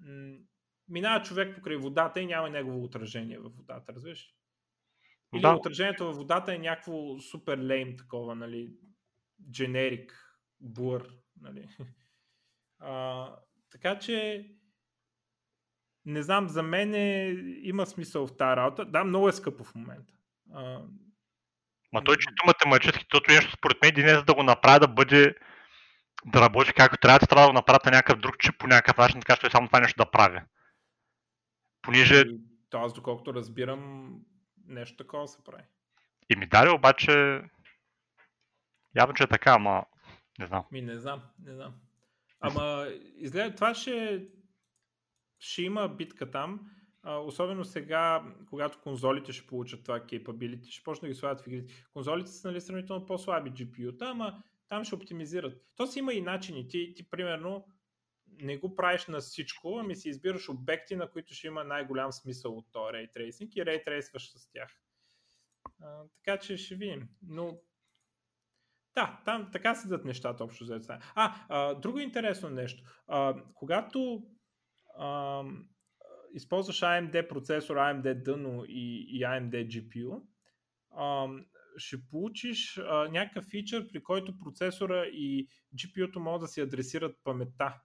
м- 0.01 0.39
минава 0.89 1.25
човек 1.25 1.55
покрай 1.55 1.77
водата 1.77 2.21
и 2.21 2.27
няма 2.27 2.51
негово 2.51 2.85
отражение 2.85 3.39
във 3.39 3.57
водата, 3.57 3.93
разбираш? 3.95 4.42
Или 5.35 5.43
да. 5.43 5.55
отражението 5.55 6.05
във 6.05 6.17
водата 6.17 6.55
е 6.55 6.59
някакво 6.59 7.21
супер 7.21 7.59
лейм 7.59 7.97
такова, 7.97 8.35
нали, 8.35 8.73
дженерик, 9.51 10.39
буър, 10.61 11.09
нали. 11.41 11.69
А, 12.85 13.29
така 13.71 13.99
че 13.99 14.47
не 16.05 16.23
знам, 16.23 16.49
за 16.49 16.63
мен 16.63 16.95
е, 16.95 17.29
има 17.63 17.87
смисъл 17.87 18.27
в 18.27 18.37
тази 18.37 18.57
работа. 18.57 18.85
Да, 18.85 19.05
много 19.05 19.29
е 19.29 19.33
скъпо 19.33 19.65
в 19.65 19.75
момента. 19.75 20.13
А, 20.53 20.83
Ма 21.93 22.05
той 22.05 22.17
чисто 22.17 22.47
математически, 22.47 23.07
тото 23.09 23.33
нещо 23.33 23.53
според 23.53 23.83
мен 23.83 23.89
един 23.89 24.09
е 24.09 24.23
да 24.23 24.35
го 24.35 24.43
направя 24.43 24.81
да 24.81 24.89
бъде 24.89 25.35
да 26.27 26.41
работи 26.41 26.73
както 26.73 26.97
трябва, 26.97 27.19
трябва 27.19 27.47
да 27.47 27.49
го 27.49 27.53
направят 27.53 27.85
на 27.85 27.91
някакъв 27.91 28.21
друг 28.21 28.39
чип 28.39 28.59
по 28.59 28.67
някакъв 28.67 28.97
начин, 28.97 29.21
така 29.21 29.37
че 29.37 29.51
само 29.51 29.67
това 29.67 29.81
нещо 29.81 30.05
да 30.05 30.11
прави. 30.11 30.41
Понеже... 31.83 32.21
И, 32.21 32.41
то 32.71 32.79
аз 32.79 32.93
доколкото 32.93 33.35
разбирам, 33.35 34.13
нещо 34.67 34.97
такова 34.97 35.29
се 35.29 35.45
прави. 35.45 35.63
И 36.31 36.37
ми 36.37 36.47
даде 36.47 36.71
обаче 36.71 37.43
явно, 38.97 39.15
че 39.15 39.23
е 39.23 39.27
така, 39.27 39.53
ама 39.53 39.85
не 40.39 40.47
знам. 40.47 40.65
Ми 40.73 40.83
не 40.83 40.99
знам, 40.99 41.23
не 41.45 41.55
знам. 41.55 41.75
Ама 42.41 42.89
изгледа 43.17 43.55
това 43.55 43.75
ще, 43.75 44.27
ще 45.39 45.63
има 45.63 45.89
битка 45.89 46.31
там. 46.31 46.71
А, 47.03 47.17
особено 47.17 47.65
сега, 47.65 48.23
когато 48.51 48.81
конзолите 48.81 49.33
ще 49.33 49.47
получат 49.47 49.83
това 49.83 50.01
capability, 50.01 50.71
ще 50.71 50.85
почне 50.85 51.09
да 51.09 51.15
ги 51.15 51.19
слагат 51.19 51.41
в 51.41 51.47
игрите. 51.47 51.75
Конзолите 51.93 52.31
са 52.31 52.49
нали, 52.49 52.61
сравнително 52.61 53.07
по-слаби 53.07 53.51
GPU-та, 53.51 54.11
ама 54.11 54.43
там 54.69 54.85
ще 54.85 54.95
оптимизират. 54.95 55.63
То 55.77 55.87
си 55.87 55.99
има 55.99 56.13
и 56.13 56.21
начини. 56.21 56.69
Ти, 56.69 56.95
ти 56.97 57.11
примерно 57.11 57.67
не 58.41 58.57
го 58.57 58.77
правиш 58.77 59.07
на 59.07 59.21
всичко, 59.21 59.79
ами 59.79 59.97
си 59.97 60.09
избираш 60.09 60.49
обекти, 60.49 60.97
на 60.97 61.11
които 61.11 61.35
ще 61.35 61.47
има 61.47 61.65
най-голям 61.65 62.13
смисъл 62.13 62.57
от 62.57 62.67
този 62.73 62.93
Ray 62.93 63.17
Tracing 63.17 63.53
и 63.53 63.61
Ray 63.61 63.87
Trace 63.87 64.19
с 64.19 64.51
тях. 64.51 64.71
А, 65.83 66.03
така 66.25 66.41
че 66.41 66.57
ще 66.57 66.75
видим. 66.75 67.09
Но 67.23 67.61
да, 68.95 69.23
там 69.25 69.49
така 69.53 69.75
седат 69.75 70.05
нещата 70.05 70.45
общо 70.45 70.65
за 70.65 70.81
А, 70.89 71.47
а, 71.49 71.75
друго 71.75 71.99
интересно 71.99 72.51
нещо. 72.51 72.83
А, 73.07 73.35
когато 73.55 74.23
а, 74.99 75.43
използваш 76.35 76.81
AMD 76.81 77.29
процесор, 77.29 77.77
AMD 77.77 78.23
Dino 78.23 78.67
и, 78.67 79.07
и 79.09 79.23
AMD 79.23 79.67
GPU, 79.67 80.23
а, 80.97 81.29
ще 81.77 81.97
получиш 82.11 82.79
а, 82.79 83.09
някакъв 83.09 83.45
фичър, 83.45 83.89
при 83.89 84.03
който 84.03 84.39
процесора 84.39 85.05
и 85.07 85.49
GPU-то 85.75 86.21
могат 86.21 86.41
да 86.41 86.49
си 86.49 86.61
адресират 86.61 87.17
паметта. 87.25 87.81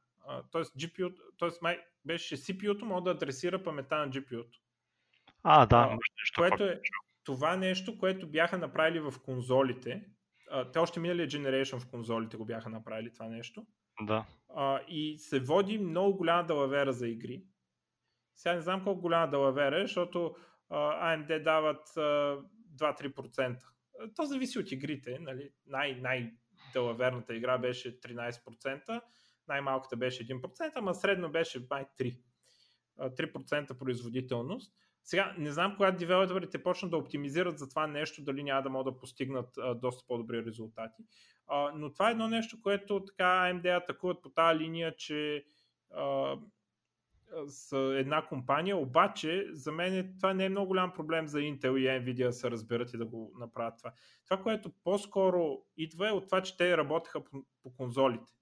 Тоест, 0.52 0.76
GPU, 0.76 1.16
тоест 1.38 1.62
май, 1.62 1.80
беше 2.06 2.38
CPU-то 2.38 2.86
може 2.86 3.04
да 3.04 3.12
адресира 3.12 3.64
паметта 3.64 3.98
на 3.98 4.10
GPU-то. 4.10 4.60
А, 5.44 5.66
да. 5.66 5.78
А, 5.78 5.98
което 6.38 6.64
е 6.64 6.82
това 7.24 7.56
нещо, 7.56 7.98
което 7.98 8.28
бяха 8.28 8.58
направили 8.58 9.00
в 9.00 9.14
конзолите. 9.26 10.04
А, 10.52 10.72
те 10.72 10.80
още 10.80 11.00
миналия 11.00 11.28
Generation 11.28 11.80
в 11.80 11.88
конзолите 11.88 12.38
го 12.38 12.46
бяха 12.46 12.70
направили 12.70 13.14
това 13.14 13.26
нещо. 13.26 13.66
Да. 14.02 14.26
А, 14.56 14.80
и 14.88 15.18
се 15.18 15.40
води 15.40 15.78
много 15.78 16.18
голяма 16.18 16.48
далавера 16.48 16.94
за 16.94 17.08
игри. 17.08 17.44
Сега 18.36 18.56
не 18.56 18.62
знам 18.62 18.84
колко 18.84 19.02
голяма 19.02 19.32
далавера 19.32 19.82
е, 19.82 19.88
защото 19.88 20.36
а, 20.70 21.16
AMD 21.16 21.44
дават 21.44 21.98
а, 21.98 22.38
2-3%. 22.76 23.58
То 24.16 24.26
зависи 24.26 24.60
от 24.60 24.72
игрите. 24.72 25.18
Нали? 25.20 25.52
Най- 25.66 25.96
най-далаверната 26.02 27.36
игра 27.36 27.58
беше 27.58 28.00
13%, 28.00 29.02
най-малката 29.48 29.98
беше 29.98 30.28
1%, 30.28 30.72
ама 30.76 30.96
средно 30.96 31.32
беше 31.32 31.68
май 31.70 31.86
3%. 32.00 32.18
3% 33.00 33.78
производителност. 33.78 34.74
Сега, 35.04 35.36
не 35.38 35.52
знам 35.52 35.76
кога 35.76 35.92
девелоперите 35.92 36.64
почнат 36.64 36.92
да 36.92 36.98
оптимизират 36.98 37.60
за 37.60 37.70
това 37.70 37.88
нещо, 37.88 38.24
дали 38.24 38.44
няма 38.44 38.62
да 38.62 38.70
могат 38.70 38.94
да 38.94 39.00
постигнат 39.00 39.58
а, 39.58 39.76
доста 39.76 40.08
по-добри 40.08 40.46
резултати. 40.46 41.04
А, 41.48 41.72
но 41.76 41.94
това 41.94 42.08
е 42.08 42.12
едно 42.12 42.28
нещо, 42.28 42.62
което 42.62 43.06
така 43.06 43.24
AMD 43.24 43.78
атакуват 43.78 44.22
по 44.22 44.30
тази 44.30 44.60
линия, 44.60 44.96
че 44.96 45.46
а, 45.94 46.36
с 47.48 47.78
една 47.78 48.26
компания, 48.26 48.78
обаче 48.78 49.48
за 49.52 49.72
мен 49.72 50.16
това 50.18 50.34
не 50.34 50.46
е 50.46 50.50
много 50.50 50.68
голям 50.68 50.94
проблем 50.94 51.28
за 51.28 51.40
Intel 51.40 51.78
и 51.78 51.88
Nvidia 51.88 52.26
да 52.26 52.34
се 52.34 52.52
разберат 52.52 52.94
и 52.94 52.98
да 52.98 53.06
го 53.06 53.34
направят 53.40 53.78
това. 53.78 53.94
Това, 54.26 54.44
което 54.44 54.72
по-скоро 54.84 55.58
идва 55.78 56.10
е 56.10 56.12
от 56.12 56.26
това, 56.26 56.42
че 56.42 56.58
те 56.58 56.78
работеха 56.78 57.24
по, 57.24 57.44
по 57.64 57.76
конзолите. 57.76 58.34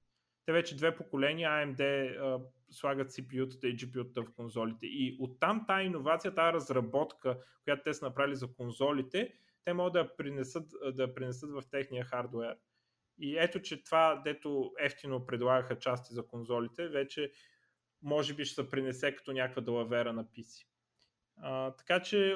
Те 0.45 0.53
вече 0.53 0.75
две 0.75 0.95
поколения 0.95 1.49
AMD 1.49 1.81
а, 2.19 2.41
слагат 2.69 3.11
CPU-тата 3.11 3.67
и 3.67 3.77
GPU-тата 3.77 4.25
в 4.25 4.33
конзолите. 4.33 4.85
И 4.85 5.17
оттам 5.19 5.65
тази 5.67 5.85
иновация, 5.85 6.35
тази 6.35 6.53
разработка, 6.53 7.37
която 7.63 7.83
те 7.83 7.93
са 7.93 8.05
направили 8.05 8.35
за 8.35 8.53
конзолите, 8.53 9.33
те 9.63 9.73
могат 9.73 9.93
да 9.93 10.15
принесат, 10.15 10.71
да 10.93 11.13
принесат 11.13 11.51
в 11.51 11.63
техния 11.71 12.05
хардвер. 12.05 12.57
И 13.19 13.37
ето, 13.37 13.61
че 13.61 13.83
това, 13.83 14.21
дето 14.25 14.73
ефтино 14.79 15.25
предлагаха 15.25 15.79
части 15.79 16.13
за 16.13 16.27
конзолите, 16.27 16.87
вече 16.87 17.31
може 18.01 18.33
би 18.33 18.45
ще 18.45 18.55
се 18.55 18.69
принесе 18.69 19.15
като 19.15 19.31
някаква 19.31 19.61
далавера 19.61 20.13
на 20.13 20.25
PC. 20.25 20.65
А, 21.37 21.71
така 21.71 22.01
че 22.01 22.35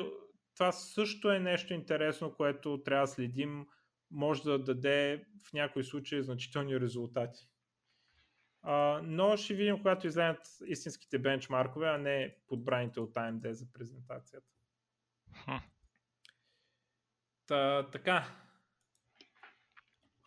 това 0.56 0.72
също 0.72 1.32
е 1.32 1.40
нещо 1.40 1.74
интересно, 1.74 2.34
което 2.34 2.82
трябва 2.86 3.04
да 3.04 3.12
следим. 3.12 3.68
Може 4.12 4.44
да 4.44 4.64
даде 4.64 5.26
в 5.48 5.54
някои 5.54 5.84
случаи 5.84 6.24
значителни 6.24 6.80
резултати. 6.80 7.48
А, 8.62 9.02
но 9.04 9.38
ще 9.38 9.54
видим, 9.54 9.78
когато 9.78 10.08
излезат 10.08 10.48
истинските 10.66 11.20
бенчмаркове, 11.20 11.88
а 11.88 11.98
не 11.98 12.36
подбраните 12.48 13.00
от 13.00 13.14
AMD 13.14 13.52
за 13.52 13.74
презентацията. 13.74 14.48
Та, 17.48 17.90
така. 17.92 18.26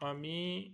Ами, 0.00 0.70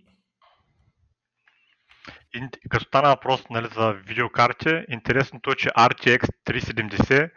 като 2.69 2.85
стана 2.85 3.09
въпрос 3.09 3.49
нали, 3.49 3.67
за 3.73 3.91
видеокарти, 3.91 4.85
интересното 4.89 5.51
е, 5.51 5.55
че 5.55 5.69
RTX 5.69 6.27
370 6.45 7.31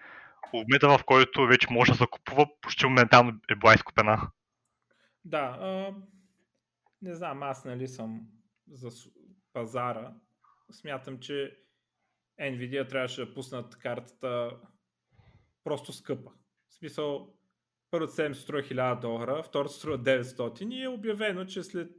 обмета, 0.52 0.88
в 0.88 1.04
който 1.04 1.46
вече 1.46 1.66
може 1.70 1.92
да 1.92 1.98
се 1.98 2.06
купува, 2.10 2.46
почти 2.60 2.86
моментално 2.86 3.40
е 3.50 3.54
била 3.54 3.74
изкупена. 3.74 4.30
Да, 5.24 5.56
а, 5.60 5.94
не 7.02 7.14
знам, 7.14 7.42
аз 7.42 7.64
нали 7.64 7.88
съм 7.88 8.20
за 8.70 8.90
пазара. 9.52 10.14
Смятам, 10.70 11.18
че 11.18 11.58
Nvidia 12.40 12.88
трябваше 12.88 13.26
да 13.26 13.34
пуснат 13.34 13.78
картата 13.78 14.60
просто 15.64 15.92
скъпа. 15.92 16.30
В 16.68 16.74
смисъл, 16.74 17.34
първото 17.90 18.12
7 18.12 18.32
струва 18.32 18.62
1000 18.62 19.00
долара, 19.00 19.42
второто 19.42 19.74
струва 19.74 19.98
900 19.98 20.74
и 20.74 20.82
е 20.82 20.88
обявено, 20.88 21.44
че 21.44 21.62
след 21.62 21.90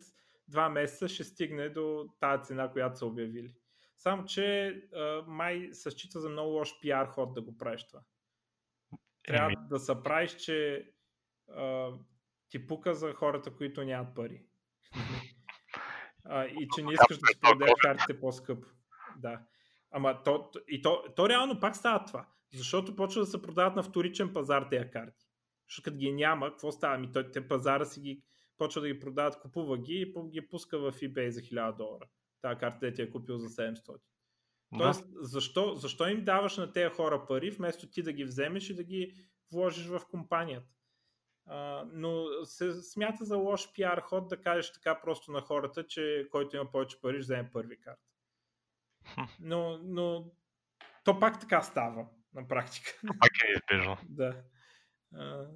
два 0.48 0.70
месеца 0.70 1.08
ще 1.08 1.24
стигне 1.24 1.70
до 1.70 2.10
тази 2.20 2.44
цена, 2.44 2.72
която 2.72 2.98
са 2.98 3.06
обявили. 3.06 3.54
Само, 3.98 4.26
че 4.26 4.68
а, 4.96 5.24
май 5.28 5.70
се 5.72 5.92
счита 5.92 6.20
за 6.20 6.30
много 6.30 6.52
лош 6.52 6.80
пиар 6.82 7.08
ход 7.08 7.34
да 7.34 7.42
го 7.42 7.58
правиш 7.58 7.88
това. 7.88 8.02
Трябва 9.24 9.46
Еми... 9.46 9.68
да 9.70 9.80
се 9.80 9.94
правиш, 10.04 10.36
че 10.36 10.90
а, 11.50 11.92
ти 12.50 12.68
пука 12.68 12.94
за 12.94 13.14
хората, 13.14 13.56
които 13.56 13.84
нямат 13.84 14.16
пари. 14.16 14.46
а, 16.24 16.45
и 16.45 16.68
че 16.76 16.84
не 16.84 16.94
искаш 16.94 17.18
да 17.18 17.28
си 17.28 17.40
продадеш 17.41 17.74
картите 17.82 18.20
по-скъпо. 18.20 18.68
Да. 19.18 19.41
Ама 19.91 20.24
то, 20.24 20.52
и 20.68 20.82
то, 20.82 21.04
то 21.16 21.30
реално 21.30 21.60
пак 21.60 21.76
става 21.76 22.06
това. 22.06 22.28
Защото 22.54 22.95
почва 22.95 23.22
да 23.22 23.26
се 23.26 23.41
продават 23.41 23.76
на 23.76 23.84
вторичен 23.84 24.34
пазар 24.34 24.68
тези 24.70 24.90
карти. 24.91 25.26
Защото 25.70 25.84
като 25.84 25.98
ги 25.98 26.12
няма, 26.12 26.50
какво 26.50 26.72
става? 26.72 26.98
Ми 26.98 27.12
той, 27.12 27.32
те 27.32 27.48
пазара 27.48 27.86
си 27.86 28.02
ги 28.02 28.24
почва 28.58 28.82
да 28.82 28.88
ги 28.88 29.00
продават, 29.00 29.40
купува 29.40 29.78
ги 29.78 29.94
и 29.94 30.30
ги 30.30 30.48
пуска 30.48 30.80
в 30.80 30.91
eBay 30.91 31.30
за 31.30 31.41
1000 31.41 31.78
долара. 31.78 32.06
Тази 32.41 32.60
карта 32.60 32.94
ти 32.94 33.02
е 33.02 33.10
купил 33.10 33.38
за 33.38 33.50
700. 33.50 33.88
Да. 33.88 34.00
Тоест, 34.78 35.06
защо, 35.22 35.76
защо 35.76 36.08
им 36.08 36.24
даваш 36.24 36.58
на 36.58 36.72
тези 36.72 36.95
хора 36.95 37.26
пари, 37.28 37.50
вместо 37.50 37.90
ти 37.90 38.04
да 38.04 38.14
ги 38.14 38.24
вземеш 38.24 38.70
и 38.70 38.76
да 38.76 38.84
ги 38.84 39.14
вложиш 39.52 39.86
в 39.86 40.02
компанията? 40.12 40.68
А, 41.45 41.86
но 41.94 42.26
се 42.44 42.82
смята 42.82 43.26
за 43.26 43.38
лош 43.38 43.74
пиар 43.74 44.02
ход 44.02 44.28
да 44.28 44.41
кажеш 44.41 44.74
така 44.74 45.02
просто 45.02 45.32
на 45.32 45.41
хората, 45.41 45.88
че 45.88 46.28
който 46.32 46.56
има 46.56 46.72
повече 46.72 47.02
пари, 47.02 47.14
ще 47.14 47.20
вземе 47.20 47.49
първи 47.53 47.82
карта. 47.82 48.02
Но, 49.40 49.80
но 49.84 50.32
то 51.03 51.20
пак 51.20 51.40
така 51.40 51.61
става 51.61 52.07
на 52.34 52.48
практика. 52.48 52.91
Пак 53.20 53.32
е 53.44 53.48
неизбежно. 53.48 53.98
да. 54.03 54.44
А, 55.15 55.48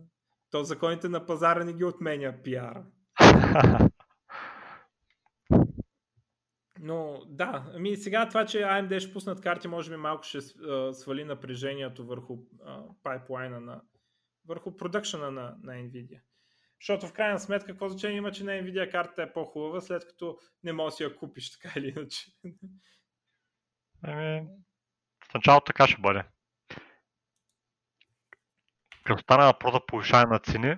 то 0.51 0.63
законите 0.63 1.09
на 1.09 1.25
пазара 1.25 1.63
не 1.63 1.73
ги 1.73 1.83
отменя 1.83 2.43
пиара. 2.43 2.85
Но 6.79 7.21
да, 7.27 7.71
ами 7.75 7.97
сега 7.97 8.29
това, 8.29 8.45
че 8.45 8.57
AMD 8.57 8.99
ще 8.99 9.13
пуснат 9.13 9.41
карти, 9.41 9.67
може 9.67 9.89
би 9.89 9.97
малко 9.97 10.23
ще 10.23 10.41
свали 10.93 11.23
напрежението 11.23 12.05
върху 12.05 12.37
пайплайна 13.03 13.59
на 13.59 13.81
върху 14.47 14.77
продъкшена 14.77 15.31
на, 15.31 15.55
на 15.63 15.73
Nvidia. 15.73 16.21
Защото 16.81 17.07
в 17.07 17.13
крайна 17.13 17.39
сметка, 17.39 17.67
какво 17.67 17.89
значение 17.89 18.17
има, 18.17 18.31
че 18.31 18.43
на 18.43 18.51
Nvidia 18.51 18.91
картата 18.91 19.23
е 19.23 19.33
по-хубава, 19.33 19.81
след 19.81 20.07
като 20.07 20.39
не 20.63 20.73
можеш 20.73 20.93
да 20.93 20.97
си 20.97 21.03
я 21.03 21.15
купиш 21.15 21.51
така 21.59 21.79
или 21.79 21.87
иначе. 21.87 22.25
Еми, 24.07 24.47
в 25.31 25.33
началото 25.33 25.65
така 25.65 25.87
ще 25.87 26.01
бъде. 26.01 26.23
Като 29.03 29.21
стана 29.23 29.45
въпрос 29.45 29.73
за 29.73 29.85
повишаване 29.85 30.33
на 30.33 30.39
цени, 30.39 30.77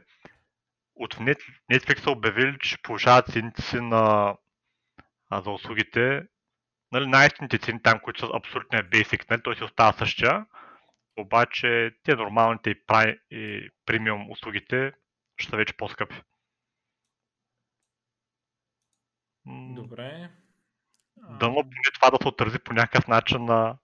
от 0.96 1.16
Netflix 1.16 2.00
са 2.00 2.12
обявили, 2.12 2.58
че 2.60 2.82
повишават 2.82 3.32
цените 3.32 3.62
си 3.62 3.80
на, 3.82 4.36
а, 5.30 5.42
за 5.42 5.52
услугите. 5.52 6.24
Нали, 6.92 7.08
най-естените 7.08 7.58
цени 7.58 7.82
там, 7.84 8.00
които 8.00 8.20
са 8.20 8.30
абсолютно 8.34 8.80
basic, 8.80 9.30
нали, 9.30 9.42
той 9.44 9.56
си 9.56 9.64
остава 9.64 9.94
същия. 9.94 10.46
Обаче 11.20 11.98
те 12.04 12.16
нормалните 12.16 12.70
и, 12.70 12.86
прай, 12.86 13.20
и 13.32 13.70
премиум 13.86 14.32
услугите 14.32 14.94
ще 15.38 15.50
са 15.50 15.58
вече 15.58 15.78
по-скъпи. 15.78 16.22
Добре. 19.76 20.32
Дано 21.18 21.56
поне 21.56 21.92
това 21.94 22.10
да 22.10 22.18
се 22.22 22.28
отрази 22.28 22.60
по 22.60 22.74
някакъв 22.74 23.08
начин 23.08 23.46
на, 23.46 23.78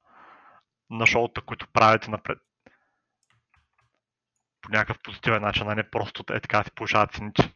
на 0.90 1.08
шоута, 1.08 1.42
които 1.42 1.68
правите 1.74 2.12
напред. 2.12 2.38
По 4.62 4.70
някакъв 4.72 5.02
позитивен 5.04 5.42
начин, 5.42 5.70
а 5.70 5.76
не 5.76 5.90
просто 5.90 6.24
е 6.34 6.40
така 6.40 6.64
си 6.64 6.72
повишават 6.76 7.14
цените. 7.14 7.54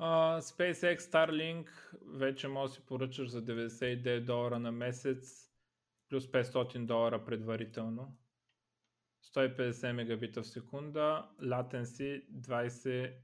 Uh, 0.00 0.40
SpaceX 0.40 0.98
Starlink 0.98 1.68
вече 2.18 2.48
може 2.48 2.70
да 2.70 2.74
си 2.74 2.86
поръчаш 2.86 3.28
за 3.28 3.44
99 3.44 4.24
долара 4.24 4.58
на 4.58 4.72
месец 4.72 5.53
плюс 6.08 6.26
500 6.26 6.86
долара 6.86 7.24
предварително. 7.24 8.16
150 9.34 9.92
мегабита 9.92 10.42
в 10.42 10.46
секунда, 10.46 11.30
latency 11.40 12.26
20 12.30 13.14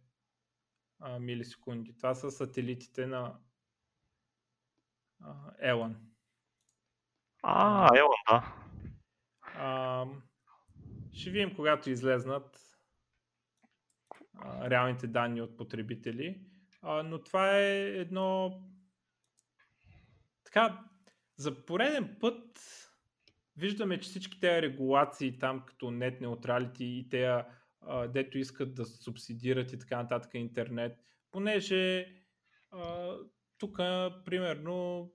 а, 1.00 1.18
милисекунди. 1.18 1.96
Това 1.96 2.14
са 2.14 2.30
сателитите 2.30 3.06
на 3.06 3.38
а, 5.20 5.34
Elon. 5.64 5.94
А, 7.42 7.88
Elon, 7.88 8.30
да. 8.30 8.54
А, 9.42 10.06
ще 11.12 11.30
видим, 11.30 11.54
когато 11.56 11.90
излезнат 11.90 12.60
а, 14.34 14.70
реалните 14.70 15.06
данни 15.06 15.42
от 15.42 15.56
потребители. 15.56 16.40
А, 16.82 17.02
но 17.02 17.22
това 17.22 17.58
е 17.58 17.80
едно 17.80 18.60
така, 20.44 20.84
за 21.40 21.64
пореден 21.64 22.16
път 22.20 22.60
виждаме, 23.56 24.00
че 24.00 24.08
всички 24.08 24.40
тези 24.40 24.62
регулации 24.62 25.38
там, 25.38 25.64
като 25.66 25.90
нет 25.90 26.20
неутралити 26.20 26.84
и 26.84 27.08
те, 27.08 27.44
дето 28.08 28.38
искат 28.38 28.74
да 28.74 28.84
субсидират 28.84 29.72
и 29.72 29.78
така 29.78 29.96
нататък 29.96 30.30
интернет, 30.34 30.98
понеже 31.30 32.12
тук, 33.58 33.76
примерно, 34.24 35.10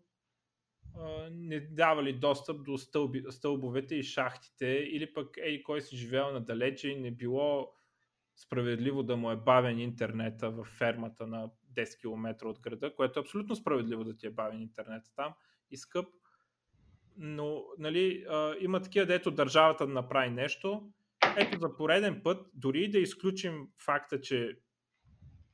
не 1.31 1.60
давали 1.60 2.14
достъп 2.14 2.64
до 2.64 2.77
стълби, 2.77 3.23
стълбовете 3.30 3.95
и 3.95 4.03
шахтите, 4.03 4.68
или 4.68 5.14
пък 5.14 5.38
ей 5.38 5.64
кой 5.64 5.81
си 5.81 5.97
живеел 5.97 6.31
надалече 6.31 6.89
и 6.89 6.99
не 6.99 7.11
било 7.11 7.72
справедливо 8.35 9.03
да 9.03 9.18
му 9.18 9.31
е 9.31 9.35
бавен 9.35 9.80
интернета 9.80 10.52
в 10.52 10.64
фермата 10.64 11.27
на 11.27 11.49
10 11.73 12.02
км 12.02 12.45
от 12.45 12.60
града, 12.60 12.95
което 12.95 13.19
е 13.19 13.22
абсолютно 13.22 13.56
справедливо 13.56 14.03
да 14.03 14.18
ти 14.18 14.27
е 14.27 14.31
бавен 14.31 14.61
интернета 14.61 15.11
там 15.15 15.34
и 15.71 15.77
скъп, 15.77 16.05
но 17.17 17.63
нали, 17.77 18.25
а, 18.29 18.55
има 18.59 18.81
такива, 18.81 19.05
дето 19.05 19.31
държавата 19.31 19.87
да 19.87 19.93
направи 19.93 20.29
нещо. 20.29 20.89
Ето 21.37 21.59
за 21.59 21.77
пореден 21.77 22.21
път, 22.23 22.47
дори 22.53 22.91
да 22.91 22.99
изключим 22.99 23.67
факта, 23.85 24.21
че 24.21 24.57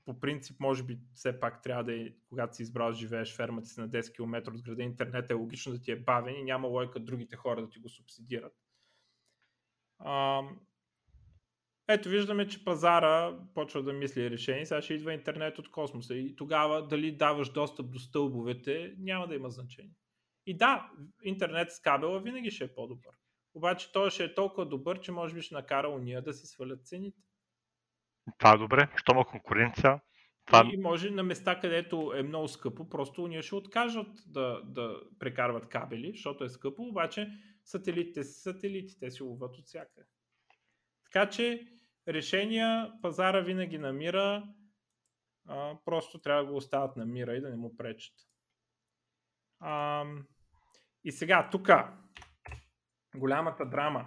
по 0.05 0.19
принцип, 0.19 0.59
може 0.59 0.83
би, 0.83 0.99
все 1.13 1.39
пак 1.39 1.63
трябва 1.63 1.83
да 1.83 2.01
е, 2.01 2.09
когато 2.29 2.55
си 2.55 2.61
избрал 2.61 2.93
живееш 2.93 3.35
фермата 3.35 3.67
си 3.67 3.79
на 3.79 3.89
10 3.89 4.15
км 4.15 4.51
от 4.53 4.61
града, 4.61 4.83
интернет 4.83 5.31
е 5.31 5.33
логично 5.33 5.73
да 5.73 5.81
ти 5.81 5.91
е 5.91 5.99
бавен 5.99 6.35
и 6.35 6.43
няма 6.43 6.67
лойка 6.67 6.99
другите 6.99 7.35
хора 7.35 7.61
да 7.61 7.69
ти 7.69 7.79
го 7.79 7.89
субсидират. 7.89 8.53
А, 9.99 10.41
ето 11.87 12.09
виждаме, 12.09 12.47
че 12.47 12.63
пазара 12.63 13.39
почва 13.53 13.83
да 13.83 13.93
мисли 13.93 14.29
решение. 14.29 14.65
Сега 14.65 14.81
ще 14.81 14.93
идва 14.93 15.13
интернет 15.13 15.59
от 15.59 15.71
космоса 15.71 16.15
и 16.15 16.35
тогава 16.35 16.87
дали 16.87 17.17
даваш 17.17 17.49
достъп 17.49 17.91
до 17.91 17.99
стълбовете 17.99 18.95
няма 18.97 19.27
да 19.27 19.35
има 19.35 19.49
значение. 19.49 19.95
И 20.45 20.57
да, 20.57 20.91
интернет 21.23 21.71
с 21.71 21.79
кабела 21.79 22.19
винаги 22.19 22.51
ще 22.51 22.63
е 22.63 22.73
по-добър. 22.73 23.11
Обаче 23.53 23.91
той 23.91 24.09
ще 24.09 24.23
е 24.23 24.35
толкова 24.35 24.65
добър, 24.65 24.99
че 24.99 25.11
може 25.11 25.35
би 25.35 25.41
ще 25.41 25.55
накара 25.55 25.89
уния 25.89 26.21
да 26.21 26.33
си 26.33 26.47
свалят 26.47 26.87
цените. 26.87 27.21
Това 28.37 28.53
е 28.53 28.57
добре, 28.57 28.89
що 28.95 29.11
има 29.11 29.25
конкуренция. 29.25 30.01
Това... 30.45 30.69
И 30.73 30.77
може 30.77 31.09
на 31.09 31.23
места, 31.23 31.59
където 31.59 32.13
е 32.15 32.23
много 32.23 32.47
скъпо, 32.47 32.89
просто 32.89 33.23
уния 33.23 33.41
ще 33.41 33.55
откажат 33.55 34.07
да, 34.27 34.61
да 34.63 35.01
прекарват 35.19 35.69
кабели, 35.69 36.11
защото 36.11 36.43
е 36.43 36.49
скъпо, 36.49 36.83
обаче 36.83 37.31
сателитите 37.65 38.23
си 38.23 38.41
сателити, 38.41 38.99
те 38.99 39.11
си 39.11 39.23
ловат 39.23 39.57
от 39.57 39.65
всяка. 39.65 40.01
Така 41.03 41.29
че 41.29 41.67
решения 42.07 42.93
пазара 43.01 43.41
винаги 43.41 43.77
намира, 43.77 44.43
а, 45.47 45.77
просто 45.85 46.21
трябва 46.21 46.45
да 46.45 46.51
го 46.51 46.57
остават 46.57 46.95
на 46.97 47.05
мира 47.05 47.35
и 47.35 47.41
да 47.41 47.49
не 47.49 47.57
му 47.57 47.77
пречат. 47.77 48.15
А, 49.59 50.05
и 51.03 51.11
сега, 51.11 51.49
тук, 51.51 51.69
голямата 53.15 53.65
драма. 53.65 54.05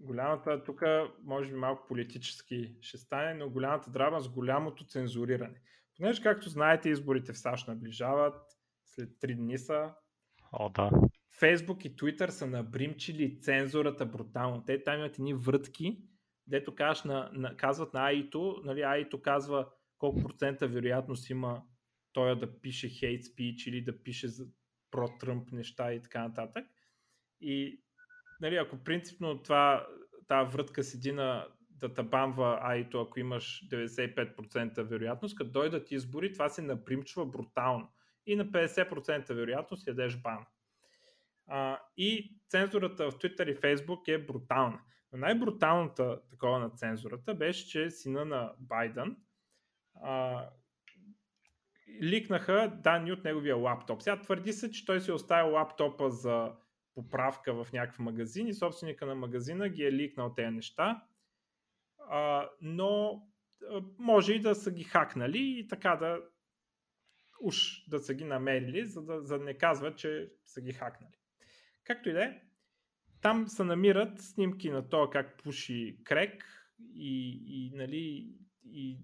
Голямата, 0.00 0.64
тук 0.64 0.82
може 1.22 1.50
би 1.50 1.56
малко 1.56 1.86
политически 1.88 2.76
ще 2.80 2.98
стане, 2.98 3.34
но 3.34 3.50
голямата 3.50 3.90
драма 3.90 4.20
с 4.20 4.28
голямото 4.28 4.84
цензуриране. 4.84 5.60
Понеже, 5.96 6.22
както 6.22 6.48
знаете, 6.48 6.88
изборите 6.88 7.32
в 7.32 7.38
САЩ 7.38 7.68
наближават, 7.68 8.42
след 8.84 9.08
3 9.08 9.36
дни 9.36 9.58
са. 9.58 9.94
О, 10.52 10.68
да. 10.68 10.90
Фейсбук 11.38 11.84
и 11.84 11.96
Твитър 11.96 12.28
са 12.28 12.46
набримчили 12.46 13.40
цензурата 13.40 14.06
брутално. 14.06 14.64
Те 14.64 14.84
там 14.84 14.98
имат 14.98 15.14
едни 15.14 15.34
врътки, 15.34 16.02
дето 16.46 16.74
кажеш 16.74 17.04
на, 17.04 17.30
на, 17.32 17.56
казват 17.56 17.94
на 17.94 18.00
AI-то, 18.00 18.60
нали, 18.64 18.80
AI-то 18.80 19.22
казва 19.22 19.68
колко 19.98 20.22
процента 20.22 20.68
вероятност 20.68 21.30
има 21.30 21.62
той 22.12 22.38
да 22.38 22.60
пише 22.60 22.88
хейт 22.88 23.24
спич 23.24 23.66
или 23.66 23.84
да 23.84 24.02
пише 24.02 24.28
за 24.28 24.46
про-Тръмп 24.90 25.52
неща 25.52 25.92
и 25.92 26.02
така 26.02 26.22
нататък. 26.22 26.66
И 27.40 27.82
нали, 28.40 28.56
ако 28.56 28.84
принципно 28.84 29.42
това, 29.42 29.86
тази 30.28 30.56
врътка 30.56 30.84
седи 30.84 31.12
на 31.12 31.46
да 31.80 31.94
табамва 31.94 32.58
айто, 32.62 33.00
ако 33.00 33.20
имаш 33.20 33.68
95% 33.68 34.82
вероятност, 34.82 35.36
като 35.36 35.50
дойдат 35.50 35.90
избори, 35.90 36.32
това 36.32 36.48
се 36.48 36.62
напримчва 36.62 37.26
брутално. 37.26 37.92
И 38.26 38.36
на 38.36 38.46
50% 38.46 39.34
вероятност 39.34 39.86
ядеш 39.86 40.16
бан. 40.16 40.46
А, 41.46 41.78
и 41.96 42.36
цензурата 42.48 43.10
в 43.10 43.14
Twitter 43.14 43.52
и 43.52 43.56
Facebook 43.56 44.08
е 44.08 44.26
брутална. 44.26 44.80
Но 45.12 45.18
най-бруталната 45.18 46.20
такова 46.30 46.58
на 46.58 46.70
цензурата 46.70 47.34
беше, 47.34 47.68
че 47.68 47.90
сина 47.90 48.24
на 48.24 48.52
Байден, 48.58 49.16
а, 50.02 50.44
ликнаха 52.02 52.78
данни 52.82 53.12
от 53.12 53.24
неговия 53.24 53.56
лаптоп. 53.56 54.02
Сега 54.02 54.20
твърди 54.20 54.52
се, 54.52 54.70
че 54.70 54.86
той 54.86 55.00
си 55.00 55.10
е 55.10 55.14
оставил 55.14 55.52
лаптопа 55.52 56.10
за 56.10 56.52
поправка 56.94 57.64
в 57.64 57.72
някакъв 57.72 57.98
магазин 57.98 58.48
и 58.48 58.54
собственика 58.54 59.06
на 59.06 59.14
магазина 59.14 59.68
ги 59.68 59.84
е 59.84 59.92
ликнал 59.92 60.34
тези 60.34 60.50
неща, 60.50 61.04
а, 62.08 62.48
но 62.60 63.22
а, 63.70 63.82
може 63.98 64.32
и 64.32 64.40
да 64.40 64.54
са 64.54 64.70
ги 64.70 64.84
хакнали 64.84 65.58
и 65.58 65.68
така 65.68 65.96
да 65.96 66.20
уж 67.40 67.84
да 67.88 67.98
са 67.98 68.14
ги 68.14 68.24
намерили, 68.24 68.86
за 68.86 69.02
да, 69.02 69.22
за 69.22 69.38
да 69.38 69.44
не 69.44 69.54
казват, 69.54 69.98
че 69.98 70.32
са 70.46 70.60
ги 70.60 70.72
хакнали. 70.72 71.18
Както 71.84 72.08
и 72.08 72.12
да 72.12 72.24
е, 72.24 72.40
там 73.20 73.48
се 73.48 73.64
намират 73.64 74.20
снимки 74.20 74.70
на 74.70 74.88
това 74.88 75.10
как 75.10 75.42
пуши 75.42 75.98
крек 76.04 76.44
и, 76.94 77.42
и, 77.46 77.76
нали, 77.76 78.34
и 78.64 78.98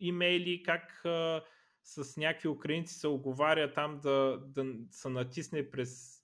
имейли, 0.00 0.62
как 0.62 1.04
а, 1.04 1.44
с 1.86 2.16
някакви 2.16 2.48
украинци 2.48 2.94
се 2.94 3.08
оговаря 3.08 3.72
там 3.72 4.00
да, 4.02 4.42
да 4.46 4.64
се 4.90 5.08
натисне 5.08 5.70
през 5.70 6.22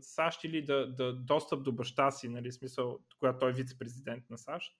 САЩ 0.00 0.44
или 0.44 0.64
да, 0.64 0.94
да 0.94 1.12
достъп 1.12 1.62
до 1.62 1.72
баща 1.72 2.10
си, 2.10 2.28
нали, 2.28 2.52
смисъл, 2.52 2.98
когато 3.18 3.38
той 3.38 3.50
е 3.50 3.52
вице-президент 3.52 4.30
на 4.30 4.38
САЩ, 4.38 4.72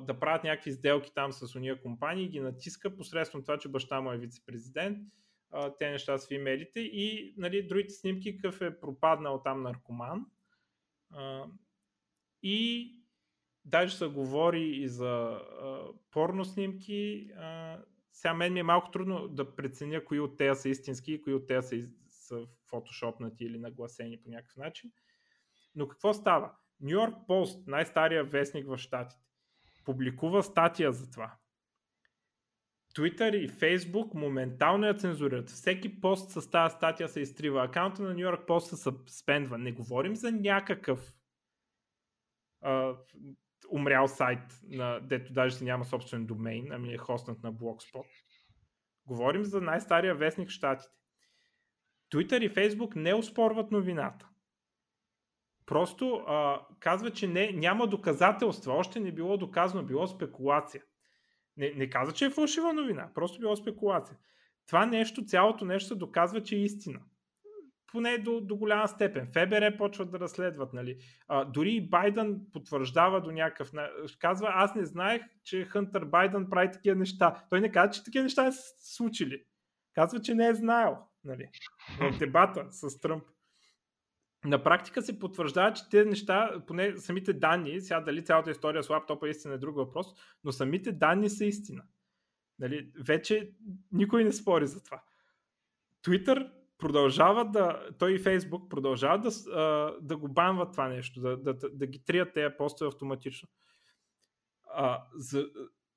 да 0.00 0.16
правят 0.20 0.44
някакви 0.44 0.72
сделки 0.72 1.12
там 1.14 1.32
с 1.32 1.54
уния 1.54 1.82
компании 1.82 2.28
ги 2.28 2.40
натиска 2.40 2.96
посредством 2.96 3.42
това, 3.42 3.58
че 3.58 3.68
баща 3.68 4.00
му 4.00 4.12
е 4.12 4.18
вице-президент. 4.18 4.98
те 5.78 5.90
неща 5.90 6.18
са 6.18 6.28
в 6.28 6.30
имейлите 6.30 6.80
и 6.80 7.34
нали, 7.36 7.66
другите 7.66 7.94
снимки 7.94 8.36
какъв 8.36 8.60
е 8.60 8.80
пропаднал 8.80 9.42
там 9.42 9.62
наркоман. 9.62 10.26
И 12.42 12.92
даже 13.64 13.96
се 13.96 14.06
говори 14.06 14.62
и 14.62 14.88
за 14.88 15.40
порно 16.10 16.44
снимки. 16.44 17.30
Сега 18.16 18.34
мен 18.34 18.52
ми 18.52 18.60
е 18.60 18.62
малко 18.62 18.90
трудно 18.90 19.28
да 19.28 19.56
преценя 19.56 20.04
кои 20.04 20.20
от 20.20 20.36
тези 20.36 20.60
са 20.60 20.68
истински 20.68 21.12
и 21.12 21.22
кои 21.22 21.34
от 21.34 21.46
тези 21.46 21.82
са, 21.82 21.88
са 22.08 22.46
фотошопнати 22.70 23.44
или 23.44 23.58
нагласени 23.58 24.22
по 24.22 24.30
някакъв 24.30 24.56
начин. 24.56 24.92
Но 25.74 25.88
какво 25.88 26.12
става? 26.14 26.52
Нью 26.80 26.90
Йорк 26.90 27.14
Пост, 27.26 27.66
най-стария 27.66 28.24
вестник 28.24 28.66
в 28.66 28.78
Штатите, 28.78 29.22
публикува 29.84 30.42
статия 30.42 30.92
за 30.92 31.10
това. 31.10 31.36
Twitter 32.96 33.36
и 33.36 33.50
Facebook 33.50 34.14
моментално 34.14 34.86
я 34.86 34.94
цензурират. 34.94 35.50
Всеки 35.50 36.00
пост 36.00 36.30
с 36.30 36.50
тази 36.50 36.74
статия 36.74 37.08
се 37.08 37.20
изтрива. 37.20 37.64
Акаунта 37.64 38.02
на 38.02 38.14
Нью 38.14 38.20
Йорк 38.20 38.46
Пост 38.46 38.76
се 38.76 38.90
спендва. 39.06 39.58
Не 39.58 39.72
говорим 39.72 40.16
за 40.16 40.32
някакъв 40.32 41.12
умрял 43.70 44.08
сайт, 44.08 44.60
на, 44.68 45.00
дето 45.00 45.32
даже 45.32 45.56
си 45.56 45.64
няма 45.64 45.84
собствен 45.84 46.26
домейн, 46.26 46.72
ами 46.72 46.92
е 46.92 46.98
хостнат 46.98 47.42
на 47.42 47.52
Blogspot. 47.52 48.06
Говорим 49.06 49.44
за 49.44 49.60
най-стария 49.60 50.14
вестник 50.14 50.48
в 50.48 50.52
Штатите. 50.52 50.92
Twitter 52.14 52.40
и 52.40 52.54
Facebook 52.54 52.96
не 52.96 53.14
успорват 53.14 53.70
новината. 53.70 54.28
Просто 55.66 56.14
а, 56.14 56.60
казва, 56.80 57.10
че 57.10 57.26
не, 57.26 57.52
няма 57.52 57.86
доказателства. 57.86 58.74
Още 58.74 59.00
не 59.00 59.12
било 59.12 59.36
доказано, 59.36 59.82
било 59.82 60.06
спекулация. 60.06 60.82
Не, 61.56 61.70
не 61.70 61.90
казва, 61.90 62.14
че 62.14 62.26
е 62.26 62.30
фалшива 62.30 62.72
новина, 62.72 63.10
просто 63.14 63.40
било 63.40 63.56
спекулация. 63.56 64.18
Това 64.66 64.86
нещо, 64.86 65.24
цялото 65.24 65.64
нещо 65.64 65.88
се 65.88 65.94
доказва, 65.94 66.42
че 66.42 66.56
е 66.56 66.58
истина 66.58 67.00
поне 67.92 68.18
до, 68.18 68.40
до 68.40 68.56
голяма 68.56 68.88
степен. 68.88 69.26
ФБР 69.26 69.76
почват 69.76 70.10
да 70.10 70.20
разследват. 70.20 70.72
Нали. 70.72 70.98
А, 71.28 71.44
дори 71.44 71.70
и 71.70 71.88
Байден 71.88 72.40
потвърждава 72.52 73.20
до 73.20 73.30
някакъв... 73.30 73.70
Казва, 74.18 74.50
аз 74.54 74.74
не 74.74 74.84
знаех, 74.84 75.22
че 75.44 75.64
Хънтър 75.64 76.04
Байден 76.04 76.50
прави 76.50 76.70
такива 76.72 76.96
неща. 76.96 77.46
Той 77.50 77.60
не 77.60 77.72
казва, 77.72 77.90
че 77.90 78.04
такива 78.04 78.22
неща 78.22 78.44
не 78.44 78.52
са 78.52 78.62
случили. 78.78 79.44
Казва, 79.94 80.20
че 80.20 80.34
не 80.34 80.48
е 80.48 80.54
знаел. 80.54 80.96
Нали, 81.24 81.48
в 82.00 82.18
дебата 82.18 82.66
с 82.70 83.00
Тръмп. 83.00 83.24
На 84.44 84.62
практика 84.62 85.02
се 85.02 85.18
потвърждава, 85.18 85.72
че 85.72 85.88
тези 85.88 86.08
неща, 86.08 86.64
поне 86.66 86.98
самите 86.98 87.32
данни, 87.32 87.80
сега 87.80 88.00
дали 88.00 88.24
цялата 88.24 88.50
история 88.50 88.82
с 88.82 88.90
лаптопа 88.90 89.26
е 89.26 89.30
истина 89.30 89.54
е 89.54 89.58
друг 89.58 89.76
въпрос, 89.76 90.06
но 90.44 90.52
самите 90.52 90.92
данни 90.92 91.30
са 91.30 91.44
истина. 91.44 91.82
Нали, 92.58 92.90
вече 93.06 93.52
никой 93.92 94.24
не 94.24 94.32
спори 94.32 94.66
за 94.66 94.84
това. 94.84 95.02
Twitter 96.06 96.50
продължават 96.78 97.52
да, 97.52 97.88
той 97.98 98.12
и 98.12 98.18
Фейсбук 98.18 98.70
продължават 98.70 99.22
да, 99.22 99.96
да 100.00 100.16
го 100.16 100.28
банват 100.28 100.72
това 100.72 100.88
нещо, 100.88 101.20
да, 101.20 101.36
да, 101.36 101.54
да, 101.54 101.70
да 101.70 101.86
ги 101.86 102.04
трият 102.04 102.34
тези 102.34 102.54
постове 102.58 102.88
автоматично. 102.88 103.48
А, 104.74 105.02
за, 105.14 105.46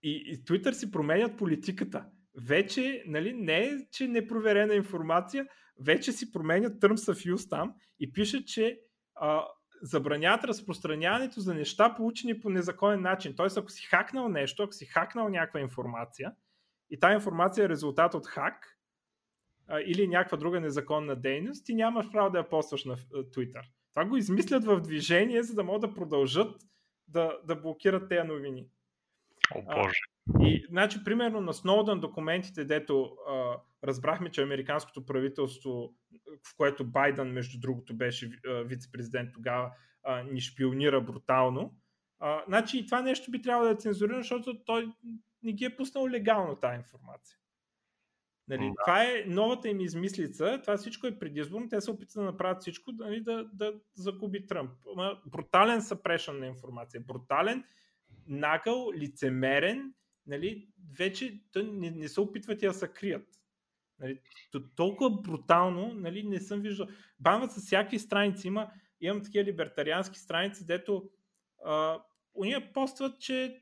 и, 0.03 0.11
и 0.11 0.43
Twitter 0.43 0.71
си 0.71 0.91
променят 0.91 1.37
политиката. 1.37 2.05
Вече, 2.41 3.03
нали, 3.07 3.33
не 3.33 3.59
е, 3.59 3.77
че 3.91 4.07
непроверена 4.07 4.75
информация, 4.75 5.47
вече 5.85 6.11
си 6.11 6.31
променят 6.31 6.81
Terms 6.81 7.13
of 7.13 7.33
Use 7.33 7.49
там 7.49 7.73
и 7.99 8.11
пишат, 8.13 8.47
че 8.47 8.79
а, 9.15 9.45
забраняват 9.81 10.43
разпространяването 10.43 11.39
за 11.39 11.53
неща, 11.53 11.93
получени 11.95 12.39
по 12.39 12.49
незаконен 12.49 13.01
начин. 13.01 13.35
Тоест, 13.35 13.57
ако 13.57 13.69
си 13.69 13.85
хакнал 13.85 14.29
нещо, 14.29 14.63
ако 14.63 14.73
си 14.73 14.85
хакнал 14.85 15.29
някаква 15.29 15.59
информация 15.59 16.33
и 16.89 16.99
тази 16.99 17.13
информация 17.13 17.65
е 17.65 17.69
резултат 17.69 18.13
от 18.13 18.27
хак, 18.27 18.78
а, 19.69 19.81
или 19.81 20.07
някаква 20.07 20.37
друга 20.37 20.61
незаконна 20.61 21.15
дейност, 21.15 21.65
ти 21.65 21.73
нямаш 21.73 22.11
право 22.11 22.29
да 22.29 22.37
я 22.37 22.49
постваш 22.49 22.85
на 22.85 22.97
Twitter. 22.97 23.61
Това 23.93 24.05
го 24.05 24.17
измислят 24.17 24.65
в 24.65 24.81
движение, 24.81 25.43
за 25.43 25.55
да 25.55 25.63
могат 25.63 25.81
да 25.81 25.93
продължат 25.93 26.61
да, 27.07 27.37
да 27.47 27.55
блокират 27.55 28.09
тези 28.09 28.27
новини. 28.27 28.67
О, 29.55 29.61
Боже. 29.61 29.99
А, 30.35 30.47
и, 30.47 30.65
значи, 30.69 31.03
примерно 31.03 31.41
на 31.41 31.53
Сноудън 31.53 31.99
документите, 31.99 32.65
дето 32.65 33.17
а, 33.29 33.57
разбрахме, 33.83 34.31
че 34.31 34.43
американското 34.43 35.05
правителство, 35.05 35.93
в 36.47 36.57
което 36.57 36.85
Байден, 36.85 37.31
между 37.31 37.59
другото, 37.59 37.97
беше 37.97 38.31
вице-президент 38.65 39.33
тогава, 39.33 39.71
а, 40.03 40.23
ни 40.23 40.41
шпионира 40.41 41.01
брутално. 41.01 41.75
А, 42.19 42.43
значи, 42.47 42.85
това 42.85 43.01
нещо 43.01 43.31
би 43.31 43.41
трябвало 43.41 43.65
да 43.65 43.71
е 43.71 43.77
цензурирано, 43.77 44.21
защото 44.21 44.63
той 44.65 44.91
не 45.43 45.53
ги 45.53 45.65
е 45.65 45.75
пуснал 45.75 46.09
легално 46.09 46.55
тази 46.55 46.75
информация. 46.75 47.38
Нали, 48.49 48.67
да. 48.67 48.83
Това 48.85 49.03
е 49.03 49.23
новата 49.27 49.69
им 49.69 49.79
измислица, 49.79 50.59
това 50.61 50.77
всичко 50.77 51.07
е 51.07 51.19
предизборно, 51.19 51.69
те 51.69 51.81
се 51.81 51.91
опитват 51.91 52.21
да 52.23 52.31
направят 52.31 52.61
всичко 52.61 52.91
нали, 52.91 53.21
да, 53.21 53.49
да 53.53 53.73
загуби 53.95 54.47
Тръмп. 54.47 54.71
Брутален 55.25 55.81
съпрешън 55.81 56.39
на 56.39 56.47
информация, 56.47 57.01
брутален, 57.01 57.63
нагъл, 58.27 58.91
лицемерен, 58.93 59.93
нали, 60.27 60.67
вече 60.97 61.39
не, 61.55 61.91
не 61.91 62.07
се 62.07 62.21
опитват 62.21 62.59
да 62.59 62.73
се 62.73 62.87
крият. 62.87 63.27
Нали, 63.99 64.19
толкова 64.75 65.21
брутално 65.21 65.93
нали, 65.93 66.23
не 66.23 66.39
съм 66.39 66.61
виждал. 66.61 66.87
Банват 67.19 67.51
с 67.51 67.65
всякакви 67.65 67.99
страници. 67.99 68.47
Има, 68.47 68.71
имам 69.01 69.23
такива 69.23 69.43
либертариански 69.43 70.19
страници, 70.19 70.65
дето 70.65 71.09
а, 71.65 72.03
уния 72.33 72.73
постват, 72.73 73.19
че 73.19 73.61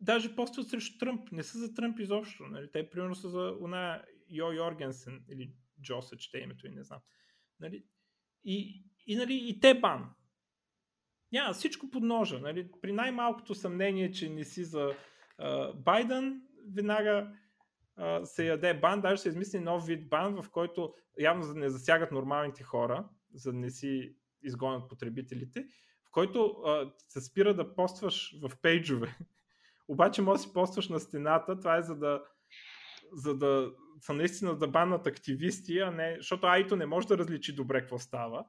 даже 0.00 0.36
постват 0.36 0.68
срещу 0.68 0.98
Тръмп. 0.98 1.32
Не 1.32 1.42
са 1.42 1.58
за 1.58 1.74
Тръмп 1.74 1.98
изобщо. 1.98 2.46
Нали? 2.46 2.70
Те 2.72 2.90
примерно 2.90 3.14
са 3.14 3.28
за 3.28 3.38
una 3.38 4.02
Йо 4.28 4.52
Йоргенсен 4.52 5.24
или 5.28 5.52
Джо 5.82 6.02
се 6.02 6.16
чете 6.16 6.38
името 6.38 6.66
и 6.66 6.70
не 6.70 6.82
знам. 6.82 7.00
Нали? 7.60 7.84
И, 8.44 8.84
и, 9.06 9.16
нали, 9.16 9.48
и 9.48 9.60
те 9.60 9.80
бан. 9.80 10.10
Няма 11.32 11.52
всичко 11.52 11.90
под 11.90 12.02
ножа. 12.02 12.38
Нали? 12.38 12.70
При 12.82 12.92
най-малкото 12.92 13.54
съмнение, 13.54 14.12
че 14.12 14.28
не 14.28 14.44
си 14.44 14.64
за 14.64 14.94
uh, 15.40 15.74
Байден, 15.74 16.42
веднага 16.74 17.32
uh, 17.98 18.24
се 18.24 18.46
яде 18.46 18.74
бан. 18.74 19.00
Даже 19.00 19.22
се 19.22 19.28
измисли 19.28 19.60
нов 19.60 19.86
вид 19.86 20.08
бан, 20.08 20.42
в 20.42 20.50
който 20.50 20.94
явно 21.20 21.54
не 21.54 21.68
засягат 21.68 22.12
нормалните 22.12 22.62
хора, 22.62 23.08
за 23.34 23.52
да 23.52 23.58
не 23.58 23.70
си 23.70 24.16
изгонят 24.42 24.88
потребителите, 24.88 25.66
в 26.04 26.10
който 26.10 26.38
uh, 26.38 26.92
се 27.08 27.20
спира 27.20 27.54
да 27.54 27.74
постваш 27.74 28.40
в 28.40 28.52
пейджове 28.62 29.18
обаче 29.88 30.22
може 30.22 30.38
да 30.38 30.42
си 30.42 30.52
постваш 30.52 30.88
на 30.88 31.00
стената, 31.00 31.58
това 31.58 31.76
е 31.76 31.82
за 31.82 31.96
да, 31.96 32.22
за 33.12 33.38
да 33.38 33.72
са 34.00 34.14
наистина 34.14 34.58
да 34.58 34.68
баннат 34.68 35.06
активисти, 35.06 35.78
а 35.78 35.90
не, 35.90 36.14
защото 36.16 36.46
Айто 36.46 36.76
не 36.76 36.86
може 36.86 37.06
да 37.06 37.18
различи 37.18 37.54
добре 37.54 37.80
какво 37.80 37.98
става, 37.98 38.46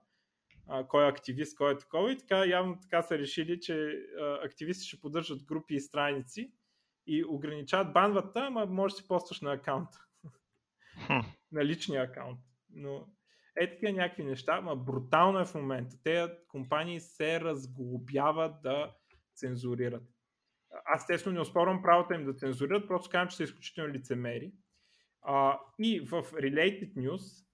а, 0.68 0.88
кой 0.88 1.06
е 1.06 1.10
активист, 1.10 1.58
кой 1.58 1.74
е 1.74 1.78
такова 1.78 2.12
и 2.12 2.18
така 2.18 2.46
явно 2.46 2.80
така 2.82 3.02
са 3.02 3.18
решили, 3.18 3.60
че 3.60 3.74
а, 4.22 4.40
активисти 4.46 4.88
ще 4.88 5.00
поддържат 5.00 5.46
групи 5.46 5.76
и 5.76 5.80
страници 5.80 6.54
и 7.08 7.26
ограничават 7.26 7.94
банвата, 7.94 8.40
ама 8.40 8.66
може 8.66 8.94
да 8.94 8.98
си 9.02 9.08
постваш 9.08 9.42
на 9.42 9.54
акаунт. 9.54 9.90
на 11.52 11.66
личния 11.66 12.04
акаунт. 12.04 12.40
Но 12.70 13.08
е 13.56 13.70
такива 13.70 13.92
някакви 13.92 14.24
неща, 14.24 14.56
ама 14.58 14.76
брутално 14.76 15.40
е 15.40 15.46
в 15.46 15.56
момента. 15.56 15.96
Те 16.04 16.38
компании 16.48 17.00
се 17.00 17.42
разглобяват 17.42 18.62
да 18.62 18.96
цензурират 19.36 20.04
аз 20.86 21.08
тесно 21.08 21.32
не 21.32 21.40
оспорвам 21.40 21.82
правото 21.82 22.14
им 22.14 22.26
да 22.26 22.34
цензурират, 22.34 22.88
просто 22.88 23.10
казвам, 23.10 23.28
че 23.28 23.36
са 23.36 23.44
изключително 23.44 23.94
лицемери. 23.94 24.52
А, 25.22 25.60
и 25.80 26.00
в 26.00 26.24
Related 26.24 26.94
News 26.94 27.46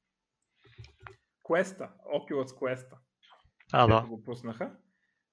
Quest, 1.43 1.89
Oculus 2.15 2.47
Quest, 2.47 2.87
а, 3.73 3.87
да. 3.87 4.07
го 4.07 4.23
пуснаха, 4.23 4.71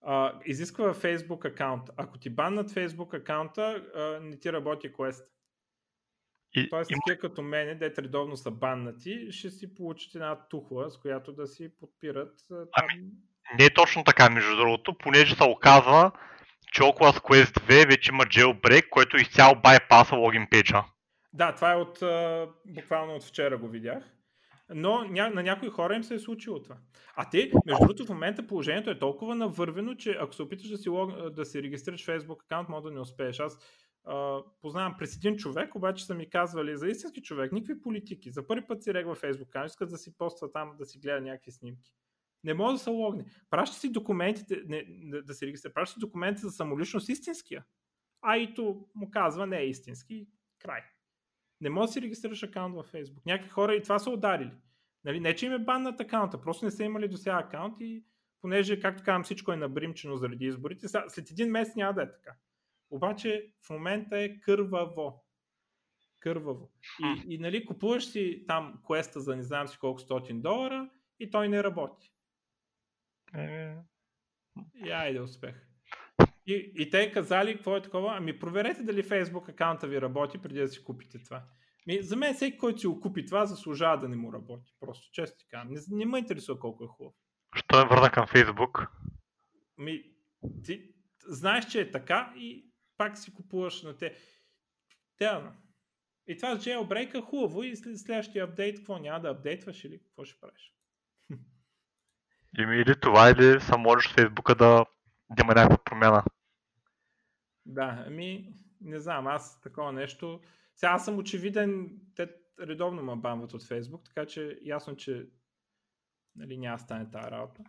а, 0.01 0.41
изисква 0.45 0.95
Facebook 0.95 1.49
аккаунт. 1.49 1.91
Ако 1.97 2.19
ти 2.19 2.31
баннат 2.31 2.71
Facebook 2.71 3.17
аккаунта, 3.17 3.85
а, 3.95 4.21
не 4.21 4.39
ти 4.39 4.53
работи 4.53 4.93
Quest. 4.93 5.25
И, 6.55 6.69
Тоест, 6.71 6.91
има... 6.91 7.01
такива 7.07 7.29
като 7.29 7.43
мене, 7.43 7.75
дете 7.75 8.03
редовно 8.03 8.37
са 8.37 8.51
баннати, 8.51 9.33
ще 9.33 9.51
си 9.51 9.75
получите 9.75 10.19
една 10.19 10.49
тухла, 10.49 10.91
с 10.91 10.99
която 10.99 11.33
да 11.33 11.47
си 11.47 11.79
подпират. 11.81 12.35
Там... 12.49 12.67
Ами, 12.73 13.03
не 13.59 13.65
е 13.65 13.75
точно 13.75 14.05
така, 14.05 14.31
между 14.31 14.57
другото, 14.57 14.99
понеже 14.99 15.35
се 15.35 15.45
оказва, 15.45 16.13
че 16.73 16.83
Oculus 16.83 17.19
Quest 17.19 17.69
2 17.69 17.87
вече 17.87 18.11
има 18.11 18.25
jailbreak, 18.25 18.89
който 18.89 19.17
изцяло 19.17 19.55
байпаса 19.63 20.17
логин 20.17 20.47
пейджа. 20.51 20.85
Да, 21.33 21.55
това 21.55 21.73
е 21.73 21.77
от, 21.77 21.99
буквално 22.67 23.15
от 23.15 23.25
вчера 23.25 23.59
го 23.59 23.69
видях. 23.69 24.05
Но 24.75 25.05
ня, 25.05 25.31
на 25.31 25.43
някои 25.43 25.69
хора 25.69 25.95
им 25.95 26.05
се 26.05 26.15
е 26.15 26.19
случило 26.19 26.63
това. 26.63 26.77
А 27.17 27.31
те, 27.31 27.51
между 27.67 27.81
другото, 27.81 28.07
в 28.07 28.09
момента 28.09 28.47
положението 28.47 28.91
е 28.91 28.99
толкова 28.99 29.35
навървено, 29.35 29.95
че 29.95 30.17
ако 30.21 30.35
се 30.35 30.43
опиташ 30.43 30.69
да 30.69 30.79
си, 30.79 30.89
лог, 30.89 31.31
да 31.31 31.45
си 31.45 31.63
регистрираш 31.63 32.07
Facebook 32.07 32.43
аккаунт, 32.43 32.69
може 32.69 32.83
да 32.83 32.91
не 32.91 33.01
успееш. 33.01 33.41
Аз 33.41 33.59
а, 34.05 34.39
познавам 34.63 34.95
през 34.99 35.17
един 35.17 35.37
човек, 35.37 35.75
обаче 35.75 36.07
са 36.07 36.15
ми 36.15 36.31
казвали 36.31 36.77
за 36.77 36.89
истински 36.89 37.23
човек, 37.23 37.53
никакви 37.53 37.83
политики. 37.83 38.31
За 38.31 38.47
първи 38.47 38.67
път 38.67 38.83
си 38.83 38.95
регва 38.95 39.17
Facebook 39.17 39.49
аккаунт, 39.49 39.71
искат 39.71 39.91
да 39.91 39.99
си 39.99 40.17
поства 40.17 40.53
там, 40.53 40.77
да 40.79 40.87
си 40.87 40.99
гледа 40.99 41.21
някакви 41.21 41.53
снимки. 41.53 41.93
Не 42.45 42.55
може 42.55 42.73
да 42.73 42.79
се 42.79 42.91
логне. 42.91 43.25
Праща 43.51 43.77
си 43.77 43.93
документите, 43.93 44.63
не, 44.67 44.85
да 45.23 45.35
се 45.35 45.47
регистрира, 45.47 45.73
праща 45.73 45.95
си 45.95 46.01
документите 46.01 46.47
за 46.47 46.53
самоличност 46.53 47.09
истинския. 47.09 47.65
А 48.23 48.37
ито 48.37 48.87
му 48.95 49.11
казва 49.11 49.47
не 49.47 49.59
е 49.59 49.69
истински. 49.69 50.27
Край. 50.59 50.81
Не 51.61 51.71
може 51.71 51.87
да 51.87 51.93
си 51.93 52.03
регистрираш 52.03 52.43
акаунт 52.43 52.75
във 52.75 52.93
Facebook. 52.93 53.27
Някакви 53.27 53.51
хора 53.51 53.75
и 53.75 53.83
това 53.83 53.99
са 53.99 54.11
ударили. 54.11 54.53
Нали, 55.05 55.21
не, 55.21 55.35
че 55.35 55.47
им 55.47 55.53
е 55.53 55.59
баннат 55.59 56.01
акаунта, 56.01 56.41
просто 56.41 56.65
не 56.65 56.71
са 56.71 56.85
имали 56.85 57.09
до 57.09 57.17
сега 57.17 57.39
акаунт 57.39 57.77
и 57.81 58.05
понеже, 58.41 58.81
както 58.81 59.03
казвам, 59.03 59.25
всичко 59.25 59.53
е 59.53 59.57
набримчено 59.57 60.17
заради 60.17 60.47
изборите, 60.47 60.89
след 60.89 61.31
един 61.31 61.51
месец 61.51 61.77
няма 61.77 61.95
да 61.95 62.03
е 62.03 62.13
така. 62.13 62.35
Обаче 62.91 63.53
в 63.67 63.71
момента 63.71 64.19
е 64.19 64.41
кърваво. 64.41 65.25
Кърваво. 66.19 66.73
И, 67.01 67.35
и 67.35 67.39
нали, 67.39 67.67
купуваш 67.67 68.07
си 68.07 68.45
там 68.49 68.81
квеста 68.87 69.21
за 69.21 69.37
не 69.37 69.43
знам 69.43 69.69
си 69.69 69.79
колко 69.79 70.01
стотин 70.01 70.41
долара 70.41 70.91
и 71.21 71.31
той 71.31 71.49
не 71.49 71.63
работи. 71.63 72.12
Е... 73.35 73.75
И 74.75 74.91
айде 74.91 75.21
успех. 75.21 75.55
И, 76.47 76.73
и 76.77 76.91
те 76.91 77.13
казали, 77.13 77.57
какво 77.57 77.77
е 77.77 77.83
такова? 77.83 78.17
Ами 78.17 78.39
проверете 78.39 78.83
дали 78.83 79.03
Facebook 79.03 79.49
акаунта 79.49 79.89
ви 79.89 80.01
работи 80.01 80.39
преди 80.43 80.61
да 80.61 80.69
си 80.69 80.85
купите 80.85 81.23
това. 81.23 81.45
Ми, 81.87 82.03
за 82.03 82.17
мен 82.17 82.35
всеки, 82.35 82.59
който 82.59 82.79
си 82.79 82.87
го 82.87 83.01
купи 83.01 83.27
това, 83.27 83.47
заслужава 83.47 84.01
да 84.01 84.09
не 84.09 84.17
му 84.17 84.33
работи. 84.33 84.75
Просто 84.81 85.11
често 85.13 85.39
ти 85.39 85.47
казвам. 85.49 85.75
Не, 85.75 85.81
не 85.91 86.07
ме 86.07 86.19
интересува 86.19 86.59
колко 86.59 86.85
е 86.85 86.87
хубаво. 86.87 87.17
Що 87.55 87.81
е 87.81 87.85
върна 87.85 88.11
към 88.11 88.27
Facebook? 88.27 88.89
Ми, 89.79 90.03
ти 90.65 90.95
знаеш, 91.29 91.67
че 91.67 91.81
е 91.81 91.91
така 91.91 92.33
и 92.37 92.71
пак 92.97 93.19
си 93.19 93.35
купуваш 93.35 93.83
на 93.83 93.97
те. 93.97 94.17
Да, 95.19 95.53
и 96.27 96.37
това 96.37 96.61
с 96.61 96.65
jailbreak 96.65 97.19
е 97.19 97.21
хубаво 97.21 97.63
и 97.63 97.77
след 97.77 97.99
следващия 97.99 98.45
апдейт, 98.45 98.77
какво 98.77 98.99
няма 98.99 99.21
да 99.21 99.29
апдейтваш 99.29 99.85
или 99.85 100.03
какво 100.03 100.25
ще 100.25 100.41
правиш? 100.41 100.75
Ими 102.59 102.77
или 102.77 103.01
това, 103.01 103.31
или 103.31 103.61
само 103.61 103.83
можеш 103.83 104.11
в 104.11 104.15
Фейсбука 104.15 104.55
да, 104.55 104.87
да 105.31 105.43
има 105.43 105.55
някаква 105.55 105.79
промяна. 105.85 106.25
Да, 107.67 108.05
ами 108.07 108.55
не 108.81 109.01
знам, 109.01 109.27
аз 109.27 109.61
такова 109.61 109.93
нещо. 109.93 110.41
Сега 110.77 110.93
аз 110.93 111.05
съм 111.05 111.19
очевиден, 111.19 111.91
те 112.15 112.35
редовно 112.61 113.03
ме 113.03 113.17
бамват 113.17 113.55
от 113.55 113.65
Фейсбук, 113.65 114.05
така 114.05 114.27
че 114.27 114.59
ясно, 114.63 114.97
че 114.97 115.27
нали, 116.37 116.59
няма 116.59 116.79
стане 116.79 117.11
тази 117.11 117.31
работа. 117.31 117.63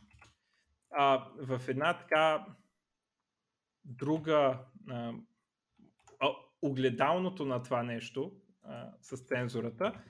А, 0.91 1.29
в 1.37 1.61
една 1.67 1.97
така 1.97 2.45
друга 3.85 4.59
а, 4.89 5.13
огледалното 6.61 7.45
на 7.45 7.63
това 7.63 7.83
нещо 7.83 8.31
а, 8.63 8.91
с 9.01 9.17
цензурата, 9.17 10.03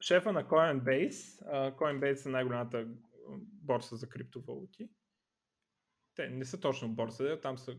шефа 0.00 0.32
на 0.32 0.44
Coinbase, 0.44 1.46
а, 1.46 1.76
Coinbase 1.76 2.26
е 2.26 2.28
най-голямата 2.28 2.86
борса 3.40 3.96
за 3.96 4.08
криптовалути. 4.08 4.88
Те 6.14 6.28
не 6.28 6.44
са 6.44 6.60
точно 6.60 6.88
борса, 6.88 7.40
там 7.42 7.58
са 7.58 7.78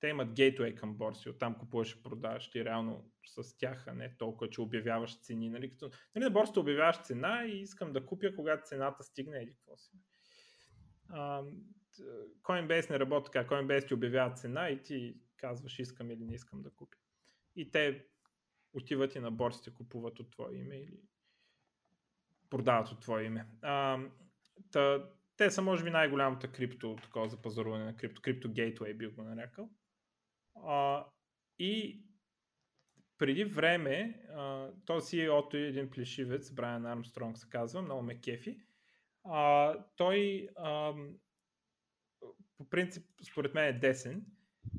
те 0.00 0.08
имат 0.08 0.32
гейтвей 0.32 0.74
към 0.74 0.94
борси, 0.94 1.28
оттам 1.28 1.58
купуваш 1.58 1.92
и 1.92 2.02
продаваш 2.02 2.50
ти 2.50 2.64
реално 2.64 3.10
с 3.26 3.56
тях, 3.56 3.88
а 3.88 3.94
не 3.94 4.16
толкова, 4.16 4.50
че 4.50 4.60
обявяваш 4.60 5.20
цени. 5.20 5.50
Нали, 5.50 5.70
като, 5.70 5.90
нали, 6.14 6.24
на 6.24 6.30
борсата 6.30 6.60
обявяваш 6.60 7.02
цена 7.02 7.44
и 7.46 7.60
искам 7.60 7.92
да 7.92 8.06
купя, 8.06 8.34
когато 8.36 8.66
цената 8.66 9.02
стигне 9.02 9.38
или 9.38 9.54
какво 9.54 9.76
си. 9.76 9.96
Coinbase 12.42 12.90
не 12.90 12.98
работи 12.98 13.30
така. 13.32 13.54
Coinbase 13.54 13.88
ти 13.88 13.94
обявява 13.94 14.34
цена 14.34 14.68
и 14.68 14.82
ти 14.82 15.20
казваш 15.36 15.78
искам 15.78 16.10
или 16.10 16.24
не 16.24 16.34
искам 16.34 16.62
да 16.62 16.70
купя. 16.70 16.98
И 17.56 17.70
те 17.70 18.06
отиват 18.72 19.14
и 19.14 19.20
на 19.20 19.30
борсите, 19.30 19.74
купуват 19.74 20.20
от 20.20 20.30
твое 20.30 20.56
име 20.56 20.76
или 20.76 21.00
продават 22.50 22.88
от 22.88 23.00
твое 23.00 23.24
име. 23.24 23.46
А, 23.62 23.98
та, 24.72 25.08
те 25.36 25.50
са 25.50 25.62
може 25.62 25.84
би 25.84 25.90
най-голямата 25.90 26.52
крипто, 26.52 26.96
такова 27.02 27.28
за 27.28 27.42
пазаруване 27.42 27.84
на 27.84 27.96
крипто. 27.96 28.22
Крипто 28.22 28.52
гейтвей 28.52 28.94
би 28.94 29.06
го 29.06 29.22
нарекал. 29.22 29.70
А, 30.66 31.06
и 31.58 32.04
преди 33.18 33.44
време, 33.44 34.20
този 34.86 35.16
CEO-то 35.16 35.56
е 35.56 35.60
един 35.60 35.90
плешивец, 35.90 36.50
Брайан 36.50 36.86
Армстронг 36.86 37.38
се 37.38 37.48
казва, 37.50 37.82
много 37.82 38.02
ме 38.02 38.20
кефи. 38.20 38.60
А, 39.24 39.74
той 39.96 40.48
а, 40.56 40.94
по 42.58 42.68
принцип, 42.70 43.06
според 43.30 43.54
мен 43.54 43.64
е 43.64 43.78
десен 43.78 44.26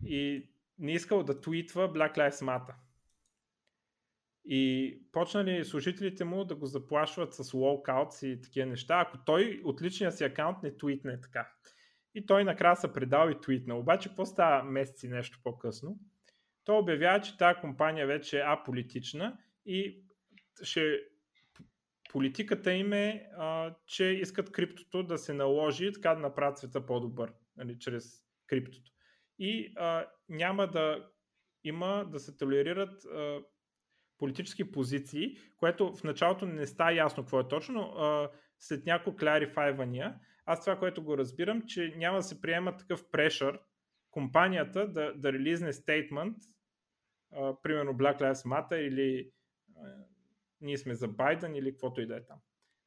и 0.05 0.49
не 0.79 0.93
искал 0.93 1.23
да 1.23 1.41
твитва 1.41 1.93
Black 1.93 2.17
Lives 2.17 2.29
Matter. 2.29 2.75
И 4.47 5.01
почнали 5.11 5.65
служителите 5.65 6.23
му 6.23 6.45
да 6.45 6.55
го 6.55 6.65
заплашват 6.65 7.33
с 7.33 7.53
лоукаутс 7.53 8.23
и 8.23 8.41
такива 8.41 8.65
неща, 8.65 8.99
ако 8.99 9.17
той 9.25 9.61
от 9.63 9.81
личния 9.81 10.11
си 10.11 10.23
акаунт 10.23 10.63
не 10.63 10.77
твитне 10.77 11.21
така. 11.21 11.51
И 12.15 12.25
той 12.25 12.43
накрая 12.43 12.75
се 12.75 12.93
предал 12.93 13.29
и 13.29 13.41
твитна. 13.41 13.75
Обаче, 13.75 14.09
какво 14.09 14.25
става 14.25 14.63
месеци 14.63 15.07
нещо 15.07 15.39
по-късно? 15.43 15.99
Той 16.63 16.77
обявява, 16.77 17.21
че 17.21 17.37
тази 17.37 17.59
компания 17.59 18.07
вече 18.07 18.39
е 18.39 18.43
аполитична 18.45 19.37
и 19.65 20.03
ще 20.63 20.99
политиката 22.11 22.73
им 22.73 22.93
е, 22.93 23.29
а, 23.37 23.75
че 23.85 24.05
искат 24.05 24.51
криптото 24.51 25.03
да 25.03 25.17
се 25.17 25.33
наложи 25.33 25.93
така 25.93 26.15
да 26.15 26.21
направят 26.21 26.57
света 26.57 26.85
по-добър, 26.85 27.33
нали, 27.57 27.79
чрез 27.79 28.23
криптото. 28.47 28.91
И 29.39 29.73
а, 29.75 30.05
няма 30.29 30.67
да 30.67 31.09
има 31.63 32.09
да 32.11 32.19
се 32.19 32.37
толерират 32.37 33.05
а, 33.05 33.39
политически 34.17 34.71
позиции, 34.71 35.37
което 35.57 35.95
в 35.95 36.03
началото 36.03 36.45
не 36.45 36.65
става 36.65 36.93
ясно 36.93 37.23
какво 37.23 37.39
е 37.39 37.47
точно, 37.47 37.73
но 37.73 37.81
а, 37.81 38.31
след 38.59 38.85
няколко 38.85 39.19
кларифайвания, 39.19 40.19
аз 40.45 40.61
това, 40.61 40.79
което 40.79 41.03
го 41.03 41.17
разбирам, 41.17 41.61
че 41.67 41.93
няма 41.97 42.17
да 42.17 42.23
се 42.23 42.41
приема 42.41 42.77
такъв 42.77 43.11
прешър 43.11 43.59
компанията 44.11 44.87
да, 44.87 45.13
да 45.13 45.33
релизне 45.33 45.73
стейтмент, 45.73 46.37
примерно 47.63 47.93
Black 47.93 48.21
Lives 48.21 48.45
Matter 48.45 48.75
или 48.75 49.31
а, 49.77 49.81
ние 50.61 50.77
сме 50.77 50.95
за 50.95 51.07
Байден 51.07 51.55
или 51.55 51.71
каквото 51.71 52.01
и 52.01 52.07
да 52.07 52.15
е 52.15 52.25
там. 52.25 52.37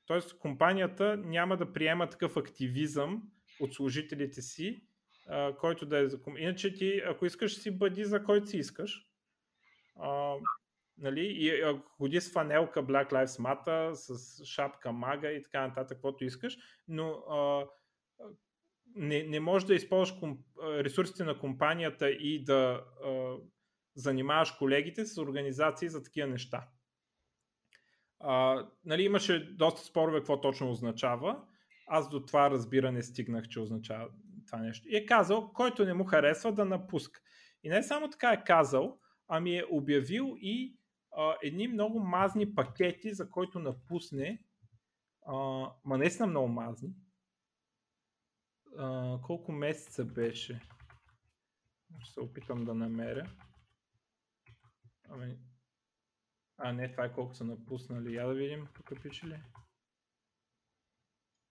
Тоест 0.07 0.39
компанията 0.39 1.17
няма 1.17 1.57
да 1.57 1.73
приема 1.73 2.09
такъв 2.09 2.37
активизъм 2.37 3.23
от 3.61 3.75
служителите 3.75 4.43
си, 4.43 4.83
а, 5.29 5.57
който 5.57 5.87
да 5.87 5.99
е 5.99 6.09
за... 6.09 6.19
Иначе 6.39 6.75
ти, 6.75 7.03
ако 7.07 7.27
искаш, 7.27 7.59
си 7.59 7.79
бъди 7.79 8.05
за 8.05 8.25
който 8.25 8.47
си 8.47 8.59
искаш. 8.59 9.07
А, 9.97 10.35
нали? 10.99 11.21
И 11.21 11.63
ходи 11.97 12.21
с 12.21 12.33
фанелка 12.33 12.83
Black 12.83 13.13
Lives 13.13 13.27
Matter, 13.27 13.93
с 13.93 14.45
шапка 14.45 14.93
мага 14.93 15.31
и 15.31 15.43
така 15.43 15.67
нататък, 15.67 15.97
каквото 15.97 16.25
искаш, 16.25 16.59
но 16.89 17.09
а, 17.11 17.67
не, 18.95 19.23
не 19.23 19.41
можеш 19.41 19.67
да 19.67 19.75
използваш 19.75 20.19
комп... 20.19 20.41
ресурсите 20.63 21.25
на 21.25 21.39
компанията 21.39 22.11
и 22.11 22.45
да 22.45 22.85
а, 23.05 23.37
занимаваш 23.95 24.51
колегите 24.51 25.05
с 25.05 25.19
организации 25.19 25.89
за 25.89 26.03
такива 26.03 26.29
неща. 26.29 26.69
А, 28.21 28.67
нали, 28.85 29.03
имаше 29.03 29.55
доста 29.57 29.83
спорове 29.83 30.19
какво 30.19 30.41
точно 30.41 30.71
означава. 30.71 31.43
Аз 31.87 32.09
до 32.09 32.27
това 32.27 32.51
разбиране 32.51 33.03
стигнах, 33.03 33.49
че 33.49 33.61
означава 33.61 34.09
това 34.47 34.59
нещо. 34.59 34.89
И 34.89 34.97
е 34.97 35.07
казал, 35.07 35.53
който 35.53 35.85
не 35.85 35.95
му 35.95 36.05
харесва 36.05 36.53
да 36.53 36.65
напуска. 36.65 37.21
И 37.63 37.69
не 37.69 37.83
само 37.83 38.11
така 38.11 38.33
е 38.33 38.45
казал, 38.45 38.99
ами 39.29 39.57
е 39.59 39.65
обявил 39.71 40.37
и 40.41 40.78
а, 41.19 41.37
едни 41.43 41.69
много 41.69 42.01
мазни 42.01 42.55
пакети, 42.55 43.15
за 43.15 43.31
който 43.31 43.59
напусне. 43.59 44.45
А, 45.27 45.35
ма 45.85 45.99
наистина 45.99 46.27
много 46.27 46.49
мазни. 46.49 46.95
А, 48.79 49.19
колко 49.23 49.53
месеца 49.53 50.05
беше? 50.05 50.61
Ще 52.01 52.13
се 52.13 52.21
опитам 52.21 52.65
да 52.65 52.75
намеря. 52.75 53.31
Ами, 55.09 55.39
а, 56.59 56.73
не, 56.73 56.91
това 56.91 57.05
е 57.05 57.13
колко 57.13 57.35
са 57.35 57.45
напуснали. 57.45 58.15
Я 58.15 58.27
да 58.27 58.35
видим, 58.35 58.69
тук 58.75 59.03
пише 59.03 59.27
ли. 59.27 59.43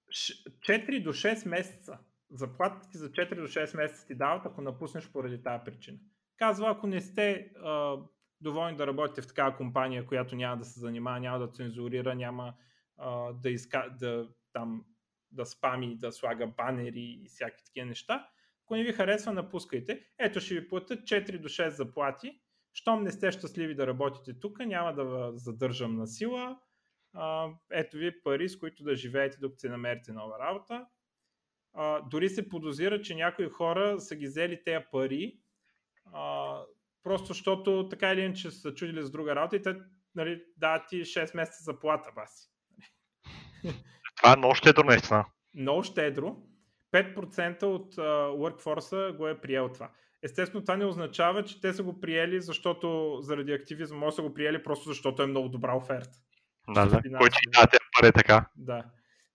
4 0.09 1.03
до 1.03 1.09
6 1.09 1.49
месеца. 1.49 1.99
Заплатите 2.31 2.89
ти 2.91 2.97
за 2.97 3.11
4 3.11 3.35
до 3.35 3.47
6 3.47 3.77
месеца 3.77 4.07
ти 4.07 4.15
дават, 4.15 4.45
ако 4.45 4.61
напуснеш 4.61 5.11
поради 5.11 5.43
тази 5.43 5.63
причина. 5.65 5.99
Казва, 6.37 6.71
ако 6.71 6.87
не 6.87 7.01
сте 7.01 7.51
а, 7.63 7.97
доволни 8.41 8.77
да 8.77 8.87
работите 8.87 9.21
в 9.21 9.27
такава 9.27 9.55
компания, 9.55 10.05
която 10.05 10.35
няма 10.35 10.57
да 10.57 10.65
се 10.65 10.79
занимава, 10.79 11.19
няма 11.19 11.39
да 11.39 11.51
цензурира, 11.51 12.15
няма 12.15 12.53
а, 12.97 13.33
да, 13.33 13.49
иска, 13.49 13.95
да, 13.99 14.29
там, 14.53 14.85
да 15.31 15.45
спами, 15.45 15.97
да 15.97 16.11
слага 16.11 16.47
банери 16.47 17.19
и 17.23 17.27
всякакви 17.27 17.65
такива 17.65 17.85
неща. 17.85 18.29
Ако 18.65 18.75
не 18.75 18.83
ви 18.83 18.93
харесва, 18.93 19.33
напускайте. 19.33 20.05
Ето 20.19 20.39
ще 20.39 20.53
ви 20.53 20.67
платят 20.67 20.99
4 20.99 21.41
до 21.41 21.49
6 21.49 21.67
заплати 21.67 22.41
щом 22.77 23.03
не 23.03 23.11
сте 23.11 23.31
щастливи 23.31 23.75
да 23.75 23.87
работите 23.87 24.39
тук, 24.39 24.59
няма 24.59 24.93
да 24.93 25.31
задържам 25.35 25.95
на 25.95 26.07
сила. 26.07 26.59
А, 27.13 27.49
ето 27.71 27.97
ви 27.97 28.23
пари, 28.23 28.49
с 28.49 28.59
които 28.59 28.83
да 28.83 28.95
живеете, 28.95 29.37
докато 29.41 29.59
се 29.59 29.69
намерите 29.69 30.13
нова 30.13 30.39
работа. 30.39 30.85
А, 31.73 32.01
дори 32.01 32.29
се 32.29 32.49
подозира, 32.49 33.01
че 33.01 33.15
някои 33.15 33.49
хора 33.49 33.99
са 33.99 34.15
ги 34.15 34.27
взели 34.27 34.63
тези 34.63 34.85
пари, 34.91 35.39
а, 36.13 36.61
просто 37.07 37.27
защото 37.27 37.89
така 37.89 38.11
или 38.11 38.21
иначе 38.21 38.51
са 38.51 38.73
чудили 38.73 39.03
за 39.03 39.11
друга 39.11 39.35
работа 39.35 39.55
и 39.55 39.61
те 39.61 39.75
нали, 40.15 40.41
дават 40.57 40.87
ти 40.89 41.01
6 41.01 41.35
месеца 41.35 41.63
заплата, 41.63 42.09
баси. 42.15 42.49
Това 44.17 44.33
е 44.33 44.37
много 44.37 44.55
щедро 44.55 44.83
наистина. 44.83 45.25
много 45.55 45.83
щедро, 45.83 46.35
5% 46.93 47.63
от 47.63 47.95
workforce 47.95 49.17
го 49.17 49.27
е 49.27 49.41
приел 49.41 49.69
това. 49.69 49.91
Естествено, 50.23 50.61
това 50.61 50.77
не 50.77 50.85
означава, 50.85 51.43
че 51.43 51.61
те 51.61 51.73
са 51.73 51.83
го 51.83 51.99
приели, 51.99 52.41
защото 52.41 53.17
заради 53.21 53.53
активизъм, 53.53 53.97
може 53.97 54.13
да 54.13 54.15
са 54.15 54.21
го 54.21 54.33
приели 54.33 54.63
просто 54.63 54.89
защото 54.89 55.23
е 55.23 55.27
много 55.27 55.49
добра 55.49 55.75
оферта. 55.75 56.17
Да, 56.69 56.85
да. 56.85 57.01
Кой 57.17 57.29
ти 57.29 57.49
даде 57.59 57.77
пари 57.99 58.11
така. 58.11 58.45
Да. 58.55 58.83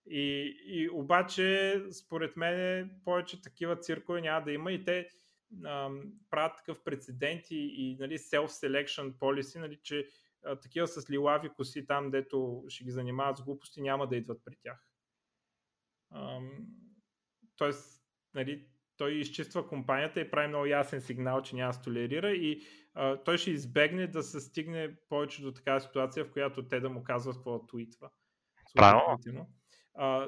И, 0.05 0.55
и 0.65 0.89
обаче, 0.89 1.81
според 2.05 2.37
мен, 2.37 2.91
повече 3.05 3.41
такива 3.41 3.75
циркове 3.75 4.21
няма 4.21 4.45
да 4.45 4.51
има 4.51 4.71
и 4.71 4.83
те 4.83 5.07
правят 6.29 6.57
такъв 6.57 6.83
прецедент 6.83 7.51
и, 7.51 7.73
и 7.77 7.97
нали, 7.99 8.17
self-selection 8.17 9.13
policy, 9.13 9.59
нали, 9.59 9.79
че 9.83 10.07
а, 10.45 10.55
такива 10.55 10.87
с 10.87 11.09
лилави 11.09 11.49
коси 11.49 11.87
там, 11.87 12.11
дето 12.11 12.63
ще 12.67 12.83
ги 12.83 12.91
занимават 12.91 13.37
с 13.37 13.43
глупости, 13.43 13.81
няма 13.81 14.07
да 14.07 14.15
идват 14.15 14.41
при 14.45 14.55
тях. 14.63 14.87
Ам, 16.15 16.67
тоест, 17.57 18.03
нали, 18.33 18.67
той 18.97 19.11
изчиства 19.11 19.67
компанията 19.67 20.19
и 20.19 20.31
прави 20.31 20.47
много 20.47 20.65
ясен 20.65 21.01
сигнал, 21.01 21.41
че 21.41 21.55
няма 21.55 21.73
да 21.73 21.81
толерира 21.81 22.31
и 22.31 22.61
а, 22.93 23.23
той 23.23 23.37
ще 23.37 23.51
избегне 23.51 24.07
да 24.07 24.23
се 24.23 24.39
стигне 24.39 24.95
повече 25.09 25.41
до 25.41 25.51
такава 25.51 25.81
ситуация, 25.81 26.25
в 26.25 26.31
която 26.31 26.67
те 26.67 26.79
да 26.79 26.89
му 26.89 27.03
казват 27.03 27.35
какво 27.35 27.65
твитва. 27.65 28.09
Правилно. 28.75 29.47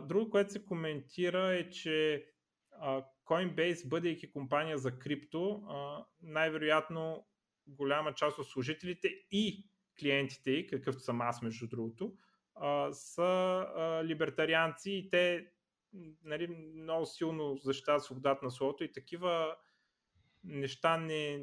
друго, 0.08 0.30
което 0.30 0.52
се 0.52 0.66
коментира 0.66 1.54
е, 1.54 1.70
че 1.70 2.26
а, 2.72 3.06
Coinbase, 3.26 3.88
бъдейки 3.88 4.32
компания 4.32 4.78
за 4.78 5.00
крипто, 5.00 5.64
най-вероятно 6.22 7.28
голяма 7.68 8.14
част 8.14 8.40
от 8.40 8.48
служителите 8.48 9.08
и 9.32 9.70
клиентите 10.00 10.68
какъвто 10.68 11.02
съм 11.02 11.22
аз 11.22 11.42
между 11.42 11.68
другото, 11.68 12.14
са 12.92 14.02
либертарианци 14.06 14.92
и 14.92 15.10
те 15.10 15.48
нали, 16.24 16.48
много 16.76 17.06
силно 17.06 17.58
защитават 17.58 18.04
свободата 18.04 18.46
на 18.46 18.52
словото 18.52 18.84
и 18.84 18.92
такива 18.92 19.56
неща 20.44 20.98
не... 20.98 21.40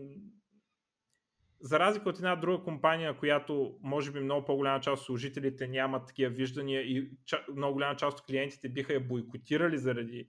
За 1.61 1.79
разлика 1.79 2.09
от 2.09 2.17
една 2.17 2.37
друга 2.37 2.65
компания, 2.65 3.19
която 3.19 3.79
може 3.83 4.13
би 4.13 4.21
много 4.21 4.45
по-голяма 4.45 4.81
част 4.81 5.01
от 5.01 5.07
служителите 5.07 5.69
нямат 5.69 6.07
такива 6.07 6.31
виждания 6.31 6.81
и 6.81 7.11
много 7.57 7.73
голяма 7.73 7.97
част 7.97 8.19
от 8.19 8.27
клиентите 8.27 8.69
биха 8.69 8.93
я 8.93 9.01
бойкотирали 9.01 9.79
заради 9.79 10.29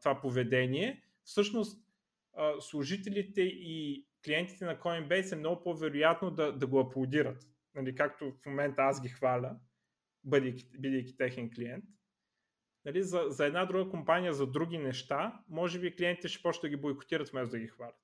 това 0.00 0.20
поведение, 0.20 1.02
всъщност 1.24 1.84
служителите 2.60 3.42
и 3.42 4.06
клиентите 4.24 4.64
на 4.64 4.78
Coinbase 4.78 5.32
е 5.32 5.36
много 5.36 5.62
по-вероятно 5.62 6.30
да, 6.30 6.52
да 6.52 6.66
го 6.66 6.80
аплодират. 6.80 7.46
Нали, 7.74 7.94
както 7.94 8.32
в 8.32 8.46
момента 8.46 8.82
аз 8.82 9.02
ги 9.02 9.08
хваля, 9.08 9.56
бидейки, 10.24 10.66
бидейки 10.78 11.16
техен 11.16 11.50
клиент 11.54 11.84
нали, 12.84 13.02
за, 13.02 13.24
за 13.28 13.46
една 13.46 13.66
друга 13.66 13.90
компания, 13.90 14.32
за 14.32 14.46
други 14.46 14.78
неща, 14.78 15.42
може 15.48 15.80
би 15.80 15.96
клиентите 15.96 16.28
ще 16.28 16.42
почнат 16.42 16.62
да 16.62 16.68
ги 16.68 16.76
бойкотират 16.76 17.28
вместо 17.28 17.50
да 17.50 17.58
ги 17.58 17.68
хвалят. 17.68 17.96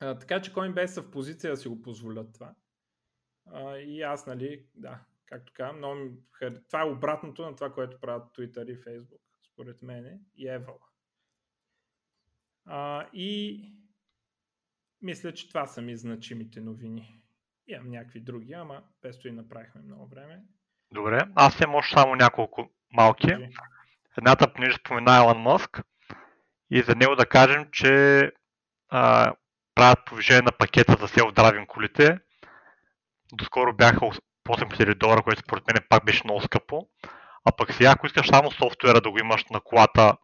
А, 0.00 0.18
така 0.18 0.42
че 0.42 0.52
Coinbase 0.52 0.86
са 0.86 1.02
в 1.02 1.10
позиция 1.10 1.50
да 1.50 1.56
си 1.56 1.68
го 1.68 1.82
позволят 1.82 2.34
това. 2.34 2.54
А, 3.46 3.78
и 3.78 4.02
аз, 4.02 4.26
нали, 4.26 4.66
да, 4.74 5.04
както 5.26 5.52
казвам, 5.56 5.78
много 5.78 6.16
това 6.68 6.80
е 6.80 6.90
обратното 6.90 7.42
на 7.42 7.56
това, 7.56 7.72
което 7.72 8.00
правят 8.00 8.36
Twitter 8.36 8.72
и 8.72 8.80
Facebook, 8.80 9.20
според 9.60 9.82
мен, 9.82 10.20
и 10.36 10.46
Evil. 10.46 10.78
А, 12.66 13.06
и 13.12 13.62
мисля, 15.02 15.34
че 15.34 15.48
това 15.48 15.66
са 15.66 15.82
ми 15.82 15.96
значимите 15.96 16.60
новини. 16.60 17.22
Имам 17.66 17.90
някакви 17.90 18.20
други, 18.20 18.52
ама 18.52 18.82
без 19.02 19.24
и 19.24 19.30
направихме 19.30 19.82
много 19.82 20.06
време. 20.06 20.42
Добре, 20.92 21.20
аз 21.34 21.60
имам 21.60 21.74
още 21.74 21.94
само 21.94 22.14
няколко 22.14 22.70
малки. 22.92 23.36
Едната, 24.18 24.52
понеже 24.52 24.76
спомена 24.76 25.16
Елан 25.16 25.38
Мъск, 25.38 25.80
и 26.70 26.82
за 26.82 26.94
него 26.94 27.16
да 27.16 27.26
кажем, 27.26 27.68
че 27.72 28.22
а, 28.88 29.34
правят 29.74 30.04
повишение 30.06 30.42
на 30.42 30.52
пакета 30.52 30.96
за 31.00 31.08
self-driving 31.08 31.66
колите. 31.66 32.18
Доскоро 33.32 33.76
бяха 33.76 34.10
8000 34.48 34.94
долара, 34.94 35.22
което 35.22 35.40
според 35.40 35.66
мен 35.66 35.76
пак 35.88 36.04
беше 36.04 36.22
много 36.24 36.40
скъпо. 36.40 36.88
А 37.44 37.52
пък 37.52 37.72
сега, 37.74 37.90
ако 37.90 38.06
искаш 38.06 38.28
само 38.28 38.50
софтуера 38.50 39.00
да 39.00 39.10
го 39.10 39.18
имаш 39.18 39.44
на 39.50 39.60
колата, 39.60 40.16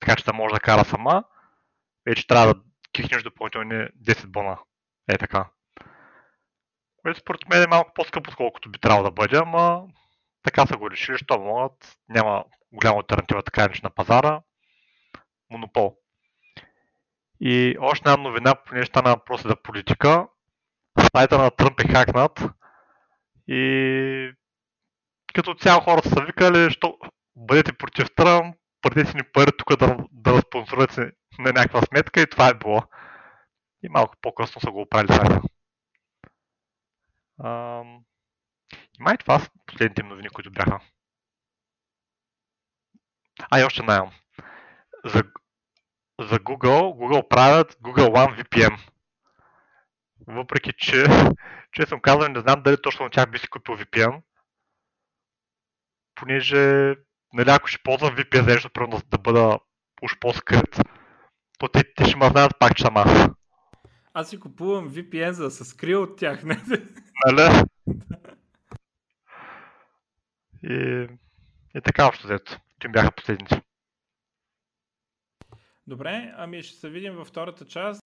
така 0.00 0.16
че 0.16 0.24
да 0.24 0.32
може 0.32 0.54
да 0.54 0.60
кара 0.60 0.84
сама, 0.84 1.24
вече 2.06 2.26
трябва 2.26 2.54
да 2.54 2.60
кихнеш 2.92 3.22
допълнителни 3.22 3.86
10 4.04 4.26
бона. 4.26 4.58
Е 5.08 5.18
така. 5.18 5.50
Което 7.02 7.20
според 7.20 7.48
мен 7.48 7.62
е 7.62 7.66
малко 7.66 7.92
по-скъпо, 7.94 8.30
отколкото 8.30 8.70
би 8.70 8.78
трябвало 8.78 9.04
да 9.04 9.10
бъде, 9.10 9.36
ама 9.36 9.82
така 10.42 10.66
са 10.66 10.76
го 10.76 10.90
решили, 10.90 11.18
що 11.18 11.38
могат. 11.38 11.96
Няма 12.08 12.44
голяма 12.72 12.96
альтернатива 12.96 13.42
така 13.42 13.68
на 13.82 13.90
пазара. 13.90 14.40
Монопол. 15.50 15.96
И 17.40 17.76
още 17.80 18.08
една 18.08 18.22
новина, 18.22 18.54
понеже 18.54 18.86
стана 18.86 19.10
въпрос 19.10 19.42
за 19.42 19.56
политика. 19.56 20.28
Сайта 21.16 21.38
на 21.38 21.50
Тръмп 21.50 21.80
е 21.80 21.88
хакнат 21.88 22.42
и 23.48 24.32
като 25.34 25.54
цяло 25.54 25.80
хората 25.80 26.08
са 26.08 26.24
викали, 26.24 26.70
що 26.70 26.98
бъдете 27.36 27.72
против 27.72 28.06
Тръмп, 28.16 28.56
пърдете 28.82 29.16
ни 29.16 29.22
пари 29.32 29.50
тук 29.58 29.76
да, 29.76 29.96
да 30.10 30.32
разпонсорите 30.32 31.00
на 31.38 31.52
някаква 31.52 31.82
сметка 31.82 32.20
и 32.20 32.30
това 32.30 32.48
е 32.48 32.54
било. 32.54 32.82
И 33.82 33.88
малко 33.88 34.14
по-късно 34.20 34.60
са 34.60 34.70
го 34.70 34.80
оправили 34.80 35.12
сайта. 35.12 35.40
И 38.98 39.02
май 39.02 39.16
това 39.18 39.38
са 39.38 39.50
последните 39.66 40.02
новини, 40.02 40.28
които 40.28 40.50
бяха. 40.50 40.80
А, 43.50 43.60
и 43.60 43.64
още 43.64 43.82
най 43.82 43.98
За, 45.04 45.22
за 46.20 46.38
Google, 46.38 46.80
Google 46.80 47.28
правят 47.28 47.74
Google 47.74 48.08
One 48.08 48.42
VPN. 48.42 48.78
Въпреки, 50.26 50.72
че, 50.78 51.04
честно 51.72 52.00
казвам, 52.00 52.32
не 52.32 52.40
знам 52.40 52.62
дали 52.62 52.82
точно 52.82 53.04
на 53.04 53.10
тях 53.10 53.30
би 53.30 53.38
си 53.38 53.48
купил 53.48 53.74
VPN. 53.76 54.22
Понеже, 56.14 56.94
нали, 57.32 57.50
ако 57.50 57.68
ще 57.68 57.82
ползвам 57.82 58.16
VPN 58.16 58.40
за 58.40 58.46
нещо, 58.46 58.70
да, 58.90 59.02
да 59.10 59.18
бъда 59.18 59.58
уж 60.02 60.18
по-скрит, 60.20 60.80
то 61.58 61.68
те, 61.68 61.94
те 61.96 62.04
ще 62.04 62.16
ме 62.16 62.28
знаят 62.28 62.52
пак, 62.58 62.76
че 62.76 62.82
съм 62.82 62.96
аз. 62.96 63.28
Аз 64.14 64.30
си 64.30 64.40
купувам 64.40 64.90
VPN, 64.90 65.30
за 65.30 65.44
да 65.44 65.50
се 65.50 65.64
скрия 65.64 66.00
от 66.00 66.18
тях. 66.18 66.42
Нали? 66.44 67.62
И, 70.62 71.08
и 71.74 71.80
така 71.84 72.06
общо 72.06 72.26
взето. 72.26 72.58
Тим 72.80 72.92
бяха 72.92 73.10
последните. 73.10 73.62
Добре, 75.86 76.34
ами 76.36 76.62
ще 76.62 76.76
се 76.78 76.90
видим 76.90 77.14
във 77.14 77.28
втората 77.28 77.64
част. 77.64 78.02